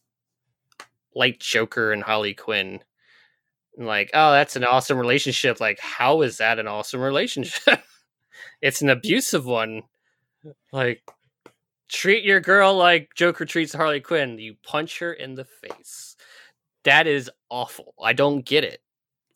like 1.14 1.38
Joker 1.38 1.92
and 1.92 2.02
Harley 2.02 2.32
Quinn. 2.34 2.80
Like, 3.76 4.10
oh, 4.14 4.32
that's 4.32 4.56
an 4.56 4.64
awesome 4.64 4.98
relationship. 4.98 5.60
Like, 5.60 5.78
how 5.80 6.22
is 6.22 6.38
that 6.38 6.58
an 6.58 6.66
awesome 6.66 7.00
relationship? 7.00 7.80
it's 8.62 8.80
an 8.80 8.88
abusive 8.88 9.44
one. 9.44 9.82
Like, 10.72 11.02
treat 11.88 12.24
your 12.24 12.40
girl 12.40 12.74
like 12.74 13.10
Joker 13.14 13.44
treats 13.44 13.74
Harley 13.74 14.00
Quinn. 14.00 14.38
You 14.38 14.54
punch 14.62 14.98
her 15.00 15.12
in 15.12 15.34
the 15.34 15.44
face. 15.44 16.16
That 16.84 17.06
is 17.06 17.30
awful. 17.50 17.94
I 18.02 18.12
don't 18.12 18.44
get 18.44 18.64
it. 18.64 18.80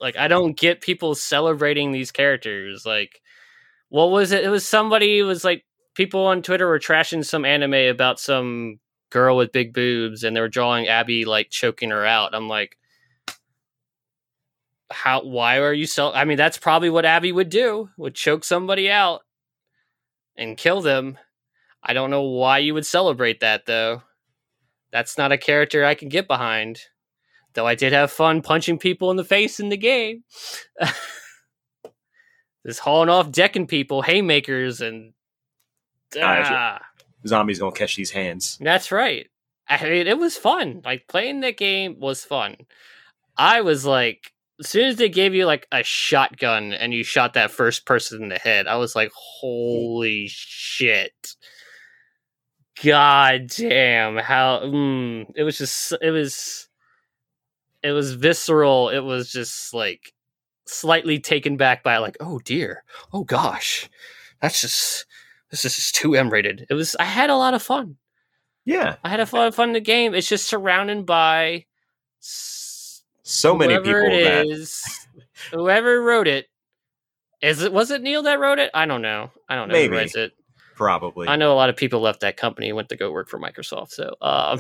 Like, 0.01 0.17
I 0.17 0.29
don't 0.29 0.57
get 0.57 0.81
people 0.81 1.15
celebrating 1.15 1.93
these 1.93 2.11
characters. 2.11 2.87
Like, 2.87 3.21
what 3.91 4.11
was 4.11 4.33
it? 4.33 4.45
It 4.45 4.49
was 4.49 4.67
somebody 4.67 5.19
who 5.19 5.27
was 5.27 5.45
like, 5.45 5.65
people 5.95 6.27
on 6.27 6.41
Twitter 6.43 6.67
were 6.67 6.79
trashing 6.79 7.25
some 7.25 7.45
anime 7.45 7.75
about 7.75 8.19
some 8.19 8.79
girl 9.11 9.37
with 9.37 9.53
big 9.53 9.75
boobs 9.75 10.23
and 10.23 10.35
they 10.35 10.41
were 10.41 10.49
drawing 10.49 10.89
Abby 10.89 11.25
like 11.25 11.51
choking 11.51 11.91
her 11.91 12.07
out. 12.07 12.35
I'm 12.35 12.49
like, 12.49 12.79
how 14.91 15.23
why 15.23 15.59
are 15.59 15.73
you 15.73 15.87
so 15.87 16.13
I 16.13 16.25
mean 16.25 16.37
that's 16.37 16.59
probably 16.59 16.91
what 16.91 17.05
Abby 17.05 17.33
would 17.33 17.49
do, 17.49 17.91
would 17.97 18.15
choke 18.15 18.45
somebody 18.45 18.91
out 18.91 19.21
and 20.37 20.57
kill 20.57 20.81
them. 20.81 21.19
I 21.83 21.93
don't 21.93 22.11
know 22.11 22.23
why 22.23 22.59
you 22.59 22.75
would 22.75 22.87
celebrate 22.87 23.41
that 23.41 23.67
though. 23.67 24.03
That's 24.93 25.17
not 25.17 25.33
a 25.33 25.39
character 25.39 25.85
I 25.85 25.95
can 25.95 26.09
get 26.09 26.27
behind. 26.27 26.81
Though 27.55 27.67
I 27.67 27.75
did 27.75 27.93
have 27.93 28.13
fun 28.13 28.43
punching 28.43 28.79
people 28.79 29.11
in 29.11 29.17
the 29.17 29.25
face 29.25 29.59
in 29.59 29.71
the 29.71 29.77
game. 29.77 30.25
Just 32.67 32.81
hauling 32.81 33.09
off 33.09 33.33
decking 33.33 33.67
people, 33.67 34.03
haymakers 34.03 34.81
and 34.81 35.15
Ah, 36.17 36.79
ah. 36.81 36.81
Zombies 37.27 37.59
gonna 37.59 37.73
catch 37.73 37.97
these 37.97 38.11
hands. 38.11 38.59
That's 38.61 38.91
right. 38.91 39.29
I 39.69 39.83
mean, 39.85 40.07
it 40.07 40.19
was 40.19 40.37
fun. 40.37 40.83
Like 40.85 41.07
playing 41.07 41.41
that 41.41 41.57
game 41.57 42.01
was 42.01 42.25
fun. 42.25 42.57
I 43.37 43.61
was 43.61 43.87
like, 43.87 44.33
as 44.61 44.69
soon 44.69 44.85
as 44.85 44.97
they 44.97 45.09
gave 45.09 45.35
you 45.35 45.47
like 45.47 45.67
a 45.73 45.83
shotgun 45.83 46.73
and 46.73 46.93
you 46.93 47.03
shot 47.03 47.35
that 47.35 47.51
first 47.51 47.87
person 47.87 48.23
in 48.23 48.29
the 48.29 48.39
head, 48.39 48.67
I 48.67 48.77
was 48.77 48.95
like, 48.95 49.11
holy 49.15 50.27
shit. 50.29 51.35
God 52.85 53.49
damn. 53.57 54.17
How, 54.17 54.61
mm, 54.61 55.31
it 55.35 55.43
was 55.43 55.59
just, 55.59 55.93
it 56.01 56.11
was, 56.11 56.69
it 57.83 57.93
was 57.93 58.15
visceral. 58.15 58.91
It 58.91 59.01
was 59.01 59.33
just 59.33 59.75
like 59.75 60.13
slightly 60.67 61.19
taken 61.19 61.57
back 61.57 61.83
by 61.83 61.99
like, 61.99 62.17
oh 62.21 62.39
dear. 62.39 62.85
Oh 63.13 63.25
gosh. 63.25 63.89
That's 64.41 64.61
just, 64.61 65.07
this 65.51 65.65
is 65.65 65.75
just 65.75 65.95
too 65.95 66.15
M 66.15 66.31
rated. 66.31 66.67
It 66.71 66.75
was, 66.75 66.95
I 67.01 67.05
had 67.05 67.31
a 67.31 67.37
lot 67.37 67.55
of 67.55 67.63
fun. 67.63 67.97
Yeah, 68.65 68.97
I 69.03 69.09
had 69.09 69.21
a 69.21 69.37
lot 69.37 69.49
of 69.49 69.55
fun 69.55 69.71
in 69.71 69.73
the 69.73 69.81
game. 69.81 70.15
It's 70.15 70.29
just 70.29 70.47
surrounded 70.47 71.07
by 71.07 71.65
so 73.31 73.55
many 73.55 73.77
people 73.77 73.93
whoever 73.93 74.11
it 74.11 74.25
that 74.25 74.47
is, 74.47 74.83
whoever 75.53 76.03
wrote 76.03 76.27
it 76.27 76.47
Is 77.41 77.63
it 77.63 77.73
was 77.73 77.91
it 77.91 78.03
Neil 78.03 78.23
that 78.25 78.41
wrote 78.41 78.59
it? 78.59 78.71
I 78.75 78.87
don't 78.87 79.03
know. 79.03 79.31
I 79.49 79.55
don't 79.55 79.69
know 79.69 79.73
Maybe. 79.73 79.95
who 79.95 79.99
writes 80.01 80.17
it. 80.17 80.33
Probably. 80.75 81.29
I 81.29 81.37
know 81.37 81.53
a 81.53 81.55
lot 81.55 81.69
of 81.69 81.77
people 81.77 82.01
left 82.01 82.21
that 82.21 82.37
company 82.37 82.69
and 82.69 82.77
went 82.77 82.89
to 82.89 82.97
go 82.97 83.13
work 83.13 83.29
for 83.29 83.39
Microsoft. 83.39 83.91
So, 83.91 84.15
um, 84.23 84.59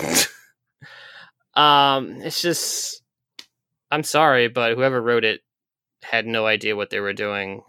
um, 1.63 2.21
it's 2.21 2.43
just, 2.43 3.03
I'm 3.91 4.03
sorry, 4.03 4.49
but 4.49 4.75
whoever 4.75 5.01
wrote 5.01 5.25
it 5.25 5.41
had 6.03 6.27
no 6.27 6.47
idea 6.47 6.77
what 6.77 6.91
they 6.91 7.01
were 7.01 7.15
doing. 7.15 7.63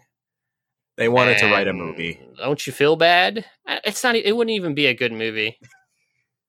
They 0.98 1.08
wanted 1.08 1.38
to 1.38 1.46
write 1.46 1.66
a 1.66 1.72
movie. 1.72 2.20
Don't 2.36 2.66
you 2.66 2.72
feel 2.72 2.96
bad? 2.96 3.46
It's 3.66 4.04
not. 4.04 4.14
It 4.14 4.36
wouldn't 4.36 4.54
even 4.54 4.74
be 4.74 4.86
a 4.86 4.94
good 4.94 5.12
movie. 5.12 5.58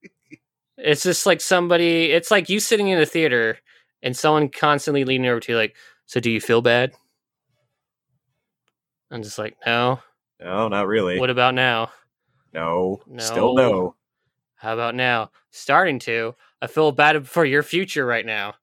it's 0.78 1.04
just 1.04 1.26
like 1.26 1.40
somebody. 1.40 2.12
It's 2.12 2.30
like 2.30 2.50
you 2.50 2.60
sitting 2.60 2.90
in 2.90 3.00
a 3.00 3.06
theater 3.06 3.58
and 4.04 4.16
someone 4.16 4.50
constantly 4.50 5.04
leaning 5.04 5.28
over 5.28 5.40
to 5.40 5.54
you, 5.54 5.58
like, 5.58 5.76
"So, 6.06 6.20
do 6.20 6.30
you 6.30 6.40
feel 6.40 6.62
bad?" 6.62 6.94
I'm 9.10 9.24
just 9.24 9.38
like, 9.40 9.56
"No." 9.66 10.00
No, 10.40 10.68
not 10.68 10.88
really. 10.88 11.20
What 11.20 11.30
about 11.30 11.54
now? 11.56 11.92
no, 12.54 13.02
Still 13.18 13.56
No. 13.56 13.70
no. 13.72 13.96
How 14.56 14.74
about 14.74 14.94
now? 14.96 15.32
Starting 15.52 16.00
to. 16.00 16.36
I 16.62 16.68
feel 16.68 16.92
bad 16.92 17.28
for 17.28 17.44
your 17.46 17.64
future 17.64 18.06
right 18.06 18.26
now. 18.26 18.56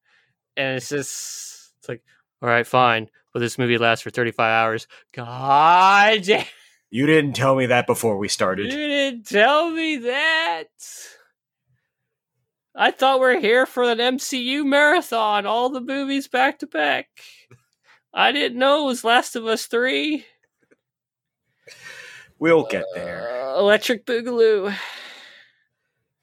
And 0.56 0.76
it's 0.76 0.88
just, 0.88 1.72
it's 1.78 1.88
like, 1.88 2.02
all 2.40 2.48
right, 2.48 2.66
fine. 2.66 3.10
But 3.32 3.40
this 3.40 3.58
movie 3.58 3.78
lasts 3.78 4.02
for 4.02 4.10
35 4.10 4.44
hours. 4.50 4.86
God 5.12 6.22
damn. 6.24 6.44
You 6.90 7.06
didn't 7.06 7.34
tell 7.34 7.54
me 7.54 7.66
that 7.66 7.86
before 7.86 8.16
we 8.18 8.28
started. 8.28 8.66
You 8.66 8.72
didn't 8.72 9.26
tell 9.26 9.70
me 9.70 9.96
that. 9.98 10.68
I 12.74 12.90
thought 12.90 13.20
we 13.20 13.26
are 13.26 13.40
here 13.40 13.66
for 13.66 13.84
an 13.84 13.98
MCU 13.98 14.64
marathon, 14.64 15.47
all 15.47 15.70
the 15.70 15.80
movies 15.80 16.28
back 16.28 16.60
to 16.60 16.66
back. 16.66 17.09
I 18.14 18.32
didn't 18.32 18.59
know 18.59 18.84
it 18.84 18.86
was 18.86 19.05
Last 19.05 19.36
of 19.36 19.47
Us 19.47 19.66
3. 19.66 20.24
We'll 22.38 22.64
get 22.64 22.84
there. 22.94 23.28
Uh, 23.30 23.59
Electric 23.59 24.06
Boogaloo. 24.06 24.74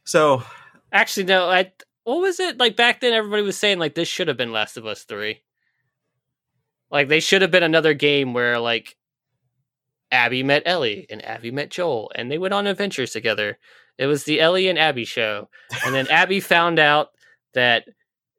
So, 0.04 0.44
Actually, 0.92 1.26
no. 1.26 1.50
I 1.50 1.72
what 2.04 2.22
was 2.22 2.40
it 2.40 2.58
like 2.58 2.76
back 2.76 3.02
then? 3.02 3.14
Everybody 3.14 3.44
was 3.44 3.58
saying 3.58 3.80
like 3.80 3.96
this 3.96 4.08
should 4.08 4.28
have 4.28 4.38
been 4.38 4.52
Last 4.52 4.78
of 4.78 4.86
Us 4.86 5.04
Three. 5.04 5.42
Like 6.90 7.10
they 7.10 7.20
should 7.20 7.42
have 7.42 7.52
been 7.52 7.64
another 7.64 7.94
game 7.94 8.34
where 8.34 8.60
like 8.60 8.96
Abby 10.12 10.44
met 10.44 10.64
Ellie 10.66 11.06
and 11.10 11.24
Abby 11.26 11.52
met 11.52 11.70
Joel 11.70 12.12
and 12.16 12.32
they 12.32 12.38
went 12.38 12.54
on 12.54 12.68
adventures 12.68 13.12
together. 13.12 13.58
It 13.98 14.08
was 14.08 14.24
the 14.24 14.40
Ellie 14.40 14.68
and 14.68 14.78
Abby 14.78 15.06
show, 15.06 15.50
and 15.86 15.94
then 15.94 16.08
Abby 16.08 16.40
found 16.40 16.80
out 16.80 17.10
that 17.54 17.86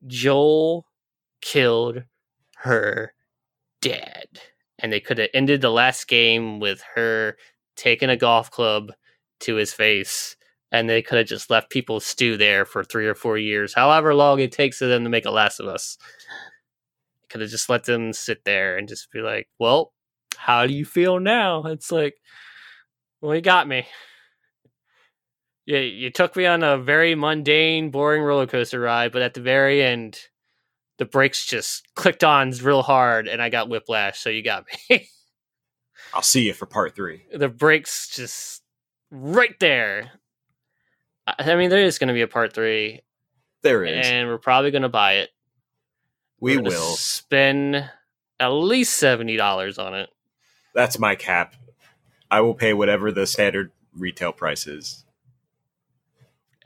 Joel 0.06 0.86
killed 1.40 2.05
her 2.59 3.12
dad, 3.80 4.26
and 4.78 4.93
they 4.93 5.01
could 5.01 5.18
have 5.18 5.30
ended 5.35 5.60
the 5.60 5.70
last 5.70 6.06
game 6.06 6.60
with 6.60 6.82
her 6.94 7.36
taking 7.76 8.10
a 8.10 8.16
golf 8.16 8.51
club 8.51 8.93
to 9.40 9.55
his 9.56 9.72
face 9.72 10.36
and 10.70 10.89
they 10.89 11.02
could 11.02 11.18
have 11.18 11.26
just 11.26 11.51
left 11.51 11.70
people 11.70 12.01
stew 12.01 12.36
there 12.36 12.64
for 12.64 12.85
three 12.85 13.06
or 13.06 13.14
four 13.14 13.39
years, 13.39 13.74
however 13.74 14.14
long 14.14 14.39
it 14.40 14.52
takes 14.52 14.78
for 14.78 14.86
them 14.86 15.05
to 15.05 15.10
make 15.10 15.24
a 15.24 15.30
Last 15.30 15.60
of 15.60 15.66
Us. 15.66 15.97
Could 17.30 17.40
have 17.40 17.51
just 17.51 17.68
let 17.68 17.85
them 17.85 18.12
sit 18.12 18.44
there 18.44 18.76
and 18.76 18.89
just 18.89 19.10
be 19.10 19.20
like, 19.20 19.48
"Well, 19.59 19.93
how 20.36 20.66
do 20.66 20.74
you 20.74 20.85
feel 20.85 21.20
now?" 21.20 21.64
It's 21.66 21.93
like, 21.93 22.16
"Well, 23.20 23.35
you 23.35 23.40
got 23.43 23.68
me. 23.68 23.86
Yeah, 25.69 25.81
you 25.81 26.09
took 26.09 26.35
me 26.35 26.47
on 26.47 26.62
a 26.62 26.78
very 26.78 27.15
mundane, 27.15 27.90
boring 27.90 28.23
roller 28.23 28.47
coaster 28.47 28.81
ride, 28.81 29.12
but 29.12 29.20
at 29.20 29.35
the 29.35 29.43
very 29.43 29.82
end, 29.82 30.19
the 30.97 31.05
brakes 31.05 31.45
just 31.45 31.86
clicked 31.95 32.24
on 32.24 32.53
real 32.62 32.81
hard, 32.82 33.28
and 33.28 33.43
I 33.43 33.51
got 33.51 33.69
whiplash. 33.69 34.19
So 34.19 34.31
you 34.31 34.43
got 34.43 34.65
me. 34.89 35.11
I'll 36.15 36.23
see 36.23 36.47
you 36.47 36.55
for 36.55 36.65
part 36.65 36.97
three. 36.97 37.24
the 37.35 37.51
brakes 37.51 38.09
just 38.09 38.62
right 39.11 39.55
there." 39.61 40.12
I 41.27 41.35
I 41.53 41.57
mean, 41.57 41.69
there 41.69 41.85
is 41.85 41.99
going 41.99 42.09
to 42.09 42.15
be 42.15 42.23
a 42.23 42.28
part 42.28 42.55
three, 42.55 43.03
There 43.61 43.85
is. 43.85 44.07
and 44.07 44.27
we're 44.27 44.39
probably 44.39 44.70
going 44.70 44.81
to 44.81 44.89
buy 44.89 45.16
it. 45.16 45.28
we 46.40 46.57
will. 46.57 46.97
spend 46.97 47.90
at 48.40 48.49
least 48.49 48.95
seventy 48.95 49.36
dollars 49.36 49.78
on 49.78 49.95
it. 49.95 50.09
That's 50.74 50.99
my 50.99 51.15
cap. 51.15 51.57
I 52.31 52.40
will 52.40 52.55
pay 52.55 52.73
whatever 52.73 53.12
the 53.12 53.27
standard 53.27 53.70
retail 53.93 54.32
price 54.32 54.66
is. 54.66 55.05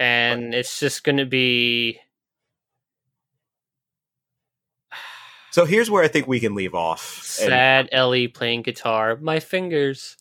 And 0.02 0.54
it's 0.54 0.80
just 0.80 1.04
going 1.04 1.18
to 1.18 1.26
be 1.26 2.00
So 5.50 5.64
here's 5.66 5.90
where 5.90 6.02
I 6.02 6.08
think 6.08 6.26
we 6.26 6.40
can 6.40 6.54
leave 6.54 6.74
off. 6.74 7.36
And 7.40 7.48
sad 7.50 7.88
Ellie 7.92 8.26
playing 8.28 8.62
guitar. 8.62 9.16
My 9.20 9.38
fingers. 9.38 10.16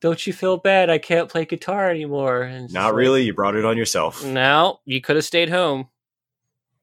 Don't 0.00 0.24
you 0.26 0.32
feel 0.32 0.56
bad? 0.56 0.88
I 0.88 0.98
can't 0.98 1.28
play 1.28 1.44
guitar 1.46 1.90
anymore. 1.90 2.42
And 2.42 2.72
not 2.72 2.80
just 2.82 2.84
like, 2.92 2.94
really. 2.94 3.22
You 3.24 3.34
brought 3.34 3.56
it 3.56 3.64
on 3.64 3.76
yourself. 3.76 4.24
No, 4.24 4.78
you 4.84 5.00
could 5.00 5.16
have 5.16 5.24
stayed 5.24 5.48
home. 5.48 5.88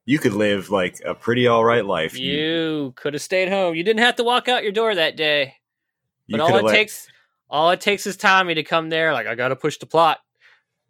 You 0.06 0.20
could 0.20 0.34
live 0.34 0.70
like 0.70 1.00
a 1.06 1.14
pretty 1.16 1.48
all 1.48 1.64
right 1.64 1.86
life. 1.86 2.20
You, 2.20 2.34
You 2.34 2.94
could 2.98 3.14
have 3.14 3.22
stayed 3.22 3.48
home. 3.48 3.76
You 3.76 3.84
didn't 3.84 4.02
have 4.02 4.18
to 4.18 4.24
walk 4.26 4.50
out 4.50 4.64
your 4.64 4.74
door 4.74 4.94
that 4.94 5.16
day. 5.16 5.54
you 6.28 6.38
But 6.38 6.44
all 6.44 6.58
it 6.58 6.66
let- 6.66 6.74
takes, 6.74 7.08
all 7.50 7.72
it 7.72 7.80
takes 7.80 8.06
is 8.06 8.18
Tommy 8.18 8.56
to 8.56 8.64
come 8.64 8.90
there. 8.90 9.14
Like 9.14 9.28
I 9.28 9.36
got 9.36 9.50
to 9.50 9.56
push 9.56 9.78
the 9.78 9.86
plot. 9.86 10.20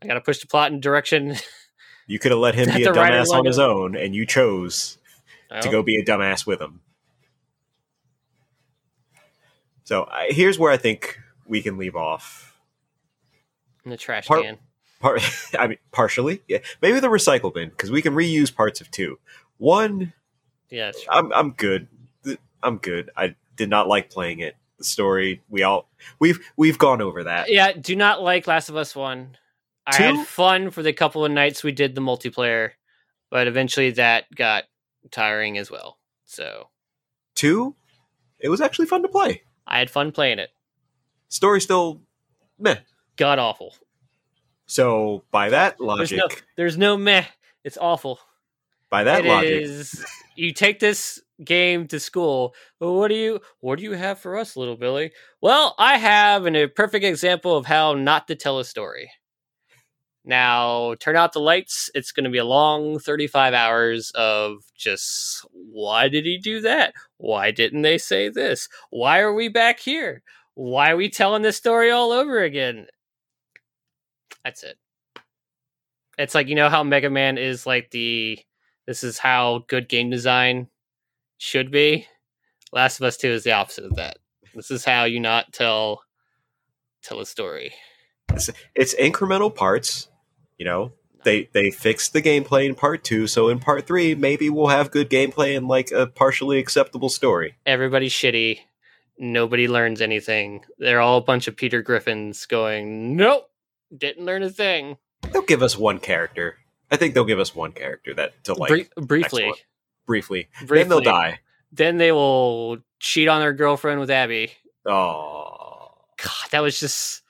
I 0.04 0.08
got 0.08 0.16
to 0.16 0.22
push 0.22 0.40
the 0.40 0.48
plot 0.48 0.72
in 0.72 0.80
direction. 0.80 1.36
You 2.06 2.20
could 2.20 2.32
have 2.32 2.40
let 2.40 2.54
him 2.54 2.66
be 2.76 2.84
a 2.84 2.92
dumbass 2.92 3.30
on 3.30 3.46
his 3.46 3.58
own, 3.58 3.96
and 3.96 4.14
you 4.14 4.26
chose 4.26 4.98
to 5.62 5.70
go 5.70 5.82
be 5.84 5.96
a 5.96 6.04
dumbass 6.04 6.46
with 6.46 6.60
him. 6.60 6.82
So 9.86 10.08
I 10.12 10.28
here's 10.32 10.60
where 10.60 10.70
I 10.72 10.76
think 10.76 11.18
we 11.48 11.62
can 11.62 11.78
leave 11.78 11.96
off. 11.96 12.58
in 13.86 13.92
the 13.92 13.98
trash 13.98 14.28
Part- 14.28 14.44
can. 14.44 14.58
Part, 15.00 15.22
I 15.58 15.68
mean, 15.68 15.78
partially, 15.92 16.42
yeah. 16.48 16.60
Maybe 16.82 17.00
the 17.00 17.08
recycle 17.08 17.54
bin 17.54 17.70
because 17.70 17.90
we 17.92 18.02
can 18.02 18.14
reuse 18.14 18.54
parts 18.54 18.82
of 18.82 18.90
two. 18.92 19.18
One, 19.58 20.12
Yeah, 20.70 20.92
I'm 21.10 21.32
I'm 21.34 21.52
good. 21.52 21.88
I'm 22.62 22.78
good. 22.78 23.12
I 23.16 23.36
did 23.56 23.70
not 23.70 23.88
like 23.88 24.10
playing 24.10 24.40
it. 24.40 24.56
The 24.78 24.84
story, 24.84 25.42
we 25.50 25.64
all 25.64 25.90
we've 26.20 26.40
we've 26.58 26.78
gone 26.78 27.02
over 27.02 27.24
that. 27.26 27.50
yeah. 27.50 27.72
Do 27.74 27.96
not 27.96 28.22
like 28.22 28.46
Last 28.48 28.68
of 28.70 28.76
Us 28.76 28.96
One. 28.96 29.38
I 29.86 29.98
Two? 29.98 30.04
had 30.04 30.28
fun 30.28 30.72
for 30.72 30.82
the 30.84 30.94
couple 30.94 31.26
of 31.26 31.32
nights 31.32 31.64
we 31.64 31.72
did 31.72 31.94
the 31.96 32.02
multiplayer, 32.02 32.72
but 33.30 33.48
eventually 33.48 33.92
that 33.92 34.26
got 34.36 34.64
tiring 35.12 35.58
as 35.58 35.70
well. 35.70 35.98
So 36.26 36.70
Two, 37.36 37.76
it 38.40 38.50
was 38.50 38.62
actually 38.62 38.86
fun 38.88 39.02
to 39.02 39.08
play. 39.10 39.42
I 39.68 39.80
had 39.80 39.90
fun 39.90 40.12
playing 40.12 40.40
it. 40.40 40.50
Story 41.30 41.60
still 41.62 42.02
meh. 42.60 42.78
God 43.18 43.40
awful. 43.40 43.76
So 44.66 45.24
by 45.32 45.50
that 45.50 45.78
There's 45.78 45.88
logic, 45.88 46.18
no, 46.20 46.28
there's 46.58 46.78
no 46.78 46.98
meh. 46.98 47.26
It's 47.64 47.78
awful. 47.78 48.20
by 48.90 49.04
that 49.04 49.26
It 49.26 49.28
logic, 49.30 49.50
is- 49.64 50.06
You 50.36 50.52
take 50.54 50.80
this 50.80 51.22
game 51.44 51.88
to 51.88 52.00
school. 52.00 52.56
Well, 52.80 52.96
what 52.96 53.10
do 53.10 53.16
you 53.16 53.40
what 53.60 53.78
do 53.80 53.84
you 53.84 53.92
have 53.94 54.20
for 54.20 54.38
us, 54.38 54.56
little 54.56 54.78
Billy? 54.78 55.12
Well, 55.42 55.76
I 55.78 55.98
have 55.98 56.46
an, 56.46 56.56
a 56.56 56.68
perfect 56.68 57.04
example 57.06 57.56
of 57.58 57.66
how 57.66 57.94
not 57.94 58.28
to 58.30 58.36
tell 58.36 58.60
a 58.60 58.66
story. 58.66 59.12
Now, 60.26 60.96
turn 61.00 61.18
out 61.18 61.34
the 61.34 61.40
lights. 61.40 61.90
It's 61.94 62.14
going 62.14 62.24
to 62.24 62.30
be 62.30 62.38
a 62.38 62.46
long 62.46 62.98
35 62.98 63.54
hours 63.54 64.12
of 64.16 64.64
just 64.78 65.46
why 65.52 66.08
did 66.08 66.26
he 66.26 66.38
do 66.38 66.62
that? 66.62 66.94
Why 67.18 67.52
didn't 67.52 67.82
they 67.82 67.98
say 67.98 68.30
this? 68.30 68.70
Why 68.90 69.20
are 69.20 69.34
we 69.34 69.50
back 69.50 69.80
here? 69.80 70.24
Why 70.56 70.92
are 70.92 70.98
we 70.98 71.10
telling 71.10 71.42
this 71.42 71.58
story 71.58 71.92
all 71.92 72.12
over 72.12 72.42
again? 72.42 72.88
That's 74.46 74.64
it. 74.64 74.78
It's 76.18 76.36
like, 76.36 76.48
you 76.48 76.56
know 76.56 76.70
how 76.70 76.84
Mega 76.84 77.10
Man 77.10 77.38
is 77.38 77.66
like 77.66 77.90
the 77.92 78.40
this 78.86 79.04
is 79.04 79.18
how 79.18 79.64
good 79.68 79.90
game 79.90 80.10
design 80.10 80.68
should 81.38 81.72
be. 81.72 82.08
Last 82.72 83.00
of 83.00 83.06
Us 83.06 83.18
2 83.18 83.30
is 83.30 83.44
the 83.44 83.54
opposite 83.54 83.86
of 83.86 83.96
that. 83.96 84.18
This 84.54 84.72
is 84.72 84.86
how 84.86 85.06
you 85.06 85.20
not 85.20 85.52
tell 85.54 86.04
tell 87.02 87.20
a 87.20 87.26
story. 87.26 87.74
it's 88.76 88.96
incremental 88.96 89.54
parts. 89.54 90.10
You 90.58 90.66
know, 90.66 90.94
they 91.24 91.50
they 91.54 91.72
fixed 91.72 92.14
the 92.14 92.22
gameplay 92.22 92.66
in 92.66 92.76
part 92.76 93.04
two, 93.04 93.28
so 93.28 93.50
in 93.50 93.60
part 93.60 93.88
three, 93.88 94.16
maybe 94.16 94.50
we'll 94.50 94.68
have 94.68 94.92
good 94.92 95.10
gameplay 95.10 95.56
and 95.58 95.68
like 95.68 95.92
a 95.92 96.08
partially 96.08 96.60
acceptable 96.60 97.10
story. 97.10 97.56
Everybody's 97.66 98.14
shitty. 98.14 98.60
Nobody 99.18 99.68
learns 99.68 100.02
anything. 100.02 100.66
They're 100.80 101.00
all 101.00 101.18
a 101.18 101.22
bunch 101.22 101.48
of 101.48 101.56
Peter 101.56 101.82
Griffins 101.82 102.46
going, 102.46 103.16
"Nope, 103.16 103.50
didn't 103.96 104.26
learn 104.26 104.44
a 104.44 104.50
thing." 104.50 104.98
They'll 105.32 105.44
give 105.44 105.64
us 105.64 105.78
one 105.78 106.00
character. 106.00 106.58
I 106.92 106.98
think 106.98 107.14
they'll 107.14 107.24
give 107.26 107.40
us 107.40 107.56
one 107.56 107.72
character 107.72 108.14
that 108.16 108.44
to 108.46 108.54
like 108.54 108.70
Brie- 108.70 108.88
briefly, 108.98 109.52
briefly. 110.06 110.50
briefly. 110.60 110.78
Then 110.78 110.90
they'll 110.90 111.02
die. 111.02 111.40
Then 111.72 111.98
they 111.98 112.12
will 112.12 112.78
cheat 113.00 113.28
on 113.28 113.40
their 113.40 113.54
girlfriend 113.54 114.00
with 114.00 114.12
Abby. 114.12 114.52
Oh, 114.86 115.90
God, 116.18 116.52
that 116.52 116.62
was 116.62 116.80
just. 116.80 117.22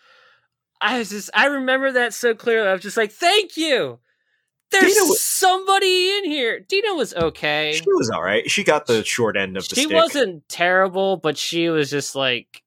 I 0.84 1.00
was 1.00 1.10
just. 1.10 1.30
I 1.34 1.46
remember 1.46 1.94
that 1.94 2.14
so 2.14 2.36
clearly. 2.36 2.68
I 2.68 2.74
was 2.74 2.82
just 2.82 2.98
like, 2.98 3.12
"Thank 3.12 3.56
you, 3.58 4.00
there's 4.70 4.94
Dina 4.94 5.06
somebody 5.16 6.18
in 6.18 6.26
here. 6.26 6.60
Dina 6.60 6.94
was 6.94 7.14
okay. 7.14 7.74
She 7.74 7.84
was 7.88 8.10
all 8.10 8.22
right. 8.22 8.50
She 8.50 8.64
got 8.64 8.86
the 8.88 9.04
short 9.04 9.38
end 9.38 9.56
of 9.56 9.68
the 9.70 9.76
She 9.76 9.84
stick. 9.84 9.94
wasn't 9.96 10.48
terrible, 10.50 11.18
but 11.18 11.38
she 11.38 11.70
was 11.70 11.90
just 11.90 12.16
like. 12.16 12.62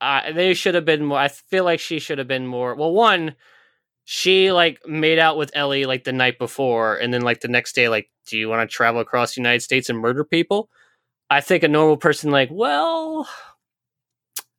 Uh, 0.00 0.32
they 0.32 0.54
should 0.54 0.74
have 0.74 0.84
been 0.84 1.04
more. 1.04 1.18
I 1.18 1.28
feel 1.28 1.64
like 1.64 1.80
she 1.80 1.98
should 1.98 2.18
have 2.18 2.28
been 2.28 2.46
more. 2.46 2.74
Well, 2.74 2.92
one, 2.92 3.36
she 4.04 4.52
like 4.52 4.86
made 4.86 5.18
out 5.18 5.36
with 5.36 5.50
Ellie 5.54 5.84
like 5.86 6.04
the 6.04 6.12
night 6.12 6.38
before, 6.38 6.96
and 6.96 7.12
then 7.12 7.22
like 7.22 7.40
the 7.40 7.48
next 7.48 7.74
day, 7.74 7.88
like, 7.88 8.10
do 8.26 8.38
you 8.38 8.48
want 8.48 8.68
to 8.68 8.72
travel 8.74 9.00
across 9.00 9.34
the 9.34 9.40
United 9.40 9.60
States 9.60 9.88
and 9.88 9.98
murder 9.98 10.24
people? 10.24 10.68
I 11.30 11.40
think 11.40 11.62
a 11.62 11.68
normal 11.68 11.96
person, 11.96 12.30
like, 12.30 12.50
well, 12.52 13.28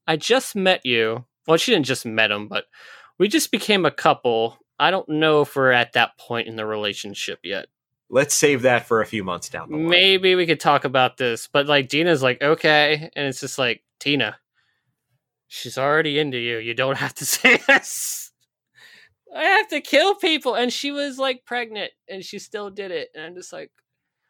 I 0.07 0.17
just 0.17 0.55
met 0.55 0.85
you. 0.85 1.25
Well, 1.47 1.57
she 1.57 1.71
didn't 1.71 1.85
just 1.85 2.05
met 2.05 2.31
him, 2.31 2.47
but 2.47 2.65
we 3.17 3.27
just 3.27 3.51
became 3.51 3.85
a 3.85 3.91
couple. 3.91 4.57
I 4.79 4.91
don't 4.91 5.07
know 5.07 5.41
if 5.41 5.55
we're 5.55 5.71
at 5.71 5.93
that 5.93 6.17
point 6.17 6.47
in 6.47 6.55
the 6.55 6.65
relationship 6.65 7.39
yet. 7.43 7.67
Let's 8.09 8.35
save 8.35 8.63
that 8.63 8.85
for 8.85 9.01
a 9.01 9.05
few 9.05 9.23
months 9.23 9.49
down 9.49 9.69
the 9.69 9.77
line. 9.77 9.89
Maybe 9.89 10.35
we 10.35 10.45
could 10.45 10.59
talk 10.59 10.85
about 10.85 11.17
this, 11.17 11.47
but 11.51 11.65
like 11.65 11.87
Dina's 11.87 12.21
like, 12.21 12.41
okay, 12.41 13.09
and 13.15 13.27
it's 13.27 13.39
just 13.39 13.57
like 13.57 13.83
Tina, 13.99 14.37
she's 15.47 15.77
already 15.77 16.19
into 16.19 16.37
you. 16.37 16.57
You 16.57 16.73
don't 16.73 16.97
have 16.97 17.15
to 17.15 17.25
say 17.25 17.57
this. 17.67 18.31
I 19.35 19.43
have 19.43 19.67
to 19.69 19.81
kill 19.81 20.15
people, 20.15 20.55
and 20.55 20.71
she 20.71 20.91
was 20.91 21.17
like 21.17 21.45
pregnant, 21.45 21.91
and 22.07 22.23
she 22.23 22.39
still 22.39 22.69
did 22.69 22.91
it, 22.91 23.09
and 23.15 23.25
I'm 23.25 23.35
just 23.35 23.51
like, 23.51 23.71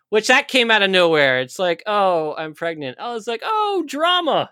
which 0.10 0.28
that 0.28 0.48
came 0.48 0.72
out 0.72 0.82
of 0.82 0.90
nowhere. 0.90 1.42
It's 1.42 1.60
like, 1.60 1.84
oh, 1.86 2.34
I'm 2.38 2.54
pregnant. 2.54 2.98
I 3.00 3.14
was 3.14 3.28
like, 3.28 3.42
oh, 3.44 3.84
drama. 3.86 4.50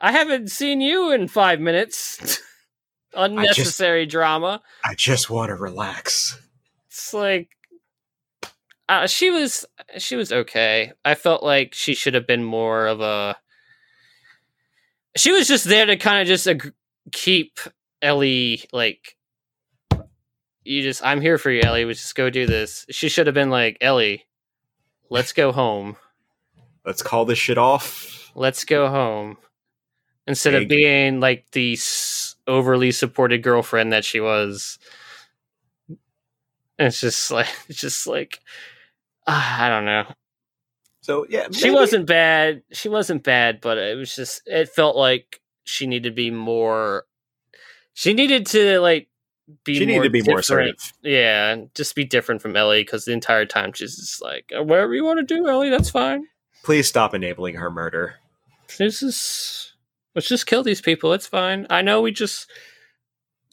I 0.00 0.12
haven't 0.12 0.50
seen 0.50 0.80
you 0.80 1.10
in 1.12 1.28
five 1.28 1.60
minutes. 1.60 2.40
Unnecessary 3.14 4.04
drama. 4.06 4.62
I 4.84 4.94
just 4.94 5.30
want 5.30 5.48
to 5.48 5.54
relax. 5.54 6.38
it's 6.86 7.14
like 7.14 7.48
uh, 8.88 9.06
she 9.06 9.30
was 9.30 9.64
she 9.98 10.16
was 10.16 10.32
okay. 10.32 10.92
I 11.04 11.14
felt 11.14 11.42
like 11.42 11.74
she 11.74 11.94
should 11.94 12.14
have 12.14 12.26
been 12.26 12.44
more 12.44 12.86
of 12.86 13.00
a. 13.00 13.36
She 15.16 15.32
was 15.32 15.48
just 15.48 15.64
there 15.64 15.86
to 15.86 15.96
kind 15.96 16.20
of 16.20 16.26
just 16.26 16.46
ag- 16.46 16.74
keep 17.10 17.58
Ellie 18.02 18.64
like. 18.72 19.16
You 20.62 20.82
just, 20.82 21.04
I'm 21.04 21.20
here 21.20 21.38
for 21.38 21.48
you, 21.52 21.62
Ellie. 21.62 21.84
We 21.84 21.94
just 21.94 22.16
go 22.16 22.28
do 22.28 22.44
this. 22.44 22.86
She 22.90 23.08
should 23.08 23.28
have 23.28 23.34
been 23.34 23.50
like, 23.50 23.78
Ellie, 23.80 24.26
let's 25.08 25.32
go 25.32 25.52
home. 25.52 25.96
Let's 26.84 27.02
call 27.02 27.24
this 27.24 27.38
shit 27.38 27.56
off. 27.56 28.32
Let's 28.34 28.64
go 28.64 28.88
home. 28.88 29.38
Instead 30.26 30.54
of 30.54 30.68
being 30.68 31.20
like 31.20 31.50
the 31.52 31.74
s- 31.74 32.34
overly 32.46 32.90
supported 32.92 33.42
girlfriend 33.42 33.92
that 33.92 34.04
she 34.04 34.20
was. 34.20 34.78
And 35.88 36.88
it's 36.88 37.00
just 37.00 37.30
like, 37.30 37.48
it's 37.68 37.80
just 37.80 38.06
like, 38.06 38.40
ah, 39.26 39.62
I 39.64 39.68
don't 39.68 39.84
know. 39.84 40.04
So 41.02 41.24
yeah, 41.28 41.46
She 41.52 41.70
wasn't 41.70 42.06
bad. 42.06 42.62
She 42.72 42.88
wasn't 42.88 43.22
bad, 43.22 43.60
but 43.60 43.78
it 43.78 43.96
was 43.96 44.14
just, 44.14 44.42
it 44.46 44.68
felt 44.70 44.96
like 44.96 45.40
she 45.62 45.86
needed 45.86 46.10
to 46.10 46.14
be 46.14 46.30
more. 46.32 47.04
She 47.94 48.12
needed 48.12 48.46
to 48.46 48.80
like 48.80 49.08
be. 49.64 49.74
She 49.78 49.86
needed 49.86 50.02
to 50.02 50.10
be 50.10 50.22
more 50.22 50.40
assertive. 50.40 50.92
Yeah, 51.02 51.56
just 51.74 51.94
be 51.94 52.04
different 52.04 52.42
from 52.42 52.56
Ellie 52.56 52.82
because 52.82 53.04
the 53.04 53.12
entire 53.12 53.46
time 53.46 53.72
she's 53.72 53.96
just 53.96 54.20
like, 54.20 54.52
"Uh, 54.56 54.62
whatever 54.64 54.94
you 54.94 55.04
want 55.04 55.20
to 55.20 55.34
do, 55.34 55.48
Ellie, 55.48 55.70
that's 55.70 55.90
fine. 55.90 56.26
Please 56.64 56.88
stop 56.88 57.14
enabling 57.14 57.54
her 57.54 57.70
murder. 57.70 58.16
This 58.76 59.02
is 59.02 59.72
let's 60.16 60.26
just 60.26 60.46
kill 60.46 60.64
these 60.64 60.80
people. 60.80 61.12
It's 61.12 61.26
fine. 61.26 61.66
I 61.70 61.82
know 61.82 62.00
we 62.00 62.10
just 62.10 62.50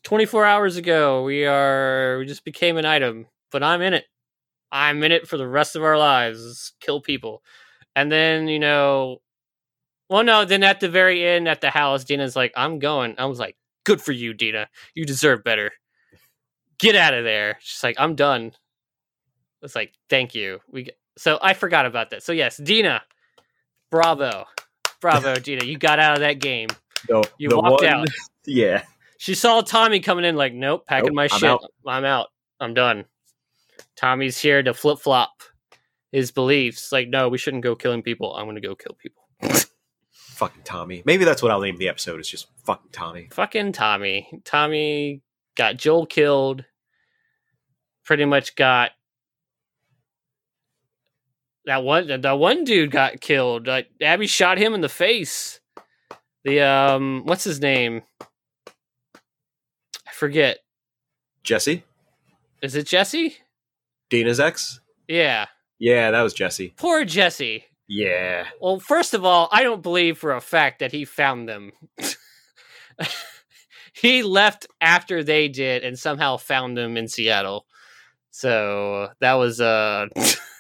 24 0.04 0.46
hours 0.46 0.78
ago 0.78 1.24
we 1.24 1.46
are 1.46 2.18
we 2.18 2.26
just 2.26 2.46
became 2.46 2.78
an 2.78 2.86
item, 2.86 3.28
but 3.52 3.62
I'm 3.62 3.82
in 3.82 3.94
it. 3.94 4.06
I'm 4.72 5.04
in 5.04 5.12
it 5.12 5.28
for 5.28 5.38
the 5.38 5.48
rest 5.48 5.76
of 5.76 5.84
our 5.84 5.98
lives. 5.98 6.72
Kill 6.80 7.02
people. 7.02 7.44
And 7.96 8.12
then, 8.12 8.48
you 8.48 8.58
know, 8.58 9.22
well 10.10 10.24
no, 10.24 10.46
then 10.46 10.64
at 10.64 10.80
the 10.80 10.90
very 10.90 11.24
end 11.24 11.48
at 11.48 11.62
the 11.62 11.70
house, 11.70 12.06
Dina's 12.06 12.36
like, 12.36 12.54
I'm 12.56 12.80
going. 12.80 13.16
I 13.20 13.26
was 13.26 13.40
like, 13.40 13.58
good 13.84 14.02
for 14.02 14.14
you, 14.14 14.34
Dina. 14.34 14.70
You 14.96 15.06
deserve 15.06 15.44
better. 15.44 15.72
Get 16.80 16.96
out 16.96 17.14
of 17.14 17.26
there. 17.26 17.58
She's 17.60 17.84
like, 17.84 17.98
I'm 18.00 18.16
done. 18.16 18.54
It's 19.62 19.76
like, 19.76 19.94
thank 20.10 20.34
you. 20.34 20.60
We 20.72 20.90
so 21.18 21.40
I 21.42 21.54
forgot 21.54 21.86
about 21.86 22.10
that. 22.12 22.24
So 22.24 22.32
yes, 22.32 22.58
Dina, 22.58 23.04
bravo. 23.92 24.46
Bravo, 25.04 25.36
Dina. 25.40 25.64
You 25.66 25.78
got 25.78 26.00
out 26.00 26.14
of 26.16 26.20
that 26.22 26.40
game. 26.40 26.70
The, 27.08 27.30
You 27.38 27.50
walked 27.52 27.84
one- 27.84 27.86
out. 27.86 28.08
Yeah, 28.46 28.84
She 29.20 29.36
saw 29.36 29.62
Tommy 29.62 30.02
coming 30.02 30.26
in, 30.26 30.36
like, 30.36 30.54
nope, 30.54 30.86
packing 30.86 31.08
Nope, 31.08 31.16
my 31.16 31.24
I'm 31.32 31.40
shit. 31.40 31.50
out. 31.50 31.64
I'm 31.88 32.04
out. 32.04 32.28
I'm 32.60 32.74
done. 32.74 33.06
Tommy's 33.96 34.38
here 34.38 34.62
to 34.64 34.74
flip 34.74 35.00
flop 35.00 35.44
his 36.12 36.32
beliefs. 36.32 36.92
Like, 36.92 37.08
no, 37.08 37.30
we 37.30 37.38
shouldn't 37.38 37.64
go 37.64 37.74
killing 37.76 38.02
people. 38.02 38.36
I'm 38.36 38.46
going 38.46 38.56
to 38.56 38.62
go 38.68 38.76
kill 38.76 38.98
people. 39.02 39.24
fucking 40.12 40.64
Tommy. 40.64 41.04
Maybe 41.06 41.24
that's 41.24 41.42
what 41.42 41.52
I'll 41.54 41.62
name 41.62 41.78
the 41.78 41.88
episode. 41.88 42.20
It's 42.20 42.28
just 42.30 42.48
fucking 42.66 42.92
Tommy. 42.92 43.30
Fucking 43.32 43.72
Tommy. 43.72 44.42
Tommy 44.44 45.22
got 45.56 45.78
Joel 45.78 46.06
killed. 46.06 46.66
Pretty 48.04 48.26
much 48.26 48.56
got 48.58 48.92
that 51.66 51.84
one. 51.84 52.22
That 52.22 52.40
one 52.40 52.64
dude 52.64 52.92
got 52.92 53.22
killed. 53.22 53.68
Uh, 53.68 53.84
Abby 54.02 54.28
shot 54.28 54.58
him 54.58 54.74
in 54.74 54.82
the 54.82 54.90
face. 54.90 55.60
The 56.44 56.62
um, 56.62 57.24
what's 57.26 57.44
his 57.44 57.62
name? 57.62 58.02
I 58.22 60.12
forget. 60.14 60.60
Jesse, 61.44 61.84
Is 62.62 62.76
it 62.76 62.88
Jesse? 62.88 63.36
Dina's 64.10 64.40
ex. 64.40 64.80
Yeah. 65.08 65.48
Yeah, 65.80 66.12
that 66.12 66.22
was 66.22 66.34
Jesse. 66.34 66.74
Poor 66.78 67.04
Jesse. 67.04 67.66
Yeah, 67.86 68.46
Well, 68.62 68.80
first 68.80 69.14
of 69.14 69.26
all, 69.26 69.50
I 69.52 69.62
don't 69.62 69.84
believe 69.84 70.18
for 70.18 70.32
a 70.34 70.40
fact 70.42 70.80
that 70.80 70.94
he 70.94 71.04
found 71.04 71.50
them. 71.50 71.74
he 73.94 74.24
left 74.24 74.68
after 74.80 75.22
they 75.22 75.50
did 75.50 75.84
and 75.84 76.00
somehow 76.00 76.38
found 76.38 76.78
them 76.78 76.96
in 76.96 77.10
Seattle. 77.10 77.66
So 78.32 79.10
that 79.20 79.34
was 79.34 79.60
uh 79.60 80.08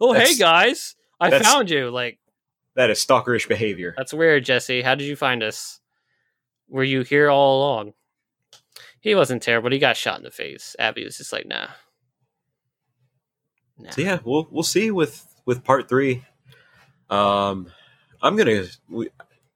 Oh 0.00 0.12
hey 0.12 0.34
guys, 0.36 0.96
I 1.20 1.30
that's- 1.30 1.50
found 1.50 1.70
you. 1.70 1.90
Like 1.90 2.18
that 2.76 2.90
is 2.90 2.98
stalkerish 3.04 3.48
behavior. 3.48 3.94
that's 3.96 4.14
weird, 4.14 4.44
Jesse. 4.44 4.82
How 4.82 4.94
did 4.94 5.06
you 5.06 5.16
find 5.16 5.42
us? 5.42 5.80
Were 6.68 6.84
you 6.84 7.02
here 7.02 7.28
all 7.28 7.58
along? 7.60 7.92
He 9.00 9.14
wasn't 9.14 9.42
terrible, 9.42 9.70
he 9.70 9.78
got 9.78 9.96
shot 9.96 10.18
in 10.18 10.24
the 10.24 10.30
face. 10.30 10.76
Abby 10.78 11.04
was 11.04 11.16
just 11.18 11.32
like, 11.32 11.46
nah. 11.46 11.68
Nah. 13.78 13.90
So 13.90 14.02
yeah, 14.02 14.18
we'll 14.24 14.46
we'll 14.50 14.62
see 14.62 14.90
with 14.90 15.26
with 15.46 15.64
part 15.64 15.88
three. 15.88 16.24
Um, 17.08 17.70
I'm 18.22 18.36
gonna. 18.36 18.64
We, 18.88 19.08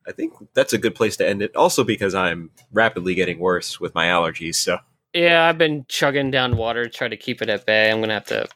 I 0.07 0.13
think 0.13 0.33
that's 0.55 0.73
a 0.73 0.79
good 0.79 0.95
place 0.95 1.17
to 1.19 1.29
end 1.29 1.41
it. 1.43 1.55
Also 1.57 1.85
because 1.85 2.15
I'm 2.15 2.51
rapidly 2.73 3.15
getting 3.15 3.39
worse 3.39 3.81
with 3.81 3.95
my 3.95 4.07
allergies. 4.07 4.57
So 4.57 4.79
Yeah, 5.15 5.45
I've 5.47 5.57
been 5.59 5.85
chugging 5.89 6.31
down 6.31 6.57
water 6.57 6.85
to 6.85 6.91
try 6.91 7.09
to 7.09 7.17
keep 7.17 7.41
it 7.43 7.49
at 7.49 7.65
bay. 7.67 7.91
I'm 7.91 8.01
gonna 8.01 8.15
have 8.15 8.27
to 8.27 8.47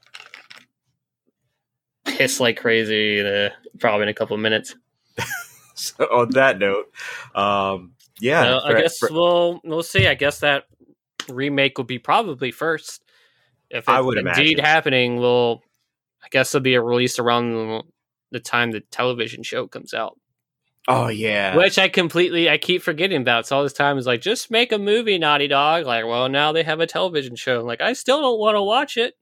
piss 2.18 2.40
like 2.40 2.58
crazy 2.58 3.20
uh, 3.20 3.50
probably 3.78 4.02
in 4.04 4.08
a 4.08 4.14
couple 4.14 4.34
of 4.34 4.40
minutes. 4.40 4.74
So 5.80 6.04
on 6.06 6.30
that 6.32 6.58
note, 6.58 6.86
um, 7.36 7.92
yeah, 8.20 8.42
Well, 8.42 8.64
I 8.64 8.80
guess 8.80 8.98
for- 8.98 9.12
we'll 9.12 9.60
we'll 9.62 9.84
see. 9.84 10.08
I 10.08 10.14
guess 10.14 10.40
that 10.40 10.64
remake 11.28 11.78
will 11.78 11.84
be 11.84 12.00
probably 12.00 12.50
first. 12.50 13.00
If 13.70 13.84
it's 13.84 13.88
I 13.88 14.00
would 14.00 14.18
indeed 14.18 14.58
imagine. 14.58 14.64
happening, 14.64 15.16
will 15.18 15.62
I 16.20 16.26
guess 16.32 16.52
it'll 16.52 16.64
be 16.64 16.74
a 16.74 16.82
release 16.82 17.20
around 17.20 17.84
the 18.32 18.40
time 18.40 18.72
the 18.72 18.80
television 18.80 19.44
show 19.44 19.68
comes 19.68 19.94
out. 19.94 20.18
oh 20.88 21.06
yeah, 21.06 21.54
Which 21.56 21.78
I 21.78 21.88
completely 21.88 22.50
I 22.50 22.58
keep 22.58 22.82
forgetting 22.82 23.22
about. 23.22 23.46
So 23.46 23.56
all 23.58 23.62
this 23.62 23.72
time 23.72 23.98
is 23.98 24.06
like, 24.06 24.20
just 24.20 24.50
make 24.50 24.72
a 24.72 24.78
movie, 24.78 25.16
Naughty 25.16 25.46
Dog. 25.46 25.86
Like, 25.86 26.06
well, 26.06 26.28
now 26.28 26.50
they 26.50 26.64
have 26.64 26.80
a 26.80 26.88
television 26.88 27.36
show. 27.36 27.62
Like, 27.62 27.80
I 27.80 27.92
still 27.92 28.20
don't 28.20 28.40
want 28.40 28.56
to 28.56 28.62
watch 28.64 28.96
it. 28.96 29.14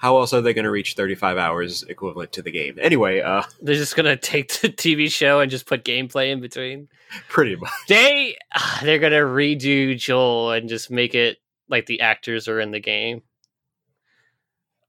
How 0.00 0.16
else 0.16 0.32
are 0.32 0.40
they 0.40 0.54
going 0.54 0.64
to 0.64 0.70
reach 0.70 0.94
35 0.94 1.36
hours 1.36 1.82
equivalent 1.82 2.32
to 2.32 2.40
the 2.40 2.50
game? 2.50 2.78
Anyway, 2.80 3.20
uh, 3.20 3.42
They're 3.62 3.74
just 3.74 3.94
gonna 3.96 4.16
take 4.16 4.50
the 4.60 4.68
TV 4.70 5.10
show 5.12 5.40
and 5.40 5.50
just 5.50 5.66
put 5.66 5.84
gameplay 5.84 6.30
in 6.32 6.40
between. 6.40 6.88
pretty 7.28 7.54
much. 7.56 7.70
They 7.86 8.36
ah, 8.54 8.80
they're 8.82 8.98
gonna 8.98 9.16
redo 9.16 9.98
Joel 9.98 10.52
and 10.52 10.70
just 10.70 10.90
make 10.90 11.14
it 11.14 11.36
like 11.68 11.84
the 11.84 12.00
actors 12.00 12.48
are 12.48 12.60
in 12.60 12.70
the 12.70 12.80
game. 12.80 13.20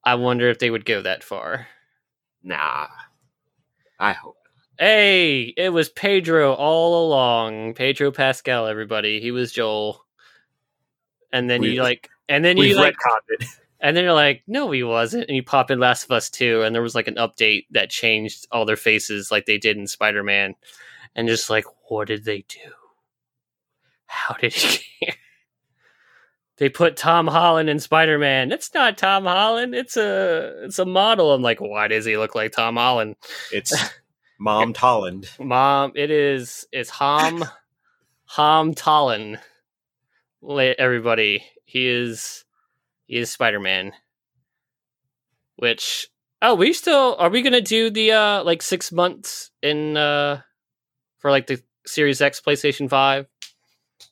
I 0.03 0.15
wonder 0.15 0.49
if 0.49 0.59
they 0.59 0.69
would 0.69 0.85
go 0.85 1.01
that 1.01 1.23
far. 1.25 1.67
Nah, 2.41 2.87
I 3.99 4.13
hope. 4.13 4.37
Hey, 4.79 5.53
it 5.57 5.69
was 5.73 5.89
Pedro 5.89 6.53
all 6.53 7.05
along. 7.07 7.73
Pedro 7.75 8.11
Pascal, 8.11 8.65
everybody. 8.65 9.19
He 9.19 9.29
was 9.31 9.51
Joel. 9.51 10.03
And 11.33 11.49
then 11.49 11.61
We- 11.61 11.73
you 11.73 11.83
like, 11.83 12.09
and 12.29 12.43
then 12.45 12.55
you 12.57 12.75
like, 12.75 12.95
it. 13.27 13.45
And 13.81 13.97
then 13.97 14.03
you're 14.03 14.13
like, 14.13 14.43
no, 14.47 14.71
he 14.71 14.83
wasn't. 14.83 15.27
And 15.27 15.35
you 15.35 15.43
pop 15.43 15.71
in 15.71 15.79
Last 15.79 16.03
of 16.03 16.11
Us 16.11 16.29
2, 16.29 16.61
and 16.61 16.73
there 16.73 16.81
was 16.81 16.95
like 16.95 17.07
an 17.07 17.15
update 17.15 17.65
that 17.71 17.89
changed 17.89 18.47
all 18.51 18.65
their 18.65 18.77
faces 18.77 19.31
like 19.31 19.45
they 19.45 19.57
did 19.57 19.77
in 19.77 19.87
Spider 19.87 20.23
Man. 20.23 20.55
And 21.15 21.27
just 21.27 21.49
like, 21.49 21.65
what 21.89 22.07
did 22.07 22.23
they 22.23 22.45
do? 22.47 22.71
How 24.05 24.35
did 24.35 24.53
he 24.53 24.83
care? 25.05 25.15
they 26.61 26.69
put 26.69 26.95
Tom 26.95 27.25
Holland 27.25 27.71
in 27.71 27.79
Spider 27.79 28.19
Man. 28.19 28.51
It's 28.51 28.71
not 28.71 28.95
Tom 28.95 29.23
Holland. 29.23 29.73
It's 29.73 29.97
a 29.97 30.63
it's 30.63 30.77
a 30.77 30.85
model. 30.85 31.33
I'm 31.33 31.41
like, 31.41 31.59
why 31.59 31.87
does 31.87 32.05
he 32.05 32.17
look 32.17 32.35
like 32.35 32.51
Tom 32.51 32.75
Holland? 32.75 33.15
It's 33.51 33.73
Mom 34.39 34.71
Tolland. 34.71 35.27
Mom, 35.39 35.91
it 35.95 36.11
is 36.11 36.67
it's 36.71 36.91
Ham 36.91 37.43
Ham 38.35 38.73
Tolland. 38.75 39.39
Everybody, 40.47 41.43
he 41.65 41.87
is 41.87 42.45
is 43.11 43.31
Spider 43.31 43.59
Man. 43.59 43.93
Which 45.57 46.07
oh, 46.41 46.55
we 46.55 46.73
still 46.73 47.15
are 47.19 47.29
we 47.29 47.41
gonna 47.41 47.61
do 47.61 47.89
the 47.89 48.11
uh 48.11 48.43
like 48.43 48.61
six 48.61 48.91
months 48.91 49.51
in 49.61 49.97
uh 49.97 50.41
for 51.19 51.29
like 51.31 51.47
the 51.47 51.61
Series 51.85 52.21
X 52.21 52.41
PlayStation 52.41 52.89
Five? 52.89 53.27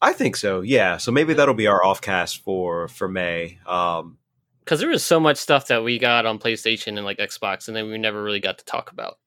I 0.02 0.14
think 0.14 0.36
so. 0.36 0.62
Yeah. 0.62 0.98
So 0.98 1.12
maybe 1.12 1.34
that'll 1.34 1.56
be 1.56 1.68
our 1.68 1.82
offcast 1.82 2.42
for 2.42 2.88
for 2.88 3.08
May. 3.08 3.60
Um, 3.66 4.18
because 4.60 4.82
there 4.82 4.90
was 4.90 5.04
so 5.04 5.20
much 5.20 5.38
stuff 5.38 5.68
that 5.68 5.84
we 5.84 5.98
got 5.98 6.28
on 6.28 6.38
PlayStation 6.38 6.90
and 6.98 7.04
like 7.04 7.18
Xbox, 7.18 7.68
and 7.68 7.76
then 7.76 7.90
we 7.90 7.98
never 7.98 8.22
really 8.22 8.40
got 8.40 8.60
to 8.60 8.66
talk 8.66 8.92
about. 8.92 9.18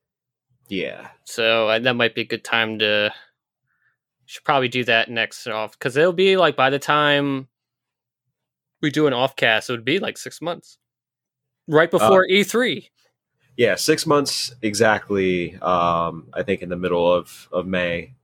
Yeah. 0.68 1.08
So 1.24 1.68
uh, 1.68 1.80
that 1.80 1.96
might 1.96 2.14
be 2.14 2.20
a 2.20 2.26
good 2.26 2.44
time 2.44 2.78
to. 2.78 3.12
Should 4.26 4.44
probably 4.44 4.68
do 4.68 4.84
that 4.84 5.10
next 5.10 5.46
off 5.48 5.72
because 5.72 5.96
it'll 5.96 6.12
be 6.12 6.36
like 6.36 6.54
by 6.54 6.70
the 6.70 6.78
time 6.78 7.48
we 8.82 8.90
do 8.90 9.06
an 9.06 9.12
offcast, 9.12 9.68
it 9.68 9.72
would 9.72 9.84
be 9.84 9.98
like 9.98 10.18
six 10.18 10.42
months, 10.42 10.78
right 11.68 11.90
before 11.90 12.24
uh, 12.24 12.32
E3. 12.32 12.88
Yeah, 13.56 13.76
six 13.76 14.06
months 14.06 14.54
exactly. 14.62 15.56
Um, 15.56 16.28
I 16.32 16.42
think 16.42 16.62
in 16.62 16.68
the 16.68 16.76
middle 16.76 17.10
of 17.12 17.48
of 17.52 17.66
May. 17.66 18.14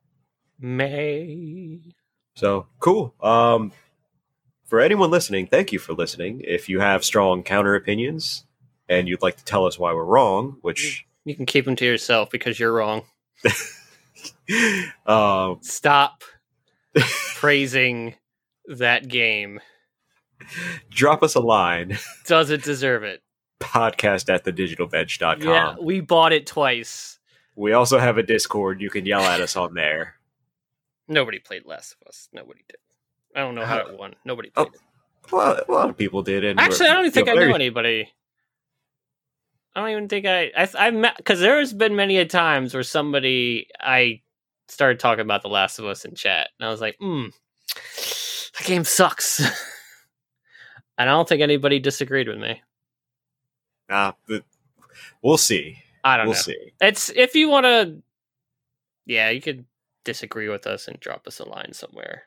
May. 0.58 1.80
So 2.34 2.66
cool. 2.78 3.14
Um, 3.20 3.72
for 4.64 4.80
anyone 4.80 5.10
listening, 5.10 5.46
thank 5.46 5.72
you 5.72 5.78
for 5.78 5.92
listening. 5.92 6.42
If 6.44 6.68
you 6.68 6.80
have 6.80 7.04
strong 7.04 7.42
counter 7.42 7.74
opinions 7.74 8.44
and 8.88 9.08
you'd 9.08 9.22
like 9.22 9.36
to 9.36 9.44
tell 9.44 9.66
us 9.66 9.78
why 9.78 9.92
we're 9.92 10.04
wrong, 10.04 10.58
which 10.62 11.06
you 11.24 11.34
can 11.34 11.46
keep 11.46 11.64
them 11.64 11.76
to 11.76 11.84
yourself 11.84 12.30
because 12.30 12.58
you're 12.58 12.72
wrong. 12.72 13.04
um, 15.06 15.58
Stop 15.62 16.22
praising 17.34 18.14
that 18.66 19.08
game. 19.08 19.60
Drop 20.90 21.22
us 21.22 21.34
a 21.34 21.40
line. 21.40 21.98
Does 22.26 22.50
it 22.50 22.62
deserve 22.62 23.02
it? 23.02 23.22
Podcast 23.60 24.32
at 24.32 24.44
thedigitalbench.com. 24.44 25.42
Yeah, 25.42 25.74
we 25.80 26.00
bought 26.00 26.32
it 26.32 26.46
twice. 26.46 27.18
We 27.56 27.72
also 27.72 27.98
have 27.98 28.18
a 28.18 28.22
Discord. 28.22 28.80
You 28.80 28.90
can 28.90 29.04
yell 29.04 29.22
at 29.22 29.40
us 29.40 29.56
on 29.56 29.74
there. 29.74 30.14
Nobody 31.08 31.38
played 31.38 31.66
Last 31.66 31.96
of 32.00 32.06
Us. 32.08 32.28
Nobody 32.32 32.60
did. 32.68 32.78
I 33.34 33.40
don't 33.40 33.54
know 33.54 33.64
how 33.64 33.78
it 33.78 33.98
won. 33.98 34.14
Nobody 34.24 34.50
played 34.50 34.68
oh, 34.68 34.70
it. 34.72 34.80
Well, 35.32 35.60
a 35.68 35.72
lot 35.72 35.90
of 35.90 35.96
people 35.96 36.22
did. 36.22 36.44
And 36.44 36.60
Actually, 36.60 36.88
I 36.88 36.94
don't 36.94 37.06
even 37.06 37.12
think 37.12 37.28
I 37.28 37.34
know 37.34 37.54
anybody. 37.54 38.12
I 39.74 39.80
don't 39.80 39.90
even 39.90 40.08
think 40.08 40.26
I 40.26 40.50
I 40.56 40.68
I 40.78 40.90
met 40.90 41.16
because 41.16 41.40
there's 41.40 41.72
been 41.72 41.94
many 41.94 42.18
a 42.18 42.24
times 42.24 42.74
where 42.74 42.82
somebody 42.82 43.68
I 43.80 44.22
started 44.68 44.98
talking 44.98 45.22
about 45.22 45.42
The 45.42 45.48
Last 45.48 45.78
of 45.78 45.84
Us 45.84 46.04
in 46.04 46.14
chat, 46.14 46.48
and 46.58 46.66
I 46.66 46.70
was 46.70 46.80
like, 46.80 46.96
"Hmm, 46.98 47.26
that 48.58 48.66
game 48.66 48.84
sucks," 48.84 49.40
and 50.98 51.08
I 51.08 51.12
don't 51.12 51.28
think 51.28 51.40
anybody 51.40 51.78
disagreed 51.78 52.28
with 52.28 52.38
me. 52.38 52.60
Ah, 53.88 54.14
uh, 54.30 54.38
we'll 55.22 55.38
see. 55.38 55.78
I 56.04 56.16
don't 56.16 56.26
we'll 56.26 56.34
know. 56.34 56.40
see. 56.40 56.72
It's 56.80 57.08
if 57.10 57.34
you 57.34 57.48
want 57.48 57.64
to, 57.64 58.02
yeah, 59.06 59.30
you 59.30 59.40
could 59.40 59.64
disagree 60.04 60.48
with 60.48 60.66
us 60.66 60.88
and 60.88 60.98
drop 61.00 61.26
us 61.26 61.38
a 61.38 61.48
line 61.48 61.72
somewhere. 61.72 62.24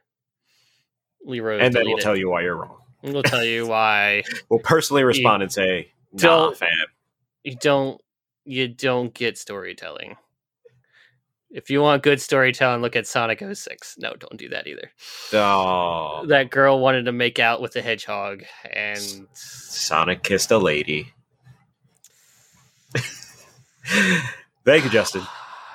Leroy, 1.24 1.60
and 1.60 1.74
then 1.74 1.86
we'll 1.86 1.98
tell 1.98 2.16
you 2.16 2.30
why 2.30 2.42
you're 2.42 2.56
wrong. 2.56 2.78
We'll 3.04 3.24
tell 3.24 3.44
you 3.44 3.68
why. 3.68 4.24
we'll 4.50 4.60
personally 4.60 5.04
respond 5.04 5.44
and 5.44 5.52
say, 5.52 5.92
"Nah, 6.14 6.20
don't, 6.22 6.58
fam, 6.58 6.70
you 7.44 7.56
don't, 7.56 8.02
you 8.46 8.68
don't 8.68 9.14
get 9.14 9.38
storytelling." 9.38 10.16
If 11.54 11.70
you 11.70 11.82
want 11.82 12.02
good 12.02 12.22
storytelling, 12.22 12.82
look 12.82 12.96
at 12.96 13.06
Sonic 13.06 13.44
06. 13.54 13.96
No, 14.00 14.14
don't 14.18 14.38
do 14.38 14.48
that 14.50 14.68
either. 14.68 14.90
Oh. 15.34 16.26
That 16.28 16.50
girl 16.50 16.80
wanted 16.80 17.04
to 17.06 17.12
make 17.12 17.40
out 17.40 17.62
with 17.62 17.76
a 17.76 17.82
hedgehog, 17.82 18.44
and 18.70 19.28
Sonic 19.34 20.24
kissed 20.24 20.52
a 20.52 20.58
lady. 20.58 21.12
Thank 24.66 24.86
you, 24.86 24.90
Justin. 24.90 25.24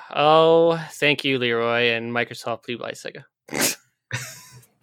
Oh, 0.09 0.77
thank 0.93 1.25
you, 1.25 1.37
Leroy, 1.37 1.89
and 1.89 2.13
Microsoft. 2.13 2.63
Please 2.63 2.77
buy 2.79 2.91
Sega. 2.91 3.25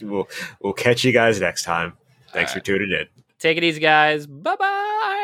we'll 0.02 0.28
we'll 0.60 0.74
catch 0.74 1.02
you 1.02 1.12
guys 1.12 1.40
next 1.40 1.64
time. 1.64 1.94
Thanks 2.30 2.52
for 2.52 2.60
tuning 2.60 2.90
in. 2.90 3.06
Take 3.38 3.56
it 3.56 3.64
easy, 3.64 3.80
guys. 3.80 4.26
Bye 4.26 4.56
bye. 4.56 5.23